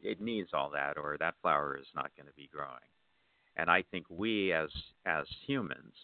It 0.02 0.20
needs 0.20 0.50
all 0.54 0.70
that, 0.70 0.96
or 0.96 1.16
that 1.18 1.34
flower 1.42 1.76
is 1.80 1.86
not 1.94 2.10
going 2.16 2.26
to 2.26 2.32
be 2.34 2.48
growing. 2.52 2.70
And 3.56 3.68
I 3.70 3.82
think 3.90 4.06
we, 4.08 4.52
as 4.52 4.68
as 5.06 5.24
humans, 5.46 5.94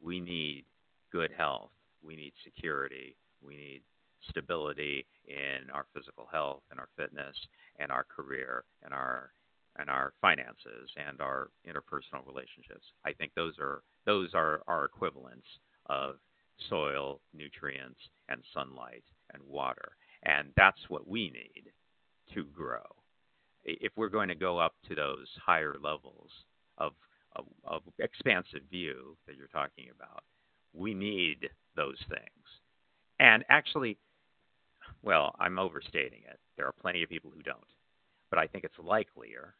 we 0.00 0.20
need 0.20 0.64
good 1.12 1.30
health. 1.36 1.70
We 2.02 2.16
need 2.16 2.32
security. 2.42 3.16
We 3.44 3.56
need 3.56 3.82
stability 4.28 5.06
in 5.26 5.70
our 5.72 5.86
physical 5.94 6.28
health 6.30 6.62
and 6.70 6.78
our 6.78 6.88
fitness 6.96 7.36
and 7.78 7.90
our 7.90 8.04
career 8.04 8.64
and 8.84 8.92
our 8.92 9.30
and 9.78 9.88
our 9.88 10.12
finances 10.20 10.90
and 10.96 11.20
our 11.20 11.48
interpersonal 11.66 12.26
relationships. 12.26 12.84
I 13.04 13.12
think 13.12 13.32
those 13.34 13.54
are 13.58 13.82
those 14.04 14.30
are 14.34 14.62
our 14.66 14.84
equivalents 14.84 15.46
of 15.86 16.16
soil, 16.68 17.20
nutrients, 17.32 18.00
and 18.28 18.42
sunlight 18.52 19.04
and 19.32 19.42
water. 19.48 19.92
And 20.24 20.48
that's 20.56 20.78
what 20.88 21.08
we 21.08 21.30
need 21.30 21.72
to 22.34 22.44
grow. 22.44 22.84
If 23.64 23.92
we're 23.96 24.08
going 24.08 24.28
to 24.28 24.34
go 24.34 24.58
up 24.58 24.74
to 24.88 24.94
those 24.94 25.26
higher 25.44 25.76
levels 25.82 26.30
of, 26.78 26.92
of, 27.36 27.44
of 27.64 27.82
expansive 27.98 28.62
view 28.70 29.16
that 29.26 29.36
you're 29.36 29.48
talking 29.48 29.86
about, 29.94 30.24
we 30.72 30.94
need 30.94 31.48
those 31.76 31.98
things. 32.08 32.46
And 33.18 33.44
actually, 33.48 33.98
well, 35.02 35.34
I'm 35.38 35.58
overstating 35.58 36.20
it. 36.28 36.38
There 36.56 36.66
are 36.66 36.72
plenty 36.72 37.02
of 37.02 37.08
people 37.08 37.30
who 37.34 37.42
don't, 37.42 37.58
but 38.30 38.38
I 38.38 38.46
think 38.46 38.64
it's 38.64 38.74
likelier 38.82 39.54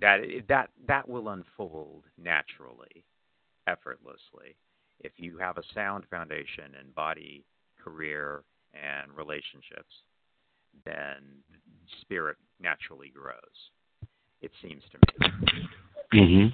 that 0.00 0.20
it, 0.20 0.48
that 0.48 0.70
that 0.86 1.08
will 1.08 1.30
unfold 1.30 2.04
naturally, 2.22 3.04
effortlessly, 3.66 4.56
if 5.00 5.12
you 5.16 5.38
have 5.38 5.58
a 5.58 5.62
sound 5.74 6.04
foundation 6.10 6.74
in 6.80 6.90
body, 6.94 7.44
career, 7.82 8.42
and 8.74 9.10
relationships. 9.16 9.94
Then 10.84 11.42
spirit 12.02 12.36
naturally 12.60 13.10
grows. 13.14 13.38
It 14.42 14.50
seems 14.62 14.82
to 14.92 14.98
me. 14.98 15.08
hmm 16.12 16.46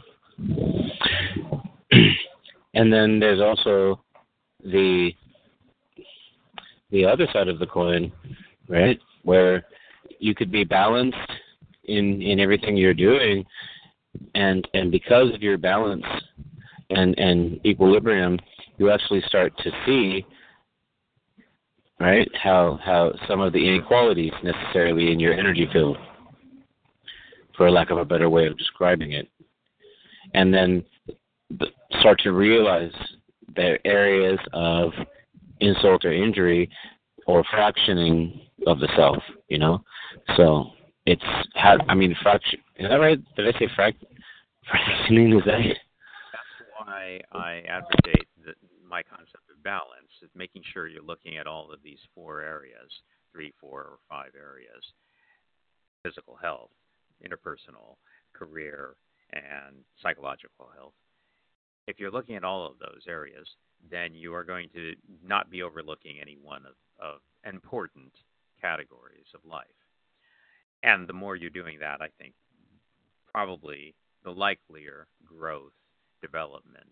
and 2.74 2.92
then 2.92 3.18
there's 3.18 3.40
also 3.40 4.02
the 4.62 5.12
the 6.92 7.04
other 7.06 7.26
side 7.32 7.48
of 7.48 7.58
the 7.58 7.66
coin, 7.66 8.12
right? 8.68 9.00
Where 9.24 9.64
you 10.20 10.34
could 10.34 10.52
be 10.52 10.62
balanced 10.62 11.16
in 11.84 12.22
in 12.22 12.38
everything 12.38 12.76
you're 12.76 12.94
doing, 12.94 13.44
and 14.34 14.68
and 14.74 14.92
because 14.92 15.34
of 15.34 15.42
your 15.42 15.58
balance 15.58 16.04
and 16.90 17.18
and 17.18 17.64
equilibrium, 17.66 18.38
you 18.78 18.90
actually 18.90 19.22
start 19.22 19.56
to 19.58 19.70
see 19.84 20.24
right 21.98 22.30
how 22.40 22.78
how 22.84 23.12
some 23.26 23.40
of 23.40 23.52
the 23.52 23.68
inequalities 23.68 24.32
necessarily 24.44 25.10
in 25.10 25.18
your 25.18 25.32
energy 25.32 25.66
field, 25.72 25.96
for 27.56 27.70
lack 27.70 27.90
of 27.90 27.98
a 27.98 28.04
better 28.04 28.28
way 28.28 28.46
of 28.46 28.56
describing 28.58 29.12
it, 29.12 29.28
and 30.34 30.52
then 30.52 30.84
start 32.00 32.20
to 32.20 32.32
realize 32.32 32.92
their 33.56 33.78
areas 33.86 34.38
of 34.52 34.92
insult 35.62 36.04
or 36.04 36.12
injury 36.12 36.68
or 37.26 37.44
fractioning 37.44 38.40
of 38.66 38.78
the 38.80 38.88
self, 38.96 39.22
you 39.48 39.58
know? 39.58 39.82
So 40.36 40.66
it's 41.06 41.22
how 41.54 41.78
I 41.88 41.94
mean 41.94 42.14
fraction 42.22 42.60
is 42.76 42.88
that 42.88 42.96
right? 42.96 43.18
Did 43.36 43.54
I 43.54 43.58
say 43.58 43.68
frac 43.78 43.94
fractioning 44.70 45.36
is 45.36 45.44
that 45.46 45.60
That's 45.60 46.70
why 46.78 47.20
I 47.32 47.62
advocate 47.68 48.26
the, 48.44 48.52
my 48.88 49.02
concept 49.02 49.50
of 49.50 49.62
balance, 49.62 50.10
is 50.22 50.30
making 50.34 50.62
sure 50.72 50.86
you're 50.86 51.02
looking 51.02 51.38
at 51.38 51.46
all 51.46 51.72
of 51.72 51.80
these 51.82 51.98
four 52.14 52.40
areas, 52.40 52.90
three, 53.32 53.52
four, 53.60 53.80
or 53.80 53.98
five 54.08 54.32
areas. 54.36 54.82
Physical 56.04 56.36
health, 56.36 56.70
interpersonal, 57.24 57.96
career, 58.32 58.96
and 59.32 59.76
psychological 60.02 60.68
health. 60.76 60.94
If 61.86 61.98
you're 61.98 62.10
looking 62.10 62.36
at 62.36 62.44
all 62.44 62.66
of 62.66 62.78
those 62.78 63.02
areas, 63.08 63.46
then 63.90 64.14
you 64.14 64.34
are 64.34 64.44
going 64.44 64.68
to 64.74 64.94
not 65.26 65.50
be 65.50 65.62
overlooking 65.62 66.16
any 66.20 66.36
one 66.42 66.62
of, 66.66 66.74
of 67.04 67.20
important 67.50 68.12
categories 68.60 69.26
of 69.34 69.40
life. 69.48 69.66
And 70.82 71.08
the 71.08 71.12
more 71.12 71.36
you're 71.36 71.50
doing 71.50 71.78
that, 71.80 72.00
I 72.00 72.08
think 72.18 72.34
probably 73.30 73.94
the 74.24 74.30
likelier 74.30 75.06
growth 75.24 75.72
development. 76.20 76.86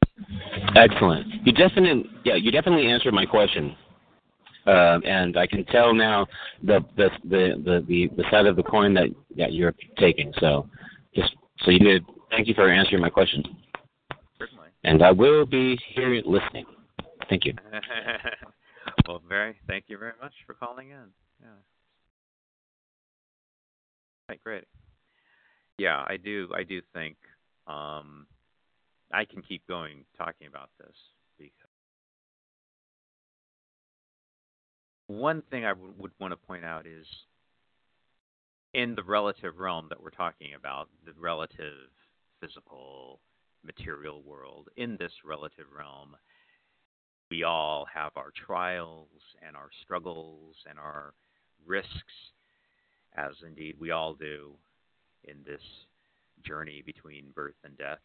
Excellent. 0.77 1.27
You 1.47 1.53
definitely, 1.53 2.11
yeah, 2.25 2.35
you 2.35 2.51
definitely 2.51 2.87
answered 2.89 3.15
my 3.15 3.25
question, 3.25 3.75
uh, 4.67 4.99
and 5.05 5.37
I 5.37 5.47
can 5.47 5.65
tell 5.67 5.95
now 5.95 6.27
the 6.63 6.85
the 6.97 7.09
the 7.25 7.83
the 7.89 8.11
the 8.17 8.25
side 8.31 8.47
of 8.47 8.57
the 8.57 8.63
coin 8.63 8.93
that 8.95 9.09
that 9.37 9.53
you're 9.53 9.75
taking. 9.99 10.33
So, 10.41 10.69
just 11.15 11.35
so 11.65 11.71
you 11.71 11.79
did. 11.79 12.05
Thank 12.31 12.47
you 12.47 12.55
for 12.55 12.69
answering 12.69 13.03
my 13.03 13.11
question. 13.11 13.43
Certainly. 14.39 14.69
And 14.85 15.03
I 15.03 15.11
will 15.11 15.47
be 15.47 15.79
here 15.95 16.23
listening. 16.25 16.67
Thank 17.31 17.45
you. 17.45 17.55
well, 19.09 19.23
very. 19.27 19.57
Thank 19.69 19.85
you 19.87 19.97
very 19.97 20.13
much 20.21 20.33
for 20.47 20.55
calling 20.55 20.91
in. 20.91 21.07
Yeah. 21.41 21.47
Right, 24.29 24.43
great. 24.43 24.65
Yeah, 25.79 26.05
I 26.07 26.17
do. 26.17 26.49
I 26.55 26.65
do 26.65 26.83
think 26.93 27.17
um, 27.69 28.27
I 29.13 29.25
can 29.25 29.43
keep 29.43 29.67
going 29.69 30.05
talking 30.19 30.49
about 30.49 30.71
this 30.79 30.95
because 31.39 31.55
one 35.07 35.43
thing 35.51 35.65
I 35.65 35.71
w- 35.71 35.95
would 35.99 36.13
want 36.19 36.33
to 36.33 36.37
point 36.37 36.65
out 36.65 36.85
is 36.87 37.07
in 38.75 38.95
the 38.97 39.05
relative 39.05 39.59
realm 39.59 39.87
that 39.89 40.03
we're 40.03 40.11
talking 40.11 40.55
about, 40.55 40.89
the 41.07 41.13
relative 41.19 41.91
physical 42.41 43.21
material 43.65 44.23
world, 44.23 44.69
in 44.77 44.97
this 44.99 45.13
relative 45.25 45.67
realm, 45.77 46.17
we 47.31 47.45
all 47.45 47.87
have 47.93 48.13
our 48.17 48.33
trials 48.47 49.09
and 49.47 49.57
our 49.57 49.69
struggles 49.85 50.57
and 50.69 50.79
our 50.79 51.15
risks, 51.65 51.91
as 53.17 53.33
indeed 53.47 53.77
we 53.79 53.93
all 53.93 54.15
do 54.15 54.53
in 55.25 55.37
this 55.47 55.63
journey 56.45 56.83
between 56.85 57.33
birth 57.35 57.55
and 57.65 57.77
death. 57.79 57.99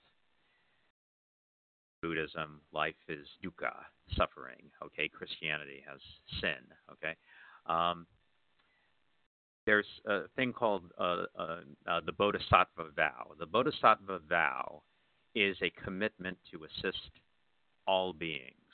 Buddhism, 2.02 2.62
life 2.72 2.94
is 3.08 3.26
dukkha, 3.44 3.74
suffering. 4.16 4.70
Okay, 4.84 5.10
Christianity 5.10 5.84
has 5.90 6.00
sin. 6.40 6.62
Okay, 6.92 7.16
um, 7.66 8.06
there's 9.66 9.88
a 10.06 10.28
thing 10.36 10.54
called 10.54 10.84
uh, 11.00 11.24
uh, 11.38 11.58
uh, 11.88 12.02
the 12.06 12.12
Bodhisattva 12.12 12.92
vow. 12.96 13.32
The 13.40 13.48
Bodhisattva 13.48 14.20
vow 14.30 14.84
is 15.34 15.58
a 15.64 15.72
commitment 15.84 16.38
to 16.52 16.66
assist 16.66 17.10
all 17.88 18.14
beings 18.14 18.65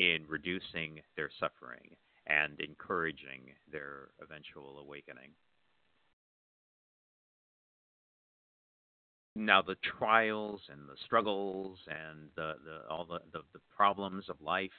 in 0.00 0.24
reducing 0.28 0.98
their 1.14 1.28
suffering 1.38 1.94
and 2.26 2.58
encouraging 2.60 3.52
their 3.70 4.08
eventual 4.22 4.78
awakening. 4.78 5.30
now 9.36 9.62
the 9.62 9.76
trials 9.98 10.60
and 10.70 10.88
the 10.88 10.96
struggles 11.04 11.78
and 11.86 12.28
the, 12.36 12.54
the 12.64 12.88
all 12.90 13.04
the, 13.04 13.20
the, 13.32 13.40
the 13.52 13.60
problems 13.74 14.24
of 14.28 14.36
life 14.40 14.70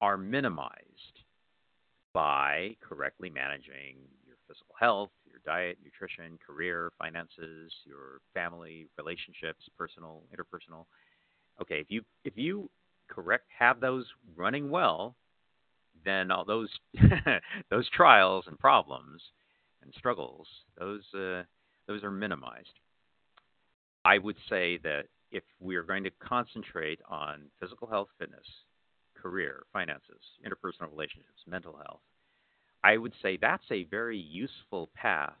are 0.00 0.16
minimized 0.16 1.22
by 2.12 2.74
correctly 2.80 3.30
managing 3.30 3.96
your 4.26 4.36
physical 4.48 4.74
health, 4.78 5.10
your 5.24 5.40
diet, 5.46 5.78
nutrition, 5.84 6.36
career, 6.44 6.90
finances, 6.98 7.72
your 7.84 8.20
family, 8.34 8.88
relationships, 8.98 9.62
personal, 9.78 10.22
interpersonal. 10.34 10.86
Okay, 11.62 11.78
if 11.80 11.86
you 11.88 12.02
if 12.24 12.32
you 12.36 12.68
correct 13.08 13.46
have 13.58 13.80
those 13.80 14.06
running 14.36 14.70
well, 14.70 15.16
then 16.04 16.30
all 16.30 16.44
those 16.44 16.70
those 17.70 17.88
trials 17.90 18.44
and 18.46 18.58
problems 18.58 19.22
and 19.82 19.92
struggles, 19.96 20.46
those 20.78 21.02
uh, 21.14 21.42
those 21.86 22.02
are 22.02 22.10
minimized. 22.10 22.78
I 24.04 24.18
would 24.18 24.36
say 24.48 24.78
that 24.78 25.06
if 25.32 25.42
we 25.60 25.76
are 25.76 25.82
going 25.82 26.04
to 26.04 26.10
concentrate 26.20 27.00
on 27.08 27.42
physical 27.60 27.88
health, 27.88 28.08
fitness, 28.18 28.46
career, 29.14 29.64
finances, 29.72 30.20
interpersonal 30.44 30.90
relationships, 30.90 31.42
mental 31.46 31.76
health, 31.76 32.00
I 32.84 32.96
would 32.96 33.12
say 33.20 33.36
that's 33.36 33.64
a 33.70 33.84
very 33.84 34.18
useful 34.18 34.90
path 34.94 35.32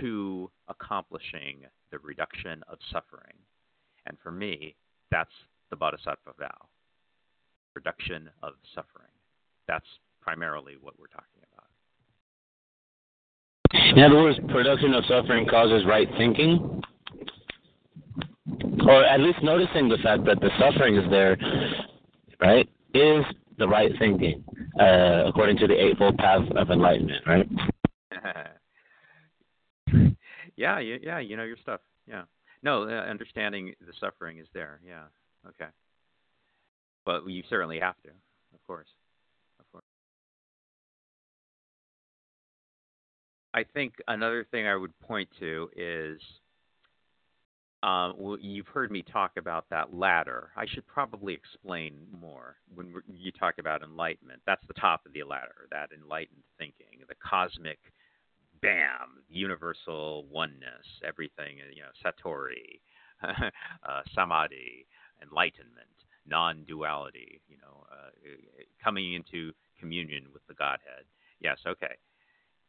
to 0.00 0.50
accomplishing 0.68 1.64
the 1.90 1.98
reduction 1.98 2.62
of 2.68 2.78
suffering. 2.90 3.34
And 4.06 4.16
for 4.22 4.30
me, 4.30 4.74
that's 5.10 5.30
the 5.70 5.76
Bodhisattva 5.76 6.32
vow 6.38 6.68
reduction 7.76 8.28
of 8.42 8.54
suffering. 8.74 9.12
That's 9.68 9.86
primarily 10.22 10.76
what 10.80 10.98
we're 10.98 11.08
talking 11.08 11.42
about. 11.52 11.66
In 13.96 14.02
other 14.02 14.16
words, 14.16 14.38
production 14.48 14.94
of 14.94 15.04
suffering 15.06 15.46
causes 15.46 15.84
right 15.86 16.08
thinking, 16.16 16.82
or 18.86 19.04
at 19.04 19.20
least 19.20 19.42
noticing 19.42 19.88
the 19.88 19.98
fact 20.02 20.24
that 20.24 20.40
the 20.40 20.50
suffering 20.58 20.96
is 20.96 21.08
there, 21.10 21.36
right, 22.40 22.68
is 22.94 23.24
the 23.58 23.68
right 23.68 23.92
thinking, 23.98 24.42
uh, 24.80 25.24
according 25.26 25.58
to 25.58 25.66
the 25.66 25.74
Eightfold 25.74 26.16
Path 26.16 26.48
of 26.56 26.70
Enlightenment, 26.70 27.26
right? 27.26 27.46
yeah, 30.56 30.78
yeah, 30.78 31.18
you 31.18 31.36
know 31.36 31.44
your 31.44 31.58
stuff. 31.62 31.80
Yeah. 32.08 32.22
No, 32.62 32.84
uh, 32.84 33.04
understanding 33.08 33.74
the 33.80 33.92
suffering 34.00 34.38
is 34.38 34.46
there. 34.54 34.80
Yeah. 34.86 35.04
Okay. 35.48 35.70
But 37.04 37.28
you 37.28 37.42
certainly 37.48 37.78
have 37.78 38.00
to, 38.02 38.08
of 38.08 38.66
course. 38.66 38.88
Of 39.60 39.70
course. 39.70 39.84
I 43.54 43.64
think 43.64 43.94
another 44.08 44.44
thing 44.50 44.66
I 44.66 44.76
would 44.76 44.98
point 45.00 45.28
to 45.38 45.70
is 45.76 46.20
um, 47.82 48.38
you've 48.40 48.66
heard 48.66 48.90
me 48.90 49.02
talk 49.02 49.32
about 49.36 49.66
that 49.70 49.94
ladder. 49.94 50.50
I 50.56 50.66
should 50.66 50.86
probably 50.86 51.34
explain 51.34 51.94
more 52.20 52.56
when 52.74 52.94
you 53.06 53.30
talk 53.32 53.54
about 53.58 53.82
enlightenment. 53.82 54.42
That's 54.46 54.66
the 54.66 54.74
top 54.74 55.06
of 55.06 55.12
the 55.12 55.22
ladder, 55.22 55.68
that 55.70 55.90
enlightened 55.92 56.42
thinking, 56.58 57.04
the 57.08 57.14
cosmic 57.24 57.78
bam, 58.60 59.22
universal 59.28 60.26
oneness, 60.30 60.86
everything, 61.06 61.58
you 61.72 61.82
know, 61.82 61.92
satori, 62.04 62.80
uh, 63.22 64.02
samadhi, 64.14 64.86
enlightenment, 65.22 65.86
non-duality, 66.26 67.40
you 67.48 67.56
know, 67.58 67.84
uh, 67.90 68.10
coming 68.82 69.14
into 69.14 69.52
communion 69.78 70.24
with 70.32 70.46
the 70.48 70.54
Godhead. 70.54 71.04
Yes, 71.40 71.58
okay. 71.66 71.96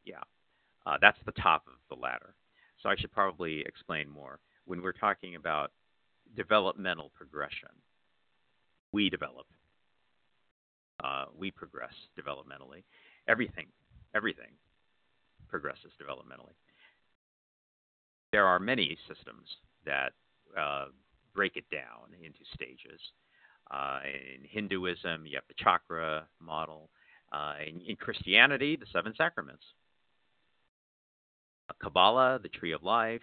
Yeah. 0.06 0.22
Uh, 0.86 0.98
that's 1.02 1.18
the 1.26 1.32
top 1.34 1.66
of 1.68 1.74
the 1.90 2.02
ladder. 2.02 2.34
So 2.82 2.90
I 2.90 2.96
should 2.96 3.12
probably 3.12 3.62
explain 3.62 4.10
more. 4.10 4.40
When 4.66 4.82
we're 4.82 4.92
talking 4.92 5.36
about 5.36 5.72
developmental 6.36 7.12
progression, 7.16 7.70
we 8.92 9.10
develop, 9.10 9.48
uh, 11.04 11.26
we 11.38 11.52
progress 11.52 11.94
developmentally. 12.20 12.84
Everything, 13.28 13.68
everything 14.16 14.52
progresses 15.50 15.92
developmentally. 16.02 16.56
There 18.32 18.46
are 18.46 18.60
many 18.60 18.98
systems 19.08 19.48
that 19.86 20.12
uh, 20.58 20.86
break 21.38 21.56
it 21.56 21.70
down 21.72 22.10
into 22.26 22.40
stages. 22.56 23.00
Uh, 23.70 24.00
in 24.04 24.44
Hinduism, 24.50 25.28
you 25.28 25.36
have 25.36 25.44
the 25.48 25.54
chakra 25.64 26.26
model. 26.42 26.90
Uh, 27.32 27.54
in, 27.66 27.80
in, 27.82 27.96
Christianity, 27.96 28.76
the 28.76 28.88
seven 28.92 29.14
sacraments. 29.16 29.64
Kabbalah, 31.82 32.40
the 32.42 32.50
tree 32.50 32.72
of 32.72 32.82
life. 32.82 33.22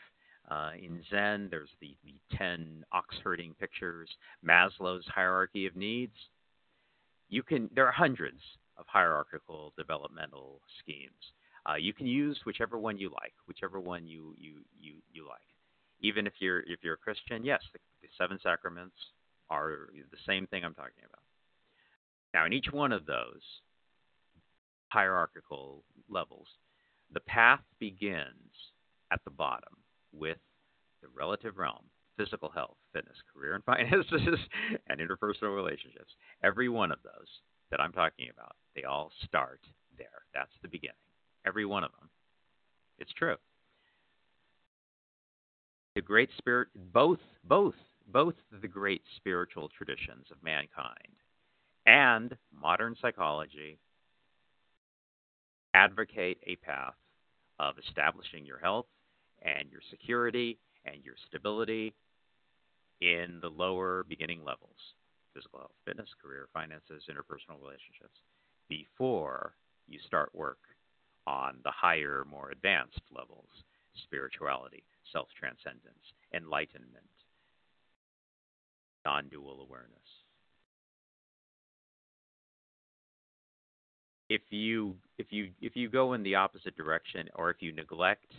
Uh, 0.49 0.71
in 0.81 1.03
Zen, 1.11 1.49
there's 1.51 1.71
the, 1.81 1.97
the 2.05 2.37
10 2.37 2.85
ox 2.93 3.17
herding 3.25 3.55
pictures, 3.59 4.09
Maslow's 4.47 5.07
hierarchy 5.09 5.67
of 5.67 5.75
needs. 5.75 6.15
You 7.31 7.43
can, 7.43 7.69
there 7.75 7.87
are 7.87 7.93
hundreds 7.93 8.41
of 8.77 8.85
hierarchical 8.87 9.73
developmental 9.77 10.61
schemes. 10.79 11.33
Uh, 11.69 11.77
you 11.77 11.95
can 11.95 12.07
use 12.07 12.39
whichever 12.45 12.79
one 12.79 12.99
you 12.99 13.09
like, 13.09 13.33
whichever 13.49 13.81
one 13.81 14.07
you, 14.07 14.35
you, 14.39 14.53
you, 14.79 14.93
you 15.13 15.27
like. 15.27 15.54
Even 16.01 16.27
if 16.27 16.35
you're 16.39 16.61
if 16.61 16.81
you're 16.83 16.95
a 16.95 16.99
Christian, 16.99 17.45
yes, 17.45 17.63
the, 17.73 17.79
the 18.03 18.09
seven 18.19 18.39
sacraments 18.43 18.97
are 19.51 19.89
the 20.11 20.19
same 20.27 20.47
thing 20.47 20.65
I'm 20.65 20.75
talking 20.75 21.05
about. 21.07 21.23
Now, 22.33 22.47
in 22.47 22.53
each 22.53 22.73
one 22.73 22.93
of 22.93 23.07
those 23.07 23.43
hierarchical 24.89 25.85
levels, 26.09 26.49
the 27.13 27.21
path 27.21 27.61
begins 27.79 28.73
at 29.13 29.21
the 29.25 29.31
bottom 29.31 29.77
with 30.13 30.39
the 31.03 31.09
relative 31.17 31.59
realm, 31.59 31.85
physical 32.17 32.49
health, 32.49 32.77
fitness, 32.93 33.17
career 33.33 33.55
and 33.55 33.65
finances, 33.65 34.39
and 34.89 35.01
interpersonal 35.01 35.55
relationships. 35.55 36.13
Every 36.43 36.69
one 36.69 36.91
of 36.91 36.99
those 37.03 37.29
that 37.71 37.81
I'm 37.81 37.93
talking 37.93 38.29
about, 38.33 38.57
they 38.75 38.85
all 38.85 39.11
start 39.25 39.61
there. 39.97 40.25
That's 40.35 40.53
the 40.63 40.69
beginning. 40.69 40.97
Every 41.47 41.65
one 41.67 41.85
of 41.85 41.91
them. 41.99 42.09
It's 42.99 43.13
true. 43.13 43.37
The 45.95 46.03
great 46.03 46.31
spirit 46.39 46.69
both 46.93 47.21
both 47.45 47.75
both 48.09 48.35
the 48.61 48.69
great 48.69 49.03
spiritual 49.17 49.69
traditions 49.69 50.27
of 50.31 50.43
mankind 50.43 51.17
and 51.87 52.37
modern 52.53 52.97
psychology 53.01 53.79
advocate 55.73 56.39
a 56.47 56.57
path 56.57 56.95
of 57.59 57.77
establishing 57.79 58.45
your 58.45 58.59
health 58.59 58.87
and 59.43 59.71
your 59.71 59.81
security 59.91 60.59
and 60.85 60.97
your 61.05 61.15
stability 61.29 61.95
in 63.01 63.39
the 63.41 63.49
lower 63.49 64.05
beginning 64.09 64.45
levels 64.45 64.77
physical 65.35 65.59
health, 65.59 65.73
fitness, 65.85 66.09
career, 66.23 66.49
finances, 66.53 67.03
interpersonal 67.11 67.61
relationships 67.61 68.19
before 68.69 69.55
you 69.89 69.99
start 70.07 70.33
work 70.35 70.59
on 71.27 71.57
the 71.65 71.71
higher, 71.71 72.25
more 72.31 72.51
advanced 72.51 73.01
levels 73.15 73.49
spirituality, 74.05 74.85
self 75.13 75.29
transcendence, 75.39 76.05
enlightenment, 76.35 77.05
non 79.05 79.29
dual 79.29 79.67
awareness. 79.69 79.91
If 84.29 84.43
you 84.51 84.97
if 85.19 85.27
you 85.31 85.51
if 85.61 85.77
you 85.77 85.89
go 85.89 86.15
in 86.15 86.23
the 86.23 86.35
opposite 86.35 86.77
direction 86.77 87.29
or 87.35 87.51
if 87.51 87.61
you 87.61 87.73
neglect 87.73 88.33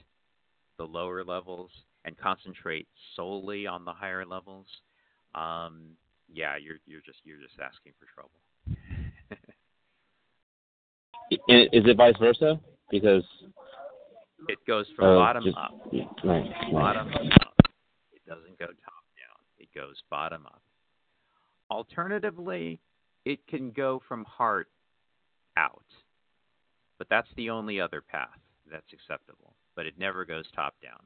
the 0.77 0.83
lower 0.85 1.23
levels 1.23 1.69
and 2.03 2.17
concentrate 2.17 2.87
solely 3.15 3.65
on 3.67 3.85
the 3.85 3.93
higher 3.93 4.25
levels, 4.25 4.65
um, 5.35 5.95
yeah, 6.31 6.57
you're 6.57 6.77
you're 6.85 7.01
just 7.01 7.19
you're 7.23 7.39
just 7.39 7.59
asking 7.59 7.93
for 7.99 8.07
trouble. 8.13 8.39
Is 11.47 11.85
it 11.85 11.97
vice 11.97 12.15
versa? 12.19 12.59
Because 12.89 13.23
it 14.47 14.59
goes 14.67 14.85
from 14.95 15.05
uh, 15.05 15.15
bottom 15.15 15.43
just, 15.43 15.57
up. 15.57 15.71
Right, 16.23 16.51
Bottom 16.71 17.07
right. 17.09 17.31
up. 17.41 17.55
It 18.13 18.21
doesn't 18.27 18.57
go 18.59 18.65
top 18.65 19.03
down. 19.15 19.39
It 19.57 19.69
goes 19.75 19.95
bottom 20.09 20.45
up. 20.45 20.61
Alternatively, 21.69 22.79
it 23.25 23.45
can 23.47 23.71
go 23.71 24.01
from 24.07 24.23
heart 24.25 24.69
out. 25.57 25.85
But 26.97 27.07
that's 27.09 27.27
the 27.35 27.49
only 27.49 27.81
other 27.81 28.01
path 28.01 28.39
that's 28.71 28.93
acceptable. 28.93 29.53
But 29.75 29.85
it 29.85 29.95
never 29.99 30.25
goes 30.25 30.45
top 30.55 30.75
down. 30.81 31.01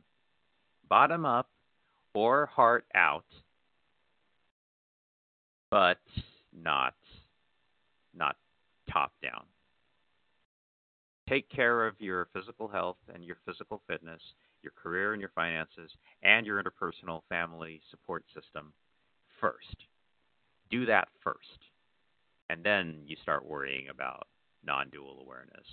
Bottom 0.87 1.25
up 1.25 1.49
or 2.13 2.47
heart 2.47 2.85
out, 2.95 3.25
but 5.71 5.99
not 6.53 6.95
not 8.15 8.35
top 8.91 9.13
down. 9.21 9.43
Take 11.29 11.47
care 11.49 11.85
of 11.85 11.93
your 11.99 12.27
physical 12.33 12.67
health 12.67 12.97
and 13.13 13.23
your 13.23 13.37
physical 13.45 13.83
fitness, 13.87 14.21
your 14.63 14.73
career 14.81 15.13
and 15.13 15.21
your 15.21 15.29
finances, 15.35 15.91
and 16.23 16.43
your 16.43 16.61
interpersonal 16.61 17.21
family 17.29 17.79
support 17.91 18.25
system 18.33 18.73
first. 19.39 19.85
Do 20.71 20.87
that 20.87 21.07
first. 21.23 21.37
And 22.49 22.63
then 22.63 23.01
you 23.05 23.15
start 23.21 23.45
worrying 23.45 23.89
about 23.89 24.27
non 24.65 24.89
dual 24.89 25.19
awareness, 25.21 25.67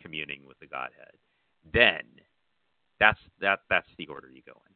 communing 0.00 0.40
with 0.48 0.58
the 0.60 0.66
Godhead. 0.66 1.12
Then 1.74 2.00
that's 2.98 3.18
that 3.40 3.60
that's 3.68 3.88
the 3.98 4.06
order 4.06 4.30
you 4.32 4.40
go 4.46 4.58
in. 4.66 4.72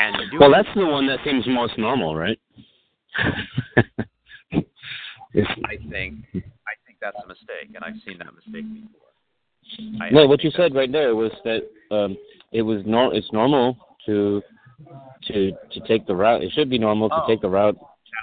And 0.00 0.16
Well, 0.38 0.52
that's 0.52 0.68
the 0.76 0.86
one 0.86 1.08
that 1.08 1.18
seems 1.24 1.44
most 1.48 1.76
normal, 1.76 2.14
right? 2.14 2.38
I 4.54 5.76
think 5.90 6.24
I 6.32 6.32
think 6.32 6.77
that's 7.00 7.16
a 7.24 7.28
mistake, 7.28 7.70
and 7.74 7.84
I've 7.84 8.00
seen 8.06 8.18
that 8.18 8.34
mistake 8.34 8.64
before. 8.72 10.02
I, 10.02 10.10
no, 10.10 10.22
I 10.22 10.26
what 10.26 10.42
you 10.42 10.50
said 10.52 10.74
right 10.74 10.90
there 10.90 11.14
was 11.14 11.30
that 11.44 11.62
um, 11.94 12.16
it 12.52 12.62
was 12.62 12.82
nor- 12.86 13.14
it's 13.14 13.32
normal 13.32 13.76
to 14.06 14.42
to 15.26 15.52
to 15.72 15.80
take 15.86 16.06
the 16.06 16.14
route. 16.14 16.42
It 16.42 16.52
should 16.52 16.70
be 16.70 16.78
normal 16.78 17.08
to 17.10 17.22
Oh. 17.22 17.26
take 17.26 17.40
the 17.40 17.48
route 17.48 17.76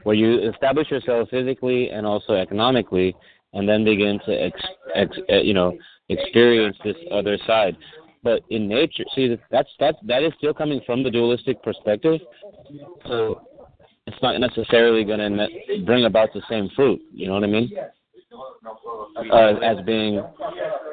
where 0.03 0.15
you 0.15 0.39
establish 0.49 0.89
yourself 0.91 1.29
physically 1.29 1.89
and 1.89 2.05
also 2.05 2.33
economically, 2.33 3.15
and 3.53 3.67
then 3.67 3.83
begin 3.83 4.19
to 4.25 4.31
ex, 4.33 4.59
ex 4.93 5.17
uh, 5.31 5.37
you 5.37 5.53
know 5.53 5.77
experience 6.09 6.77
this 6.83 6.97
other 7.11 7.37
side. 7.45 7.77
But 8.23 8.41
in 8.49 8.67
nature, 8.67 9.03
see 9.13 9.37
that's 9.51 9.69
that's 9.79 9.97
that 10.03 10.23
is 10.23 10.33
still 10.37 10.53
coming 10.53 10.81
from 10.85 11.03
the 11.03 11.11
dualistic 11.11 11.61
perspective. 11.61 12.19
So 13.07 13.41
it's 14.07 14.21
not 14.21 14.39
necessarily 14.39 15.03
going 15.03 15.19
to 15.19 15.83
bring 15.85 16.05
about 16.05 16.29
the 16.33 16.41
same 16.49 16.69
fruit. 16.75 17.01
You 17.13 17.27
know 17.27 17.33
what 17.33 17.43
I 17.43 17.47
mean? 17.47 17.71
Uh, 19.31 19.59
as 19.63 19.77
being 19.85 20.23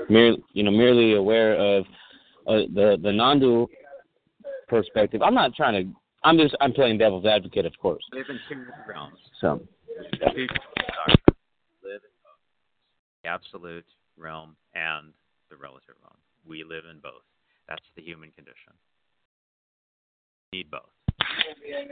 mere, 0.08 0.36
you 0.52 0.62
know, 0.62 0.70
merely 0.70 1.14
aware 1.14 1.54
of 1.56 1.84
uh, 2.46 2.66
the 2.74 2.98
the 3.02 3.12
non-dual 3.12 3.68
perspective. 4.68 5.22
I'm 5.22 5.34
not 5.34 5.54
trying 5.54 5.84
to. 5.84 5.98
I'm 6.24 6.38
just. 6.38 6.56
I'm 6.60 6.72
playing 6.72 6.98
devil's 6.98 7.26
advocate, 7.26 7.66
of 7.66 7.72
course. 7.78 8.02
live 8.12 8.26
in 8.28 8.38
two 8.48 8.64
realms. 8.88 9.18
So 9.40 9.60
live 10.22 10.32
in 10.34 10.48
the 13.22 13.28
absolute 13.28 13.86
realm 14.16 14.56
and 14.74 15.12
the 15.50 15.56
relative 15.56 15.94
realm. 16.02 16.16
We 16.46 16.64
live 16.64 16.84
in 16.90 17.00
both. 17.00 17.22
That's 17.68 17.84
the 17.96 18.02
human 18.02 18.30
condition. 18.32 18.72
Need 20.52 20.70
both. 20.70 20.82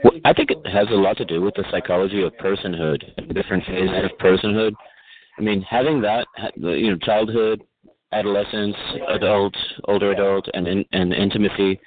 well, 0.03 0.13
I 0.25 0.33
think 0.33 0.51
it 0.51 0.65
has 0.67 0.87
a 0.89 0.95
lot 0.95 1.17
to 1.17 1.25
do 1.25 1.41
with 1.41 1.55
the 1.55 1.63
psychology 1.71 2.21
of 2.21 2.33
personhood, 2.33 3.33
different 3.33 3.65
phases 3.65 3.89
of 4.03 4.17
personhood. 4.19 4.73
I 5.41 5.43
mean, 5.43 5.63
having 5.63 6.01
that, 6.01 6.27
you 6.55 6.91
know, 6.91 6.97
childhood, 6.97 7.63
adolescence, 8.11 8.75
adult, 9.09 9.55
older 9.85 10.11
adult, 10.11 10.47
and 10.53 10.67
in, 10.67 10.85
and 10.91 11.11
intimacy, 11.11 11.79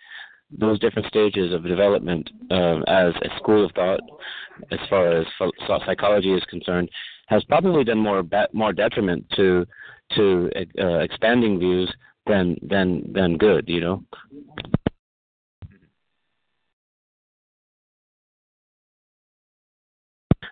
those 0.51 0.81
different 0.81 1.07
stages 1.07 1.55
of 1.55 1.63
development 1.63 2.29
um, 2.51 2.83
as 2.89 3.15
a 3.23 3.37
school 3.37 3.65
of 3.65 3.71
thought, 3.73 4.01
as 4.73 4.81
far 4.91 5.21
as 5.21 5.27
psychology 5.87 6.33
is 6.33 6.43
concerned, 6.51 6.91
has 7.29 7.45
probably 7.45 7.85
done 7.85 7.99
more 7.99 8.25
ba- 8.25 8.49
more 8.53 8.73
detriment 8.73 9.25
to 9.37 9.65
to 10.17 10.51
uh, 10.81 10.99
expanding 10.99 11.61
views 11.61 11.93
than 12.27 12.57
than 12.63 13.13
than 13.13 13.39
good. 13.39 13.69
You 13.69 13.81
know. 13.81 14.05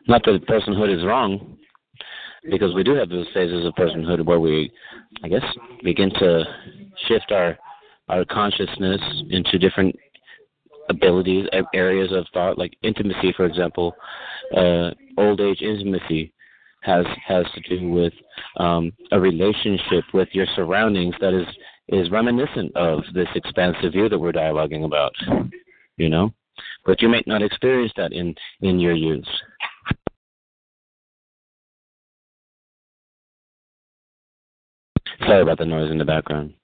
Not 0.07 0.23
that 0.25 0.47
personhood 0.47 0.97
is 0.97 1.05
wrong, 1.05 1.59
because 2.51 2.75
we 2.75 2.83
do 2.83 2.95
have 2.95 3.09
those 3.09 3.27
phases 3.35 3.65
of 3.65 3.75
personhood 3.75 4.25
where 4.25 4.41
we, 4.41 4.73
I 5.23 5.29
guess, 5.29 5.45
begin 5.83 6.11
to 6.19 6.45
shift 7.09 7.33
our 7.33 7.59
our 8.09 8.25
consciousness 8.25 9.01
into 9.31 9.59
different 9.59 9.97
abilities, 10.89 11.47
areas 11.73 12.11
of 12.13 12.27
thought, 12.35 12.59
like 12.59 12.77
intimacy, 12.83 13.33
for 13.37 13.47
example. 13.47 13.95
Uh, 14.57 14.91
old 15.17 15.41
age 15.41 15.63
intimacy 15.63 16.33
has 16.83 17.07
has 17.27 17.47
to 17.55 17.79
do 17.79 17.89
with 17.89 18.13
um, 18.59 18.93
a 19.13 19.21
relationship 19.21 20.05
with 20.13 20.29
your 20.33 20.47
surroundings 20.55 21.15
that 21.21 21.33
is 21.33 21.47
is 21.89 22.11
reminiscent 22.11 22.75
of 22.77 23.03
this 23.15 23.29
expansive 23.35 23.93
view 23.93 24.09
that 24.09 24.19
we're 24.19 24.33
dialoguing 24.33 24.85
about. 24.85 25.13
You 25.97 26.09
know, 26.09 26.35
but 26.85 27.01
you 27.01 27.09
may 27.09 27.23
not 27.27 27.43
experience 27.43 27.93
that 27.97 28.13
in 28.13 28.35
in 28.61 28.79
your 28.81 28.95
youth. 28.95 29.25
Sorry 35.27 35.43
about 35.43 35.59
the 35.59 35.65
noise 35.65 35.91
in 35.91 35.99
the 35.99 36.05
background. 36.05 36.55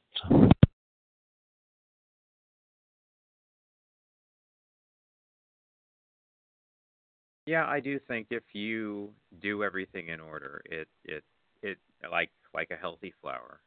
Yeah, 7.47 7.67
I 7.67 7.81
do 7.81 7.99
think 7.99 8.27
if 8.31 8.43
you 8.53 9.11
do 9.41 9.65
everything 9.65 10.09
in 10.09 10.21
order, 10.21 10.61
it 10.67 10.89
it 11.05 11.25
it 11.63 11.79
like 12.13 12.31
like 12.53 12.71
a 12.71 12.77
healthy 12.77 13.15
flower, 13.23 13.61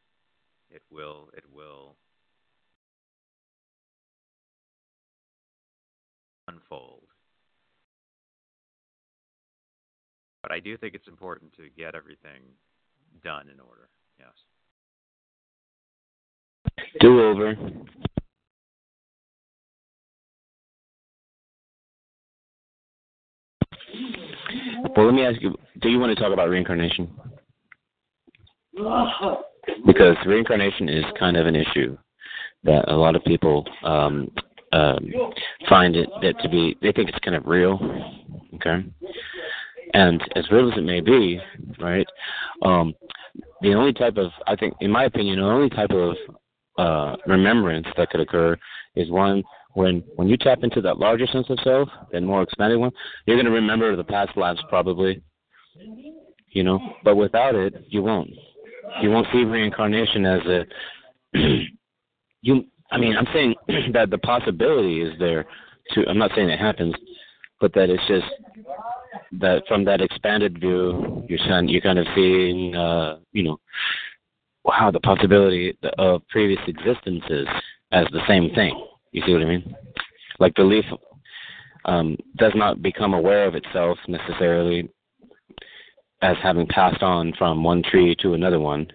it 0.69 0.83
will 0.91 1.29
it 1.35 1.43
will 1.51 1.95
unfold. 6.47 7.07
But 10.43 10.51
I 10.51 10.59
do 10.59 10.77
think 10.77 10.93
it's 10.93 11.07
important 11.07 11.53
to 11.53 11.69
get 11.75 11.95
everything 11.95 12.41
done 13.23 13.49
in 13.49 13.59
order. 13.59 13.89
Yes. 14.19 14.50
Do-over 16.99 17.55
Well, 24.95 25.05
let 25.05 25.15
me 25.15 25.25
ask 25.25 25.41
you: 25.41 25.55
Do 25.81 25.89
you 25.89 25.99
want 25.99 26.15
to 26.15 26.21
talk 26.21 26.33
about 26.33 26.49
reincarnation? 26.49 27.09
Because 29.85 30.15
reincarnation 30.25 30.89
is 30.89 31.05
kind 31.19 31.37
of 31.37 31.45
an 31.45 31.55
issue 31.55 31.97
that 32.63 32.89
a 32.91 32.95
lot 32.95 33.15
of 33.15 33.23
people 33.23 33.65
um, 33.83 34.29
um, 34.73 35.11
find 35.69 35.95
it 35.95 36.09
that 36.21 36.39
to 36.41 36.49
be. 36.49 36.77
They 36.81 36.91
think 36.91 37.09
it's 37.09 37.19
kind 37.19 37.35
of 37.35 37.45
real, 37.45 37.79
okay. 38.55 38.83
And 39.93 40.21
as 40.35 40.49
real 40.51 40.71
as 40.71 40.77
it 40.77 40.83
may 40.83 41.01
be, 41.01 41.39
right? 41.79 42.07
Um, 42.63 42.93
the 43.61 43.73
only 43.73 43.93
type 43.93 44.17
of, 44.17 44.31
I 44.47 44.55
think, 44.55 44.73
in 44.81 44.89
my 44.89 45.05
opinion, 45.05 45.39
the 45.39 45.45
only 45.45 45.69
type 45.69 45.91
of 45.91 46.15
uh, 46.81 47.15
remembrance 47.27 47.87
that 47.95 48.09
could 48.09 48.21
occur 48.21 48.57
is 48.95 49.09
one 49.11 49.43
when 49.73 50.03
when 50.15 50.27
you 50.27 50.37
tap 50.37 50.63
into 50.63 50.81
that 50.81 50.97
larger 50.97 51.27
sense 51.27 51.49
of 51.49 51.59
self, 51.63 51.87
that 52.11 52.21
more 52.21 52.41
expanded 52.41 52.79
one, 52.79 52.91
you're 53.25 53.37
going 53.37 53.45
to 53.45 53.51
remember 53.51 53.95
the 53.95 54.03
past 54.03 54.35
lives 54.35 54.59
probably, 54.67 55.21
you 56.49 56.63
know. 56.63 56.79
But 57.03 57.15
without 57.15 57.55
it, 57.55 57.85
you 57.87 58.01
won't. 58.01 58.31
You 59.01 59.11
won't 59.11 59.27
see 59.31 59.43
reincarnation 59.43 60.25
as 60.25 60.41
a 60.47 60.65
you. 62.41 62.65
I 62.91 62.97
mean, 62.97 63.15
I'm 63.15 63.27
saying 63.33 63.55
that 63.93 64.09
the 64.09 64.17
possibility 64.17 65.01
is 65.01 65.17
there. 65.19 65.45
To 65.91 66.05
I'm 66.07 66.17
not 66.17 66.31
saying 66.35 66.49
it 66.49 66.59
happens, 66.59 66.95
but 67.59 67.73
that 67.73 67.89
it's 67.89 68.05
just 68.07 68.25
that 69.39 69.63
from 69.67 69.85
that 69.85 70.01
expanded 70.01 70.59
view, 70.59 71.23
you're 71.29 71.39
kind 71.39 71.69
you're 71.69 71.81
kind 71.81 71.99
of 71.99 72.07
seeing, 72.15 72.75
uh, 72.75 73.17
you 73.31 73.43
know, 73.43 73.59
wow, 74.71 74.89
the 74.89 75.01
possibility 75.01 75.77
of 75.97 76.25
previous 76.29 76.61
existences 76.65 77.45
as 77.91 78.05
the 78.11 78.21
same 78.27 78.49
thing. 78.55 78.87
You 79.11 79.21
see 79.25 79.33
what 79.33 79.41
I 79.41 79.45
mean? 79.45 79.75
Like 80.39 80.55
belief 80.55 80.85
um, 81.83 82.15
does 82.37 82.53
not 82.55 82.81
become 82.81 83.13
aware 83.13 83.45
of 83.45 83.55
itself 83.55 83.97
necessarily 84.07 84.89
as 86.21 86.37
having 86.41 86.67
passed 86.67 87.03
on 87.03 87.33
from 87.37 87.65
one 87.65 87.83
tree 87.83 88.15
to 88.21 88.33
another 88.33 88.61
one. 88.61 88.87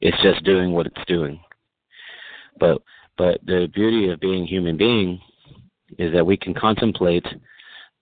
It's 0.00 0.20
just 0.22 0.44
doing 0.44 0.72
what 0.72 0.86
it's 0.86 1.04
doing. 1.06 1.40
But 2.58 2.80
but 3.18 3.40
the 3.44 3.68
beauty 3.74 4.08
of 4.08 4.20
being 4.20 4.46
human 4.46 4.78
being 4.78 5.20
is 5.98 6.12
that 6.14 6.24
we 6.24 6.38
can 6.38 6.54
contemplate 6.54 7.26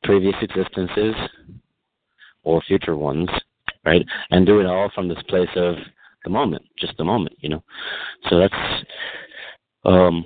previous 0.04 0.34
existences 0.42 1.14
or 2.44 2.62
future 2.62 2.96
ones, 2.96 3.28
right? 3.84 4.04
And 4.30 4.46
do 4.46 4.60
it 4.60 4.66
all 4.66 4.90
from 4.94 5.08
this 5.08 5.22
place 5.28 5.48
of 5.56 5.76
the 6.24 6.30
moment, 6.30 6.64
just 6.78 6.96
the 6.96 7.04
moment, 7.04 7.36
you 7.40 7.48
know. 7.48 7.62
So 8.28 8.38
that's 8.38 8.54
um 9.84 10.24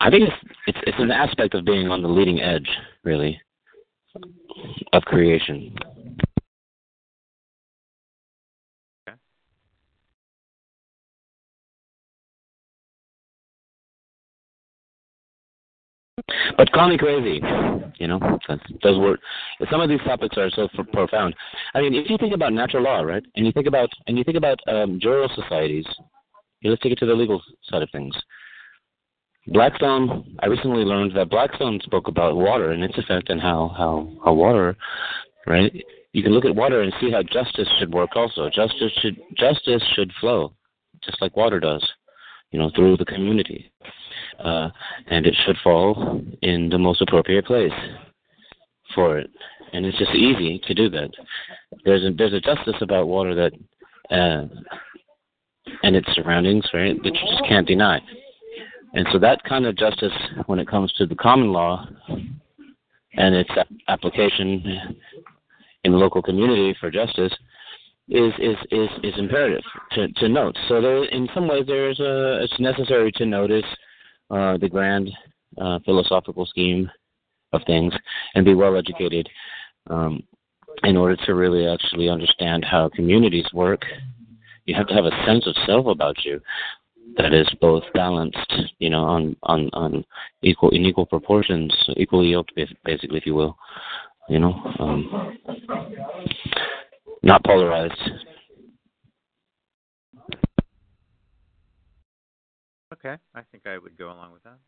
I 0.00 0.10
think 0.10 0.24
it's 0.28 0.52
it's 0.66 0.78
it's 0.86 0.98
an 0.98 1.10
aspect 1.10 1.54
of 1.54 1.64
being 1.64 1.88
on 1.88 2.02
the 2.02 2.08
leading 2.08 2.40
edge, 2.40 2.68
really, 3.04 3.40
of 4.92 5.02
creation. 5.02 5.76
But 16.56 16.72
call 16.72 16.88
me 16.88 16.98
crazy, 16.98 17.40
you 17.98 18.06
know. 18.06 18.18
That's, 18.48 18.62
those 18.82 18.98
words. 18.98 19.22
Some 19.70 19.80
of 19.80 19.88
these 19.88 20.00
topics 20.04 20.36
are 20.36 20.50
so 20.50 20.68
profound. 20.92 21.34
I 21.74 21.80
mean, 21.80 21.94
if 21.94 22.10
you 22.10 22.18
think 22.18 22.34
about 22.34 22.52
natural 22.52 22.82
law, 22.82 23.00
right, 23.00 23.22
and 23.36 23.46
you 23.46 23.52
think 23.52 23.66
about 23.66 23.90
and 24.06 24.18
you 24.18 24.24
think 24.24 24.36
about 24.36 24.58
um, 24.66 25.00
jural 25.00 25.32
societies, 25.34 25.86
you 26.60 26.70
let's 26.70 26.82
take 26.82 26.92
it 26.92 26.98
to 26.98 27.06
the 27.06 27.14
legal 27.14 27.42
side 27.64 27.82
of 27.82 27.90
things. 27.90 28.14
Blackstone. 29.48 30.36
I 30.40 30.46
recently 30.46 30.84
learned 30.84 31.16
that 31.16 31.30
Blackstone 31.30 31.80
spoke 31.82 32.08
about 32.08 32.36
water 32.36 32.72
and 32.72 32.84
its 32.84 32.98
effect 32.98 33.30
and 33.30 33.40
how 33.40 33.74
how 33.76 34.12
how 34.24 34.32
water, 34.32 34.76
right? 35.46 35.72
You 36.12 36.22
can 36.22 36.32
look 36.32 36.44
at 36.44 36.54
water 36.54 36.82
and 36.82 36.92
see 37.00 37.10
how 37.10 37.22
justice 37.22 37.68
should 37.78 37.92
work. 37.92 38.10
Also, 38.16 38.50
justice 38.50 38.92
should 39.00 39.16
justice 39.36 39.82
should 39.94 40.12
flow, 40.20 40.52
just 41.02 41.20
like 41.22 41.36
water 41.36 41.60
does, 41.60 41.86
you 42.50 42.58
know, 42.58 42.70
through 42.74 42.96
the 42.96 43.04
community 43.04 43.72
uh, 44.38 44.68
and 45.06 45.26
it 45.26 45.34
should 45.44 45.56
fall 45.62 46.22
in 46.42 46.68
the 46.68 46.78
most 46.78 47.02
appropriate 47.02 47.46
place 47.46 47.72
for 48.94 49.18
it. 49.18 49.30
And 49.72 49.86
it's 49.86 49.98
just 49.98 50.14
easy 50.14 50.60
to 50.66 50.74
do 50.74 50.88
that. 50.90 51.10
There's 51.84 52.04
a 52.04 52.10
there's 52.16 52.32
a 52.32 52.40
justice 52.40 52.74
about 52.80 53.06
water 53.06 53.34
that 53.34 53.52
uh, 54.10 54.46
and 55.82 55.96
its 55.96 56.08
surroundings, 56.14 56.64
right, 56.72 56.96
that 57.02 57.14
you 57.14 57.20
just 57.28 57.44
can't 57.48 57.66
deny. 57.66 58.00
And 58.94 59.06
so 59.12 59.18
that 59.20 59.42
kind 59.44 59.66
of 59.66 59.76
justice, 59.76 60.12
when 60.46 60.58
it 60.58 60.68
comes 60.68 60.92
to 60.94 61.06
the 61.06 61.14
common 61.14 61.52
law 61.52 61.86
and 62.08 63.34
its 63.34 63.50
application 63.88 64.96
in 65.84 65.92
the 65.92 65.98
local 65.98 66.22
community 66.22 66.76
for 66.80 66.90
justice, 66.90 67.32
is 68.08 68.32
is 68.40 68.56
is, 68.72 68.88
is 69.04 69.14
imperative 69.18 69.62
to, 69.92 70.08
to 70.14 70.28
note. 70.28 70.56
So 70.68 70.80
there, 70.80 71.04
in 71.04 71.28
some 71.32 71.46
ways, 71.46 71.64
there's 71.66 72.00
a 72.00 72.42
it's 72.42 72.58
necessary 72.58 73.12
to 73.12 73.26
notice 73.26 73.64
uh, 74.30 74.56
the 74.58 74.68
grand 74.68 75.10
uh, 75.58 75.78
philosophical 75.84 76.46
scheme 76.46 76.90
of 77.52 77.62
things 77.66 77.92
and 78.34 78.44
be 78.44 78.54
well 78.54 78.76
educated 78.76 79.28
um, 79.88 80.22
in 80.84 80.96
order 80.96 81.16
to 81.26 81.34
really 81.34 81.66
actually 81.66 82.08
understand 82.08 82.64
how 82.64 82.88
communities 82.88 83.46
work. 83.52 83.82
You 84.66 84.74
have 84.74 84.86
to 84.88 84.94
have 84.94 85.04
a 85.04 85.24
sense 85.26 85.46
of 85.46 85.56
self 85.66 85.86
about 85.86 86.24
you 86.24 86.40
that 87.16 87.32
is 87.32 87.48
both 87.60 87.82
balanced, 87.92 88.54
you 88.78 88.90
know, 88.90 89.02
on 89.02 89.36
on 89.42 89.68
on 89.72 90.04
equal 90.42 90.70
in 90.70 90.84
equal 90.84 91.06
proportions, 91.06 91.74
equally 91.96 92.28
yoked, 92.28 92.52
basically, 92.84 93.18
if 93.18 93.26
you 93.26 93.34
will, 93.34 93.56
you 94.28 94.38
know, 94.38 94.52
um, 94.78 95.36
not 97.22 97.44
polarized. 97.44 98.00
Okay, 103.02 103.16
I 103.34 103.40
think 103.50 103.66
I 103.66 103.78
would 103.78 103.96
go 103.96 104.06
along 104.06 104.32
with 104.32 104.42
that. 104.42 104.58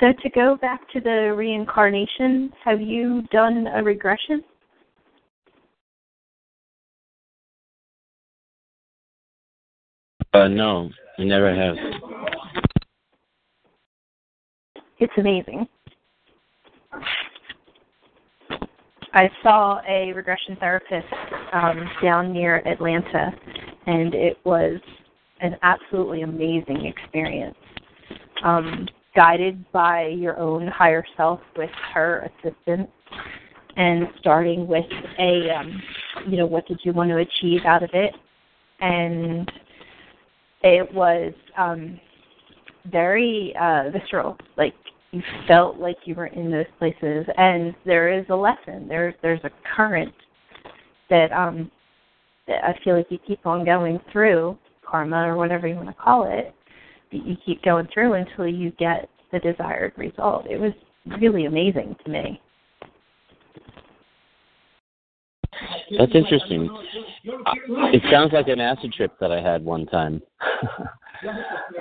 So 0.00 0.12
to 0.22 0.30
go 0.30 0.56
back 0.56 0.88
to 0.92 1.00
the 1.00 1.34
reincarnation, 1.36 2.52
have 2.64 2.80
you 2.80 3.22
done 3.32 3.66
a 3.66 3.82
regression? 3.82 4.44
Uh, 10.32 10.46
no, 10.46 10.88
I 11.18 11.24
never 11.24 11.52
have. 11.52 11.74
It's 15.00 15.12
amazing. 15.16 15.66
I 19.12 19.30
saw 19.42 19.80
a 19.88 20.12
regression 20.12 20.56
therapist 20.60 21.06
um, 21.52 21.88
down 22.02 22.32
near 22.32 22.56
Atlanta, 22.66 23.32
and 23.86 24.14
it 24.14 24.36
was 24.44 24.80
an 25.40 25.56
absolutely 25.62 26.22
amazing 26.22 26.84
experience. 26.86 27.56
Um, 28.44 28.86
guided 29.16 29.64
by 29.72 30.06
your 30.06 30.38
own 30.38 30.66
higher 30.68 31.04
self 31.16 31.40
with 31.56 31.70
her 31.94 32.30
assistance, 32.44 32.88
and 33.76 34.08
starting 34.20 34.66
with 34.66 34.84
a, 35.18 35.50
um, 35.50 35.82
you 36.28 36.36
know, 36.36 36.46
what 36.46 36.66
did 36.66 36.78
you 36.84 36.92
want 36.92 37.10
to 37.10 37.16
achieve 37.16 37.62
out 37.64 37.82
of 37.82 37.90
it, 37.94 38.14
and 38.80 39.50
it 40.62 40.92
was 40.92 41.32
um, 41.56 41.98
very 42.90 43.54
uh, 43.60 43.90
visceral, 43.90 44.36
like 44.56 44.74
you 45.12 45.22
felt 45.46 45.78
like 45.78 45.96
you 46.04 46.14
were 46.14 46.26
in 46.26 46.50
those 46.50 46.66
places. 46.78 47.26
And 47.36 47.74
there 47.86 48.12
is 48.12 48.26
a 48.28 48.36
lesson. 48.36 48.86
There's 48.88 49.14
there's 49.22 49.40
a 49.44 49.50
current 49.76 50.12
that 51.10 51.32
um 51.32 51.70
that 52.46 52.64
i 52.64 52.78
feel 52.84 52.96
like 52.96 53.06
you 53.10 53.18
keep 53.26 53.46
on 53.46 53.64
going 53.64 53.98
through 54.12 54.58
karma 54.88 55.26
or 55.26 55.36
whatever 55.36 55.66
you 55.66 55.74
want 55.74 55.88
to 55.88 55.94
call 55.94 56.24
it 56.24 56.54
that 57.12 57.26
you 57.26 57.36
keep 57.44 57.62
going 57.62 57.86
through 57.92 58.14
until 58.14 58.46
you 58.46 58.70
get 58.72 59.08
the 59.32 59.38
desired 59.38 59.92
result. 59.96 60.46
It 60.46 60.58
was 60.58 60.72
really 61.20 61.46
amazing 61.46 61.96
to 62.04 62.10
me. 62.10 62.40
That's 65.98 66.14
interesting. 66.14 66.68
It 67.24 68.02
sounds 68.10 68.32
like 68.32 68.48
an 68.48 68.60
acid 68.60 68.92
trip 68.92 69.12
that 69.20 69.32
i 69.32 69.40
had 69.40 69.64
one 69.64 69.86
time. 69.86 70.22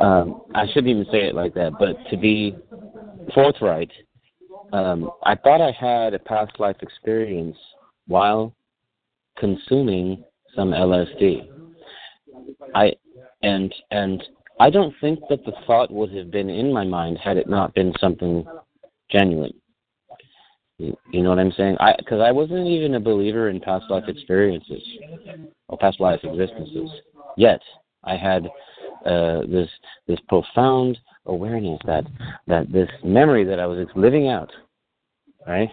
Um 0.02 0.42
i 0.56 0.66
shouldn't 0.66 0.88
even 0.88 1.06
say 1.12 1.28
it 1.28 1.36
like 1.36 1.54
that 1.54 1.74
but 1.78 1.96
to 2.10 2.18
be 2.18 2.56
forthright, 3.34 3.92
um, 4.74 5.10
I 5.24 5.36
thought 5.36 5.62
I 5.62 5.72
had 5.72 6.14
a 6.14 6.20
past 6.20 6.60
life 6.60 6.78
experience 6.82 7.58
while 8.08 8.54
consuming 9.38 10.24
some 10.56 10.72
LSD. 10.72 11.48
I 12.76 12.94
and 13.44 13.74
and 13.92 14.24
I 14.60 14.70
don't 14.70 14.94
think 15.00 15.20
that 15.30 15.46
the 15.46 15.54
thought 15.66 15.92
would 15.92 16.14
have 16.14 16.32
been 16.32 16.50
in 16.50 16.74
my 16.74 16.84
mind 16.84 17.18
had 17.24 17.38
it 17.38 17.48
not 17.48 17.74
been 17.74 17.94
something 18.00 18.46
genuine. 19.12 19.54
You, 20.80 21.24
know 21.24 21.30
what 21.30 21.40
I'm 21.40 21.54
saying? 21.54 21.78
I 21.80 21.96
because 21.98 22.22
I 22.22 22.32
wasn't 22.32 22.68
even 22.68 22.96
a 22.96 23.00
believer 23.00 23.50
in 23.50 23.60
past 23.60 23.86
life 23.90 24.04
experiences 24.08 24.84
or 25.68 25.78
past 25.78 26.00
life 26.00 26.20
existences. 26.24 26.90
Yet 27.36 27.62
I 28.04 28.16
had 28.16 28.46
uh, 29.06 29.42
this 29.48 29.70
this 30.08 30.20
profound 30.28 31.00
awareness 31.28 31.80
that 31.86 32.06
that 32.48 32.72
this 32.72 32.90
memory 33.04 33.44
that 33.44 33.60
I 33.60 33.66
was 33.66 33.88
living 33.96 34.30
out, 34.30 34.52
right, 35.46 35.70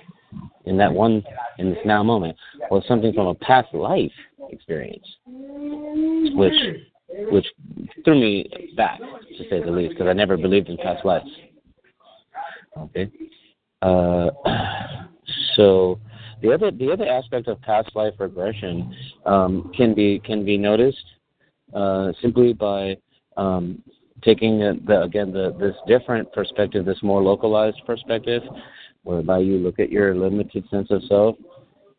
in 0.67 0.77
that 0.79 0.93
one 0.93 1.23
in 1.59 1.71
this 1.71 1.79
now 1.85 2.03
moment 2.03 2.37
was 2.71 2.85
something 2.87 3.13
from 3.13 3.29
a 3.29 3.35
past 3.37 3.73
life 3.75 4.13
experience, 4.51 5.07
which 5.27 6.55
which 7.31 7.47
threw 8.05 8.21
me 8.21 8.73
back 8.77 8.99
to 8.99 9.45
say 9.51 9.63
the 9.63 9.71
least 9.71 9.95
because 9.95 10.09
I 10.09 10.13
never 10.13 10.37
believed 10.37 10.69
in 10.69 10.77
past 10.77 11.05
lives. 11.05 11.31
Okay. 12.77 13.11
Uh, 13.83 14.31
so 15.57 16.01
the 16.43 16.53
other 16.53 16.71
the 16.71 16.91
other 16.91 17.07
aspect 17.07 17.49
of 17.49 17.61
past 17.63 17.91
life 17.95 18.15
regression 18.19 18.95
um, 19.27 19.73
can 19.77 19.95
be 19.95 20.21
can 20.25 20.45
be 20.45 20.59
noticed 20.59 21.05
uh, 21.75 22.13
simply 22.21 22.53
by 22.53 22.97
um, 23.37 23.83
taking 24.25 24.59
the, 24.59 25.03
again 25.03 25.33
the, 25.33 25.55
this 25.59 25.75
different 25.87 26.33
perspective, 26.33 26.85
this 26.85 27.03
more 27.03 27.23
localized 27.23 27.81
perspective, 27.87 28.43
whereby 29.03 29.39
you 29.39 29.59
look 29.59 29.79
at 29.79 29.91
your 29.91 30.15
limited 30.15 30.65
sense 30.71 30.91
of 30.91 31.03
self 31.05 31.37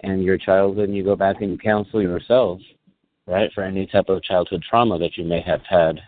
and 0.01 0.23
your 0.23 0.37
childhood, 0.37 0.89
and 0.89 0.97
you 0.97 1.03
go 1.03 1.15
back 1.15 1.41
and 1.41 1.51
you 1.51 1.57
counsel 1.57 2.01
yourself, 2.01 2.59
right, 3.27 3.51
for 3.53 3.63
any 3.63 3.85
type 3.85 4.09
of 4.09 4.23
childhood 4.23 4.63
trauma 4.67 4.97
that 4.97 5.17
you 5.17 5.23
may 5.23 5.41
have 5.41 5.61
had 5.69 5.99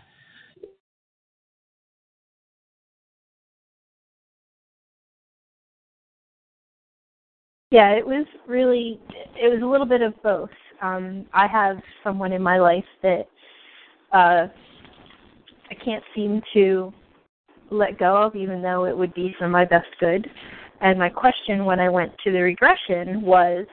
Yeah, 7.70 7.90
it 7.90 8.06
was 8.06 8.24
really 8.46 8.98
it 9.36 9.52
was 9.52 9.62
a 9.62 9.66
little 9.66 9.86
bit 9.86 10.00
of 10.00 10.14
both. 10.22 10.50
Um, 10.80 11.26
I 11.34 11.46
have 11.46 11.78
someone 12.02 12.32
in 12.32 12.42
my 12.42 12.58
life 12.58 12.84
that 13.02 13.28
uh, 14.12 14.46
I 15.70 15.74
can't 15.74 16.04
seem 16.14 16.40
to 16.54 16.92
let 17.70 17.98
go 17.98 18.16
of, 18.16 18.34
even 18.34 18.62
though 18.62 18.86
it 18.86 18.96
would 18.96 19.14
be 19.14 19.34
for 19.38 19.48
my 19.48 19.64
best 19.64 19.88
good. 20.00 20.26
And 20.80 20.98
my 20.98 21.08
question 21.08 21.64
when 21.64 21.80
I 21.80 21.88
went 21.88 22.12
to 22.24 22.32
the 22.32 22.40
regression 22.40 23.22
was, 23.22 23.66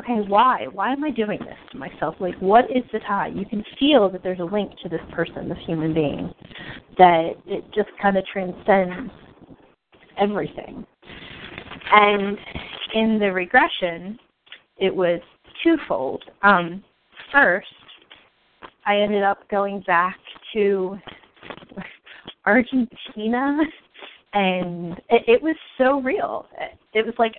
okay, 0.00 0.20
why? 0.28 0.66
Why 0.72 0.92
am 0.92 1.04
I 1.04 1.10
doing 1.10 1.38
this 1.40 1.56
to 1.70 1.78
myself? 1.78 2.16
Like, 2.18 2.34
what 2.40 2.64
is 2.64 2.82
the 2.92 2.98
tie? 3.00 3.28
You 3.28 3.46
can 3.46 3.64
feel 3.78 4.10
that 4.10 4.22
there's 4.22 4.40
a 4.40 4.44
link 4.44 4.72
to 4.82 4.88
this 4.88 5.00
person, 5.12 5.48
this 5.48 5.58
human 5.66 5.94
being, 5.94 6.32
that 6.98 7.30
it 7.46 7.64
just 7.74 7.90
kind 8.00 8.16
of 8.16 8.24
transcends 8.26 9.12
everything. 10.18 10.84
And 11.92 12.38
in 12.94 13.18
the 13.18 13.32
regression, 13.32 14.18
it 14.78 14.94
was 14.94 15.20
twofold. 15.62 16.24
Um, 16.42 16.82
first, 17.30 17.66
I 18.84 18.96
ended 18.96 19.22
up 19.22 19.48
going 19.48 19.82
back 19.86 20.16
to 20.54 20.98
Argentina, 22.46 23.58
and 24.32 24.92
it, 25.10 25.22
it 25.28 25.42
was 25.42 25.56
so 25.78 26.00
real. 26.00 26.46
It 26.94 27.04
was 27.04 27.14
like, 27.18 27.34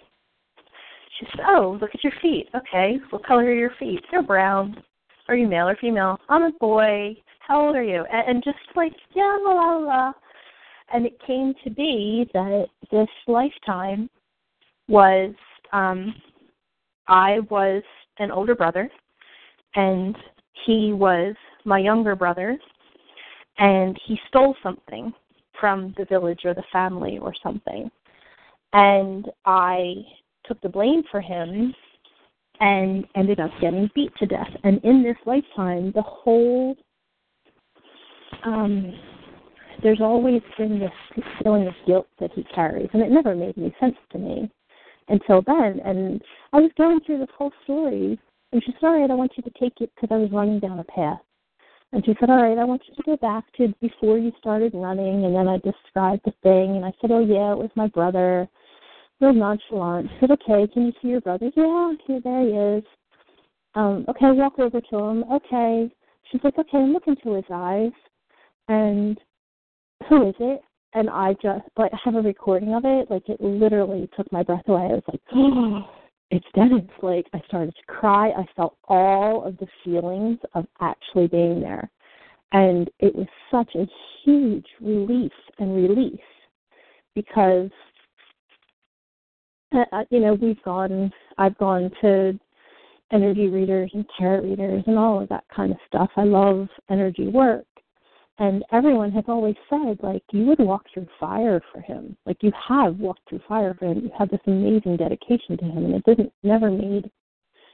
she 1.20 1.26
said, 1.32 1.46
"Oh, 1.48 1.78
look 1.80 1.92
at 1.94 2.04
your 2.04 2.14
feet. 2.22 2.50
Okay, 2.56 2.98
what 3.10 3.26
color 3.26 3.44
are 3.44 3.54
your 3.54 3.74
feet? 3.80 4.02
They're 4.12 4.24
brown. 4.24 4.82
Are 5.28 5.36
you 5.36 5.48
male 5.48 5.70
or 5.70 5.78
female? 5.80 6.20
I'm 6.30 6.44
a 6.44 6.52
boy. 6.60 7.16
How 7.40 7.66
old 7.66 7.76
are 7.76 7.84
you?" 7.84 8.06
And, 8.12 8.28
and 8.28 8.44
just 8.44 8.58
like, 8.76 8.94
yeah, 9.14 9.38
la 9.42 9.54
la 9.54 9.78
la. 9.78 10.14
And 10.94 11.06
it 11.06 11.18
came 11.26 11.54
to 11.64 11.70
be 11.70 12.30
that 12.34 12.68
this 12.92 13.08
lifetime 13.28 14.10
was 14.88 15.34
um, 15.72 16.14
I 17.08 17.40
was 17.50 17.84
an 18.20 18.32
older 18.32 18.56
brother, 18.56 18.90
and 19.76 20.16
he 20.66 20.94
was 20.94 21.36
my 21.66 21.80
younger 21.80 22.16
brother, 22.16 22.58
and 23.58 24.00
he 24.06 24.20
stole 24.28 24.56
something 24.64 25.14
from 25.60 25.94
the 25.98 26.06
village 26.06 26.42
or 26.46 26.54
the 26.54 26.64
family 26.72 27.20
or 27.20 27.34
something. 27.44 27.90
And 28.74 29.30
I 29.46 29.96
took 30.46 30.60
the 30.62 30.70
blame 30.70 31.04
for 31.12 31.22
him 31.22 31.74
and 32.60 33.06
ended 33.16 33.40
up 33.40 33.52
getting 33.62 33.90
beat 33.94 34.16
to 34.18 34.26
death. 34.26 34.50
And 34.64 34.84
in 34.84 35.04
this 35.04 35.18
lifetime, 35.26 35.92
the 35.94 36.02
whole 36.02 36.76
um 38.44 38.94
there's 39.82 40.02
always 40.02 40.42
been 40.58 40.80
this 40.80 41.24
feeling 41.42 41.68
of 41.68 41.74
guilt 41.86 42.08
that 42.20 42.32
he 42.34 42.44
carries, 42.56 42.90
and 42.94 43.02
it 43.02 43.12
never 43.12 43.36
made 43.36 43.58
any 43.58 43.76
sense 43.80 43.96
to 44.12 44.18
me 44.18 44.50
until 45.10 45.42
then. 45.42 45.82
And 45.84 46.22
I 46.54 46.60
was 46.60 46.72
going 46.78 47.02
through 47.02 47.20
this 47.20 47.30
whole 47.38 47.52
story, 47.64 48.18
and 48.52 48.64
she 48.64 48.72
said, 48.74 48.88
"All 48.88 48.94
right, 48.94 49.04
I 49.04 49.08
don't 49.08 49.18
want 49.18 49.34
you 49.36 49.44
to 49.44 49.60
take 49.60 49.82
it," 49.82 49.92
because 49.94 50.10
I 50.12 50.18
was 50.18 50.32
running 50.32 50.60
down 50.60 50.80
a 50.80 50.84
path. 50.86 51.20
And 51.94 52.04
she 52.06 52.16
said, 52.20 52.30
"All 52.30 52.42
right, 52.42 52.58
I 52.58 52.64
want 52.64 52.82
you 52.88 52.96
to 52.96 53.04
go 53.04 53.16
back 53.18 53.46
to 53.58 53.74
before 53.80 54.18
you 54.18 54.32
started 54.40 54.74
running." 54.74 55.26
And 55.26 55.36
then 55.36 55.48
I 55.48 55.58
described 55.58 56.24
the 56.26 56.34
thing, 56.44 56.76
and 56.76 56.86
I 56.86 56.92
said, 57.00 57.12
"Oh 57.12 57.20
yeah, 57.20 57.52
it 57.52 57.58
was 57.58 57.70
my 57.76 57.88
brother." 57.88 58.50
Real 59.22 59.34
nonchalant. 59.34 60.10
She 60.10 60.18
said, 60.20 60.32
"Okay, 60.32 60.68
can 60.74 60.88
you 60.88 60.94
see 61.02 61.10
your 61.10 61.22
brother?" 61.22 61.52
Yeah, 61.56 61.94
here, 62.06 62.20
there 62.22 62.42
he 62.42 62.78
is. 62.78 62.84
Um, 63.76 64.06
okay, 64.10 64.32
walk 64.32 64.60
over 64.60 64.82
to 64.82 64.98
him. 64.98 65.24
Okay. 65.32 65.90
She's 66.32 66.44
like, 66.44 66.58
"Okay, 66.58 66.84
look 66.84 67.08
into 67.08 67.34
his 67.34 67.46
eyes." 67.52 67.92
And 68.68 69.20
who 70.10 70.30
is 70.30 70.36
it? 70.40 70.62
and 70.94 71.10
I 71.10 71.34
just 71.42 71.66
like 71.78 71.92
I 71.94 71.98
have 72.04 72.16
a 72.16 72.22
recording 72.22 72.74
of 72.74 72.84
it. 72.86 73.10
Like 73.10 73.28
it 73.28 73.42
literally 73.42 74.10
took 74.16 74.32
my 74.32 74.44
breath 74.44 74.68
away. 74.68 74.90
I 74.92 75.00
was 75.00 75.04
like, 75.08 75.22
oh, 76.34 76.40
it's 76.76 76.92
Like 77.02 77.28
I 77.34 77.42
started 77.48 77.76
to 77.76 77.94
cry. 77.94 78.30
I 78.30 78.46
felt 78.56 78.78
all 78.88 79.44
of 79.46 79.58
the 79.58 79.68
feelings 79.84 80.40
of 80.54 80.66
actually 80.82 81.28
being 81.28 81.62
there, 81.62 81.90
and 82.52 82.90
it 83.00 83.16
was 83.16 83.28
such 83.52 83.76
a 83.76 83.88
huge 84.24 84.66
relief 84.82 85.32
and 85.60 85.76
release 85.76 86.20
because 87.16 87.70
uh, 89.74 89.86
uh 89.92 90.04
you 90.10 90.20
know 90.20 90.34
we've 90.34 90.62
gone. 90.64 91.12
I've 91.38 91.58
gone 91.58 91.92
to 92.02 92.40
energy 93.12 93.48
readers 93.48 93.92
and 93.94 94.06
tarot 94.18 94.42
readers 94.42 94.84
and 94.88 94.98
all 94.98 95.22
of 95.22 95.30
that 95.30 95.44
kind 95.56 95.72
of 95.72 95.78
stuff. 95.88 96.10
I 96.16 96.24
love 96.24 96.68
energy 96.90 97.28
work 97.28 97.66
and 98.40 98.64
everyone 98.72 99.12
has 99.12 99.26
always 99.28 99.56
said 99.70 99.98
like 100.02 100.24
you 100.32 100.46
would 100.46 100.60
walk 100.60 100.86
through 100.94 101.08
fire 101.20 101.62
for 101.72 101.82
him. 101.82 102.18
Like 102.26 102.38
you 102.42 102.52
have 102.68 102.98
walked 102.98 103.30
through 103.30 103.42
fire 103.48 103.76
for 103.78 103.86
him. 103.86 104.00
You 104.00 104.12
have 104.18 104.30
this 104.30 104.40
amazing 104.48 104.98
dedication 104.98 105.58
to 105.58 105.66
him. 105.66 105.86
And 105.86 105.96
it 105.96 106.04
didn't 106.06 106.34
never 106.42 106.72
made 106.72 107.10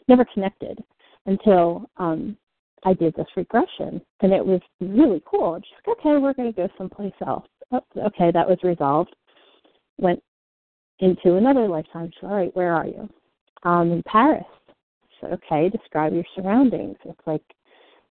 never 0.08 0.26
connected 0.34 0.84
until 1.26 1.90
um 1.98 2.36
i 2.84 2.94
did 2.94 3.16
this 3.16 3.28
regression. 3.38 4.02
And 4.22 4.34
it 4.34 4.46
was 4.46 4.62
really 4.82 5.24
cool. 5.26 5.60
Just 5.60 5.72
like 5.88 5.98
okay 6.00 6.18
we're 6.18 6.34
going 6.34 6.52
to 6.52 6.56
go 6.56 6.68
someplace 6.78 7.14
else. 7.26 7.48
Oh, 7.72 7.82
okay 7.98 8.32
that 8.34 8.48
was 8.48 8.58
resolved. 8.64 9.16
Went 9.98 10.22
into 11.00 11.36
another 11.36 11.70
lifetime. 11.70 12.12
So 12.20 12.28
all 12.28 12.36
right 12.36 12.56
where 12.56 12.76
are 12.76 12.88
you? 12.88 13.08
Um 13.64 13.94
in 13.94 14.04
paris. 14.04 14.44
So 15.22 15.28
okay 15.28 15.70
describe 15.70 16.14
your 16.14 16.26
surroundings. 16.36 16.98
It's 17.06 17.22
like 17.26 17.44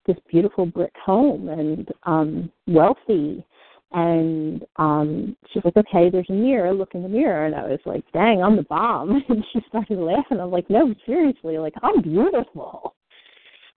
this 0.06 0.16
beautiful 0.30 0.66
brick 0.66 0.92
home 1.04 1.48
and 1.48 1.88
um 2.04 2.50
wealthy. 2.66 3.44
And 3.92 4.64
um 4.76 5.36
she's 5.52 5.64
like 5.64 5.76
okay 5.76 6.10
there's 6.10 6.28
a 6.28 6.32
mirror. 6.32 6.72
Look 6.72 6.94
in 6.94 7.02
the 7.02 7.08
mirror 7.08 7.46
and 7.46 7.54
i 7.54 7.62
was 7.62 7.80
like 7.84 8.04
dang 8.12 8.42
i'm 8.42 8.56
the 8.56 8.62
bomb. 8.64 9.22
And 9.28 9.44
she 9.52 9.60
started 9.68 9.98
laughing. 9.98 10.40
I'm 10.40 10.50
like 10.50 10.68
no 10.70 10.94
seriously 11.04 11.58
like 11.58 11.74
i'm 11.82 12.02
beautiful. 12.02 12.94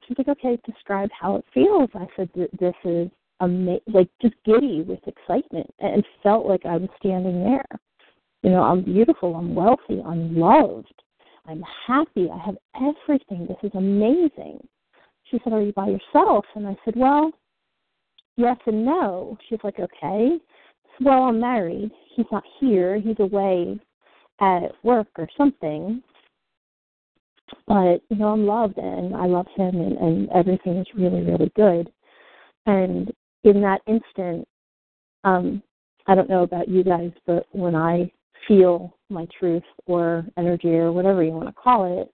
She's 0.07 0.18
like 0.18 0.30
okay 0.30 0.60
describe 0.65 1.10
how 1.18 1.35
it 1.35 1.45
feels. 1.53 1.89
I 1.93 2.07
said 2.15 2.30
this 2.35 2.73
is 2.84 3.10
ama- 3.39 3.80
like 3.88 4.10
just 4.22 4.35
giddy 4.45 4.81
with 4.81 4.99
excitement. 5.07 5.69
And 5.80 6.03
felt 6.23 6.45
like 6.45 6.65
i 6.65 6.77
was 6.77 6.89
standing 6.99 7.43
there. 7.43 7.65
You 8.43 8.51
know 8.51 8.64
i'm 8.64 8.84
beautiful 8.84 9.35
i'm 9.35 9.53
wealthy 9.53 10.01
i'm 10.06 10.35
loved 10.38 11.03
i'm 11.45 11.64
happy 11.88 12.30
i 12.31 12.38
have 12.45 12.57
everything. 12.76 13.45
This 13.47 13.57
is 13.64 13.72
amazing 13.76 14.60
she 15.30 15.39
said, 15.43 15.53
Are 15.53 15.61
you 15.61 15.73
by 15.73 15.88
yourself? 15.88 16.45
And 16.56 16.68
I 16.68 16.76
said, 16.85 16.95
Well, 16.95 17.31
yes 18.38 18.57
and 18.65 18.85
no. 18.85 19.38
She's 19.47 19.60
like, 19.64 19.80
Okay. 19.80 20.38
Well, 21.01 21.23
I'm 21.23 21.39
married. 21.39 21.91
He's 22.15 22.26
not 22.31 22.43
here. 22.60 22.99
He's 22.99 23.19
away 23.19 23.80
at 24.41 24.72
work 24.84 25.07
or 25.18 25.30
something. 25.38 26.03
But, 27.68 28.01
you 28.10 28.18
know, 28.18 28.27
I'm 28.27 28.45
loved 28.45 28.77
and 28.77 29.15
I 29.15 29.26
love 29.26 29.47
him 29.56 29.76
and, 29.76 29.97
and 29.97 30.30
everything 30.31 30.77
is 30.77 30.88
really, 30.95 31.22
really 31.22 31.51
good. 31.56 31.91
And 32.65 33.11
in 33.43 33.61
that 33.61 33.81
instant, 33.88 34.47
um, 35.23 35.64
I 36.07 36.15
don't 36.15 36.30
know 36.30 36.43
about 36.43 36.68
you 36.68 36.84
guys, 36.84 37.11
but 37.26 37.45
when 37.51 37.76
I 37.76 38.11
feel 38.47 38.95
my 39.10 39.27
truth 39.38 39.64
or 39.85 40.26
energy 40.38 40.76
or 40.76 40.91
whatever 40.91 41.23
you 41.23 41.31
want 41.31 41.47
to 41.47 41.53
call 41.53 42.01
it, 42.01 42.11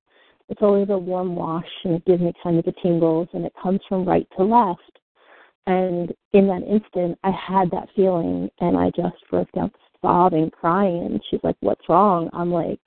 it's 0.50 0.62
always 0.62 0.90
a 0.90 0.98
warm 0.98 1.36
wash 1.36 1.70
and 1.84 1.96
it 1.96 2.06
gives 2.06 2.22
me 2.22 2.34
kind 2.44 2.60
of 2.60 2.66
the 2.66 2.74
tingles 2.84 3.28
and 3.34 3.46
it 3.46 3.54
comes 3.62 3.80
from 3.88 4.06
right 4.06 4.28
to 4.38 4.44
left. 4.44 4.82
And 5.68 6.14
in 6.34 6.48
that 6.48 6.62
instant, 6.64 7.18
I 7.24 7.32
had 7.32 7.72
that 7.72 7.90
feeling 7.96 8.50
and 8.60 8.78
I 8.78 8.92
just 8.96 9.18
broke 9.30 9.52
down 9.54 9.72
sobbing, 10.02 10.52
crying. 10.52 11.06
And 11.06 11.22
she's 11.30 11.40
like, 11.44 11.56
What's 11.62 11.90
wrong? 11.90 12.30
I'm 12.34 12.52
like, 12.52 12.80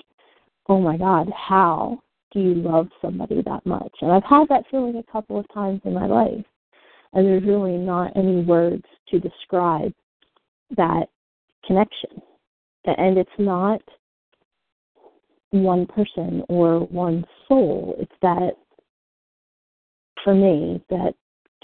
oh 0.69 0.81
my 0.81 0.97
God, 0.97 1.31
how 1.35 1.99
do 2.33 2.41
you 2.41 2.55
love 2.55 2.89
somebody 3.01 3.43
that 3.43 3.65
much? 3.65 3.93
And 4.03 4.13
I've 4.13 4.25
had 4.25 4.49
that 4.49 4.65
feeling 4.71 4.97
a 4.97 5.13
couple 5.13 5.39
of 5.39 5.47
times 5.53 5.81
in 5.85 5.95
my 5.95 6.07
life. 6.07 6.45
And 7.15 7.27
there's 7.27 7.45
really 7.45 7.77
not 7.77 8.17
any 8.17 8.43
words 8.43 8.85
to 9.09 9.19
describe 9.19 9.93
that 10.77 11.07
connection. 11.67 12.21
And 12.85 13.17
it's 13.17 13.31
not 13.39 13.81
one 15.51 15.87
person 15.87 16.43
or 16.49 16.81
one 16.81 17.25
soul. 17.47 17.97
It's 17.99 18.13
that, 18.23 18.53
for 20.25 20.35
me, 20.35 20.83
that 20.91 21.15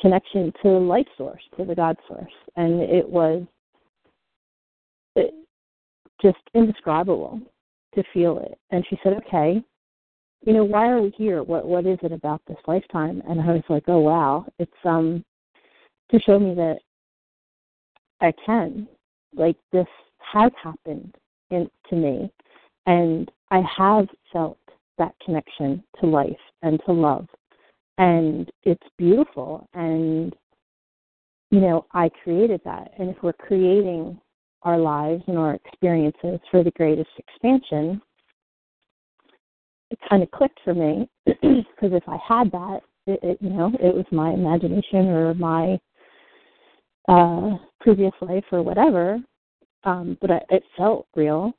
connection 0.00 0.52
to 0.62 0.68
the 0.70 0.78
life 0.80 1.06
source, 1.16 1.42
to 1.56 1.64
the 1.64 1.74
God 1.74 1.96
source. 2.08 2.32
And 2.56 2.80
it 2.80 3.08
was 3.08 3.44
just 6.24 6.38
indescribable 6.54 7.40
to 7.94 8.02
feel 8.12 8.38
it. 8.38 8.58
And 8.70 8.84
she 8.88 8.98
said, 9.02 9.12
okay, 9.26 9.62
you 10.46 10.52
know, 10.52 10.64
why 10.64 10.88
are 10.88 11.00
we 11.00 11.10
here? 11.16 11.42
What 11.42 11.66
what 11.66 11.86
is 11.86 11.98
it 12.02 12.12
about 12.12 12.42
this 12.46 12.58
lifetime? 12.66 13.22
And 13.28 13.40
I 13.40 13.52
was 13.52 13.62
like, 13.68 13.84
oh 13.88 14.00
wow, 14.00 14.46
it's 14.58 14.72
um 14.84 15.24
to 16.10 16.20
show 16.20 16.38
me 16.38 16.54
that 16.54 16.78
I 18.20 18.32
can, 18.44 18.86
like 19.34 19.56
this 19.72 19.86
has 20.32 20.52
happened 20.62 21.14
in, 21.50 21.70
to 21.88 21.96
me, 21.96 22.30
and 22.86 23.30
I 23.54 23.62
have 23.76 24.08
felt 24.32 24.58
that 24.98 25.14
connection 25.24 25.84
to 26.00 26.06
life 26.06 26.30
and 26.62 26.80
to 26.86 26.92
love, 26.92 27.28
and 27.98 28.50
it's 28.64 28.82
beautiful. 28.98 29.68
And 29.74 30.34
you 31.52 31.60
know, 31.60 31.86
I 31.92 32.10
created 32.24 32.60
that, 32.64 32.90
and 32.98 33.10
if 33.10 33.16
we're 33.22 33.32
creating 33.32 34.20
our 34.62 34.76
lives 34.76 35.22
and 35.28 35.38
our 35.38 35.54
experiences 35.54 36.40
for 36.50 36.64
the 36.64 36.72
greatest 36.72 37.10
expansion, 37.16 38.02
it 39.92 39.98
kind 40.10 40.24
of 40.24 40.30
clicked 40.32 40.58
for 40.64 40.74
me 40.74 41.08
because 41.26 41.92
if 41.92 42.02
I 42.08 42.16
had 42.26 42.50
that, 42.50 42.80
it, 43.06 43.20
it, 43.22 43.38
you 43.40 43.50
know, 43.50 43.70
it 43.80 43.94
was 43.94 44.06
my 44.10 44.32
imagination 44.32 45.06
or 45.06 45.32
my 45.34 45.78
uh, 47.06 47.50
previous 47.80 48.14
life 48.20 48.46
or 48.50 48.62
whatever, 48.62 49.20
um, 49.84 50.18
but 50.20 50.32
I, 50.32 50.40
it 50.50 50.64
felt 50.76 51.06
real. 51.14 51.52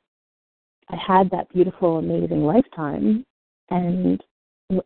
I 0.90 0.96
had 0.96 1.30
that 1.30 1.52
beautiful, 1.52 1.98
amazing 1.98 2.44
lifetime, 2.44 3.24
and 3.70 4.22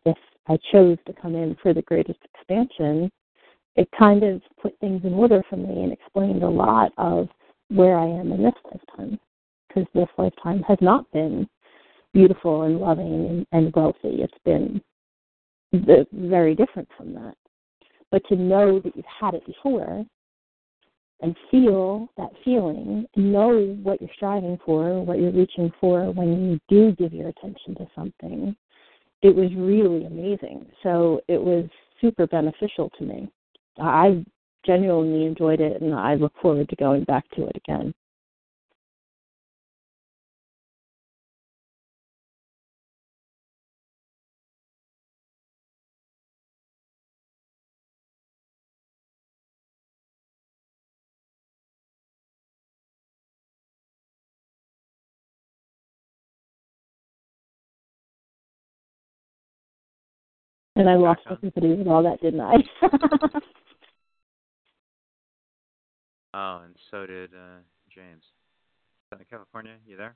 if 0.05 0.17
I 0.47 0.57
chose 0.71 0.97
to 1.05 1.13
come 1.13 1.35
in 1.35 1.55
for 1.61 1.73
the 1.73 1.83
greatest 1.83 2.19
expansion, 2.33 3.11
it 3.75 3.87
kind 3.97 4.23
of 4.23 4.41
put 4.61 4.77
things 4.79 5.01
in 5.03 5.13
order 5.13 5.43
for 5.49 5.57
me 5.57 5.83
and 5.83 5.93
explained 5.93 6.43
a 6.43 6.49
lot 6.49 6.91
of 6.97 7.29
where 7.69 7.97
I 7.97 8.05
am 8.05 8.31
in 8.31 8.43
this 8.43 8.53
lifetime, 8.65 9.19
because 9.67 9.85
this 9.93 10.09
lifetime 10.17 10.63
has 10.67 10.77
not 10.81 11.09
been 11.11 11.47
beautiful 12.13 12.63
and 12.63 12.79
loving 12.79 13.25
and, 13.27 13.47
and 13.51 13.73
wealthy. 13.73 14.21
It's 14.21 14.33
been 14.43 14.81
the, 15.71 16.05
very 16.11 16.55
different 16.55 16.89
from 16.97 17.13
that. 17.13 17.35
But 18.11 18.23
to 18.27 18.35
know 18.35 18.79
that 18.79 18.95
you've 18.95 19.05
had 19.05 19.35
it 19.35 19.45
before 19.45 20.03
and 21.21 21.35
feel 21.49 22.09
that 22.17 22.31
feeling, 22.43 23.05
know 23.15 23.77
what 23.83 24.01
you're 24.01 24.09
striving 24.15 24.57
for, 24.65 25.01
what 25.03 25.19
you're 25.19 25.31
reaching 25.31 25.71
for 25.79 26.11
when 26.11 26.49
you 26.49 26.59
do 26.67 26.95
give 26.95 27.13
your 27.13 27.29
attention 27.29 27.75
to 27.75 27.87
something, 27.95 28.55
it 29.21 29.35
was 29.35 29.49
really 29.55 30.05
amazing. 30.05 30.65
So 30.81 31.21
it 31.27 31.41
was 31.41 31.65
super 31.99 32.25
beneficial 32.25 32.89
to 32.97 33.03
me. 33.03 33.29
I 33.79 34.25
genuinely 34.65 35.25
enjoyed 35.25 35.61
it 35.61 35.81
and 35.81 35.93
I 35.93 36.15
look 36.15 36.33
forward 36.41 36.69
to 36.69 36.75
going 36.75 37.03
back 37.03 37.29
to 37.35 37.45
it 37.45 37.55
again. 37.55 37.93
And 60.81 60.89
I 60.89 60.95
lost 60.95 61.21
everybody 61.29 61.75
with 61.75 61.85
all 61.85 62.01
that, 62.01 62.19
didn't 62.23 62.41
I? 62.41 62.55
oh, 66.33 66.61
and 66.65 66.75
so 66.89 67.05
did 67.05 67.35
uh, 67.35 67.59
James. 67.93 68.23
Southern 69.11 69.27
California, 69.29 69.73
you 69.85 69.95
there? 69.95 70.15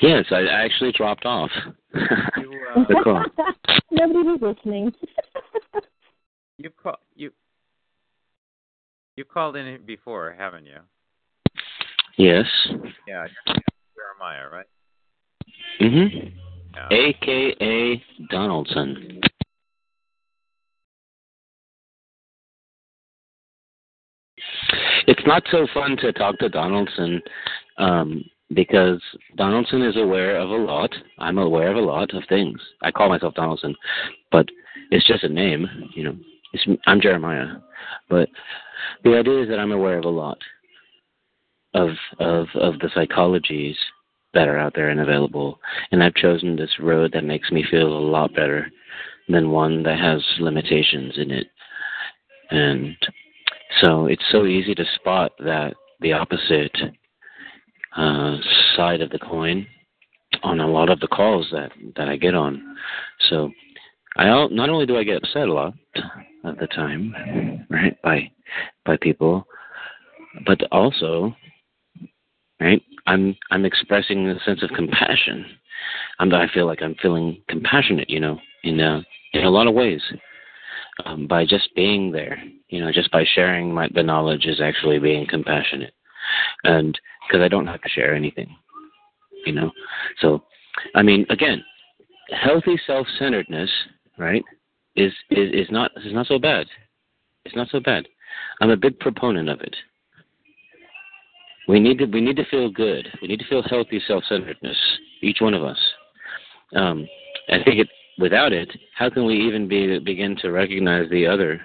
Yes, 0.00 0.26
I 0.30 0.42
actually 0.42 0.92
dropped 0.92 1.26
off. 1.26 1.50
you, 1.94 2.60
uh, 2.76 2.84
the 2.88 3.00
call. 3.02 3.24
Nobody 3.90 4.22
was 4.22 4.38
listening. 4.40 4.92
you 6.58 6.70
call 6.70 6.98
you 7.16 7.32
you 9.16 9.24
called 9.24 9.56
in 9.56 9.80
before, 9.84 10.32
haven't 10.38 10.66
you? 10.66 10.78
Yes. 12.16 12.46
Yeah, 13.08 13.26
Jeremiah, 13.96 14.48
right? 14.48 14.66
Mhm. 15.80 16.34
AKA 16.90 18.02
Donaldson. 18.30 19.20
It's 25.06 25.26
not 25.26 25.42
so 25.50 25.66
fun 25.74 25.96
to 25.98 26.12
talk 26.12 26.38
to 26.38 26.48
Donaldson 26.48 27.20
um, 27.78 28.24
because 28.54 29.00
Donaldson 29.36 29.82
is 29.82 29.96
aware 29.96 30.36
of 30.36 30.50
a 30.50 30.54
lot. 30.54 30.90
I'm 31.18 31.38
aware 31.38 31.70
of 31.70 31.76
a 31.76 31.80
lot 31.80 32.14
of 32.14 32.22
things. 32.28 32.58
I 32.82 32.90
call 32.90 33.08
myself 33.08 33.34
Donaldson, 33.34 33.74
but 34.32 34.48
it's 34.90 35.06
just 35.06 35.24
a 35.24 35.28
name, 35.28 35.66
you 35.94 36.04
know. 36.04 36.16
It's, 36.52 36.64
I'm 36.86 37.00
Jeremiah, 37.00 37.56
but 38.08 38.28
the 39.02 39.16
idea 39.16 39.42
is 39.42 39.48
that 39.48 39.58
I'm 39.58 39.72
aware 39.72 39.98
of 39.98 40.04
a 40.04 40.08
lot 40.08 40.38
of 41.74 41.90
of 42.20 42.46
of 42.54 42.78
the 42.78 42.88
psychologies 42.96 43.74
that 44.34 44.48
are 44.48 44.58
out 44.58 44.72
there 44.74 44.90
and 44.90 45.00
available. 45.00 45.58
And 45.90 46.02
I've 46.02 46.14
chosen 46.14 46.56
this 46.56 46.78
road 46.80 47.12
that 47.12 47.24
makes 47.24 47.50
me 47.50 47.64
feel 47.70 47.86
a 47.86 48.08
lot 48.10 48.34
better 48.34 48.70
than 49.28 49.50
one 49.50 49.82
that 49.84 49.98
has 49.98 50.22
limitations 50.38 51.14
in 51.16 51.30
it. 51.30 51.46
And 52.50 52.96
so 53.80 54.06
it's 54.06 54.24
so 54.30 54.46
easy 54.46 54.74
to 54.74 54.84
spot 54.96 55.32
that 55.38 55.74
the 56.00 56.12
opposite 56.12 56.76
uh, 57.96 58.36
side 58.76 59.00
of 59.00 59.10
the 59.10 59.18
coin 59.18 59.66
on 60.42 60.60
a 60.60 60.66
lot 60.66 60.90
of 60.90 61.00
the 61.00 61.08
calls 61.08 61.48
that, 61.52 61.70
that 61.96 62.08
I 62.08 62.16
get 62.16 62.34
on. 62.34 62.76
So 63.30 63.50
I 64.16 64.26
not 64.26 64.68
only 64.68 64.86
do 64.86 64.96
I 64.96 65.04
get 65.04 65.22
upset 65.22 65.48
a 65.48 65.52
lot 65.52 65.74
at 66.44 66.58
the 66.58 66.66
time, 66.68 67.66
right, 67.70 68.00
by 68.02 68.30
by 68.84 68.96
people, 68.98 69.46
but 70.46 70.60
also 70.70 71.34
right? 72.60 72.82
I'm 73.06 73.36
I'm 73.50 73.64
expressing 73.64 74.28
a 74.28 74.40
sense 74.40 74.62
of 74.62 74.70
compassion. 74.70 75.44
I'm 76.18 76.32
I 76.32 76.46
feel 76.52 76.66
like 76.66 76.82
I'm 76.82 76.94
feeling 77.00 77.42
compassionate, 77.48 78.08
you 78.08 78.20
know, 78.20 78.38
in 78.62 78.80
uh, 78.80 79.02
in 79.32 79.44
a 79.44 79.50
lot 79.50 79.66
of 79.66 79.74
ways. 79.74 80.02
Um, 81.04 81.26
by 81.26 81.44
just 81.44 81.74
being 81.74 82.12
there, 82.12 82.40
you 82.68 82.80
know, 82.80 82.92
just 82.92 83.10
by 83.10 83.24
sharing 83.34 83.74
my 83.74 83.88
the 83.94 84.02
knowledge 84.02 84.46
is 84.46 84.60
actually 84.60 85.00
being 85.00 85.26
compassionate, 85.28 85.92
and 86.62 86.98
because 87.26 87.42
I 87.42 87.48
don't 87.48 87.66
have 87.66 87.82
to 87.82 87.88
share 87.88 88.14
anything, 88.14 88.54
you 89.44 89.52
know. 89.52 89.72
So, 90.20 90.44
I 90.94 91.02
mean, 91.02 91.26
again, 91.30 91.64
healthy 92.30 92.80
self-centeredness, 92.86 93.70
right, 94.18 94.44
is 94.94 95.12
is 95.30 95.50
is 95.52 95.66
not 95.70 95.90
is 96.04 96.12
not 96.12 96.26
so 96.26 96.38
bad. 96.38 96.66
It's 97.44 97.56
not 97.56 97.68
so 97.70 97.80
bad. 97.80 98.06
I'm 98.60 98.70
a 98.70 98.76
big 98.76 98.98
proponent 99.00 99.48
of 99.48 99.60
it. 99.60 99.74
We 101.66 101.80
need 101.80 101.98
to 101.98 102.06
we 102.06 102.20
need 102.20 102.36
to 102.36 102.44
feel 102.46 102.70
good. 102.70 103.08
We 103.22 103.28
need 103.28 103.40
to 103.40 103.48
feel 103.48 103.62
healthy 103.62 104.00
self-centeredness. 104.06 104.76
Each 105.22 105.38
one 105.40 105.54
of 105.54 105.64
us. 105.64 105.78
Um, 106.76 107.06
I 107.48 107.62
think 107.64 107.80
it, 107.80 107.88
without 108.18 108.52
it, 108.52 108.70
how 108.96 109.08
can 109.08 109.24
we 109.24 109.34
even 109.46 109.66
be 109.68 109.98
begin 109.98 110.36
to 110.42 110.50
recognize 110.50 111.08
the 111.10 111.26
other? 111.26 111.60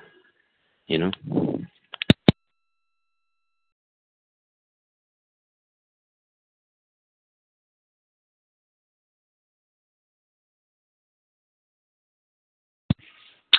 You 0.87 0.99
know. 0.99 1.11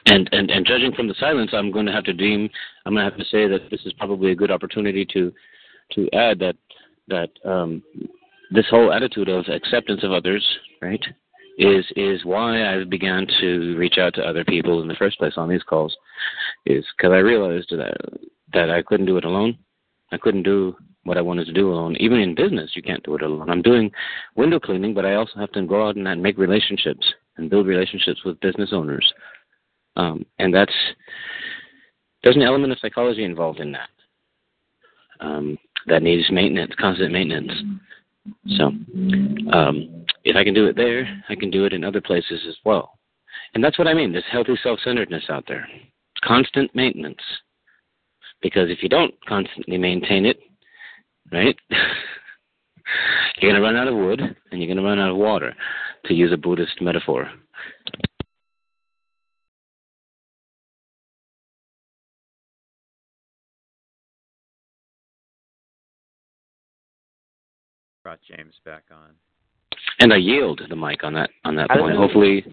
And, 0.07 0.29
and 0.33 0.51
and 0.51 0.67
judging 0.67 0.93
from 0.93 1.07
the 1.07 1.15
silence, 1.21 1.51
I'm 1.53 1.71
going 1.71 1.87
to 1.87 1.93
have 1.93 2.05
to 2.05 2.13
deem 2.13 2.49
I'm 2.85 2.95
going 2.95 3.05
to 3.05 3.11
have 3.11 3.21
to 3.21 3.27
say 3.27 3.47
that 3.47 3.71
this 3.71 3.81
is 3.85 3.93
probably 3.93 4.33
a 4.33 4.35
good 4.35 4.51
opportunity 4.51 5.07
to 5.13 5.33
to 5.93 6.09
add 6.13 6.39
that 6.41 6.57
that 7.09 7.31
um, 7.45 7.83
this 8.51 8.67
whole 8.71 8.93
attitude 8.93 9.29
of 9.29 9.47
acceptance 9.49 10.03
of 10.03 10.13
others, 10.13 10.45
right, 10.81 11.03
is 11.59 11.85
is 11.97 12.25
why 12.25 12.75
I 12.75 12.85
began 12.85 13.27
to 13.41 13.77
reach 13.77 13.99
out 13.99 14.15
to 14.15 14.23
other 14.23 14.45
people 14.45 14.83
in 14.83 14.89
the 14.89 14.95
first 14.95 15.19
place 15.19 15.35
on 15.37 15.49
these 15.49 15.63
calls, 15.63 15.97
is 16.67 16.85
because 16.97 17.13
I 17.13 17.19
realized 17.19 17.71
that 17.71 17.97
that 18.53 18.71
I 18.71 18.83
couldn't 18.83 19.07
do 19.07 19.17
it 19.17 19.25
alone. 19.25 19.59
I 20.13 20.19
couldn't 20.19 20.43
do 20.43 20.77
what 21.05 21.17
I 21.17 21.23
wanted 21.23 21.47
to 21.47 21.53
do 21.53 21.71
alone. 21.71 21.97
Even 21.97 22.21
in 22.21 22.35
business, 22.35 22.73
you 22.75 22.83
can't 22.83 23.03
do 23.05 23.15
it 23.15 23.23
alone. 23.23 23.49
I'm 23.49 23.63
doing 23.63 23.91
window 24.37 24.61
cleaning, 24.61 24.93
but 24.93 25.07
I 25.07 25.15
also 25.15 25.39
have 25.39 25.53
to 25.53 25.63
go 25.63 25.87
out 25.87 25.97
and 25.97 26.23
make 26.23 26.37
relationships 26.37 27.07
and 27.37 27.49
build 27.49 27.67
relationships 27.67 28.21
with 28.25 28.41
business 28.41 28.71
owners. 28.73 29.11
Um, 29.97 30.25
and 30.39 30.55
that's 30.55 30.75
there's 32.23 32.37
an 32.37 32.43
element 32.43 32.73
of 32.73 32.79
psychology 32.81 33.25
involved 33.25 33.61
in 33.61 33.73
that. 33.73 33.89
Um, 35.21 35.59
that 35.87 36.03
needs 36.03 36.31
maintenance, 36.31 36.73
constant 36.79 37.13
maintenance. 37.13 37.53
So, 38.57 38.65
um, 39.53 40.05
if 40.25 40.37
I 40.37 40.45
can 40.45 40.55
do 40.55 40.67
it 40.67 40.77
there, 40.77 41.23
I 41.29 41.35
can 41.35 41.51
do 41.51 41.65
it 41.65 41.73
in 41.73 41.85
other 41.85 42.01
places 42.01 42.41
as 42.49 42.57
well. 42.65 42.99
And 43.55 43.65
that's 43.65 43.79
what 43.79 43.89
I 43.89 43.95
mean. 43.95 44.13
There's 44.13 44.25
healthy 44.31 44.59
self-centeredness 44.63 45.25
out 45.31 45.45
there, 45.49 45.67
constant 46.23 46.75
maintenance. 46.75 47.21
Because 48.43 48.71
if 48.71 48.83
you 48.83 48.89
don't 48.89 49.15
constantly 49.27 49.79
maintain 49.79 50.25
it, 50.27 50.39
right, 51.33 51.57
you're 51.71 53.51
going 53.51 53.55
to 53.55 53.61
run 53.61 53.77
out 53.77 53.89
of 53.89 53.95
wood 53.95 54.21
and 54.21 54.61
you're 54.61 54.69
going 54.69 54.77
to 54.77 54.83
run 54.83 54.99
out 54.99 55.11
of 55.11 55.17
water, 55.17 55.55
to 56.07 56.15
use 56.15 56.33
a 56.33 56.37
Buddhist 56.37 56.81
metaphor. 56.81 57.31
Brought 68.11 68.37
James 68.37 68.55
back 68.65 68.83
on. 68.91 69.11
And 70.01 70.13
I 70.13 70.17
yield 70.17 70.63
the 70.69 70.75
mic 70.75 71.05
on 71.05 71.15
that 71.15 71.31
on 71.45 71.55
that 71.55 71.71
point. 71.71 71.97
Hopefully, 71.97 72.45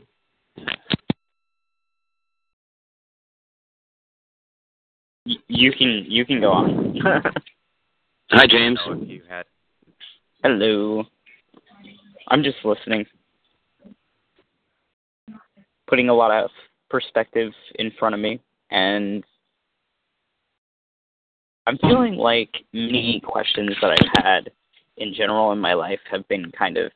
you 5.25 5.71
can 5.71 6.05
you 6.07 6.27
can 6.27 6.41
go 6.41 6.51
on. 6.51 6.95
Hi, 8.29 8.45
James. 8.47 8.77
You 9.01 9.23
had 9.27 9.47
Hello. 10.43 11.05
I'm 12.27 12.43
just 12.43 12.57
listening. 12.63 13.07
Putting 15.87 16.09
a 16.09 16.13
lot 16.13 16.29
of 16.29 16.51
perspective 16.87 17.51
in 17.79 17.91
front 17.97 18.13
of 18.13 18.21
me 18.21 18.39
and 18.69 19.23
I'm 21.65 21.79
feeling 21.79 22.13
like 22.13 22.63
many 22.73 23.21
questions 23.25 23.71
that 23.81 23.91
I've 23.91 24.23
had 24.23 24.51
in 24.97 25.13
general 25.13 25.51
in 25.51 25.59
my 25.59 25.73
life 25.73 25.99
have 26.09 26.27
been 26.27 26.51
kind 26.51 26.77
of 26.77 26.91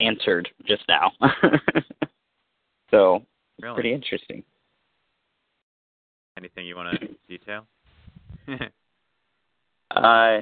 answered 0.00 0.48
just 0.66 0.82
now. 0.88 1.12
so 2.90 3.22
really 3.60 3.74
pretty 3.74 3.92
interesting. 3.92 4.42
anything 6.36 6.66
you 6.66 6.76
want 6.76 7.00
to 7.00 7.08
detail? 7.28 7.66
Uh, 9.92 10.40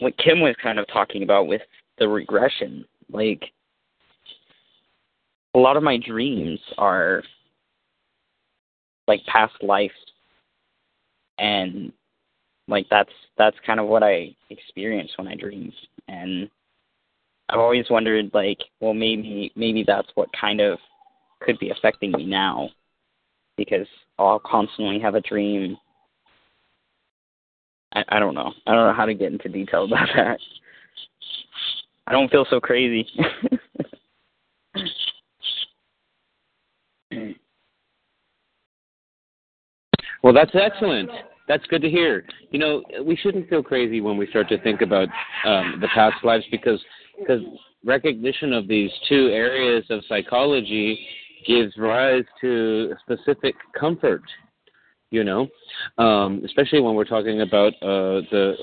what 0.00 0.16
Kim 0.18 0.40
was 0.40 0.56
kind 0.60 0.80
of 0.80 0.86
talking 0.88 1.22
about 1.22 1.46
with 1.46 1.62
the 1.98 2.08
regression, 2.08 2.84
like 3.12 3.44
a 5.54 5.58
lot 5.58 5.76
of 5.76 5.82
my 5.84 5.96
dreams 5.96 6.58
are 6.78 7.22
like 9.06 9.24
past 9.26 9.54
life 9.62 9.92
and 11.38 11.92
like 12.70 12.86
that's 12.90 13.12
that's 13.36 13.56
kind 13.66 13.80
of 13.80 13.86
what 13.86 14.02
I 14.02 14.34
experience 14.50 15.10
when 15.16 15.28
I 15.28 15.34
dream, 15.34 15.72
and 16.08 16.48
I've 17.48 17.60
always 17.60 17.90
wondered 17.90 18.30
like, 18.32 18.58
well, 18.80 18.94
maybe 18.94 19.52
maybe 19.56 19.84
that's 19.86 20.08
what 20.14 20.28
kind 20.38 20.60
of 20.60 20.78
could 21.40 21.58
be 21.58 21.70
affecting 21.70 22.12
me 22.12 22.24
now, 22.24 22.70
because 23.56 23.86
I'll 24.18 24.40
constantly 24.40 25.00
have 25.00 25.14
a 25.14 25.20
dream 25.20 25.76
I, 27.92 28.04
I 28.08 28.18
don't 28.18 28.34
know. 28.34 28.52
I 28.66 28.74
don't 28.74 28.86
know 28.86 28.94
how 28.94 29.06
to 29.06 29.14
get 29.14 29.32
into 29.32 29.48
detail 29.48 29.84
about 29.86 30.08
that. 30.16 30.38
I 32.06 32.12
don't 32.12 32.30
feel 32.30 32.46
so 32.50 32.60
crazy. 32.60 33.06
Well, 40.22 40.34
that's 40.34 40.50
excellent. 40.54 41.10
That's 41.50 41.66
good 41.66 41.82
to 41.82 41.90
hear. 41.90 42.24
You 42.52 42.60
know, 42.60 42.84
we 43.04 43.16
shouldn't 43.16 43.48
feel 43.48 43.60
crazy 43.60 44.00
when 44.00 44.16
we 44.16 44.28
start 44.28 44.48
to 44.50 44.62
think 44.62 44.82
about 44.82 45.08
um, 45.44 45.78
the 45.80 45.88
past 45.92 46.14
lives 46.22 46.44
because 46.48 46.80
because 47.18 47.40
recognition 47.84 48.52
of 48.52 48.68
these 48.68 48.88
two 49.08 49.30
areas 49.32 49.84
of 49.90 50.04
psychology 50.08 51.04
gives 51.44 51.76
rise 51.76 52.22
to 52.40 52.94
specific 53.02 53.56
comfort. 53.76 54.22
You 55.10 55.24
know, 55.24 55.48
um, 55.98 56.40
especially 56.44 56.82
when 56.82 56.94
we're 56.94 57.04
talking 57.04 57.40
about 57.40 57.72
uh, 57.82 58.22
the, 58.30 58.54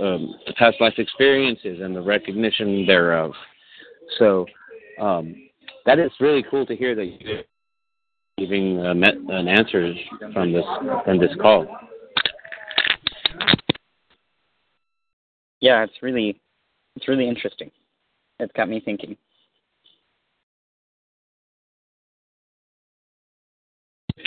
uh, 0.00 0.02
um, 0.02 0.34
the 0.46 0.54
past 0.54 0.78
life 0.80 0.94
experiences 0.96 1.80
and 1.82 1.94
the 1.94 2.00
recognition 2.00 2.86
thereof. 2.86 3.32
So 4.18 4.46
um, 4.98 5.36
that 5.84 5.98
is 5.98 6.10
really 6.20 6.42
cool 6.50 6.64
to 6.64 6.74
hear 6.74 6.94
that 6.94 7.04
you're 7.04 7.42
giving 8.38 8.80
uh, 8.80 8.92
an 8.92 9.46
answers 9.46 9.94
from 10.32 10.54
this 10.54 10.64
from 11.04 11.18
this 11.18 11.32
call. 11.38 11.66
Yeah, 15.60 15.84
it's 15.84 16.02
really 16.02 16.40
it's 16.96 17.08
really 17.08 17.28
interesting. 17.28 17.70
It's 18.38 18.52
got 18.54 18.68
me 18.68 18.80
thinking. 18.80 19.16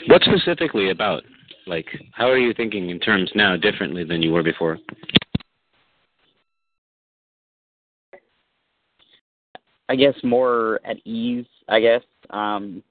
What 0.07 0.21
specifically 0.23 0.89
about? 0.89 1.23
Like, 1.65 1.87
how 2.11 2.29
are 2.29 2.37
you 2.37 2.53
thinking 2.53 2.89
in 2.89 2.99
terms 2.99 3.31
now 3.35 3.55
differently 3.55 4.03
than 4.03 4.21
you 4.21 4.31
were 4.31 4.43
before? 4.43 4.77
I 9.89 9.95
guess 9.95 10.15
more 10.23 10.79
at 10.83 10.97
ease, 11.05 11.45
I 11.67 11.79
guess. 11.79 12.01
Um 12.29 12.83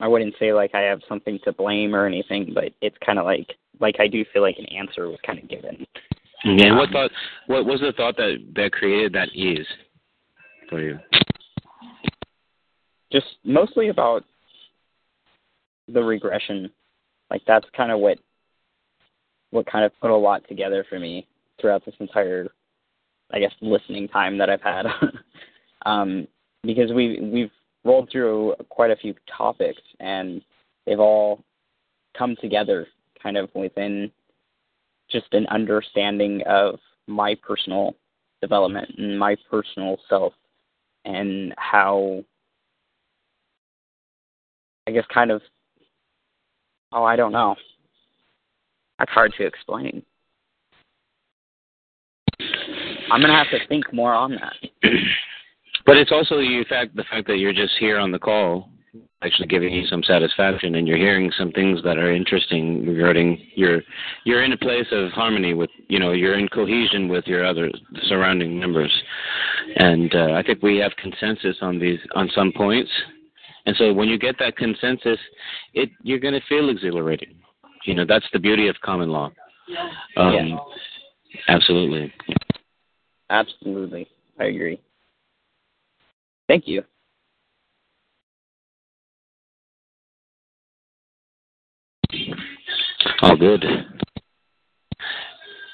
I 0.00 0.08
wouldn't 0.08 0.34
say 0.38 0.52
like 0.52 0.74
I 0.74 0.80
have 0.80 1.00
something 1.08 1.38
to 1.44 1.52
blame 1.52 1.94
or 1.94 2.06
anything, 2.06 2.52
but 2.54 2.72
it's 2.80 2.96
kind 3.04 3.18
of 3.18 3.24
like 3.24 3.54
like 3.80 3.96
I 4.00 4.08
do 4.08 4.24
feel 4.32 4.42
like 4.42 4.58
an 4.58 4.66
answer 4.66 5.08
was 5.08 5.18
kind 5.24 5.38
of 5.38 5.48
given. 5.48 5.86
And 6.44 6.76
what 6.76 6.90
thought? 6.90 7.10
What 7.46 7.64
was 7.64 7.80
the 7.80 7.92
thought 7.96 8.16
that 8.16 8.44
that 8.54 8.72
created 8.72 9.12
that 9.14 9.30
ease 9.34 9.66
for 10.68 10.80
you? 10.80 10.98
Just 13.10 13.26
mostly 13.44 13.88
about 13.88 14.24
the 15.88 16.02
regression. 16.02 16.70
Like 17.30 17.42
that's 17.46 17.66
kind 17.76 17.90
of 17.90 18.00
what 18.00 18.18
what 19.50 19.66
kind 19.66 19.84
of 19.84 19.92
put 20.00 20.10
a 20.10 20.16
lot 20.16 20.46
together 20.48 20.84
for 20.88 20.98
me 20.98 21.26
throughout 21.60 21.84
this 21.84 21.94
entire 22.00 22.48
I 23.32 23.38
guess 23.38 23.52
listening 23.60 24.08
time 24.08 24.36
that 24.38 24.50
I've 24.50 24.60
had. 24.60 24.86
um 25.86 26.26
because 26.62 26.92
we 26.92 27.20
we've 27.20 27.50
rolled 27.84 28.10
through 28.10 28.54
quite 28.70 28.90
a 28.90 28.96
few 28.96 29.14
topics 29.36 29.80
and 30.00 30.42
they've 30.86 31.00
all 31.00 31.42
come 32.16 32.36
together 32.40 32.86
kind 33.22 33.36
of 33.36 33.48
within 33.54 34.10
just 35.10 35.26
an 35.32 35.46
understanding 35.48 36.42
of 36.46 36.78
my 37.06 37.34
personal 37.46 37.94
development 38.40 38.88
and 38.98 39.18
my 39.18 39.36
personal 39.50 39.98
self 40.08 40.32
and 41.04 41.54
how 41.58 42.24
I 44.86 44.90
guess 44.90 45.04
kind 45.12 45.30
of 45.30 45.42
oh 46.92 47.04
I 47.04 47.16
don't 47.16 47.32
know. 47.32 47.56
That's 48.98 49.10
hard 49.10 49.34
to 49.38 49.46
explain. 49.46 50.02
I'm 53.10 53.20
gonna 53.20 53.36
have 53.36 53.50
to 53.50 53.66
think 53.68 53.92
more 53.92 54.14
on 54.14 54.32
that. 54.32 54.90
But 55.86 55.96
it's 55.96 56.12
also 56.12 56.36
the 56.36 56.64
fact 56.68 56.96
the 56.96 57.04
fact 57.04 57.26
that 57.28 57.38
you're 57.38 57.52
just 57.52 57.74
here 57.78 57.98
on 57.98 58.10
the 58.10 58.18
call 58.18 58.70
actually 59.22 59.48
giving 59.48 59.72
you 59.72 59.86
some 59.86 60.02
satisfaction 60.02 60.74
and 60.74 60.86
you're 60.86 60.98
hearing 60.98 61.30
some 61.36 61.50
things 61.52 61.82
that 61.82 61.96
are 61.96 62.12
interesting 62.14 62.86
regarding 62.86 63.40
your 63.54 63.82
you're 64.24 64.42
in 64.44 64.52
a 64.52 64.56
place 64.56 64.86
of 64.92 65.10
harmony 65.12 65.54
with 65.54 65.70
you 65.88 65.98
know 65.98 66.12
you're 66.12 66.38
in 66.38 66.46
cohesion 66.48 67.08
with 67.08 67.26
your 67.26 67.44
other 67.44 67.70
surrounding 68.06 68.58
members 68.58 68.92
and 69.76 70.14
uh, 70.14 70.32
i 70.34 70.42
think 70.42 70.62
we 70.62 70.76
have 70.76 70.92
consensus 70.96 71.56
on 71.62 71.78
these 71.78 71.98
on 72.14 72.28
some 72.34 72.52
points 72.54 72.90
and 73.66 73.74
so 73.76 73.92
when 73.92 74.08
you 74.08 74.18
get 74.18 74.36
that 74.38 74.56
consensus 74.56 75.18
it 75.72 75.88
you're 76.02 76.20
going 76.20 76.34
to 76.34 76.46
feel 76.48 76.68
exhilarated 76.68 77.34
you 77.86 77.94
know 77.94 78.04
that's 78.06 78.26
the 78.34 78.38
beauty 78.38 78.68
of 78.68 78.76
common 78.84 79.08
law 79.08 79.30
um, 80.18 80.34
Yeah. 80.34 80.58
absolutely 81.48 82.12
Absolutely. 83.30 84.06
I 84.38 84.44
agree. 84.44 84.80
Thank 86.48 86.66
you. 86.66 86.82
All 93.22 93.36
good. 93.36 93.64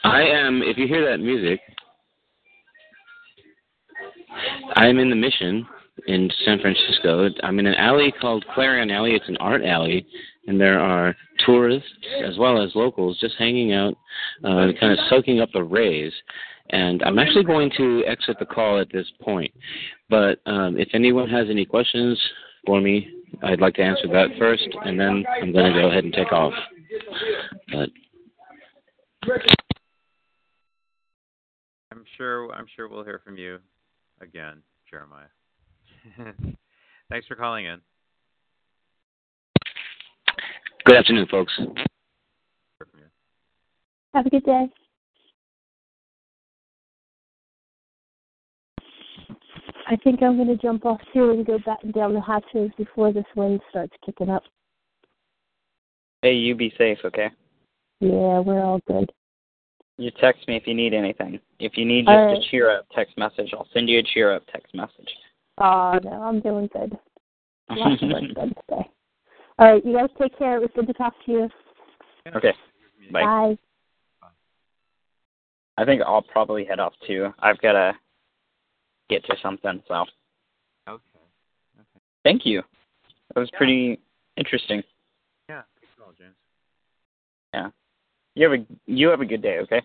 I 0.04 0.22
am, 0.22 0.62
if 0.62 0.78
you 0.78 0.86
hear 0.86 1.08
that 1.10 1.22
music, 1.22 1.60
I'm 4.76 4.98
in 4.98 5.10
the 5.10 5.16
Mission 5.16 5.66
in 6.06 6.30
San 6.44 6.60
Francisco. 6.60 7.28
I'm 7.42 7.58
in 7.58 7.66
an 7.66 7.74
alley 7.74 8.12
called 8.20 8.44
Clarion 8.54 8.90
Alley. 8.90 9.12
It's 9.12 9.28
an 9.28 9.36
art 9.38 9.62
alley 9.64 10.06
and 10.46 10.60
there 10.60 10.80
are 10.80 11.14
tourists 11.46 11.88
as 12.24 12.36
well 12.38 12.62
as 12.62 12.74
locals 12.74 13.18
just 13.20 13.36
hanging 13.38 13.72
out, 13.72 13.94
uh, 14.44 14.68
kind 14.80 14.92
of 14.92 14.98
soaking 15.08 15.40
up 15.40 15.48
the 15.52 15.62
rays. 15.62 16.12
And 16.70 17.02
I'm 17.02 17.18
actually 17.18 17.44
going 17.44 17.70
to 17.76 18.04
exit 18.06 18.38
the 18.38 18.46
call 18.46 18.80
at 18.80 18.92
this 18.92 19.06
point. 19.20 19.52
But 20.08 20.40
um, 20.46 20.76
if 20.78 20.88
anyone 20.94 21.28
has 21.28 21.48
any 21.50 21.64
questions 21.64 22.20
for 22.66 22.80
me, 22.80 23.08
I'd 23.42 23.60
like 23.60 23.74
to 23.74 23.82
answer 23.82 24.08
that 24.08 24.28
first, 24.38 24.68
and 24.84 24.98
then 24.98 25.24
I'm 25.40 25.52
going 25.52 25.72
to 25.72 25.80
go 25.80 25.88
ahead 25.88 26.04
and 26.04 26.12
take 26.12 26.32
off. 26.32 26.52
But 27.72 27.90
I'm 31.92 32.04
sure. 32.16 32.52
I'm 32.52 32.66
sure 32.74 32.88
we'll 32.88 33.04
hear 33.04 33.20
from 33.24 33.36
you 33.36 33.58
again, 34.20 34.62
Jeremiah. 34.88 35.26
Thanks 37.08 37.26
for 37.26 37.34
calling 37.34 37.66
in. 37.66 37.80
good 40.84 40.96
afternoon, 40.96 41.26
folks. 41.30 41.52
Hear 41.56 41.66
from 42.78 43.00
you. 43.00 43.06
Have 44.14 44.26
a 44.26 44.30
good 44.30 44.44
day. 44.44 44.68
I 49.90 49.96
think 49.96 50.22
I'm 50.22 50.36
going 50.36 50.48
to 50.48 50.56
jump 50.56 50.86
off 50.86 51.00
here 51.12 51.32
and 51.32 51.44
go 51.44 51.58
back 51.66 51.78
and 51.82 51.92
down 51.92 52.14
the 52.14 52.20
hatches 52.20 52.70
before 52.78 53.12
this 53.12 53.24
wind 53.34 53.60
starts 53.70 53.92
kicking 54.06 54.30
up. 54.30 54.44
Hey, 56.22 56.34
you 56.34 56.54
be 56.54 56.72
safe, 56.78 56.98
okay? 57.04 57.28
Yeah, 57.98 58.38
we're 58.38 58.62
all 58.62 58.80
good. 58.86 59.10
You 59.98 60.12
text 60.20 60.46
me 60.46 60.56
if 60.56 60.66
you 60.66 60.74
need 60.74 60.94
anything. 60.94 61.40
If 61.58 61.76
you 61.76 61.84
need 61.84 62.02
just 62.02 62.10
All 62.10 62.26
right. 62.26 62.36
a 62.36 62.50
cheer 62.50 62.70
up 62.70 62.86
text 62.94 63.18
message, 63.18 63.50
I'll 63.52 63.66
send 63.74 63.88
you 63.88 63.98
a 63.98 64.02
cheer 64.02 64.32
up 64.32 64.44
text 64.52 64.72
message. 64.74 65.08
Oh, 65.58 65.98
no, 66.04 66.22
I'm 66.22 66.40
doing 66.40 66.68
good. 66.72 66.96
Lots 67.70 68.02
of 68.02 68.10
work 68.10 68.34
done 68.34 68.54
today. 68.68 68.90
All 69.58 69.72
right, 69.72 69.84
you 69.84 69.94
guys 69.96 70.08
take 70.20 70.38
care. 70.38 70.56
It 70.56 70.60
was 70.60 70.70
good 70.76 70.86
to 70.86 70.92
talk 70.92 71.14
to 71.26 71.32
you. 71.32 71.48
okay. 72.36 72.54
Bye. 73.12 73.24
Bye. 73.24 74.28
I 75.76 75.84
think 75.84 76.00
I'll 76.02 76.22
probably 76.22 76.64
head 76.64 76.78
off 76.78 76.92
too. 77.06 77.34
I've 77.40 77.60
got 77.60 77.72
to 77.72 77.92
get 79.10 79.24
to 79.26 79.36
something, 79.42 79.82
so 79.88 80.04
Okay. 80.88 81.02
Okay. 81.76 82.00
Thank 82.24 82.46
you. 82.46 82.62
That 83.34 83.40
was 83.40 83.50
pretty 83.56 83.98
interesting. 84.36 84.82
Yeah. 85.48 85.62
Good 85.80 85.88
call, 85.98 86.12
James. 86.18 86.34
Yeah. 87.52 87.70
You 88.34 88.50
have 88.50 88.60
a 88.60 88.66
you 88.86 89.08
have 89.08 89.20
a 89.20 89.26
good 89.26 89.42
day, 89.42 89.58
okay? 89.58 89.82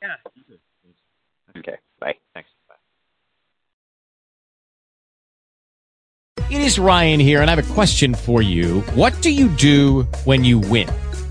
Yeah. 0.00 0.16
You 0.34 0.42
too. 0.48 1.58
Okay. 1.58 1.76
Bye. 2.00 2.14
Thanks. 2.34 2.48
Bye. 2.68 2.74
It 6.50 6.60
is 6.60 6.78
Ryan 6.78 7.20
here, 7.20 7.40
and 7.40 7.50
I 7.50 7.54
have 7.54 7.70
a 7.70 7.74
question 7.74 8.14
for 8.14 8.42
you. 8.42 8.80
What 8.94 9.20
do 9.22 9.30
you 9.30 9.48
do 9.48 10.02
when 10.24 10.44
you 10.44 10.58
win? 10.58 10.88